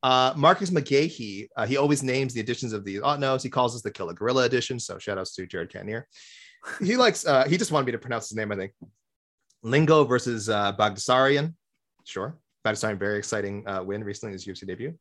Uh, 0.03 0.33
Marcus 0.37 0.71
McGahee, 0.71 1.49
uh, 1.57 1.67
he 1.67 1.77
always 1.77 2.03
names 2.03 2.33
the 2.35 2.41
editions 2.41 2.73
of 2.73 2.85
the 2.85 3.01
knows. 3.19 3.43
He 3.43 3.51
calls 3.51 3.75
us 3.77 3.83
the 3.83 3.91
Killer 3.91 4.15
Gorilla 4.15 4.45
edition. 4.45 4.79
So 4.81 4.99
shout 4.99 5.19
outs 5.19 5.35
to 5.37 5.47
Jared 5.47 5.71
Cannonier. 5.71 6.07
He 6.81 6.97
likes. 6.97 7.27
Uh, 7.27 7.45
he 7.49 7.57
just 7.57 7.73
wanted 7.73 7.87
me 7.87 7.93
to 7.93 7.99
pronounce 7.99 8.29
his 8.29 8.37
name. 8.37 8.53
I 8.53 8.57
think 8.57 8.73
Lingo 9.63 10.05
versus 10.05 10.49
uh, 10.49 10.73
Baghdasaryan. 10.75 11.55
Sure, 12.05 12.37
Baghdasaryan 12.67 12.99
very 12.99 13.19
exciting 13.19 13.67
uh, 13.67 13.83
win 13.83 14.05
recently 14.05 14.31
in 14.31 14.33
his 14.35 14.47
UFC 14.47 14.67
debut. 14.67 14.95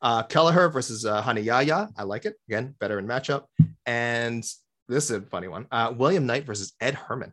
Uh, 0.00 0.22
Kelleher 0.24 0.68
versus 0.68 1.04
uh, 1.06 1.22
Hanayaya. 1.22 1.90
I 1.96 2.02
like 2.02 2.24
it 2.24 2.34
again, 2.48 2.74
better 2.80 2.98
in 2.98 3.06
matchup. 3.06 3.44
And 3.86 4.42
this 4.88 5.04
is 5.04 5.10
a 5.10 5.20
funny 5.22 5.48
one. 5.48 5.66
Uh, 5.70 5.92
William 5.96 6.26
Knight 6.26 6.44
versus 6.44 6.72
Ed 6.80 6.94
Herman. 6.94 7.32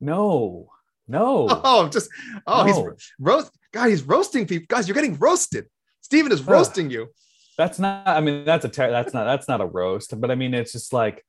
no, 0.00 0.68
no. 1.06 1.46
Oh, 1.64 1.88
just 1.88 2.10
oh, 2.46 2.64
No. 2.64 2.64
he's 2.64 3.10
roast. 3.18 3.52
God, 3.72 3.88
he's 3.88 4.02
roasting 4.02 4.46
people. 4.46 4.66
Guys, 4.68 4.88
you're 4.88 4.94
getting 4.94 5.16
roasted. 5.18 5.66
Steven 6.00 6.32
is 6.32 6.40
Ugh. 6.40 6.48
roasting 6.48 6.90
you. 6.90 7.08
That's 7.56 7.78
not. 7.78 8.06
I 8.06 8.20
mean, 8.20 8.44
that's 8.44 8.64
a 8.64 8.68
ter- 8.68 8.90
that's 8.90 9.12
not 9.12 9.24
that's 9.24 9.48
not 9.48 9.60
a 9.60 9.66
roast. 9.66 10.18
But 10.20 10.30
I 10.30 10.36
mean, 10.36 10.54
it's 10.54 10.72
just 10.72 10.92
like, 10.92 11.24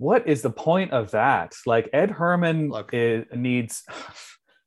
what 0.00 0.26
is 0.26 0.40
the 0.40 0.50
point 0.50 0.92
of 0.92 1.10
that? 1.10 1.52
Like 1.66 1.90
Ed 1.92 2.10
Herman 2.10 2.70
Look. 2.70 2.90
is, 2.94 3.26
needs. 3.34 3.82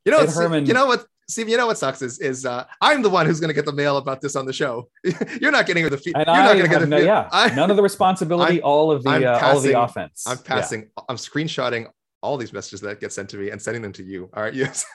You 0.06 0.12
know, 0.12 0.20
Ed 0.20 0.30
Herman- 0.30 0.68
you 0.68 0.74
know 0.76 0.86
what? 0.86 1.06
Steve, 1.28 1.50
you 1.50 1.58
know 1.58 1.66
what 1.66 1.78
sucks 1.78 2.02
is 2.04 2.20
is 2.20 2.46
uh, 2.46 2.66
I'm 2.82 3.02
the 3.02 3.10
one 3.10 3.26
who's 3.26 3.40
going 3.40 3.48
to 3.48 3.54
get 3.56 3.66
the 3.66 3.74
mail 3.74 3.98
about 3.98 4.22
this 4.22 4.36
on 4.36 4.46
the 4.46 4.54
show. 4.54 4.90
you're 5.42 5.52
not 5.52 5.66
getting 5.66 5.90
the 5.90 5.98
feed. 5.98 6.16
And 6.16 6.26
you're 6.28 6.36
I 6.36 6.46
not 6.46 6.54
going 6.54 6.66
to 6.66 6.70
get 6.70 6.80
the 6.82 6.86
no, 6.86 6.98
yeah, 6.98 7.30
I, 7.32 7.50
none 7.56 7.72
of 7.72 7.78
the 7.78 7.82
responsibility, 7.84 8.62
I'm- 8.62 8.62
all 8.64 8.92
of 8.92 9.04
the 9.04 9.10
I'm 9.10 9.24
uh, 9.26 9.40
all 9.42 9.58
of 9.58 9.64
the 9.64 9.80
offense. 9.82 10.26
I'm 10.28 10.38
Yeah. 10.38 10.44
passing. 10.56 10.90
I'm 11.10 11.16
screenshotting 11.16 11.88
all 12.22 12.38
these 12.38 12.54
messages 12.54 12.82
that 12.82 13.00
get 13.00 13.12
sent 13.12 13.30
to 13.30 13.38
me 13.38 13.50
and 13.50 13.60
sending 13.60 13.82
them 13.82 13.94
to 13.94 14.04
you. 14.04 14.30
All 14.36 14.44
right. 14.44 14.54
Yes. 14.64 14.86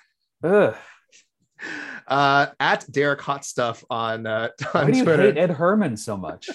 Ugh. 0.45 0.77
Uh, 2.09 2.47
at 2.59 2.91
Derek 2.91 3.21
Hot 3.21 3.45
Stuff 3.45 3.85
on 3.91 4.27
uh, 4.27 4.49
Why 4.73 4.81
on 4.83 4.91
do 4.91 4.99
you 4.99 5.05
Twitter. 5.05 5.23
hate 5.25 5.39
Ed 5.39 5.51
Herman 5.51 5.97
so 5.97 6.17
much. 6.29 6.49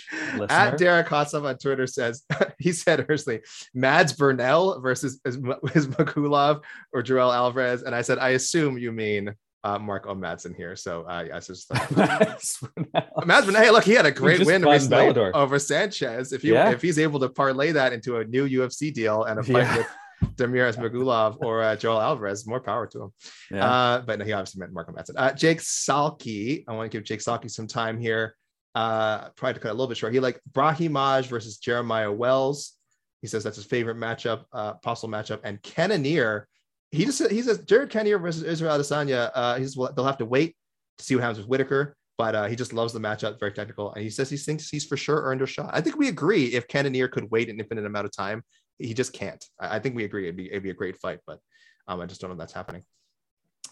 At 0.49 0.77
Derek 0.77 1.07
Hot 1.09 1.29
Stuff 1.29 1.43
on 1.43 1.57
Twitter 1.57 1.85
says 1.87 2.23
he 2.59 2.71
said 2.71 3.05
personally, 3.07 3.41
Mads 3.73 4.13
Burnell 4.13 4.79
versus 4.81 5.19
is, 5.25 5.35
is 5.75 5.87
Makulov 5.87 6.61
or 6.91 7.03
Joel 7.03 7.31
Alvarez, 7.31 7.83
and 7.83 7.93
I 7.93 8.01
said 8.01 8.17
I 8.19 8.29
assume 8.29 8.77
you 8.77 8.91
mean 8.91 9.33
uh, 9.63 9.79
Mark 9.79 10.07
O. 10.07 10.15
Madsen 10.15 10.55
here. 10.55 10.75
So 10.75 11.03
uh, 11.07 11.23
yeah, 11.27 11.37
it's 11.37 11.47
just 11.47 11.71
Mads 11.95 12.59
Burnell. 12.75 13.61
Hey, 13.63 13.69
look, 13.71 13.83
he 13.83 13.93
had 13.93 14.05
a 14.05 14.11
great 14.11 14.45
win 14.45 14.63
recently 14.65 15.07
over 15.33 15.59
Sanchez. 15.59 16.33
If 16.33 16.43
you 16.43 16.53
Yeah. 16.53 16.71
if 16.71 16.81
he's 16.81 16.99
able 16.99 17.19
to 17.21 17.29
parlay 17.29 17.71
that 17.71 17.93
into 17.93 18.17
a 18.17 18.25
new 18.25 18.47
UFC 18.47 18.93
deal 18.93 19.23
and 19.23 19.39
a 19.39 19.43
fight 19.43 19.63
Yeah. 19.63 19.77
with 19.77 19.87
Damir 20.35 20.71
Ismagulov 20.73 21.37
or 21.41 21.61
uh, 21.61 21.75
Joel 21.75 22.01
Alvarez, 22.01 22.47
more 22.47 22.59
power 22.59 22.87
to 22.87 23.03
him. 23.03 23.13
yeah. 23.51 23.65
Uh, 23.65 24.01
but 24.01 24.19
no, 24.19 24.25
he 24.25 24.33
obviously 24.33 24.59
meant 24.59 24.73
Mark 24.73 24.89
O. 24.89 24.93
Madsen. 24.93 25.15
Uh, 25.15 25.31
Jake 25.33 25.59
Salke. 25.59 26.63
I 26.67 26.73
want 26.73 26.91
to 26.91 26.97
give 26.97 27.05
Jake 27.05 27.19
Salke 27.19 27.49
some 27.49 27.67
time 27.67 27.99
here. 27.99 28.35
Uh, 28.75 29.29
probably 29.35 29.53
to 29.53 29.59
cut 29.59 29.69
a 29.69 29.73
little 29.73 29.87
bit 29.87 29.97
short. 29.97 30.13
He 30.13 30.19
like 30.19 30.39
Brahimaj 30.51 31.27
versus 31.27 31.57
Jeremiah 31.57 32.11
Wells. 32.11 32.73
He 33.21 33.27
says 33.27 33.43
that's 33.43 33.55
his 33.55 33.65
favorite 33.65 33.97
matchup, 33.97 34.45
uh, 34.51 34.73
possible 34.73 35.13
matchup. 35.13 35.39
And 35.43 35.61
Cannonier, 35.61 36.47
he 36.91 37.05
just 37.05 37.29
he 37.31 37.41
says 37.41 37.59
Jared 37.59 37.89
Cannonier 37.89 38.17
versus 38.17 38.43
Israel 38.43 38.77
Adesanya. 38.77 39.31
Uh, 39.33 39.55
he's 39.57 39.75
they'll 39.75 40.05
have 40.05 40.17
to 40.17 40.25
wait 40.25 40.55
to 40.97 41.05
see 41.05 41.15
what 41.15 41.21
happens 41.21 41.37
with 41.37 41.47
Whittaker, 41.47 41.95
but 42.17 42.35
uh, 42.35 42.45
he 42.47 42.55
just 42.55 42.73
loves 42.73 42.93
the 42.93 42.99
matchup. 42.99 43.39
Very 43.39 43.53
technical, 43.53 43.93
and 43.93 44.03
he 44.03 44.09
says 44.09 44.29
he 44.29 44.37
thinks 44.37 44.69
he's 44.69 44.85
for 44.85 44.97
sure 44.97 45.21
earned 45.21 45.41
a 45.41 45.45
shot. 45.45 45.69
I 45.71 45.79
think 45.79 45.95
we 45.97 46.09
agree 46.09 46.47
if 46.47 46.67
Cannonier 46.67 47.07
could 47.07 47.29
wait 47.31 47.49
an 47.49 47.59
infinite 47.59 47.85
amount 47.85 48.05
of 48.05 48.11
time, 48.15 48.43
he 48.79 48.93
just 48.93 49.13
can't. 49.13 49.43
I, 49.59 49.77
I 49.77 49.79
think 49.79 49.95
we 49.95 50.03
agree 50.03 50.23
it'd 50.23 50.37
be 50.37 50.49
it'd 50.49 50.63
be 50.63 50.69
a 50.69 50.75
great 50.75 50.99
fight, 50.99 51.19
but 51.25 51.39
um, 51.87 52.01
I 52.01 52.05
just 52.05 52.21
don't 52.21 52.29
know 52.29 52.37
that's 52.37 52.53
happening. 52.53 52.83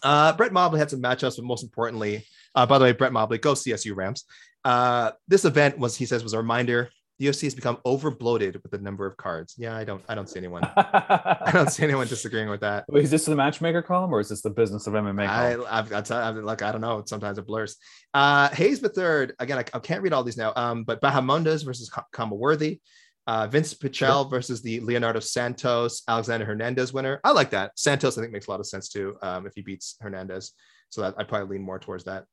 Uh, 0.02 0.32
Brett 0.32 0.52
Mobley 0.52 0.78
had 0.78 0.90
some 0.90 1.00
matchups, 1.00 1.36
but 1.36 1.44
most 1.44 1.62
importantly, 1.62 2.26
uh, 2.54 2.66
by 2.66 2.78
the 2.78 2.84
way, 2.84 2.92
Brett 2.92 3.12
Mobley, 3.12 3.38
go 3.38 3.54
CSU 3.54 3.94
Rams. 3.94 4.24
Uh, 4.64 5.12
this 5.28 5.44
event 5.44 5.78
was, 5.78 5.96
he 5.96 6.06
says, 6.06 6.22
was 6.22 6.32
a 6.32 6.38
reminder. 6.38 6.90
The 7.18 7.26
UFC 7.28 7.42
has 7.42 7.54
become 7.54 7.78
over 7.84 8.10
bloated 8.10 8.58
with 8.62 8.72
the 8.72 8.78
number 8.78 9.06
of 9.06 9.16
cards. 9.16 9.54
Yeah, 9.56 9.76
I 9.76 9.84
don't, 9.84 10.02
I 10.08 10.16
don't 10.16 10.28
see 10.28 10.40
anyone, 10.40 10.64
I 10.76 11.50
don't 11.52 11.70
see 11.70 11.84
anyone 11.84 12.08
disagreeing 12.08 12.48
with 12.48 12.62
that. 12.62 12.84
Wait, 12.88 13.04
is 13.04 13.10
this 13.12 13.26
the 13.26 13.36
matchmaker 13.36 13.82
column 13.82 14.12
or 14.12 14.18
is 14.18 14.28
this 14.28 14.42
the 14.42 14.50
business 14.50 14.88
of 14.88 14.94
MMA 14.94 15.28
I, 15.28 15.54
column? 15.54 15.66
I've, 15.70 15.92
I've, 15.92 16.10
I've, 16.10 16.36
like, 16.36 16.62
I 16.62 16.72
don't 16.72 16.80
know. 16.80 17.02
Sometimes 17.06 17.38
it 17.38 17.46
blurs. 17.46 17.76
Uh, 18.12 18.48
Hayes 18.48 18.80
the 18.80 18.88
third. 18.88 19.34
Again, 19.38 19.58
I, 19.58 19.64
I 19.72 19.78
can't 19.78 20.02
read 20.02 20.12
all 20.12 20.24
these 20.24 20.36
now. 20.36 20.52
Um, 20.56 20.82
but 20.82 21.00
Bahamondes 21.00 21.64
versus 21.64 21.92
Kama 22.12 22.34
Worthy. 22.34 22.80
Uh, 23.26 23.46
Vince 23.46 23.72
Pichel 23.74 24.28
versus 24.28 24.62
the 24.62 24.80
Leonardo 24.80 25.20
Santos 25.20 26.02
Alexander 26.08 26.44
Hernandez 26.44 26.92
winner. 26.92 27.20
I 27.22 27.30
like 27.30 27.50
that. 27.50 27.72
Santos, 27.76 28.18
I 28.18 28.20
think, 28.20 28.32
makes 28.32 28.48
a 28.48 28.50
lot 28.50 28.60
of 28.60 28.66
sense 28.66 28.88
too. 28.88 29.16
Um, 29.22 29.46
if 29.46 29.52
he 29.54 29.62
beats 29.62 29.96
Hernandez, 30.00 30.52
so 30.90 31.02
that 31.02 31.14
I'd 31.16 31.28
probably 31.28 31.56
lean 31.56 31.64
more 31.64 31.78
towards 31.78 32.04
that. 32.04 32.24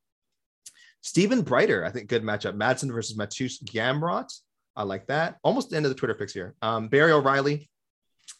Stephen 1.02 1.42
Brighter, 1.42 1.84
I 1.84 1.90
think, 1.90 2.08
good 2.08 2.22
matchup. 2.22 2.56
Madsen 2.56 2.92
versus 2.92 3.16
Mateusz 3.16 3.62
Gamrot. 3.64 4.30
I 4.76 4.82
like 4.82 5.06
that. 5.06 5.36
Almost 5.42 5.70
the 5.70 5.76
end 5.76 5.86
of 5.86 5.90
the 5.90 5.94
Twitter 5.94 6.14
picks 6.14 6.34
here. 6.34 6.54
Um, 6.60 6.88
Barry 6.88 7.12
O'Reilly, 7.12 7.70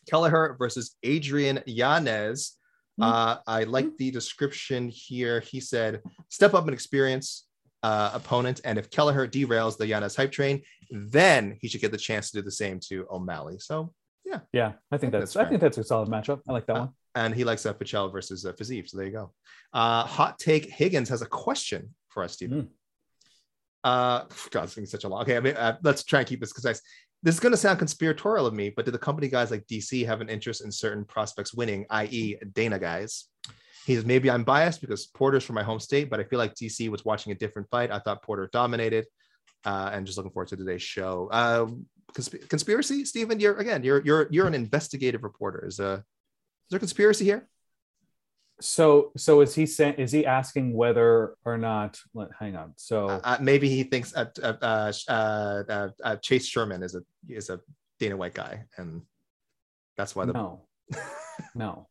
Kelleher 0.08 0.56
versus 0.58 0.96
Adrian 1.02 1.60
Yanez. 1.66 2.56
Uh, 3.00 3.36
I 3.46 3.64
like 3.64 3.96
the 3.96 4.10
description 4.10 4.90
here. 4.90 5.40
He 5.40 5.58
said, 5.58 6.02
step 6.28 6.52
up 6.52 6.64
and 6.64 6.74
experience 6.74 7.46
uh, 7.82 8.10
opponent. 8.12 8.60
And 8.64 8.78
if 8.78 8.90
Kelleher 8.90 9.26
derails 9.26 9.78
the 9.78 9.86
Yanez 9.86 10.14
hype 10.14 10.32
train, 10.32 10.62
then 10.90 11.56
he 11.60 11.68
should 11.68 11.80
get 11.80 11.92
the 11.92 11.98
chance 11.98 12.30
to 12.30 12.38
do 12.38 12.42
the 12.42 12.50
same 12.50 12.80
to 12.88 13.06
O'Malley. 13.10 13.58
So, 13.58 13.92
Yeah, 14.24 14.40
yeah, 14.52 14.72
I 14.92 14.98
think 14.98 15.12
that's 15.12 15.34
that's, 15.34 15.36
I 15.36 15.48
think 15.48 15.60
that's 15.60 15.78
a 15.78 15.84
solid 15.84 16.08
matchup. 16.08 16.40
I 16.48 16.52
like 16.52 16.66
that 16.66 16.76
Uh, 16.76 16.80
one. 16.80 16.90
and 17.14 17.34
he 17.34 17.44
likes 17.44 17.64
uh, 17.66 17.74
Pichel 17.74 18.10
versus 18.12 18.44
uh, 18.44 18.52
Fiziev. 18.52 18.88
So 18.88 18.96
there 18.98 19.06
you 19.06 19.12
go. 19.12 19.32
Uh, 19.72 20.04
Hot 20.04 20.38
Take 20.38 20.66
Higgins 20.70 21.08
has 21.08 21.22
a 21.22 21.26
question 21.26 21.94
for 22.08 22.22
us, 22.22 22.32
Stephen. 22.34 22.62
Mm. 22.62 22.68
Uh, 23.82 24.24
God, 24.50 24.64
it's 24.64 24.74
gonna 24.74 24.84
be 24.84 24.86
such 24.86 25.04
a 25.04 25.08
long. 25.08 25.22
Okay, 25.22 25.36
I 25.36 25.40
mean, 25.40 25.56
uh, 25.56 25.78
let's 25.82 26.04
try 26.04 26.20
and 26.20 26.28
keep 26.28 26.40
this 26.40 26.52
concise. 26.52 26.82
This 27.22 27.34
is 27.34 27.40
going 27.40 27.52
to 27.52 27.58
sound 27.58 27.78
conspiratorial 27.78 28.46
of 28.46 28.54
me, 28.54 28.70
but 28.70 28.86
do 28.86 28.90
the 28.90 28.98
company 28.98 29.28
guys 29.28 29.50
like 29.50 29.66
DC 29.66 30.06
have 30.06 30.22
an 30.22 30.30
interest 30.30 30.64
in 30.64 30.72
certain 30.72 31.04
prospects 31.04 31.52
winning, 31.52 31.84
i.e., 31.90 32.36
Dana 32.54 32.78
guys? 32.78 33.26
He 33.86 33.94
says 33.94 34.06
maybe 34.06 34.30
I'm 34.30 34.42
biased 34.44 34.80
because 34.80 35.06
Porter's 35.06 35.44
from 35.44 35.54
my 35.56 35.62
home 35.62 35.80
state, 35.80 36.08
but 36.08 36.18
I 36.18 36.24
feel 36.24 36.38
like 36.38 36.54
DC 36.54 36.88
was 36.88 37.04
watching 37.04 37.32
a 37.32 37.34
different 37.34 37.68
fight. 37.70 37.90
I 37.90 37.98
thought 37.98 38.22
Porter 38.22 38.48
dominated, 38.54 39.04
uh, 39.64 39.90
and 39.92 40.06
just 40.06 40.16
looking 40.18 40.32
forward 40.32 40.48
to 40.48 40.56
today's 40.56 40.82
show. 40.82 41.28
Uh, 41.30 41.66
consp- 42.12 42.48
conspiracy, 42.48 43.04
Stephen. 43.04 43.40
You're 43.40 43.56
again, 43.58 43.82
you're 43.84 44.02
you're 44.04 44.28
you're 44.30 44.46
an 44.46 44.54
investigative 44.54 45.22
reporter. 45.22 45.66
Is 45.66 45.80
uh, 45.80 46.00
is 46.00 46.70
there 46.70 46.78
conspiracy 46.78 47.24
here? 47.24 47.48
So, 48.62 49.12
so 49.16 49.40
is 49.40 49.54
he 49.54 49.64
saying? 49.64 49.94
Is 49.94 50.12
he 50.12 50.26
asking 50.26 50.74
whether 50.74 51.34
or 51.44 51.56
not? 51.56 51.98
Let, 52.12 52.28
hang 52.38 52.56
on. 52.56 52.74
So, 52.76 53.08
Uh, 53.08 53.38
maybe 53.40 53.68
he 53.70 53.84
thinks 53.84 54.14
uh, 54.14 54.26
uh, 54.42 54.52
uh, 54.60 54.92
uh, 55.08 55.62
uh, 55.68 55.88
uh, 56.04 56.16
Chase 56.16 56.46
Sherman 56.46 56.82
is 56.82 56.94
a 56.94 57.00
is 57.26 57.48
a 57.48 57.60
Dana 57.98 58.16
White 58.16 58.34
guy, 58.34 58.64
and 58.76 59.02
that's 59.96 60.14
why 60.14 60.26
the. 60.26 60.32
no, 60.34 60.66
no, 61.54 61.88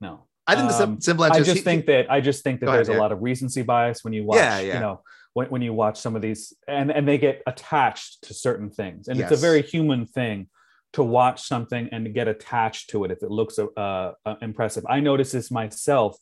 no. 0.00 0.26
I 0.46 0.54
think 0.56 0.68
the 0.68 0.74
sim- 0.74 0.90
Um, 0.92 1.00
simple 1.00 1.24
I 1.24 1.28
answer. 1.28 1.40
is 1.40 1.46
just 1.46 1.58
he- 1.58 1.64
think 1.64 1.86
that 1.86 2.10
I 2.10 2.20
just 2.20 2.42
think 2.44 2.60
that 2.60 2.66
Go 2.66 2.72
ahead, 2.72 2.78
there's 2.86 2.88
yeah. 2.94 3.00
a 3.00 3.04
lot 3.04 3.12
of 3.12 3.22
recency 3.22 3.62
bias 3.62 4.04
when 4.04 4.12
you 4.12 4.24
watch, 4.24 4.38
Yeah, 4.38 4.58
yeah. 4.60 4.74
you 4.74 4.80
know, 4.80 5.00
when, 5.32 5.48
when 5.48 5.62
you 5.62 5.72
watch 5.72 5.98
some 6.00 6.14
of 6.16 6.22
these 6.22 6.52
and 6.68 6.90
and 6.90 7.08
they 7.08 7.18
get 7.18 7.42
attached 7.46 8.24
to 8.24 8.34
certain 8.34 8.70
things, 8.70 9.08
and 9.08 9.18
it's 9.20 9.32
a 9.32 9.36
very 9.36 9.62
human 9.62 10.06
thing 10.06 10.48
to 10.92 11.02
watch 11.02 11.42
something 11.42 11.88
and 11.92 12.04
to 12.04 12.10
get 12.10 12.28
attached 12.28 12.90
to 12.90 13.04
it 13.04 13.10
if 13.10 13.22
it 13.22 13.30
looks 13.30 13.58
uh, 13.58 14.12
uh, 14.24 14.34
impressive. 14.42 14.84
I 14.88 15.00
notice 15.00 15.32
this 15.32 15.50
myself. 15.50 16.16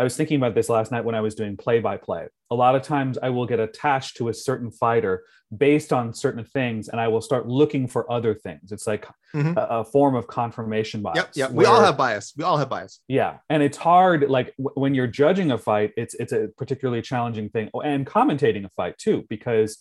I 0.00 0.02
was 0.02 0.16
thinking 0.16 0.38
about 0.38 0.54
this 0.54 0.70
last 0.70 0.90
night 0.90 1.04
when 1.04 1.14
I 1.14 1.20
was 1.20 1.34
doing 1.34 1.58
play 1.58 1.78
by 1.78 1.98
play. 1.98 2.26
A 2.50 2.54
lot 2.54 2.74
of 2.74 2.80
times 2.82 3.18
I 3.22 3.28
will 3.28 3.44
get 3.46 3.60
attached 3.60 4.16
to 4.16 4.28
a 4.30 4.34
certain 4.34 4.70
fighter 4.70 5.24
based 5.56 5.92
on 5.92 6.14
certain 6.14 6.42
things, 6.44 6.88
and 6.88 6.98
I 6.98 7.08
will 7.08 7.20
start 7.20 7.46
looking 7.46 7.86
for 7.86 8.10
other 8.10 8.34
things. 8.34 8.72
It's 8.72 8.86
like 8.86 9.06
Mhm. 9.34 9.56
a, 9.58 9.80
a 9.80 9.84
form 9.84 10.14
of 10.14 10.26
confirmation 10.26 11.02
bias. 11.02 11.16
Yep, 11.16 11.30
yep. 11.34 11.50
We 11.52 11.66
all 11.66 11.80
have 11.82 11.98
bias. 11.98 12.32
We 12.36 12.44
all 12.44 12.56
have 12.56 12.70
bias. 12.70 13.00
yeah 13.08 13.38
and 13.50 13.62
it's 13.62 13.76
hard 13.76 14.28
like 14.30 14.54
w- 14.56 14.72
when 14.82 14.94
you're 14.94 15.06
judging 15.22 15.50
a 15.52 15.58
fight 15.58 15.90
it's 16.02 16.14
it's 16.14 16.32
a 16.32 16.48
particularly 16.56 17.02
challenging 17.02 17.48
thing 17.50 17.68
Oh, 17.74 17.80
and 17.82 18.06
commentating 18.06 18.64
a 18.64 18.70
fight 18.70 18.96
too 18.98 19.26
because 19.28 19.78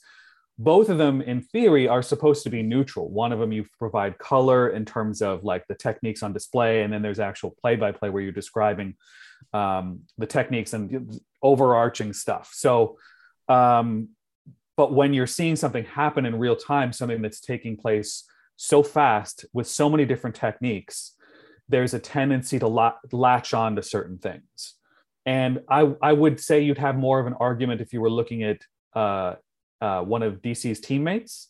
both 0.57 0.89
of 0.89 0.97
them 0.97 1.21
in 1.21 1.41
theory 1.41 1.87
are 1.87 2.01
supposed 2.03 2.43
to 2.43 2.49
be 2.49 2.61
neutral 2.61 3.09
one 3.09 3.31
of 3.31 3.39
them 3.39 3.51
you 3.57 3.63
provide 3.83 4.17
color 4.17 4.69
in 4.77 4.83
terms 4.85 5.21
of 5.21 5.43
like 5.51 5.63
the 5.67 5.75
techniques 5.75 6.21
on 6.23 6.33
display 6.33 6.81
and 6.83 6.91
then 6.93 7.01
there's 7.01 7.19
actual 7.31 7.51
play 7.61 7.75
by 7.75 7.91
play 7.91 8.09
where 8.11 8.21
you're 8.21 8.41
describing 8.43 8.89
um, 9.53 10.01
the 10.17 10.27
techniques 10.27 10.73
and 10.73 11.19
overarching 11.41 12.13
stuff 12.13 12.51
so 12.53 12.97
um, 13.47 14.09
but 14.77 14.93
when 14.93 15.13
you're 15.13 15.27
seeing 15.27 15.55
something 15.55 15.85
happen 15.85 16.25
in 16.25 16.37
real 16.37 16.55
time 16.55 16.93
something 16.93 17.21
that's 17.21 17.39
taking 17.39 17.75
place 17.77 18.25
so 18.55 18.83
fast 18.83 19.45
with 19.53 19.67
so 19.67 19.89
many 19.89 20.05
different 20.05 20.35
techniques 20.35 21.13
there's 21.69 21.93
a 21.93 21.99
tendency 21.99 22.59
to 22.59 22.67
la- 22.67 22.97
latch 23.11 23.53
on 23.53 23.75
to 23.75 23.83
certain 23.83 24.17
things. 24.17 24.75
And 25.25 25.61
I, 25.69 25.93
I 26.01 26.13
would 26.13 26.39
say 26.39 26.61
you'd 26.61 26.79
have 26.79 26.97
more 26.97 27.19
of 27.19 27.27
an 27.27 27.35
argument 27.39 27.81
if 27.81 27.93
you 27.93 28.01
were 28.01 28.09
looking 28.09 28.43
at 28.43 28.61
uh, 28.95 29.35
uh, 29.79 30.01
one 30.01 30.23
of 30.23 30.41
DC's 30.41 30.79
teammates 30.79 31.49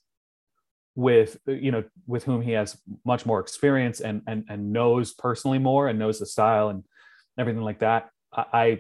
with, 0.96 1.38
you 1.48 1.72
know, 1.72 1.86
with 2.06 2.26
whom 2.26 2.42
he 2.42 2.52
has 2.52 2.78
much 3.06 3.26
more 3.26 3.40
experience 3.40 4.02
and, 4.02 4.22
and, 4.28 4.44
and 4.50 4.74
knows 4.74 5.14
personally 5.14 5.60
more 5.60 5.88
and 5.88 5.98
knows 5.98 6.20
the 6.20 6.26
style 6.26 6.70
and 6.70 6.84
everything 7.40 7.64
like 7.64 7.80
that. 7.80 8.10
I, 8.34 8.46
I 8.54 8.80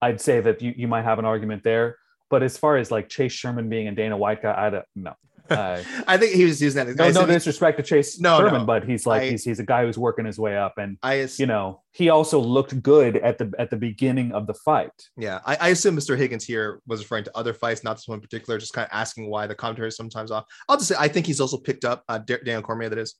I'd 0.00 0.20
say 0.20 0.40
that 0.40 0.62
you, 0.62 0.72
you 0.76 0.88
might 0.88 1.02
have 1.02 1.18
an 1.18 1.24
argument 1.24 1.64
there. 1.64 1.96
But 2.30 2.42
as 2.42 2.56
far 2.58 2.76
as 2.76 2.90
like 2.90 3.08
Chase 3.08 3.32
Sherman 3.32 3.68
being 3.68 3.88
a 3.88 3.92
Dana 3.94 4.16
White 4.16 4.42
guy, 4.42 4.54
I 4.56 4.70
don't 4.70 4.84
know. 4.94 5.14
Uh, 5.50 5.82
I 6.06 6.18
think 6.18 6.34
he 6.34 6.44
was 6.44 6.60
using 6.60 6.86
that. 6.86 6.94
no, 6.94 7.10
no 7.22 7.26
disrespect 7.26 7.78
to 7.78 7.82
Chase 7.82 8.20
No, 8.20 8.38
Sherman, 8.38 8.60
no. 8.60 8.66
but 8.66 8.84
he's 8.84 9.06
like 9.06 9.22
I- 9.22 9.30
he's 9.30 9.44
he's 9.44 9.58
a 9.58 9.64
guy 9.64 9.84
who's 9.86 9.96
working 9.96 10.26
his 10.26 10.38
way 10.38 10.58
up, 10.58 10.74
and 10.76 10.98
I, 11.02 11.26
you 11.38 11.46
know 11.46 11.82
he 11.92 12.10
also 12.10 12.38
looked 12.38 12.82
good 12.82 13.16
at 13.16 13.38
the 13.38 13.50
at 13.58 13.70
the 13.70 13.78
beginning 13.78 14.32
of 14.32 14.46
the 14.46 14.52
fight. 14.52 14.90
yeah, 15.16 15.40
I, 15.46 15.56
I 15.58 15.68
assume 15.70 15.96
Mr. 15.96 16.18
Higgins 16.18 16.44
here 16.44 16.82
was 16.86 17.00
referring 17.00 17.24
to 17.24 17.36
other 17.36 17.54
fights, 17.54 17.82
not 17.82 17.96
this 17.96 18.06
one 18.06 18.16
in 18.16 18.20
particular. 18.20 18.58
Just 18.58 18.74
kind 18.74 18.84
of 18.84 18.90
asking 18.92 19.30
why 19.30 19.46
the 19.46 19.54
commentary 19.54 19.88
is 19.88 19.96
sometimes 19.96 20.30
off. 20.30 20.44
I'll 20.68 20.76
just 20.76 20.88
say 20.90 20.96
I 20.98 21.08
think 21.08 21.24
he's 21.24 21.40
also 21.40 21.56
picked 21.56 21.86
up 21.86 22.04
uh, 22.10 22.18
Da- 22.18 22.36
Daniel 22.44 22.60
Cormier. 22.62 22.90
That 22.90 22.98
is 22.98 23.14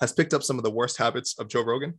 has 0.00 0.12
picked 0.12 0.34
up 0.34 0.42
some 0.42 0.58
of 0.58 0.64
the 0.64 0.70
worst 0.70 0.98
habits 0.98 1.38
of 1.38 1.48
Joe 1.48 1.62
Rogan, 1.64 1.98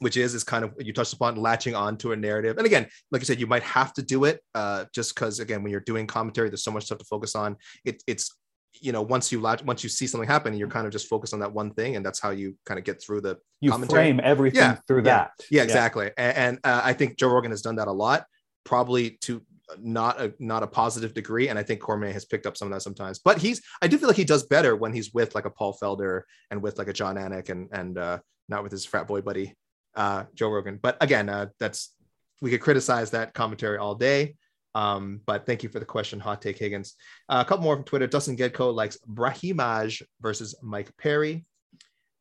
which 0.00 0.16
is 0.16 0.34
is 0.34 0.44
kind 0.44 0.64
of 0.64 0.74
you 0.78 0.92
touched 0.92 1.12
upon 1.14 1.36
latching 1.36 1.74
on 1.74 1.96
to 1.98 2.12
a 2.12 2.16
narrative. 2.16 2.58
And 2.58 2.66
again, 2.66 2.86
like 3.10 3.20
you 3.22 3.26
said, 3.26 3.40
you 3.40 3.46
might 3.46 3.62
have 3.62 3.92
to 3.94 4.02
do 4.02 4.24
it 4.24 4.40
uh, 4.54 4.84
just 4.94 5.14
because 5.14 5.40
again, 5.40 5.62
when 5.62 5.70
you're 5.72 5.80
doing 5.80 6.06
commentary, 6.06 6.48
there's 6.48 6.64
so 6.64 6.70
much 6.70 6.84
stuff 6.84 6.98
to 6.98 7.04
focus 7.04 7.34
on. 7.34 7.56
It, 7.84 8.02
it's 8.06 8.34
you 8.82 8.92
know 8.92 9.00
once 9.00 9.32
you 9.32 9.40
latch 9.40 9.62
once 9.64 9.82
you 9.82 9.88
see 9.88 10.06
something 10.06 10.28
happen 10.28 10.52
you're 10.52 10.68
kind 10.68 10.86
of 10.86 10.92
just 10.92 11.08
focused 11.08 11.32
on 11.32 11.40
that 11.40 11.50
one 11.50 11.72
thing 11.72 11.96
and 11.96 12.04
that's 12.04 12.20
how 12.20 12.28
you 12.28 12.54
kind 12.66 12.78
of 12.78 12.84
get 12.84 13.02
through 13.02 13.22
the 13.22 13.38
You 13.62 13.70
commentary. 13.70 13.96
frame 14.02 14.20
everything 14.22 14.60
Yeah, 14.60 14.76
through 14.86 14.98
yeah, 14.98 15.02
that. 15.04 15.30
yeah 15.50 15.62
exactly 15.62 16.10
and, 16.18 16.36
and 16.36 16.58
uh, 16.62 16.82
i 16.84 16.92
think 16.92 17.16
joe 17.16 17.28
rogan 17.28 17.52
has 17.52 17.62
done 17.62 17.76
that 17.76 17.88
a 17.88 17.92
lot 17.92 18.26
probably 18.64 19.12
to 19.22 19.40
not 19.80 20.20
a 20.20 20.34
not 20.38 20.62
a 20.62 20.66
positive 20.66 21.14
degree 21.14 21.48
and 21.48 21.58
i 21.58 21.62
think 21.62 21.80
cormier 21.80 22.12
has 22.12 22.26
picked 22.26 22.44
up 22.46 22.54
some 22.56 22.68
of 22.68 22.72
that 22.74 22.82
sometimes 22.82 23.18
but 23.18 23.38
he's 23.38 23.62
i 23.80 23.86
do 23.88 23.96
feel 23.96 24.08
like 24.08 24.16
he 24.16 24.24
does 24.24 24.44
better 24.44 24.76
when 24.76 24.92
he's 24.92 25.14
with 25.14 25.34
like 25.34 25.46
a 25.46 25.50
paul 25.50 25.76
felder 25.82 26.22
and 26.50 26.60
with 26.62 26.76
like 26.76 26.88
a 26.88 26.92
jon 26.92 27.16
anik 27.16 27.48
and 27.48 27.68
and 27.72 27.96
uh 27.96 28.18
not 28.50 28.62
with 28.62 28.72
his 28.72 28.84
frat 28.84 29.08
boy 29.08 29.20
buddy 29.22 29.54
uh 29.96 30.24
joe 30.34 30.48
rogan 30.48 30.78
but 30.80 30.96
again 31.00 31.28
uh 31.28 31.46
that's 31.58 31.94
we 32.42 32.50
could 32.50 32.60
criticize 32.60 33.10
that 33.10 33.34
commentary 33.34 33.78
all 33.78 33.94
day 33.94 34.34
um, 34.76 35.22
but 35.24 35.46
thank 35.46 35.62
you 35.62 35.70
for 35.70 35.78
the 35.78 35.86
question, 35.86 36.20
Hot 36.20 36.42
Take 36.42 36.58
Higgins. 36.58 36.96
Uh, 37.30 37.42
a 37.44 37.48
couple 37.48 37.64
more 37.64 37.76
from 37.76 37.84
Twitter. 37.86 38.06
Dustin 38.06 38.36
Gedko 38.36 38.74
likes 38.74 38.98
Brahimaj 39.10 40.02
versus 40.20 40.54
Mike 40.62 40.94
Perry. 40.98 41.46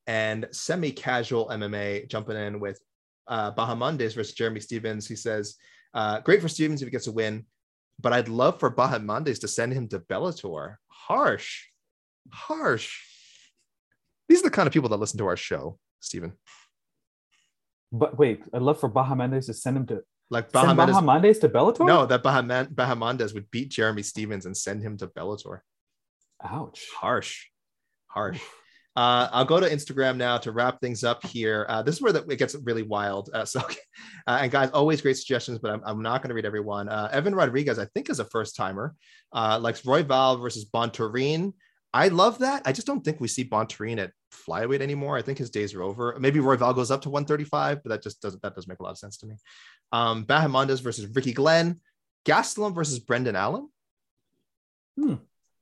And 0.08 0.48
semi 0.52 0.92
casual 0.92 1.50
MMA 1.50 2.08
jumping 2.08 2.38
in 2.38 2.62
with 2.62 2.80
uh, 3.28 3.52
Bahamondes 3.52 4.16
versus 4.16 4.34
Jeremy 4.34 4.62
Stephens. 4.62 5.06
He 5.06 5.18
says, 5.18 5.56
uh, 5.94 6.22
Great 6.22 6.42
for 6.42 6.48
Stephens 6.48 6.82
if 6.82 6.88
he 6.88 6.92
gets 6.92 7.08
a 7.08 7.12
win, 7.12 7.46
but 8.00 8.14
I'd 8.14 8.30
love 8.30 8.58
for 8.58 8.72
Bahamondes 8.72 9.42
to 9.42 9.50
send 9.50 9.74
him 9.74 9.90
to 9.90 10.00
Bellator. 10.00 10.76
Harsh, 10.88 11.66
harsh. 12.32 13.02
These 14.30 14.40
are 14.40 14.44
the 14.44 14.52
kind 14.52 14.68
of 14.68 14.74
people 14.74 14.90
that 14.90 14.98
listen 14.98 15.18
to 15.18 15.28
our 15.28 15.38
show, 15.38 15.78
Stephen. 16.00 16.34
But 17.92 18.18
wait, 18.18 18.44
I'd 18.54 18.62
love 18.62 18.80
for 18.80 18.90
Bahamondes 18.90 19.46
to 19.48 19.54
send 19.54 19.78
him 19.78 19.86
to 19.88 20.02
Like 20.30 20.50
send 20.52 20.68
Bahamondes. 20.68 20.94
Bahamondes 20.94 21.40
to 21.42 21.50
Bellator. 21.50 21.86
No, 21.86 22.06
that 22.06 22.24
Bahamondes 22.24 23.34
would 23.34 23.50
beat 23.52 23.70
Jeremy 23.70 24.04
Stephens 24.04 24.46
and 24.46 24.56
send 24.56 24.82
him 24.82 24.98
to 24.98 25.08
Bellator. 25.08 25.60
ouch. 26.44 26.88
harsh 27.00 27.46
harsh 28.08 28.42
uh, 28.98 29.28
i'll 29.32 29.46
go 29.46 29.60
to 29.60 29.70
instagram 29.70 30.16
now 30.16 30.38
to 30.38 30.52
wrap 30.52 30.80
things 30.80 31.04
up 31.04 31.26
here 31.26 31.66
uh, 31.70 31.82
this 31.82 31.96
is 31.96 32.02
where 32.02 32.14
the, 32.14 32.24
it 32.28 32.38
gets 32.38 32.56
really 32.64 32.84
wild 32.84 33.30
uh, 33.34 33.46
so 33.46 33.60
uh, 34.28 34.40
and 34.42 34.52
guys 34.52 34.70
always 34.72 35.02
great 35.02 35.18
suggestions 35.18 35.60
but 35.60 35.72
i'm, 35.72 35.82
I'm 35.86 36.02
not 36.02 36.22
going 36.22 36.30
to 36.30 36.36
read 36.36 36.46
everyone 36.46 36.88
uh, 36.90 37.10
evan 37.12 37.36
rodriguez 37.36 37.80
i 37.80 37.86
think 37.94 38.10
is 38.10 38.20
a 38.20 38.26
first 38.26 38.56
timer 38.56 38.96
uh, 39.34 39.60
likes 39.62 39.82
royval 39.82 40.42
versus 40.42 40.66
bontarine 40.66 41.54
i 41.96 42.08
love 42.10 42.38
that 42.40 42.62
i 42.66 42.72
just 42.72 42.86
don't 42.86 43.04
think 43.06 43.20
we 43.20 43.28
see 43.28 43.44
bontarine 43.54 43.98
at 44.06 44.12
flyweight 44.32 44.82
anymore 44.82 45.18
i 45.18 45.22
think 45.22 45.38
his 45.38 45.50
days 45.50 45.74
are 45.74 45.82
over 45.82 46.16
maybe 46.20 46.40
royval 46.40 46.76
goes 46.76 46.92
up 46.92 47.02
to 47.02 47.10
135 47.10 47.82
but 47.84 47.90
that 47.90 48.04
just 48.04 48.22
doesn't 48.22 48.42
that 48.44 48.54
doesn't 48.54 48.70
make 48.70 48.80
a 48.80 48.84
lot 48.84 48.92
of 48.92 48.98
sense 48.98 49.18
to 49.18 49.26
me 49.26 49.36
um 49.92 50.26
bahamondes 50.26 50.82
versus 50.82 51.08
ricky 51.16 51.34
glenn 51.34 51.80
gastelum 52.26 52.76
versus 52.76 53.00
brendan 53.00 53.36
allen 53.36 53.70
Hmm. 54.98 55.16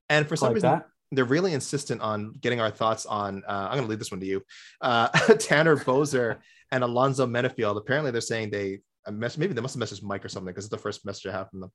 and 0.09 0.27
for 0.27 0.35
some 0.35 0.49
Like 0.49 0.55
reason 0.55 0.69
that. 0.71 0.85
they're 1.11 1.25
really 1.25 1.53
insistent 1.53 2.01
on 2.01 2.33
getting 2.39 2.61
our 2.61 2.69
thoughts 2.69 3.05
on. 3.07 3.43
Uh, 3.47 3.67
I'm 3.69 3.77
going 3.77 3.83
to 3.85 3.89
leave 3.89 3.97
this 3.99 4.11
one 4.11 4.19
to 4.19 4.25
you, 4.27 4.43
uh, 4.81 5.07
Tanner 5.39 5.75
Boser 5.75 6.37
and 6.71 6.83
Alonzo 6.83 7.25
Menifield. 7.25 7.77
Apparently, 7.77 8.11
they're 8.11 8.21
saying 8.21 8.51
they 8.51 8.81
mess, 9.11 9.37
maybe 9.39 9.53
they 9.53 9.61
must 9.61 9.73
have 9.77 9.81
messaged 9.83 10.03
Mike 10.03 10.23
or 10.23 10.29
something 10.29 10.53
because 10.53 10.65
it's 10.65 10.71
the 10.71 10.77
first 10.77 11.03
message 11.03 11.25
I 11.25 11.31
have 11.31 11.49
from 11.49 11.61
them. 11.61 11.71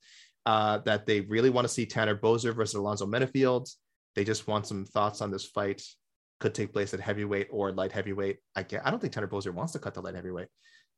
Uh, 0.47 0.79
that 0.87 1.05
they 1.07 1.21
really 1.23 1.51
want 1.51 1.67
to 1.67 1.73
see 1.73 1.85
Tanner 1.85 2.17
Boser 2.17 2.55
versus 2.55 2.75
Alonzo 2.77 3.07
Menifield. 3.07 3.69
They 4.15 4.25
just 4.25 4.47
want 4.47 4.67
some 4.67 4.85
thoughts 4.85 5.21
on 5.21 5.31
this 5.31 5.45
fight. 5.45 5.83
Could 6.41 6.55
take 6.55 6.73
place 6.73 6.95
at 6.95 7.01
heavyweight 7.01 7.49
or 7.51 7.73
light 7.73 7.91
heavyweight. 7.93 8.39
I 8.55 8.63
get. 8.63 8.87
I 8.87 8.91
don't 8.91 9.01
think 9.01 9.13
Tanner 9.13 9.27
Boser 9.27 9.53
wants 9.53 9.73
to 9.73 9.79
cut 9.81 9.95
the 9.95 10.01
light 10.03 10.15
heavyweight. 10.15 10.47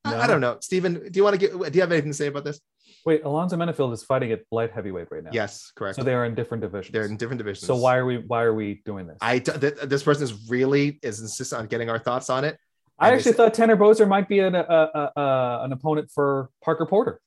I- 0.05 0.21
I, 0.23 0.27
don't 0.27 0.41
know, 0.41 0.57
Stephen. 0.61 0.95
Do 0.95 1.11
you 1.15 1.25
want 1.25 1.39
to 1.39 1.39
get? 1.39 1.53
Do 1.53 1.77
you 1.77 1.81
have 1.83 1.93
anything 1.93 2.11
to 2.11 2.17
say 2.17 2.27
about 2.27 2.45
this? 2.45 2.61
Wait, 3.07 3.23
Alonzo 3.25 3.57
Menifield 3.57 3.93
is 3.93 4.03
fighting 4.03 4.33
at 4.33 4.41
light 4.51 4.71
heavyweight 4.73 5.09
right 5.11 5.23
now. 5.25 5.31
Yes, 5.33 5.73
correct. 5.75 5.97
So 5.97 6.03
they 6.03 6.13
are 6.15 6.25
in 6.25 6.35
different 6.35 6.63
divisions. 6.63 6.93
they're 6.93 7.05
in 7.05 7.17
different 7.17 7.39
divisions. 7.39 7.67
So 7.67 7.77
why 7.77 7.97
are 7.97 8.05
we 8.07 8.19
why 8.19 8.43
are 8.43 8.53
we 8.55 8.83
doing 8.85 9.07
this? 9.07 9.17
I 9.21 9.39
th- 9.39 9.75
this 9.85 10.03
person 10.03 10.25
is 10.25 10.49
really 10.51 10.99
is 11.03 11.21
insistent 11.21 11.61
on 11.61 11.67
getting 11.69 11.89
our 11.91 11.99
thoughts 11.99 12.29
on 12.31 12.45
it. 12.45 12.59
I 12.99 13.13
actually 13.15 13.33
thought 13.33 13.55
Tanner 13.55 13.77
Boser 13.79 14.07
might 14.07 14.29
be 14.29 14.41
an, 14.41 14.55
uh, 14.55 14.59
uh, 14.59 15.11
uh, 15.19 15.61
an 15.65 15.73
opponent 15.73 16.11
for 16.15 16.51
Parker 16.63 16.85
Porter, 16.85 17.19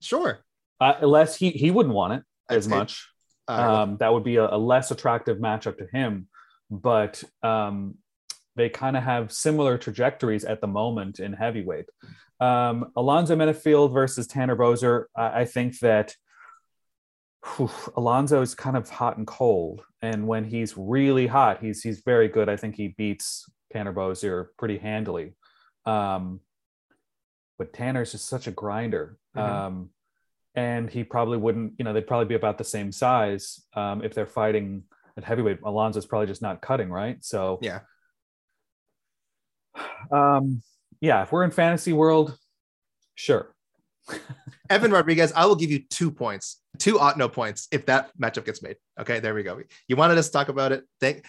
Sure. 0.00 0.40
uh, 0.80 0.94
unless 1.00 1.36
he 1.36 1.50
he 1.50 1.70
wouldn't 1.70 1.94
want 1.94 2.14
it 2.14 2.22
as 2.48 2.66
I'd 2.66 2.70
much. 2.70 3.08
Um, 3.48 3.96
that 3.98 4.12
would 4.12 4.24
be 4.24 4.36
a, 4.36 4.54
a 4.54 4.56
less 4.56 4.90
attractive 4.90 5.38
matchup 5.38 5.78
to 5.78 5.86
him, 5.92 6.28
but 6.70 7.22
um, 7.42 7.96
they 8.56 8.68
kind 8.68 8.96
of 8.96 9.02
have 9.02 9.32
similar 9.32 9.76
trajectories 9.78 10.44
at 10.44 10.60
the 10.60 10.66
moment 10.66 11.20
in 11.20 11.32
heavyweight. 11.32 11.86
Um, 12.40 12.90
Alonzo 12.96 13.36
Menifield 13.36 13.92
versus 13.92 14.26
Tanner 14.26 14.56
Boser. 14.56 15.04
I, 15.16 15.40
I 15.40 15.44
think 15.44 15.78
that 15.80 16.14
whew, 17.56 17.70
Alonzo 17.96 18.40
is 18.40 18.54
kind 18.54 18.76
of 18.76 18.88
hot 18.88 19.18
and 19.18 19.26
cold, 19.26 19.82
and 20.02 20.26
when 20.26 20.44
he's 20.44 20.74
really 20.76 21.26
hot, 21.26 21.60
he's 21.62 21.82
he's 21.82 22.00
very 22.00 22.28
good. 22.28 22.48
I 22.48 22.56
think 22.56 22.76
he 22.76 22.88
beats 22.88 23.46
Tanner 23.72 23.92
Boser 23.92 24.48
pretty 24.58 24.78
handily. 24.78 25.34
Um, 25.86 26.40
but 27.58 27.72
Tanner's 27.72 28.12
just 28.12 28.28
such 28.28 28.46
a 28.46 28.50
grinder. 28.50 29.16
Mhm. 29.36 29.40
Um, 29.40 29.90
and 30.54 30.88
he 30.88 31.04
probably 31.04 31.38
wouldn't, 31.38 31.74
you 31.78 31.84
know, 31.84 31.92
they'd 31.92 32.06
probably 32.06 32.26
be 32.26 32.34
about 32.34 32.58
the 32.58 32.64
same 32.64 32.92
size 32.92 33.60
um, 33.74 34.02
if 34.02 34.14
they're 34.14 34.26
fighting 34.26 34.84
at 35.16 35.24
heavyweight. 35.24 35.60
Alonzo's 35.62 36.06
probably 36.06 36.26
just 36.26 36.42
not 36.42 36.60
cutting, 36.60 36.90
right? 36.90 37.22
So 37.24 37.58
Yeah. 37.60 37.80
um, 40.10 40.62
yeah, 41.00 41.22
if 41.22 41.32
we're 41.32 41.44
in 41.44 41.50
fantasy 41.50 41.92
world, 41.92 42.36
sure. 43.14 43.54
Evan 44.70 44.90
Rodriguez, 44.90 45.32
I 45.34 45.46
will 45.46 45.56
give 45.56 45.70
you 45.70 45.80
two 45.90 46.10
points, 46.10 46.60
two 46.78 46.98
ought 46.98 47.18
no 47.18 47.28
points 47.28 47.68
if 47.72 47.86
that 47.86 48.10
matchup 48.20 48.44
gets 48.44 48.62
made. 48.62 48.76
Okay, 49.00 49.20
there 49.20 49.34
we 49.34 49.42
go. 49.42 49.60
You 49.88 49.96
wanted 49.96 50.18
us 50.18 50.26
to 50.26 50.32
talk 50.32 50.48
about 50.48 50.72
it. 50.72 50.84
Thank. 51.00 51.24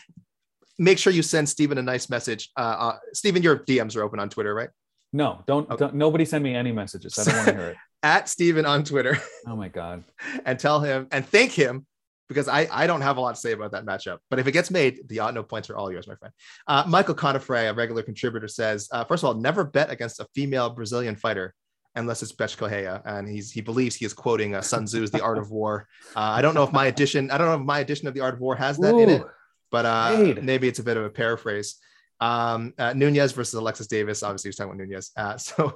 Make 0.77 0.97
sure 0.97 1.13
you 1.13 1.23
send 1.23 1.47
Stephen 1.47 1.77
a 1.77 1.81
nice 1.81 2.09
message. 2.09 2.51
Uh, 2.57 2.61
uh, 2.61 2.97
Steven, 3.13 3.41
your 3.41 3.59
DMs 3.59 3.95
are 3.95 4.03
open 4.03 4.19
on 4.19 4.29
Twitter, 4.29 4.53
right? 4.53 4.69
No, 5.15 5.41
don't, 5.47 5.69
Okay. 5.69 5.77
don't 5.79 5.95
nobody 5.95 6.25
send 6.25 6.43
me 6.43 6.53
any 6.53 6.73
messages. 6.73 7.17
I 7.17 7.23
don't 7.23 7.35
want 7.35 7.47
to 7.47 7.55
hear 7.55 7.69
it. 7.69 7.77
At 8.03 8.29
Steven 8.29 8.65
on 8.65 8.83
Twitter 8.83 9.17
Oh 9.47 9.55
my 9.55 9.69
god. 9.69 10.03
and 10.45 10.59
tell 10.59 10.79
him 10.81 11.07
and 11.11 11.25
thank 11.25 11.51
him 11.51 11.87
because 12.27 12.47
I, 12.47 12.67
I 12.71 12.85
don't 12.85 13.01
have 13.01 13.17
a 13.17 13.21
lot 13.21 13.35
to 13.35 13.41
say 13.41 13.53
about 13.53 13.71
that 13.71 13.85
matchup. 13.85 14.17
But 14.29 14.39
if 14.39 14.47
it 14.47 14.51
gets 14.51 14.69
made, 14.69 14.99
the 15.07 15.17
no 15.33 15.41
points 15.41 15.69
are 15.69 15.77
all 15.77 15.91
yours, 15.91 16.05
my 16.05 16.15
friend. 16.15 16.33
Uh, 16.67 16.83
Michael 16.87 17.15
Conifrey, 17.15 17.69
a 17.69 17.73
regular 17.73 18.03
contributor, 18.03 18.47
says, 18.47 18.89
uh, 18.91 19.05
first 19.05 19.23
of 19.23 19.27
all, 19.27 19.35
never 19.35 19.63
bet 19.63 19.89
against 19.89 20.19
a 20.19 20.27
female 20.35 20.69
Brazilian 20.69 21.15
fighter 21.15 21.53
unless 21.95 22.21
it's 22.21 22.33
Beth 22.33 22.57
Correia. 22.57 23.01
And 23.05 23.27
he's 23.29 23.51
he 23.51 23.61
believes 23.61 23.95
he 23.95 24.05
is 24.05 24.13
quoting 24.13 24.53
uh, 24.53 24.61
Sun 24.61 24.85
Tzu's 24.85 25.11
The 25.11 25.21
Art 25.21 25.37
of 25.37 25.49
War. 25.49 25.87
Uh, 26.15 26.19
I 26.19 26.41
don't 26.41 26.55
know 26.55 26.63
if 26.63 26.73
my 26.73 26.87
edition, 26.87 27.31
I 27.31 27.37
don't 27.37 27.47
know 27.47 27.55
if 27.55 27.65
my 27.65 27.79
edition 27.79 28.07
of 28.07 28.13
The 28.13 28.21
Art 28.21 28.33
of 28.33 28.41
War 28.41 28.55
has 28.55 28.77
that 28.79 28.95
in 28.95 29.09
it, 29.09 29.23
but 29.71 29.85
uh, 29.85 30.33
maybe 30.41 30.67
it's 30.67 30.79
a 30.79 30.83
bit 30.83 30.97
of 30.97 31.05
a 31.05 31.09
paraphrase. 31.09 31.75
Um, 32.21 32.73
uh, 32.77 32.93
Nunes 32.93 33.33
versus 33.33 33.53
Alexis 33.53 33.87
Davis. 33.87 34.23
Obviously, 34.23 34.49
he's 34.49 34.55
talking 34.55 34.73
about 34.73 34.87
Nunes. 34.87 35.11
Uh, 35.17 35.37
so, 35.37 35.75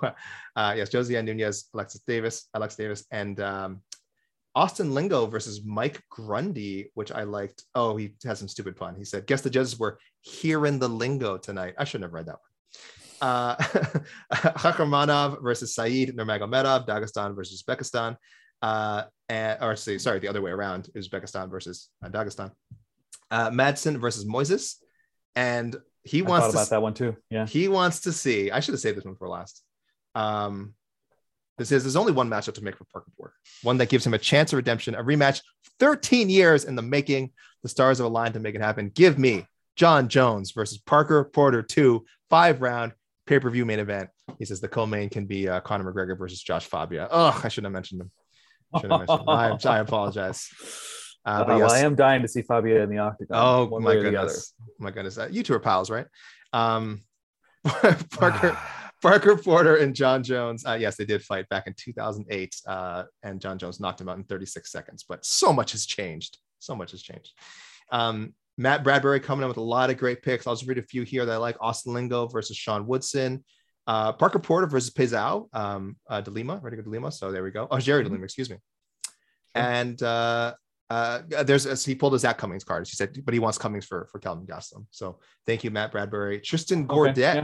uh, 0.55 0.73
yes, 0.75 0.89
Josiane 0.89 1.25
Nunes, 1.25 1.69
Alexis 1.73 2.01
Davis, 2.07 2.47
Alex 2.53 2.75
Davis, 2.75 3.05
and 3.11 3.39
um, 3.39 3.81
Austin 4.55 4.93
Lingo 4.93 5.25
versus 5.25 5.63
Mike 5.63 6.01
Grundy, 6.09 6.91
which 6.93 7.11
I 7.11 7.23
liked. 7.23 7.63
Oh, 7.75 7.95
he 7.97 8.13
has 8.25 8.39
some 8.39 8.47
stupid 8.47 8.75
pun. 8.75 8.95
He 8.95 9.05
said, 9.05 9.27
"Guess 9.27 9.41
the 9.41 9.49
judges 9.49 9.77
were 9.77 9.99
hearing 10.21 10.79
the 10.79 10.89
lingo 10.89 11.37
tonight." 11.37 11.75
I 11.77 11.83
shouldn't 11.83 12.05
have 12.05 12.13
read 12.13 12.25
that 12.27 12.33
one. 12.33 12.49
Uh, 13.21 13.55
Kakhramonov 14.33 15.41
versus 15.41 15.75
Said 15.75 16.15
Nurmagomedov, 16.15 16.87
Dagestan 16.87 17.35
versus 17.35 17.63
Uzbekistan. 17.63 18.15
Uh, 18.61 19.03
and, 19.29 19.57
or 19.61 19.75
sorry, 19.75 20.19
the 20.19 20.27
other 20.27 20.41
way 20.41 20.51
around, 20.51 20.89
Uzbekistan 20.95 21.49
versus 21.49 21.89
uh, 22.03 22.09
Dagestan. 22.09 22.51
Uh, 23.31 23.49
Madsen 23.51 23.97
versus 23.97 24.25
Moises, 24.25 24.75
and 25.35 25.75
he 26.03 26.23
I 26.23 26.29
wants 26.29 26.47
to 26.47 26.51
about 26.53 26.69
that 26.69 26.81
one 26.81 26.93
too. 26.93 27.15
Yeah. 27.29 27.45
he 27.45 27.67
wants 27.67 28.01
to 28.01 28.11
see. 28.11 28.51
I 28.51 28.59
should 28.59 28.73
have 28.73 28.81
saved 28.81 28.97
this 28.97 29.05
one 29.05 29.15
for 29.15 29.27
last. 29.27 29.63
Um, 30.15 30.73
this 31.57 31.71
is 31.71 31.83
there's 31.83 31.95
only 31.95 32.13
one 32.13 32.29
matchup 32.29 32.53
to 32.55 32.63
make 32.63 32.77
for 32.77 32.85
Parker 32.85 33.11
Porter, 33.17 33.33
one 33.63 33.77
that 33.77 33.89
gives 33.89 34.05
him 34.05 34.13
a 34.13 34.17
chance 34.17 34.53
of 34.53 34.57
redemption, 34.57 34.95
a 34.95 35.03
rematch, 35.03 35.41
13 35.79 36.29
years 36.29 36.63
in 36.63 36.75
the 36.75 36.81
making. 36.81 37.31
The 37.63 37.69
stars 37.69 37.97
have 37.97 38.05
aligned 38.07 38.35
to 38.35 38.39
make 38.39 38.55
it 38.55 38.61
happen. 38.61 38.89
Give 38.95 39.19
me 39.19 39.45
Jon 39.75 40.07
Jones 40.07 40.51
versus 40.51 40.77
Parker 40.77 41.25
Porter, 41.25 41.61
two 41.61 42.05
five 42.29 42.61
round 42.61 42.93
pay 43.27 43.39
per 43.39 43.49
view 43.49 43.65
main 43.65 43.79
event. 43.79 44.09
He 44.37 44.45
says 44.45 44.61
the 44.61 44.67
co-main 44.67 45.09
can 45.09 45.25
be 45.25 45.49
uh, 45.49 45.59
Conor 45.59 45.91
McGregor 45.91 46.17
versus 46.17 46.41
Josh 46.41 46.65
Fabia. 46.65 47.07
Oh, 47.11 47.39
I 47.43 47.49
shouldn't 47.49 47.65
have 47.65 47.73
mentioned 47.73 48.01
him. 48.01 48.11
Should 48.79 48.91
have 48.91 48.99
mentioned 48.99 49.21
him. 49.21 49.29
I, 49.29 49.57
I 49.65 49.79
apologize. 49.79 50.49
Uh, 51.29 51.31
Uh, 51.31 51.39
but 51.39 51.47
well, 51.47 51.59
yes. 51.59 51.71
I 51.73 51.79
am 51.79 51.95
dying 51.95 52.21
to 52.23 52.27
see 52.27 52.41
Fabio 52.41 52.81
in 52.81 52.89
the 52.89 52.97
octagon. 52.97 53.37
Oh 53.39 53.79
my 53.79 53.85
way 53.85 53.97
or 53.97 54.03
the 54.03 54.11
goodness, 54.11 54.53
my 54.79 54.89
goodness! 54.89 55.17
Uh, 55.17 55.29
you 55.31 55.43
two 55.43 55.53
are 55.53 55.59
pals, 55.59 55.89
right? 55.89 56.07
Um, 56.53 57.03
Parker, 57.63 58.57
Parker 59.01 59.37
Porter, 59.37 59.75
and 59.75 59.95
Jon 59.95 60.23
Jones. 60.23 60.65
Uh, 60.65 60.73
yes, 60.73 60.97
they 60.97 61.05
did 61.05 61.21
fight 61.21 61.47
back 61.49 61.67
in 61.67 61.75
2008, 61.77 62.55
uh, 62.67 63.03
and 63.21 63.39
Jon 63.39 63.59
Jones 63.59 63.79
knocked 63.79 64.01
him 64.01 64.09
out 64.09 64.17
in 64.17 64.23
36 64.23 64.71
seconds. 64.71 65.05
But 65.07 65.23
so 65.23 65.53
much 65.53 65.73
has 65.73 65.85
changed. 65.85 66.39
So 66.57 66.75
much 66.75 66.91
has 66.91 67.03
changed. 67.03 67.31
Um, 67.91 68.33
Matt 68.57 68.83
Bradbury 68.83 69.19
coming 69.19 69.43
in 69.43 69.49
with 69.49 69.57
a 69.57 69.61
lot 69.61 69.91
of 69.91 69.97
great 69.97 70.23
picks. 70.23 70.47
I'll 70.47 70.55
just 70.55 70.67
read 70.67 70.79
a 70.79 70.83
few 70.83 71.03
here 71.03 71.25
that 71.25 71.33
I 71.33 71.37
like: 71.37 71.57
Austin 71.61 71.93
Lingo 71.93 72.27
versus 72.27 72.57
Sean 72.57 72.87
Woodson. 72.87 73.43
Uh, 73.85 74.13
Parker 74.13 74.39
Porter 74.39 74.67
versus 74.67 74.89
Pezao, 74.89 75.47
um, 75.53 75.95
uh, 76.09 76.21
De 76.21 76.31
Lima, 76.31 76.59
Rodrigo 76.61 76.83
De 76.83 76.89
Lima. 76.89 77.11
So 77.11 77.31
there 77.31 77.43
we 77.43 77.51
go. 77.51 77.67
Oh, 77.69 77.79
Jerry 77.79 78.03
De 78.03 78.09
Lima, 78.09 78.23
excuse 78.23 78.49
me. 78.49 78.57
And 79.55 80.01
uh, 80.89 81.21
there's 81.43 81.65
a, 81.65 81.75
he 81.75 81.95
pulled 81.95 82.15
a 82.15 82.19
Zak 82.19 82.37
Cummings 82.37 82.63
card. 82.63 82.87
He 82.87 82.95
said, 82.95 83.23
but 83.23 83.33
he 83.33 83.39
wants 83.39 83.57
Cummings 83.57 83.85
for 83.85 84.07
for 84.11 84.19
Kelvin 84.19 84.47
Gastelum. 84.47 84.85
So 84.91 85.19
thank 85.45 85.63
you, 85.63 85.71
Matt 85.71 85.91
Bradbury. 85.91 86.39
Tristan 86.39 86.87
Gordet, 86.87 87.17
yeah. 87.17 87.43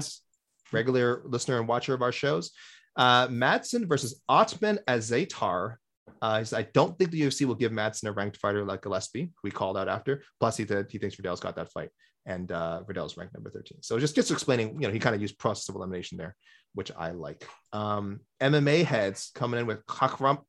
regular 0.71 1.21
listener 1.25 1.59
and 1.59 1.67
watcher 1.67 1.93
of 1.93 2.01
our 2.01 2.11
shows. 2.11 2.51
Uh, 2.95 3.27
Madsen 3.27 3.87
versus 3.87 4.21
Otman 4.27 4.79
Azaitar. 4.87 5.75
Uh, 6.21 6.39
he 6.39 6.45
said, 6.45 6.59
I 6.59 6.69
don't 6.73 6.97
think 6.97 7.11
the 7.11 7.21
UFC 7.21 7.45
will 7.45 7.55
give 7.55 7.71
Madsen 7.71 8.07
a 8.07 8.11
ranked 8.11 8.37
fighter 8.37 8.63
like 8.63 8.81
Gillespie. 8.81 9.23
Who 9.23 9.39
we 9.43 9.51
called 9.51 9.77
out 9.77 9.89
after. 9.89 10.23
Plus, 10.39 10.57
he, 10.57 10.65
he 10.89 10.97
thinks 10.97 11.19
Riddell's 11.19 11.39
got 11.39 11.55
that 11.57 11.71
fight, 11.71 11.89
and 12.25 12.51
uh, 12.51 12.81
Riddell's 12.87 13.17
ranked 13.17 13.33
number 13.33 13.51
13. 13.51 13.79
So 13.81 13.99
just 13.99 14.15
just 14.15 14.31
explaining, 14.31 14.81
you 14.81 14.87
know, 14.87 14.93
he 14.93 14.99
kind 14.99 15.15
of 15.15 15.21
used 15.21 15.37
process 15.37 15.69
of 15.69 15.75
elimination 15.75 16.17
there, 16.17 16.35
which 16.73 16.91
I 16.97 17.11
like. 17.11 17.47
Um, 17.73 18.21
MMA 18.41 18.85
heads 18.85 19.31
coming 19.35 19.59
in 19.59 19.67
with 19.67 19.85
Kakram. 19.85 20.39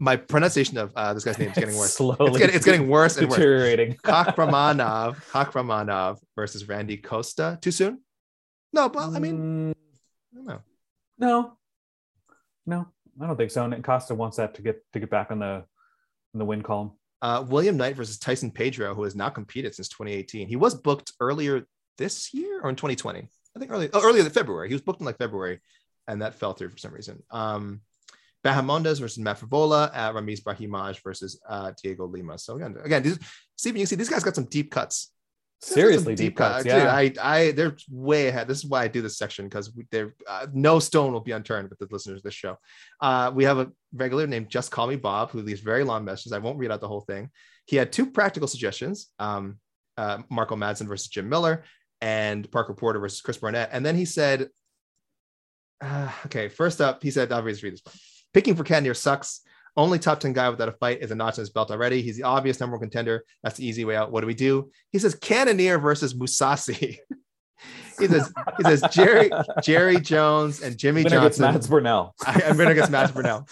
My 0.00 0.16
pronunciation 0.16 0.76
of 0.78 0.92
uh, 0.96 1.14
this 1.14 1.24
guy's 1.24 1.38
name 1.38 1.50
is 1.50 1.54
getting 1.54 1.76
worse. 1.76 1.94
Slowly, 1.94 2.16
It's 2.20 2.38
getting, 2.38 2.56
it's 2.56 2.64
getting 2.64 2.88
worse 2.88 3.16
and 3.16 3.28
worse. 3.28 3.36
deteriorating. 3.36 3.94
Kakhramonov, 4.04 5.16
Kakhramonov 5.30 6.18
versus 6.34 6.68
Randy 6.68 6.96
Costa. 6.96 7.58
Too 7.62 7.70
soon? 7.70 8.00
No, 8.72 8.88
but 8.88 9.10
I 9.14 9.18
mean, 9.20 9.74
Mm, 10.36 10.50
I 10.50 10.58
no, 11.16 11.56
no, 12.66 12.88
I 13.20 13.26
don't 13.26 13.36
think 13.36 13.52
so. 13.52 13.64
And 13.64 13.84
Costa 13.84 14.14
wants 14.16 14.36
that 14.38 14.54
to 14.54 14.62
get 14.62 14.82
to 14.94 15.00
get 15.00 15.10
back 15.10 15.30
on 15.30 15.38
the 15.38 15.64
in 16.32 16.38
the 16.38 16.44
win 16.44 16.62
column. 16.62 16.92
Uh, 17.22 17.44
William 17.48 17.76
Knight 17.76 17.94
versus 17.96 18.18
Tyson 18.18 18.50
Pedro, 18.50 18.94
who 18.94 19.04
has 19.04 19.14
not 19.14 19.34
competed 19.34 19.74
since 19.74 19.88
2018. 19.88 20.48
He 20.48 20.56
was 20.56 20.74
booked 20.74 21.12
earlier 21.20 21.66
this 21.96 22.34
year 22.34 22.60
or 22.62 22.68
in 22.68 22.76
2020. 22.76 23.28
I 23.56 23.58
think 23.60 23.70
early, 23.70 23.88
oh, 23.92 24.02
earlier 24.04 24.24
in 24.24 24.30
February. 24.30 24.68
He 24.68 24.74
was 24.74 24.82
booked 24.82 25.00
in 25.00 25.06
like 25.06 25.16
February, 25.18 25.60
and 26.08 26.20
that 26.20 26.34
fell 26.34 26.52
through 26.52 26.70
for 26.70 26.78
some 26.78 26.92
reason. 26.92 27.22
Um, 27.30 27.80
Bahamondes 28.44 29.00
versus 29.00 29.18
Matt 29.18 29.40
Frevola, 29.40 29.90
uh, 29.94 30.12
Ramiz 30.12 30.42
Brahimaj 30.42 31.02
versus 31.02 31.40
uh, 31.48 31.72
Diego 31.82 32.06
Lima. 32.06 32.38
So 32.38 32.56
again, 32.56 32.76
again, 32.84 33.02
these, 33.02 33.18
Stephen, 33.56 33.80
you 33.80 33.86
see 33.86 33.96
these 33.96 34.10
guys 34.10 34.22
got 34.22 34.34
some 34.34 34.44
deep 34.44 34.70
cuts. 34.70 35.10
These 35.62 35.76
guys 35.76 35.84
got 35.84 35.94
some 35.94 36.04
Seriously, 36.04 36.14
deep 36.14 36.36
cuts. 36.36 36.64
Dude, 36.64 36.72
Yeah, 36.72 36.94
I, 36.94 37.12
I, 37.22 37.50
they're 37.52 37.74
way 37.90 38.28
ahead. 38.28 38.46
This 38.46 38.58
is 38.58 38.66
why 38.66 38.82
I 38.82 38.88
do 38.88 39.00
this 39.00 39.16
section 39.16 39.46
because 39.46 39.72
there, 39.90 40.14
uh, 40.28 40.46
no 40.52 40.78
stone 40.78 41.12
will 41.12 41.20
be 41.20 41.32
unturned 41.32 41.70
with 41.70 41.78
the 41.78 41.88
listeners 41.90 42.18
of 42.18 42.22
this 42.22 42.34
show. 42.34 42.58
Uh, 43.00 43.32
we 43.34 43.44
have 43.44 43.58
a 43.58 43.70
regular 43.94 44.26
named 44.26 44.50
Just 44.50 44.70
Call 44.70 44.88
Me 44.88 44.96
Bob 44.96 45.30
who 45.30 45.40
leaves 45.40 45.60
very 45.60 45.82
long 45.82 46.04
messages. 46.04 46.32
I 46.32 46.38
won't 46.38 46.58
read 46.58 46.70
out 46.70 46.82
the 46.82 46.88
whole 46.88 47.00
thing. 47.00 47.30
He 47.64 47.76
had 47.76 47.92
two 47.92 48.10
practical 48.10 48.46
suggestions: 48.46 49.08
um, 49.18 49.58
uh, 49.96 50.18
Mark 50.28 50.52
O. 50.52 50.54
Madsen 50.54 50.86
versus 50.86 51.08
Jim 51.08 51.30
Miller, 51.30 51.64
and 52.02 52.50
Parker 52.50 52.74
Porter 52.74 52.98
versus 52.98 53.22
Chris 53.22 53.38
Barnett. 53.38 53.70
And 53.72 53.86
then 53.86 53.96
he 53.96 54.04
said, 54.04 54.50
uh, 55.80 56.12
"Okay, 56.26 56.48
first 56.48 56.82
up, 56.82 57.02
he 57.02 57.10
said, 57.10 57.32
I'll 57.32 57.42
read 57.42 57.56
this. 57.56 57.80
Picking 58.34 58.56
for 58.56 58.64
Cannonier 58.64 58.94
sucks. 58.94 59.40
Only 59.76 59.98
top 59.98 60.20
10 60.20 60.34
guy 60.34 60.48
without 60.50 60.68
a 60.68 60.72
fight 60.72 61.02
is 61.02 61.10
a 61.10 61.14
notch 61.14 61.38
in 61.38 61.42
his 61.42 61.50
belt 61.50 61.70
already. 61.70 62.02
He's 62.02 62.16
the 62.16 62.22
obvious 62.24 62.60
number 62.60 62.76
one 62.76 62.82
contender. 62.82 63.24
That's 63.42 63.56
the 63.56 63.66
easy 63.66 63.84
way 63.84 63.96
out. 63.96 64.12
What 64.12 64.20
do 64.20 64.26
we 64.26 64.34
do? 64.34 64.70
He 64.90 64.98
says 64.98 65.14
Cannonier 65.16 65.78
versus 65.78 66.14
Mousasi. 66.14 66.98
he 67.98 68.06
says 68.06 68.32
he 68.56 68.64
says 68.64 68.84
Jerry 68.90 69.30
Jerry 69.62 70.00
Jones 70.00 70.62
and 70.62 70.76
Jimmy 70.76 71.02
gets 71.02 71.14
Johnson. 71.14 71.42
Mads 71.42 71.66
Burnell. 71.66 72.14
I, 72.26 72.42
I'm 72.46 72.56
winner 72.56 72.70
against 72.70 72.90
Matt 72.90 73.14
Burnell. 73.14 73.48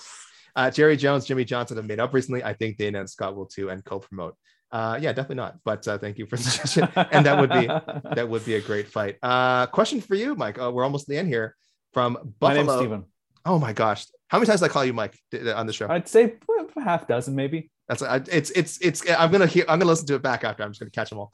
Uh, 0.54 0.70
Jerry 0.70 0.96
Jones, 0.96 1.24
Jimmy 1.24 1.44
Johnson 1.44 1.76
have 1.76 1.86
made 1.86 1.98
up 1.98 2.12
recently. 2.12 2.44
I 2.44 2.52
think 2.52 2.76
Dana 2.76 3.00
and 3.00 3.10
Scott 3.10 3.34
will 3.34 3.46
too 3.46 3.70
and 3.70 3.84
co-promote. 3.84 4.36
Uh, 4.70 4.98
yeah, 5.00 5.12
definitely 5.12 5.36
not. 5.36 5.58
But 5.64 5.86
uh, 5.88 5.98
thank 5.98 6.18
you 6.18 6.26
for 6.26 6.36
the 6.36 6.42
suggestion. 6.42 6.88
And 7.10 7.26
that 7.26 7.38
would 7.38 7.50
be 7.50 7.66
that 8.14 8.28
would 8.28 8.44
be 8.44 8.54
a 8.54 8.60
great 8.60 8.88
fight. 8.88 9.16
Uh, 9.22 9.66
question 9.66 10.00
for 10.00 10.14
you, 10.14 10.34
Mike. 10.34 10.60
Uh, 10.60 10.70
we're 10.70 10.84
almost 10.84 11.04
at 11.04 11.08
the 11.08 11.18
end 11.18 11.28
here 11.28 11.56
from 11.92 12.34
My 12.40 12.54
name's 12.54 12.66
Buffalo. 12.66 12.82
Steven. 12.82 13.04
Oh 13.44 13.58
my 13.58 13.72
gosh, 13.72 14.06
how 14.32 14.38
many 14.38 14.46
times 14.46 14.60
did 14.60 14.70
I 14.70 14.72
call 14.72 14.82
you 14.86 14.94
Mike 14.94 15.14
on 15.54 15.66
the 15.66 15.74
show? 15.74 15.86
I'd 15.90 16.08
say 16.08 16.36
half 16.82 17.06
dozen, 17.06 17.34
maybe. 17.36 17.70
That's 17.86 18.00
I, 18.02 18.16
it's 18.30 18.48
it's 18.50 18.78
it's. 18.80 19.02
I'm 19.10 19.30
gonna 19.30 19.46
hear. 19.46 19.66
I'm 19.68 19.78
gonna 19.78 19.90
listen 19.90 20.06
to 20.06 20.14
it 20.14 20.22
back 20.22 20.42
after. 20.42 20.62
I'm 20.62 20.70
just 20.70 20.80
gonna 20.80 20.90
catch 20.90 21.10
them 21.10 21.18
all. 21.18 21.32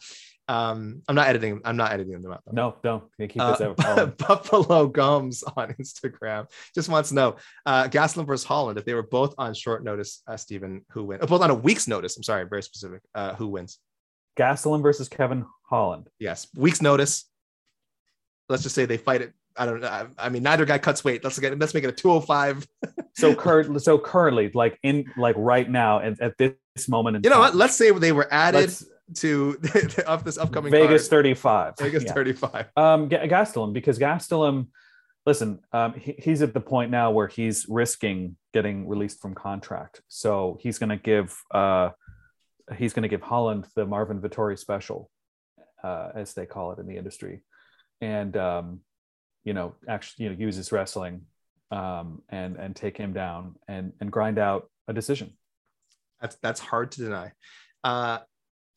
Um, 0.49 1.03
I'm 1.07 1.15
not 1.15 1.29
editing. 1.29 1.61
I'm 1.65 1.77
not 1.77 1.93
editing 1.93 2.21
them 2.21 2.33
out. 2.33 2.43
though. 2.45 2.77
No. 2.83 3.05
You 3.19 3.29
keep 3.29 3.41
Uh, 3.41 3.75
out. 3.81 4.17
Buffalo 4.19 4.89
Gums 4.89 5.45
on 5.57 5.75
Instagram 5.75 6.51
just 6.75 6.89
wants 6.89 7.11
to 7.11 7.15
know 7.15 7.37
uh, 7.67 7.85
Gastelum 7.85 8.27
versus 8.27 8.45
Holland. 8.45 8.79
If 8.81 8.85
they 8.85 8.95
were 8.95 9.05
both 9.05 9.35
on 9.39 9.55
short 9.55 9.85
notice, 9.85 10.23
uh, 10.27 10.37
Stephen, 10.37 10.85
who 10.91 11.05
wins? 11.05 11.25
both 11.25 11.43
on 11.43 11.51
a 11.51 11.55
week's 11.55 11.87
notice. 11.87 12.17
I'm 12.17 12.25
sorry, 12.25 12.47
very 12.49 12.65
specific. 12.65 13.03
Uh, 13.15 13.35
who 13.37 13.47
wins? 13.47 13.79
Gastelum 14.37 14.83
versus 14.83 15.09
Kevin 15.09 15.45
Holland. 15.71 16.09
Yes, 16.19 16.49
week's 16.57 16.83
notice. 16.83 17.27
Let's 18.49 18.63
just 18.65 18.75
say 18.75 18.87
they 18.87 18.97
fight 18.97 19.21
it. 19.23 19.35
I 19.59 19.67
don't 19.67 19.81
know. 19.81 19.89
I, 19.89 20.07
I 20.19 20.29
mean, 20.29 20.43
neither 20.43 20.65
guy 20.65 20.79
cuts 20.79 21.05
weight. 21.05 21.25
Let's 21.25 21.39
get. 21.39 21.59
Let's 21.59 21.75
make 21.75 21.85
it 21.85 21.91
a 21.91 21.93
205. 21.93 22.67
So 23.15 23.35
current, 23.35 23.83
so 23.83 23.99
currently, 23.99 24.51
like 24.55 24.79
in 24.83 25.13
like 25.17 25.35
right 25.39 25.69
now, 25.69 25.99
and 25.99 26.21
at 26.21 26.39
this 26.39 26.89
moment 26.89 27.17
in 27.17 27.23
You 27.25 27.31
know 27.31 27.37
time, 27.37 27.43
what? 27.43 27.55
Let's 27.57 27.77
say 27.77 27.91
they 27.91 28.13
were 28.13 28.29
added 28.33 28.73
to 29.17 29.59
of 30.07 30.25
this 30.25 30.39
upcoming 30.39 30.71
Vegas 30.71 31.09
card. 31.09 31.25
35. 31.25 31.75
Vegas 31.79 32.05
Yeah. 32.05 32.13
35. 32.13 32.67
Um, 32.77 33.09
Gastelum, 33.09 33.73
because 33.73 33.99
Gastelum, 33.99 34.69
listen, 35.27 35.61
um, 35.73 35.95
he, 35.95 36.15
he's 36.19 36.43
at 36.43 36.55
the 36.55 36.61
point 36.61 36.91
now 36.91 37.11
where 37.11 37.29
he's 37.29 37.67
risking 37.69 38.37
getting 38.53 38.89
released 38.89 39.21
from 39.21 39.35
contract. 39.35 40.03
So 40.09 40.59
he's 40.61 40.79
going 40.79 40.91
to 40.91 40.97
give 40.97 41.37
uh, 41.53 41.91
he's 42.77 42.93
going 42.93 43.03
to 43.03 43.09
give 43.09 43.23
Holland 43.23 43.67
the 43.75 43.87
Marvin 43.87 44.21
Vettori 44.21 44.59
special, 44.59 45.11
uh, 45.83 46.11
as 46.15 46.35
they 46.35 46.47
call 46.47 46.73
it 46.73 46.79
in 46.79 46.87
the 46.87 46.97
industry, 46.97 47.43
and 48.01 48.37
um, 48.37 48.81
you 49.49 49.55
know, 49.55 49.75
actually, 49.89 50.25
you 50.25 50.31
know, 50.31 50.37
use 50.39 50.57
his 50.57 50.71
wrestling 50.73 51.23
um, 51.71 52.21
and 52.29 52.57
and 52.57 52.77
take 52.77 52.99
him 52.99 53.15
down 53.15 53.55
and 53.67 53.95
and 53.99 54.13
grind 54.13 54.39
out 54.39 54.71
a 54.89 54.93
decision. 54.93 55.33
That's 56.21 56.37
that's 56.43 56.61
hard 56.61 56.93
to 56.93 57.01
deny. 57.01 57.33
Uh, 57.83 58.19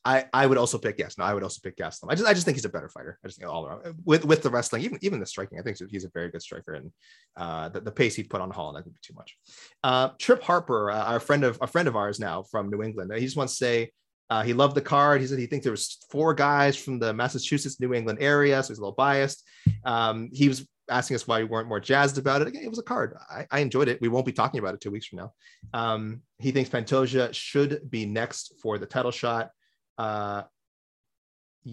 I 0.02 0.24
I 0.32 0.46
would 0.46 0.56
also 0.56 0.78
pick 0.78 0.98
yes. 0.98 1.18
No, 1.18 1.24
I 1.24 1.34
would 1.34 1.42
also 1.42 1.60
pick 1.62 1.76
Gastelum. 1.76 2.06
I 2.08 2.14
just 2.14 2.26
I 2.26 2.32
just 2.32 2.46
think 2.46 2.56
he's 2.56 2.64
a 2.64 2.70
better 2.70 2.88
fighter. 2.88 3.18
I 3.22 3.28
just 3.28 3.38
think 3.38 3.50
all 3.50 3.66
around 3.66 3.96
with 4.06 4.24
with 4.24 4.42
the 4.42 4.48
wrestling, 4.48 4.82
even 4.82 4.98
even 5.02 5.20
the 5.20 5.26
striking. 5.26 5.58
I 5.58 5.62
think 5.62 5.76
he's 5.90 6.06
a 6.06 6.10
very 6.14 6.30
good 6.30 6.42
striker, 6.42 6.72
and 6.72 6.90
uh, 7.36 7.68
the, 7.68 7.82
the 7.82 7.92
pace 7.92 8.14
he 8.14 8.24
put 8.24 8.40
on 8.40 8.50
Holland 8.50 8.78
I 8.78 8.82
think 8.82 8.94
be 8.94 9.00
too 9.02 9.14
much. 9.14 9.36
Uh, 9.84 10.08
Trip 10.18 10.42
Harper, 10.42 10.90
uh, 10.90 11.04
our 11.04 11.20
friend 11.20 11.44
of 11.44 11.58
a 11.60 11.66
friend 11.66 11.86
of 11.86 11.96
ours 11.96 12.18
now 12.18 12.44
from 12.44 12.70
New 12.70 12.82
England, 12.82 13.12
he 13.14 13.26
just 13.26 13.36
wants 13.36 13.58
to 13.58 13.64
say. 13.64 13.92
Uh, 14.30 14.42
he 14.42 14.54
loved 14.54 14.74
the 14.74 14.80
card. 14.80 15.20
He 15.20 15.26
said 15.26 15.38
he 15.38 15.46
thinks 15.46 15.64
there 15.64 15.72
was 15.72 15.98
four 16.10 16.32
guys 16.34 16.76
from 16.76 16.98
the 16.98 17.12
Massachusetts, 17.12 17.80
New 17.80 17.92
England 17.92 18.18
area, 18.20 18.62
so 18.62 18.68
he's 18.68 18.78
a 18.78 18.80
little 18.80 18.94
biased. 18.94 19.44
Um, 19.84 20.30
he 20.32 20.48
was 20.48 20.66
asking 20.88 21.16
us 21.16 21.26
why 21.26 21.38
we 21.38 21.44
weren't 21.44 21.68
more 21.68 21.80
jazzed 21.80 22.18
about 22.18 22.42
it. 22.42 22.48
Again, 22.48 22.64
it 22.64 22.70
was 22.70 22.78
a 22.78 22.82
card. 22.82 23.16
I, 23.30 23.46
I 23.50 23.60
enjoyed 23.60 23.88
it. 23.88 24.00
We 24.00 24.08
won't 24.08 24.26
be 24.26 24.32
talking 24.32 24.58
about 24.58 24.74
it 24.74 24.80
two 24.80 24.90
weeks 24.90 25.06
from 25.06 25.18
now. 25.18 25.32
Um, 25.74 26.22
he 26.38 26.50
thinks 26.50 26.70
Pantoja 26.70 27.32
should 27.32 27.90
be 27.90 28.06
next 28.06 28.54
for 28.62 28.78
the 28.78 28.86
title 28.86 29.10
shot. 29.10 29.50
Uh, 29.98 30.42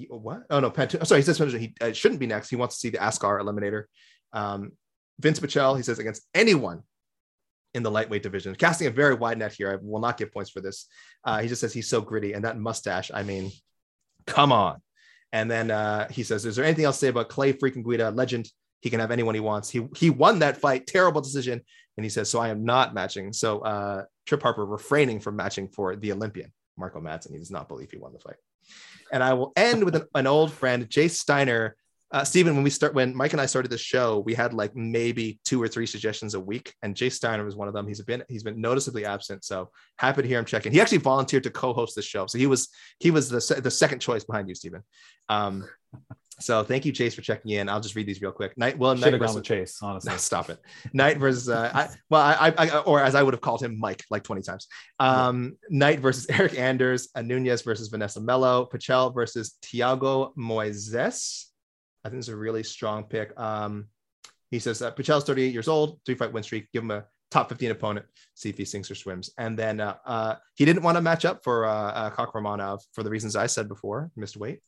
what? 0.09 0.43
Oh 0.49 0.59
no, 0.59 0.69
Pantoja. 0.69 1.05
Sorry, 1.05 1.21
he 1.21 1.25
says 1.25 1.39
Pantoja. 1.39 1.59
He 1.59 1.73
uh, 1.81 1.91
shouldn't 1.91 2.19
be 2.19 2.27
next. 2.27 2.49
He 2.49 2.55
wants 2.55 2.75
to 2.75 2.79
see 2.79 2.89
the 2.89 2.99
Askar 2.99 3.39
eliminator. 3.39 3.85
Um, 4.33 4.73
Vince 5.19 5.39
Pichel. 5.39 5.77
He 5.77 5.83
says 5.83 5.99
against 5.99 6.27
anyone 6.33 6.83
in 7.73 7.83
the 7.83 7.91
lightweight 7.91 8.23
division, 8.23 8.55
casting 8.55 8.87
a 8.87 8.91
very 8.91 9.13
wide 9.13 9.37
net 9.37 9.53
here. 9.53 9.71
I 9.71 9.77
will 9.81 9.99
not 9.99 10.17
give 10.17 10.31
points 10.31 10.49
for 10.49 10.61
this. 10.61 10.87
Uh, 11.23 11.41
he 11.41 11.47
just 11.47 11.61
says 11.61 11.73
he's 11.73 11.89
so 11.89 12.01
gritty, 12.01 12.33
and 12.33 12.43
that 12.45 12.57
mustache. 12.57 13.11
I 13.13 13.23
mean, 13.23 13.51
come 14.25 14.51
on. 14.51 14.81
And 15.31 15.49
then 15.49 15.71
uh, 15.71 16.07
he 16.09 16.23
says, 16.23 16.45
"Is 16.45 16.55
there 16.55 16.65
anything 16.65 16.85
else 16.85 16.97
to 16.97 17.05
say 17.05 17.09
about 17.09 17.29
Clay 17.29 17.53
freaking 17.53 17.83
Guida, 17.83 18.11
legend? 18.11 18.49
He 18.81 18.89
can 18.89 18.99
have 18.99 19.11
anyone 19.11 19.35
he 19.35 19.41
wants. 19.41 19.69
He 19.69 19.87
he 19.95 20.09
won 20.09 20.39
that 20.39 20.57
fight, 20.57 20.87
terrible 20.87 21.21
decision." 21.21 21.61
And 21.97 22.05
he 22.05 22.09
says, 22.09 22.29
"So 22.29 22.39
I 22.39 22.49
am 22.49 22.63
not 22.63 22.93
matching." 22.93 23.33
So 23.33 23.59
uh, 23.59 24.03
Trip 24.25 24.41
Harper 24.41 24.65
refraining 24.65 25.19
from 25.19 25.35
matching 25.35 25.67
for 25.67 25.95
the 25.95 26.11
Olympian 26.11 26.51
Mark 26.77 26.95
O. 26.95 27.01
Madsen. 27.01 27.33
He 27.33 27.39
does 27.39 27.51
not 27.51 27.67
believe 27.67 27.91
he 27.91 27.97
won 27.97 28.13
the 28.13 28.19
fight. 28.19 28.37
And 29.11 29.23
I 29.23 29.33
will 29.33 29.51
end 29.55 29.83
with 29.83 29.95
an, 29.95 30.05
an 30.15 30.27
old 30.27 30.51
friend, 30.51 30.89
Jay 30.89 31.07
Steiner. 31.07 31.75
Uh, 32.11 32.23
Stephen, 32.23 32.55
when 32.55 32.63
we 32.63 32.71
start, 32.71 32.95
when 32.95 33.15
Mike 33.15 33.33
and 33.33 33.41
I 33.41 33.45
started 33.45 33.69
this 33.69 33.81
show, 33.81 34.19
we 34.19 34.33
had 34.33 34.53
like 34.53 34.75
maybe 34.75 35.39
two 35.45 35.61
or 35.61 35.67
three 35.67 35.85
suggestions 35.85 36.33
a 36.33 36.39
week, 36.39 36.73
and 36.81 36.95
Jay 36.95 37.09
Steiner 37.09 37.45
was 37.45 37.55
one 37.55 37.67
of 37.67 37.73
them. 37.73 37.87
He's 37.87 38.01
been 38.01 38.23
he's 38.27 38.43
been 38.43 38.59
noticeably 38.59 39.05
absent, 39.05 39.43
so 39.43 39.69
happy 39.97 40.23
to 40.23 40.27
hear 40.27 40.39
him 40.39 40.45
checking. 40.45 40.71
He 40.71 40.81
actually 40.81 40.97
volunteered 40.99 41.43
to 41.43 41.51
co-host 41.51 41.95
the 41.95 42.01
show, 42.01 42.25
so 42.25 42.39
he 42.39 42.47
was 42.47 42.69
he 42.99 43.11
was 43.11 43.29
the 43.29 43.61
the 43.61 43.69
second 43.69 43.99
choice 43.99 44.23
behind 44.23 44.49
you, 44.49 44.55
Stephen. 44.55 44.83
Um, 45.29 45.67
so 46.39 46.63
thank 46.63 46.85
you, 46.85 46.91
Chase, 46.91 47.13
for 47.13 47.21
checking 47.21 47.51
in. 47.51 47.69
I'll 47.69 47.81
just 47.81 47.95
read 47.95 48.07
these 48.07 48.21
real 48.21 48.31
quick. 48.31 48.57
Knight, 48.57 48.77
well, 48.77 48.95
Should 48.95 49.01
Knight 49.01 49.13
have 49.13 49.19
gone 49.19 49.27
versus 49.27 49.35
with 49.35 49.45
Chase, 49.45 49.77
honestly. 49.81 50.09
no, 50.11 50.17
stop 50.17 50.49
it. 50.49 50.59
Knight 50.93 51.17
versus 51.17 51.49
uh, 51.49 51.69
I, 51.73 51.89
well, 52.09 52.21
I, 52.21 52.53
I, 52.57 52.79
or 52.79 53.01
as 53.01 53.13
I 53.13 53.21
would 53.21 53.33
have 53.33 53.41
called 53.41 53.61
him, 53.61 53.79
Mike, 53.79 54.03
like 54.09 54.23
twenty 54.23 54.41
times. 54.41 54.67
Um, 54.99 55.57
Knight 55.69 55.99
versus 55.99 56.25
Eryk 56.27 56.57
Anders, 56.57 57.09
Nunes 57.15 57.61
versus 57.61 57.89
Vanessa 57.89 58.19
Melo, 58.19 58.67
Pichel 58.71 59.13
versus 59.13 59.57
Thiago 59.61 60.33
Moises. 60.35 61.48
I 62.03 62.09
think 62.09 62.19
it's 62.19 62.27
a 62.27 62.35
really 62.35 62.63
strong 62.63 63.03
pick. 63.03 63.37
Um, 63.39 63.87
he 64.51 64.59
says 64.59 64.81
uh, 64.81 64.91
Pichel's 64.91 65.25
38 65.25 65.53
years 65.53 65.67
old, 65.67 65.99
three 66.05 66.15
fight 66.15 66.33
win 66.33 66.43
streak. 66.43 66.71
Give 66.71 66.83
him 66.83 66.91
a 66.91 67.05
top 67.29 67.49
15 67.49 67.71
opponent, 67.71 68.05
see 68.33 68.49
if 68.49 68.57
he 68.57 68.65
sinks 68.65 68.89
or 68.89 68.95
swims. 68.95 69.31
And 69.37 69.57
then 69.57 69.79
uh, 69.79 69.95
uh, 70.05 70.35
he 70.55 70.65
didn't 70.65 70.83
want 70.83 70.97
to 70.97 71.01
match 71.01 71.25
up 71.25 71.43
for 71.43 71.65
uh, 71.65 72.11
uh, 72.17 72.77
for 72.93 73.03
the 73.03 73.09
reasons 73.09 73.35
I 73.35 73.47
said 73.47 73.67
before, 73.67 74.11
missed 74.15 74.37
weight. 74.37 74.61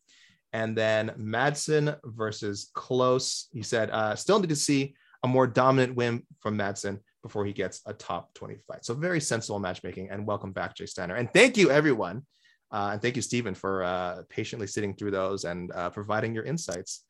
And 0.54 0.78
then 0.78 1.12
Madsen 1.18 1.98
versus 2.04 2.72
Close. 2.74 3.48
He 3.54 3.64
said, 3.64 3.90
uh, 3.90 4.16
still 4.16 4.40
need 4.40 4.50
to 4.50 4.56
see 4.56 4.96
a 5.24 5.28
more 5.28 5.48
dominant 5.48 5.96
win 5.96 6.24
from 6.42 6.58
Madsen, 6.58 7.00
before 7.22 7.46
he 7.46 7.54
gets 7.54 7.82
a 7.86 7.94
top 7.94 8.34
20 8.34 8.58
fight. 8.68 8.86
So 8.86 8.94
very 8.94 9.22
sensible 9.22 9.60
matchmaking. 9.60 10.10
And 10.10 10.26
welcome 10.26 10.52
back, 10.52 10.76
Jay 10.76 10.86
Steiner. 10.86 11.16
And 11.16 11.32
thank 11.34 11.58
you, 11.58 11.70
everyone. 11.70 12.26
Uh, 12.72 12.90
and 12.94 13.02
thank 13.02 13.16
you, 13.16 13.22
Stephen, 13.22 13.54
for 13.54 13.84
uh, 13.84 14.24
patiently 14.30 14.68
sitting 14.68 14.94
through 14.94 15.12
those 15.12 15.44
and 15.44 15.72
uh, 15.74 15.90
providing 15.90 16.34
your 16.34 16.46
insights. 16.46 17.04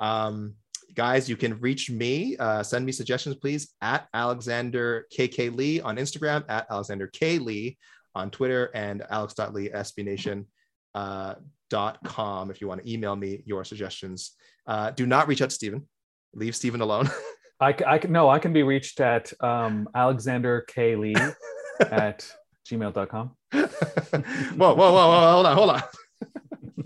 Um, 0.00 0.54
guys, 0.94 1.28
you 1.28 1.36
can 1.36 1.60
reach 1.60 1.90
me. 1.90 2.36
Uh, 2.36 2.62
send 2.62 2.84
me 2.84 2.92
suggestions, 2.92 3.36
please, 3.36 3.72
at 3.80 4.08
Alexander 4.12 5.06
KK 5.16 5.54
Lee 5.54 5.80
on 5.80 5.96
Instagram, 5.96 6.44
at 6.48 6.66
Alexander 6.70 7.06
K 7.08 7.38
Lee 7.38 7.78
on 8.14 8.30
Twitter, 8.30 8.70
and 8.74 9.02
alex.lee 9.10 9.70
SB 9.70 10.46
uh, 10.94 11.34
dot 11.70 11.98
com 12.04 12.50
if 12.50 12.60
you 12.60 12.68
want 12.68 12.82
to 12.82 12.92
email 12.92 13.16
me 13.16 13.42
your 13.46 13.64
suggestions. 13.64 14.32
Uh, 14.66 14.90
do 14.90 15.06
not 15.06 15.28
reach 15.28 15.42
out 15.42 15.50
to 15.50 15.54
Stephen. 15.54 15.88
Leave 16.34 16.56
Stephen 16.56 16.80
alone. 16.80 17.08
I, 17.60 17.74
I 17.86 17.98
can 17.98 18.12
no, 18.12 18.28
I 18.28 18.38
can 18.40 18.52
be 18.52 18.62
reached 18.62 19.00
at 19.00 19.32
um, 19.42 19.88
Alexander 19.94 20.64
K 20.68 20.96
Lee 20.96 21.14
at 21.80 22.28
gmail.com. 22.68 23.30
whoa, 23.52 24.74
whoa, 24.74 24.74
whoa, 24.74 24.92
whoa, 24.92 25.32
hold 25.32 25.46
on, 25.46 25.56
hold 25.56 25.70
on. 25.70 25.82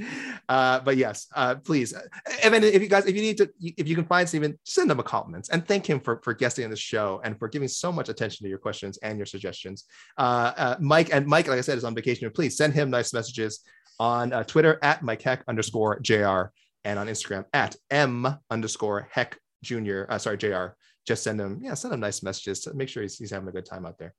uh, 0.49 0.81
but 0.81 0.97
yes, 0.97 1.27
uh, 1.35 1.57
please. 1.57 1.95
Then 2.43 2.65
if 2.65 2.83
you 2.83 2.89
guys, 2.89 3.07
if 3.07 3.15
you 3.15 3.23
need 3.23 3.37
to, 3.39 3.51
if 3.61 3.89
you 3.89 3.95
can 3.95 4.05
find 4.05 4.29
Stephen, 4.29 4.59
send 4.65 4.91
him 4.91 5.01
a 5.01 5.03
compliment 5.03 5.49
and 5.53 5.67
thank 5.67 5.87
him 5.87 6.01
for, 6.01 6.21
for 6.23 6.35
guesting 6.35 6.65
on 6.65 6.71
the 6.71 6.77
show 6.77 7.21
and 7.25 7.39
for 7.39 7.49
giving 7.49 7.69
so 7.69 7.93
much 7.93 8.09
attention 8.09 8.45
to 8.45 8.49
your 8.49 8.59
questions 8.59 8.99
and 8.99 9.19
your 9.19 9.27
suggestions. 9.27 9.85
Uh, 10.17 10.53
uh, 10.57 10.77
Mike 10.81 11.11
and 11.13 11.27
Mike, 11.27 11.49
like 11.49 11.59
I 11.59 11.63
said, 11.63 11.79
is 11.79 11.85
on 11.85 11.95
vacation. 11.95 12.31
Please 12.31 12.57
send 12.57 12.75
him 12.75 12.91
nice 12.91 13.13
messages 13.13 13.61
on 14.01 14.33
uh, 14.33 14.45
Twitter 14.45 14.79
at 14.83 15.03
Mike 15.03 15.23
Heck 15.23 15.43
underscore 15.49 15.99
JR 16.01 16.53
and 16.85 16.99
on 16.99 17.07
Instagram 17.07 17.45
at 17.53 17.77
M 17.91 18.27
underscore 18.51 19.09
Heck 19.11 19.39
Junior. 19.63 20.07
Uh, 20.09 20.19
sorry, 20.19 20.39
JR. 20.39 20.69
Just 21.07 21.23
send 21.23 21.41
him, 21.41 21.59
yeah, 21.63 21.75
send 21.75 21.95
him 21.95 22.01
nice 22.01 22.23
messages 22.23 22.61
to 22.61 22.75
make 22.75 22.89
sure 22.89 23.03
he's, 23.03 23.19
he's 23.19 23.31
having 23.31 23.49
a 23.49 23.53
good 23.53 23.65
time 23.65 23.87
out 23.87 23.99
there. 23.99 24.15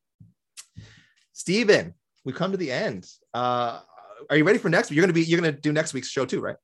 Stephen, 1.39 1.93
we 2.25 2.33
come 2.33 2.51
to 2.51 2.57
the 2.57 2.69
end. 2.69 3.07
Uh, 3.33 3.79
are 4.29 4.35
you 4.35 4.43
ready 4.43 4.59
for 4.59 4.67
next? 4.67 4.91
You're 4.91 5.01
gonna 5.01 5.13
be 5.13 5.23
you're 5.23 5.39
gonna 5.39 5.53
do 5.53 5.71
next 5.71 5.93
week's 5.93 6.09
show 6.09 6.25
too, 6.25 6.41
right? 6.41 6.57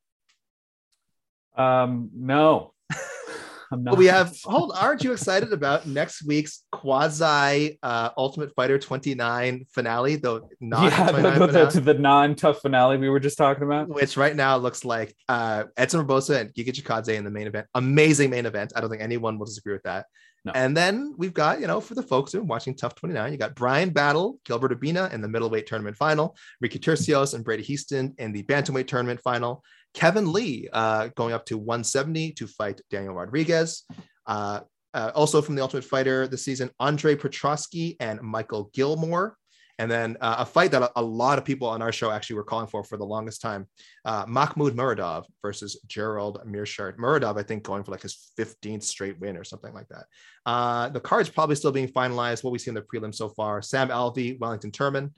Um, 1.56 2.10
no. 2.14 2.73
I'm 3.72 3.85
not. 3.85 3.97
we 3.97 4.07
have 4.07 4.38
hold 4.43 4.73
aren't 4.77 5.02
you 5.02 5.14
excited 5.14 5.53
about 5.53 5.88
next 5.88 6.26
week's 6.27 6.65
quasi 6.73 7.80
uh 7.81 8.10
Ultimate 8.18 8.53
Fighter 8.53 8.77
29 8.77 9.65
finale, 9.72 10.18
though 10.18 10.49
not 10.60 10.91
yeah, 10.91 11.11
the, 11.11 11.69
the, 11.72 11.81
the, 11.81 11.93
non-tough 11.93 12.61
finale 12.61 12.97
we 12.97 13.07
were 13.07 13.22
just 13.22 13.38
talking 13.38 13.64
about. 13.64 13.88
Which 13.88 14.18
right 14.18 14.35
now 14.35 14.57
looks 14.57 14.84
like 14.84 15.15
uh 15.30 15.64
Edson 15.77 16.06
Barbosa 16.06 16.41
and 16.41 16.53
Giga 16.53 16.72
Chikadze 16.72 17.15
in 17.15 17.23
the 17.23 17.31
main 17.31 17.47
event. 17.47 17.68
Amazing 17.76 18.30
main 18.30 18.45
event. 18.45 18.73
I 18.76 18.81
don't 18.81 18.89
think 18.89 19.02
anyone 19.02 19.39
will 19.39 19.45
disagree 19.45 19.73
with 19.73 19.84
that. 19.84 20.06
No. 20.45 20.51
And 20.53 20.77
then 20.77 21.15
we've 21.17 21.34
got, 21.34 21.59
you 21.59 21.65
know, 21.65 21.81
for 21.81 21.95
the 21.95 22.03
folks 22.03 22.31
who 22.31 22.39
are 22.39 22.43
watching 22.43 22.76
Tough 22.76 22.93
29, 22.95 23.31
you 23.31 23.38
got 23.38 23.55
Brian 23.55 23.89
Battle, 23.89 24.39
Gilbert 24.45 24.80
Urbina 24.80 25.11
in 25.11 25.22
the 25.22 25.27
middleweight 25.27 25.65
tournament 25.65 25.97
final, 25.97 26.38
Ricky 26.61 26.77
Turcios 26.77 27.34
and 27.34 27.43
Brady 27.43 27.63
Hiestand 27.63 28.13
in 28.19 28.31
the 28.31 28.43
bantamweight 28.43 28.88
tournament 28.88 29.19
final, 29.22 29.63
Kevin 29.95 30.31
Lee 30.31 30.69
uh, 30.72 31.09
going 31.15 31.34
up 31.34 31.45
to 31.47 31.57
170 31.57 32.34
to 32.34 32.45
fight 32.45 32.80
Daniel 32.91 33.15
Rodriguez. 33.15 33.84
Uh, 34.27 34.61
uh, 34.93 35.11
also 35.15 35.41
from 35.41 35.55
the 35.55 35.61
Ultimate 35.61 35.84
Fighter 35.84 36.27
this 36.27 36.45
season, 36.45 36.69
Andre 36.80 37.15
Petroski 37.15 37.97
and 37.99 38.22
Michael 38.22 38.69
Gilmore 38.73 39.35
and 39.77 39.91
then 39.91 40.18
uh, 40.22 40.35
a 40.39 40.45
fight 40.45 40.72
that 40.72 40.81
a, 40.81 40.91
a, 40.95 41.02
lot 41.02 41.38
of 41.38 41.45
people 41.45 41.68
on 41.68 41.81
our 41.81 41.91
show 41.91 42.10
actually 42.10 42.38
were 42.38 42.43
calling 42.43 42.68
for 42.68 42.84
for 42.84 42.97
the 42.97 43.06
longest 43.06 43.41
time 43.41 43.68
uh, 44.06 44.26
Makhmud 44.26 44.72
Muradov 44.72 45.26
versus 45.41 45.80
Gerald 45.88 46.41
Meerschaert. 46.45 46.97
Muradov, 46.97 47.38
I 47.38 47.43
think, 47.43 47.64
going 47.64 47.84
for 47.84 47.91
like 47.91 48.02
his 48.02 48.31
15th 48.39 48.84
straight 48.84 49.19
win 49.19 49.38
or 49.38 49.43
something 49.43 49.73
like 49.73 49.88
that. 49.89 50.06
Uh, 50.45 50.89
the 50.89 50.99
card's 50.99 51.30
probably 51.30 51.56
still 51.56 51.72
being 51.72 51.89
finalized. 51.89 52.43
What 52.43 52.52
we 52.52 52.60
see 52.60 52.69
in 52.69 52.76
the 52.76 52.81
prelim 52.81 53.14
so 53.14 53.30
far 53.30 53.61
Sam 53.61 53.89
Alvey, 53.89 54.39
Wellington 54.39 54.72
Turman, 54.72 55.11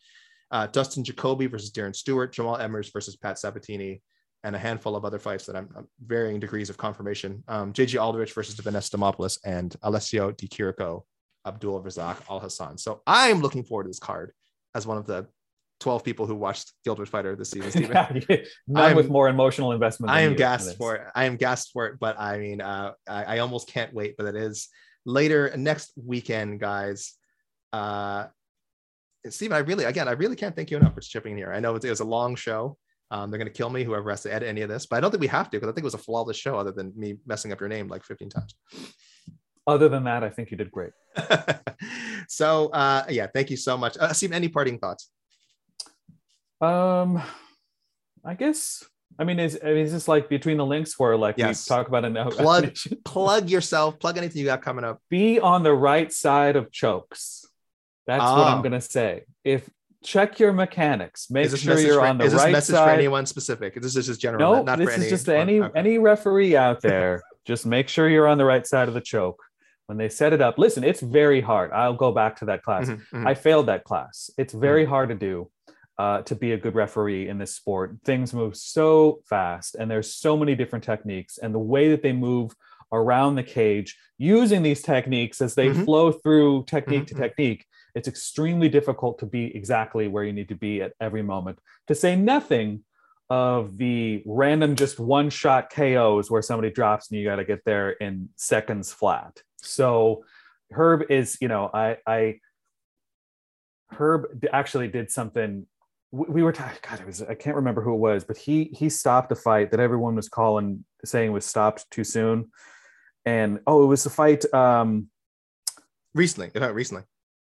uh, 0.52 0.68
Dustin 0.68 1.04
Jacoby 1.04 1.48
versus 1.48 1.72
Darren 1.72 1.96
Stewart, 1.96 2.34
Jamall 2.34 2.60
Emmers 2.60 2.92
versus 2.92 3.16
Pat 3.16 3.38
Sabatini. 3.38 4.02
And 4.44 4.56
a 4.56 4.60
handful 4.60 4.96
of 4.96 5.04
other 5.04 5.20
fights 5.20 5.48
that 5.48 5.56
I'm, 5.56 5.68
I'm 5.76 5.88
varying 6.06 6.40
degrees 6.40 6.70
of 6.70 6.78
confirmation. 6.78 7.44
Um, 7.48 7.74
JJ 7.74 8.00
Aldrich 8.00 8.34
versus 8.34 8.56
Vanessa 8.56 8.96
Demopoulos 8.96 9.40
and 9.44 9.76
Alessio 9.82 10.32
Di 10.32 10.48
Chirico 10.48 11.04
Abdul 11.46 11.82
Razak 11.82 12.24
Alhassan. 12.28 12.80
So 12.80 13.02
I'm 13.08 13.42
looking 13.42 13.64
forward 13.64 13.86
to 13.86 13.90
this 13.90 14.00
card 14.00 14.34
as 14.78 14.86
one 14.88 14.98
of 14.98 15.08
the 15.08 15.28
12 15.80 16.04
people 16.04 16.26
who 16.26 16.36
watched 16.36 16.72
Gilbert 16.84 17.10
Fighter 17.10 17.36
this 17.36 17.52
season, 17.52 17.72
Stephen. 17.72 18.24
yeah, 18.30 18.38
none 18.68 18.96
with 18.96 19.10
more 19.10 19.28
emotional 19.28 19.72
investment. 19.72 20.12
I 20.12 20.22
am 20.22 20.36
gassed 20.36 20.78
for 20.78 20.96
it. 20.96 21.08
I 21.16 21.26
am 21.26 21.36
gassed 21.36 21.72
for 21.74 21.88
it, 21.88 22.00
but 22.00 22.20
I 22.20 22.38
mean, 22.38 22.62
uh, 22.62 22.94
I, 23.08 23.24
I, 23.24 23.40
almost 23.40 23.68
can't 23.68 23.94
wait. 23.94 24.16
But 24.18 24.28
it 24.28 24.36
is 24.36 24.70
later 25.06 25.54
next 25.56 25.92
weekend, 25.96 26.60
guys. 26.60 27.14
Uh, 27.74 28.28
Stephen, 29.30 29.56
I 29.56 29.60
really, 29.60 29.84
again, 29.84 30.08
I 30.08 30.12
really 30.12 30.36
can't 30.36 30.56
thank 30.56 30.72
you 30.72 30.78
enough 30.78 30.96
for 30.96 31.02
chipping 31.02 31.34
in 31.34 31.38
here. 31.38 31.52
I 31.52 31.60
know 31.60 31.76
it 31.76 31.84
was 31.84 32.00
a 32.00 32.06
long 32.06 32.36
show. 32.36 32.78
Um, 33.12 33.30
they're 33.30 33.38
going 33.38 33.52
to 33.52 33.54
kill 33.54 33.70
me, 33.70 33.84
whoever 33.84 34.10
has 34.10 34.24
to 34.24 34.34
edit 34.34 34.50
any 34.50 34.62
of 34.62 34.70
this, 34.70 34.86
but 34.86 34.98
I 34.98 35.00
don't 35.00 35.12
think 35.12 35.22
we 35.22 35.28
have 35.28 35.50
to 35.50 35.58
because 35.58 35.70
I 35.70 35.72
think 35.72 35.84
it 35.84 35.86
was 35.86 35.94
a 35.94 36.00
flawless 36.00 36.38
show, 36.38 36.58
other 36.58 36.72
than 36.72 36.92
me 36.96 37.18
messing 37.26 37.52
up 37.52 37.60
your 37.60 37.70
name 37.70 37.88
like 37.88 38.04
15 38.04 38.30
times. 38.30 38.56
Other 39.68 39.90
than 39.90 40.06
that, 40.06 40.24
I 40.24 40.30
think 40.30 40.50
you 40.50 40.56
did 40.56 40.72
great. 40.72 40.94
so 42.30 42.70
uh, 42.70 43.04
yeah, 43.10 43.28
thank 43.28 43.50
you 43.50 43.58
so 43.58 43.78
much. 43.78 43.98
Uh, 43.98 44.14
Steve, 44.14 44.32
any 44.32 44.48
parting 44.48 44.80
thoughts? 44.80 45.10
Um, 46.62 47.22
I 48.24 48.34
guess. 48.34 48.86
I 49.20 49.26
mean, 49.26 49.40
is 49.40 49.56
is 49.56 49.92
this 49.92 50.08
like 50.08 50.30
between 50.30 50.58
the 50.58 50.66
links 50.66 50.98
where 50.98 51.18
like 51.18 51.36
yes. 51.38 51.68
we 51.70 51.76
talk 51.76 51.88
about 51.88 52.06
it 52.06 52.14
Plug, 52.38 52.76
plug 53.04 53.50
yourself. 53.50 54.00
Plug 54.00 54.18
anything 54.18 54.40
you 54.40 54.46
got 54.46 54.62
coming 54.62 54.86
up. 54.86 55.02
Be 55.10 55.40
on 55.40 55.64
the 55.64 55.74
right 55.74 56.12
side 56.14 56.56
of 56.56 56.72
chokes. 56.72 57.46
That's 58.06 58.24
oh. 58.24 58.38
what 58.38 58.48
I'm 58.48 58.60
oh. 58.60 58.62
gonna 58.62 58.80
say. 58.80 59.24
If 59.44 59.70
check 60.04 60.40
your 60.40 60.54
mechanics, 60.54 61.30
make 61.30 61.50
sure 61.58 61.78
you're 61.80 61.96
for, 61.96 62.06
on 62.06 62.18
the 62.18 62.26
right 62.26 62.32
side. 62.32 62.38
Is 62.38 62.44
this 62.44 62.52
message 62.54 62.76
for 62.76 62.90
anyone 62.90 63.26
specific? 63.26 63.82
This 63.82 63.98
is 63.98 64.06
just 64.06 64.22
general. 64.22 64.64
No, 64.64 64.64
nope, 64.64 64.78
this 64.78 64.98
is 64.98 65.10
just 65.10 65.28
any 65.28 65.60
okay. 65.60 65.78
any 65.78 65.98
referee 65.98 66.56
out 66.56 66.82
there. 66.82 67.22
just 67.46 67.66
make 67.66 67.90
sure 67.90 68.08
you're 68.08 68.28
on 68.28 68.38
the 68.38 68.46
right 68.46 68.66
side 68.66 68.88
of 68.88 68.94
the 68.94 69.02
choke 69.02 69.42
when 69.88 69.98
they 69.98 70.10
set 70.10 70.34
it 70.34 70.42
up 70.42 70.58
listen 70.58 70.84
it's 70.84 71.02
very 71.02 71.42
hard 71.42 71.72
i'll 71.72 71.94
go 71.94 72.12
back 72.12 72.36
to 72.36 72.46
that 72.46 72.62
class 72.62 72.88
mm-hmm, 72.88 73.16
mm-hmm. 73.16 73.28
i 73.28 73.34
failed 73.34 73.66
that 73.66 73.84
class 73.84 74.30
it's 74.38 74.54
very 74.54 74.84
mm-hmm. 74.84 74.92
hard 74.92 75.10
to 75.10 75.16
do 75.16 75.50
uh, 75.98 76.22
to 76.22 76.36
be 76.36 76.52
a 76.52 76.58
good 76.58 76.76
referee 76.76 77.28
in 77.28 77.40
this 77.40 77.56
sport 77.56 77.98
things 78.06 78.32
move 78.32 78.56
so 78.56 79.20
fast 79.28 79.74
and 79.74 79.90
there's 79.90 80.14
so 80.14 80.38
many 80.38 80.54
different 80.54 80.86
techniques 80.86 81.40
and 81.40 81.56
the 81.56 81.60
way 81.60 81.90
that 81.90 82.04
they 82.04 82.14
move 82.14 82.52
around 82.92 83.34
the 83.34 83.42
cage 83.42 83.98
using 84.20 84.62
these 84.62 84.84
techniques 84.84 85.42
as 85.42 85.56
they 85.56 85.70
mm-hmm. 85.70 85.86
flow 85.86 86.12
through 86.12 86.64
technique 86.68 87.08
to 87.08 87.16
mm-hmm. 87.16 87.24
technique 87.24 87.66
it's 87.96 88.08
extremely 88.08 88.70
difficult 88.70 89.18
to 89.18 89.26
be 89.26 89.56
exactly 89.56 90.08
where 90.08 90.24
you 90.24 90.34
need 90.34 90.50
to 90.50 90.56
be 90.56 90.84
at 90.84 90.94
every 91.02 91.24
moment 91.24 91.58
to 91.88 91.96
say 91.96 92.16
nothing 92.16 92.84
of 93.30 93.78
the 93.78 94.24
random 94.26 94.76
just 94.76 95.00
one 95.00 95.30
shot 95.30 95.70
KOs 95.70 96.32
where 96.32 96.42
somebody 96.42 96.72
drops 96.72 97.10
and 97.10 97.20
you 97.20 97.26
got 97.26 97.38
to 97.38 97.46
get 97.46 97.64
there 97.66 97.92
in 97.92 98.30
seconds 98.36 98.92
flat. 98.94 99.42
So 99.68 100.24
Herb 100.72 101.04
is, 101.10 101.38
you 101.42 101.48
know, 101.48 101.70
I, 101.74 101.98
I, 102.06 102.40
Herb 103.92 104.46
actually 104.52 104.88
did 104.88 105.12
something. 105.12 105.66
We 106.12 106.42
were 106.42 106.54
talking. 106.54 106.78
God, 106.90 107.02
it 107.02 107.06
was. 107.06 107.22
I 107.22 107.36
can't 107.36 107.58
remember 107.58 107.82
who 107.82 107.94
it 107.94 107.98
was, 107.98 108.24
but 108.24 108.38
he 108.38 108.66
he 108.74 108.90
stopped 108.90 109.32
a 109.32 109.36
fight 109.36 109.72
that 109.72 109.80
everyone 109.80 110.16
was 110.16 110.30
calling, 110.30 110.86
saying 111.04 111.32
was 111.34 111.46
stopped 111.46 111.90
too 111.92 112.06
soon. 112.06 112.50
And 113.26 113.60
oh, 113.68 113.84
it 113.84 113.88
was 113.88 114.06
a 114.06 114.10
fight. 114.10 114.52
Um, 114.54 115.08
recently, 116.14 116.50
not 116.56 116.74
recently. 116.74 117.04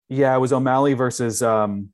Yeah, 0.08 0.34
it 0.34 0.38
was 0.38 0.52
O'Malley 0.52 0.92
versus 0.92 1.42
um, 1.42 1.90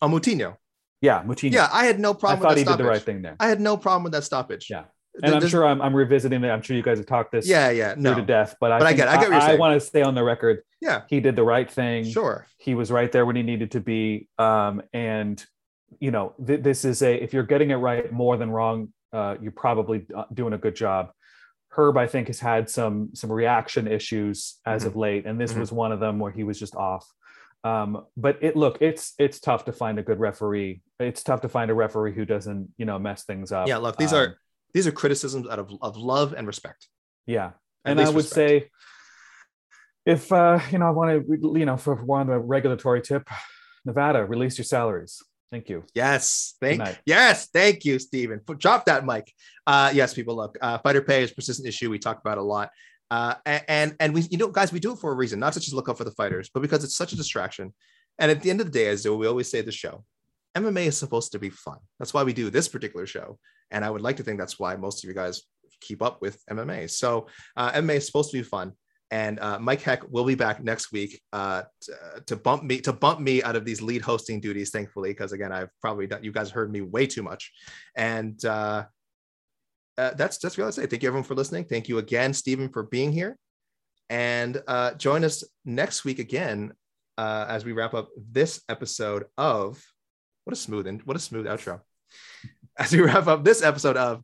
oh, 0.00 0.08
Moutinho. 0.08 0.56
Yeah, 1.00 1.22
Moutinho. 1.24 1.52
Yeah, 1.52 1.68
I 1.72 1.84
had 1.84 1.98
no 1.98 2.14
problem. 2.14 2.40
With 2.40 2.42
that. 2.42 2.46
I 2.46 2.50
thought 2.50 2.58
he 2.58 2.64
stoppage. 2.64 2.78
did 2.78 2.84
the 2.84 2.88
right 2.88 3.02
thing 3.02 3.22
there. 3.22 3.36
I 3.40 3.48
had 3.48 3.60
no 3.60 3.76
problem 3.76 4.04
with 4.04 4.12
that 4.12 4.24
stoppage. 4.24 4.68
Yeah, 4.70 4.84
and 5.22 5.34
I'm 5.34 5.48
sure 5.48 5.66
I'm, 5.66 5.80
I'm 5.80 5.94
revisiting 5.94 6.44
it. 6.44 6.48
I'm 6.48 6.62
sure 6.62 6.76
you 6.76 6.82
guys 6.82 6.98
have 6.98 7.06
talked 7.06 7.32
this. 7.32 7.46
Yeah, 7.46 7.70
yeah, 7.70 7.94
no. 7.96 8.14
to 8.14 8.22
death. 8.22 8.56
But 8.60 8.72
I, 8.72 8.78
but 8.78 8.86
I 8.86 8.92
get, 8.92 9.08
I 9.08 9.20
get. 9.20 9.32
I, 9.32 9.52
I 9.52 9.54
want 9.56 9.80
to 9.80 9.86
stay 9.86 10.02
on 10.02 10.14
the 10.14 10.22
record. 10.22 10.62
Yeah, 10.80 11.02
he 11.08 11.20
did 11.20 11.36
the 11.36 11.44
right 11.44 11.70
thing. 11.70 12.04
Sure, 12.04 12.46
he 12.58 12.74
was 12.74 12.90
right 12.90 13.10
there 13.10 13.24
when 13.26 13.36
he 13.36 13.42
needed 13.42 13.72
to 13.72 13.80
be. 13.80 14.28
Um, 14.38 14.82
and 14.92 15.44
you 16.00 16.10
know, 16.10 16.34
th- 16.44 16.62
this 16.62 16.84
is 16.84 17.02
a 17.02 17.14
if 17.14 17.32
you're 17.32 17.44
getting 17.44 17.70
it 17.70 17.76
right 17.76 18.10
more 18.12 18.36
than 18.36 18.50
wrong, 18.50 18.92
uh, 19.12 19.36
you're 19.40 19.52
probably 19.52 20.06
uh, 20.14 20.24
doing 20.32 20.52
a 20.52 20.58
good 20.58 20.76
job. 20.76 21.10
Herb, 21.70 21.98
I 21.98 22.06
think, 22.06 22.28
has 22.28 22.40
had 22.40 22.70
some 22.70 23.10
some 23.14 23.30
reaction 23.30 23.86
issues 23.86 24.58
as 24.64 24.82
mm-hmm. 24.82 24.88
of 24.88 24.96
late, 24.96 25.26
and 25.26 25.40
this 25.40 25.52
mm-hmm. 25.52 25.60
was 25.60 25.72
one 25.72 25.92
of 25.92 26.00
them 26.00 26.18
where 26.18 26.32
he 26.32 26.44
was 26.44 26.58
just 26.58 26.74
off. 26.74 27.06
Um, 27.64 28.04
but 28.16 28.38
it 28.42 28.56
look, 28.56 28.78
it's 28.80 29.14
it's 29.18 29.40
tough 29.40 29.64
to 29.64 29.72
find 29.72 29.98
a 29.98 30.02
good 30.02 30.20
referee. 30.20 30.82
It's 31.00 31.22
tough 31.22 31.40
to 31.40 31.48
find 31.48 31.70
a 31.70 31.74
referee 31.74 32.14
who 32.14 32.24
doesn't, 32.24 32.72
you 32.78 32.84
know, 32.84 32.98
mess 32.98 33.24
things 33.24 33.52
up. 33.52 33.66
Yeah, 33.66 33.78
look, 33.78 33.96
these 33.96 34.12
um, 34.12 34.20
are 34.20 34.38
these 34.76 34.86
are 34.86 34.92
criticisms 34.92 35.48
out 35.48 35.58
of, 35.58 35.72
of 35.80 35.96
love 35.96 36.34
and 36.36 36.46
respect. 36.46 36.88
Yeah. 37.26 37.52
and 37.86 37.98
I 37.98 38.10
would 38.10 38.16
respect. 38.16 38.34
say 38.34 38.70
if 40.04 40.30
uh, 40.30 40.60
you 40.70 40.78
know, 40.78 40.86
I 40.86 40.90
want 40.90 41.26
to, 41.26 41.58
you 41.58 41.64
know, 41.64 41.78
for 41.78 41.94
one 41.94 42.28
a 42.28 42.38
regulatory 42.38 43.00
tip, 43.00 43.26
Nevada, 43.86 44.22
release 44.26 44.58
your 44.58 44.66
salaries. 44.66 45.22
Thank 45.50 45.70
you. 45.70 45.84
Yes, 45.94 46.56
thank 46.60 46.82
yes, 47.06 47.48
thank 47.54 47.86
you, 47.86 47.98
Stephen. 47.98 48.42
Drop 48.58 48.84
that 48.84 49.06
mic. 49.06 49.32
Uh, 49.66 49.92
yes, 49.94 50.12
people 50.12 50.36
look. 50.36 50.58
Uh, 50.60 50.76
fighter 50.76 51.00
pay 51.00 51.22
is 51.22 51.32
persistent 51.32 51.66
issue 51.66 51.88
we 51.88 51.98
talk 51.98 52.20
about 52.20 52.36
a 52.36 52.42
lot. 52.42 52.68
Uh, 53.10 53.34
and 53.46 53.96
and 53.98 54.12
we, 54.12 54.22
you 54.30 54.36
know, 54.36 54.48
guys, 54.48 54.74
we 54.74 54.78
do 54.78 54.92
it 54.92 54.98
for 54.98 55.10
a 55.10 55.14
reason, 55.14 55.40
not 55.40 55.54
to 55.54 55.60
just 55.60 55.72
look 55.72 55.88
out 55.88 55.96
for 55.96 56.04
the 56.04 56.10
fighters, 56.10 56.50
but 56.52 56.60
because 56.60 56.84
it's 56.84 56.96
such 56.96 57.14
a 57.14 57.16
distraction. 57.16 57.72
And 58.18 58.30
at 58.30 58.42
the 58.42 58.50
end 58.50 58.60
of 58.60 58.66
the 58.66 58.78
day, 58.78 58.88
as 58.88 59.08
we 59.08 59.26
always 59.26 59.50
say, 59.50 59.62
the 59.62 59.72
show, 59.72 60.04
MMA 60.54 60.88
is 60.88 60.98
supposed 60.98 61.32
to 61.32 61.38
be 61.38 61.48
fun. 61.48 61.78
That's 61.98 62.12
why 62.12 62.24
we 62.24 62.34
do 62.34 62.50
this 62.50 62.68
particular 62.68 63.06
show. 63.06 63.38
And 63.70 63.84
I 63.84 63.90
would 63.90 64.02
like 64.02 64.16
to 64.16 64.22
think 64.22 64.38
that's 64.38 64.58
why 64.58 64.76
most 64.76 65.02
of 65.02 65.08
you 65.08 65.14
guys 65.14 65.42
keep 65.80 66.02
up 66.02 66.20
with 66.22 66.42
MMA. 66.50 66.90
So 66.90 67.28
uh, 67.56 67.72
MMA 67.72 67.96
is 67.96 68.06
supposed 68.06 68.30
to 68.30 68.38
be 68.38 68.42
fun. 68.42 68.72
And 69.10 69.38
uh, 69.38 69.58
Mike 69.60 69.82
Heck 69.82 70.10
will 70.10 70.24
be 70.24 70.34
back 70.34 70.62
next 70.64 70.90
week 70.90 71.20
uh, 71.32 71.62
to, 71.82 72.22
to, 72.26 72.36
bump 72.36 72.64
me 72.64 72.80
to 72.80 72.92
bump 72.92 73.20
me 73.20 73.40
out 73.40 73.54
of 73.54 73.64
these 73.64 73.80
lead 73.80 74.02
hosting 74.02 74.40
duties, 74.40 74.70
thankfully, 74.70 75.10
because 75.10 75.32
again, 75.32 75.52
I've 75.52 75.70
probably 75.80 76.08
done, 76.08 76.24
you 76.24 76.32
guys 76.32 76.50
heard 76.50 76.72
me 76.72 76.80
way 76.80 77.06
too 77.06 77.22
much. 77.22 77.52
And 77.96 78.44
uh, 78.44 78.86
uh, 79.96 80.10
that's 80.14 80.38
that's 80.38 80.58
what 80.58 80.66
I 80.66 80.70
say. 80.70 80.86
Thank 80.86 81.02
you 81.02 81.08
everyone 81.08 81.24
for 81.24 81.34
listening. 81.34 81.64
Thank 81.64 81.88
you 81.88 81.98
again, 81.98 82.34
Stephen, 82.34 82.68
for 82.68 82.82
being 82.82 83.12
here. 83.12 83.38
And 84.10 84.62
uh, 84.66 84.94
join 84.94 85.24
us 85.24 85.44
next 85.64 86.04
week 86.04 86.18
again 86.18 86.72
uh, 87.16 87.46
as 87.48 87.64
we 87.64 87.72
wrap 87.72 87.94
up 87.94 88.08
this 88.16 88.62
episode 88.68 89.24
of 89.38 89.82
what 90.44 90.52
a 90.52 90.56
smooth 90.56 90.86
and 90.86 91.02
what 91.02 91.16
a 91.16 91.20
smooth 91.20 91.46
outro. 91.46 91.80
As 92.78 92.92
we 92.92 93.00
wrap 93.00 93.26
up 93.26 93.44
this 93.44 93.62
episode 93.62 93.96
of 93.96 94.22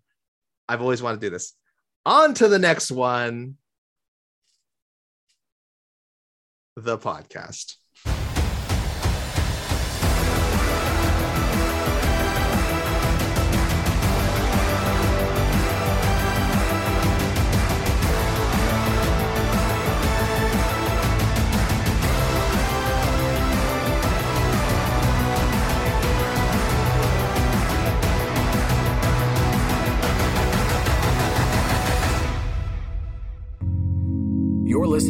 I've 0.69 0.83
always 0.83 1.03
wanted 1.03 1.21
to 1.21 1.27
do 1.27 1.31
this. 1.31 1.55
On 2.07 2.35
to 2.35 2.49
the 2.49 2.59
next 2.59 2.91
one. 2.91 3.57
The 6.77 6.99
podcast. 6.99 7.77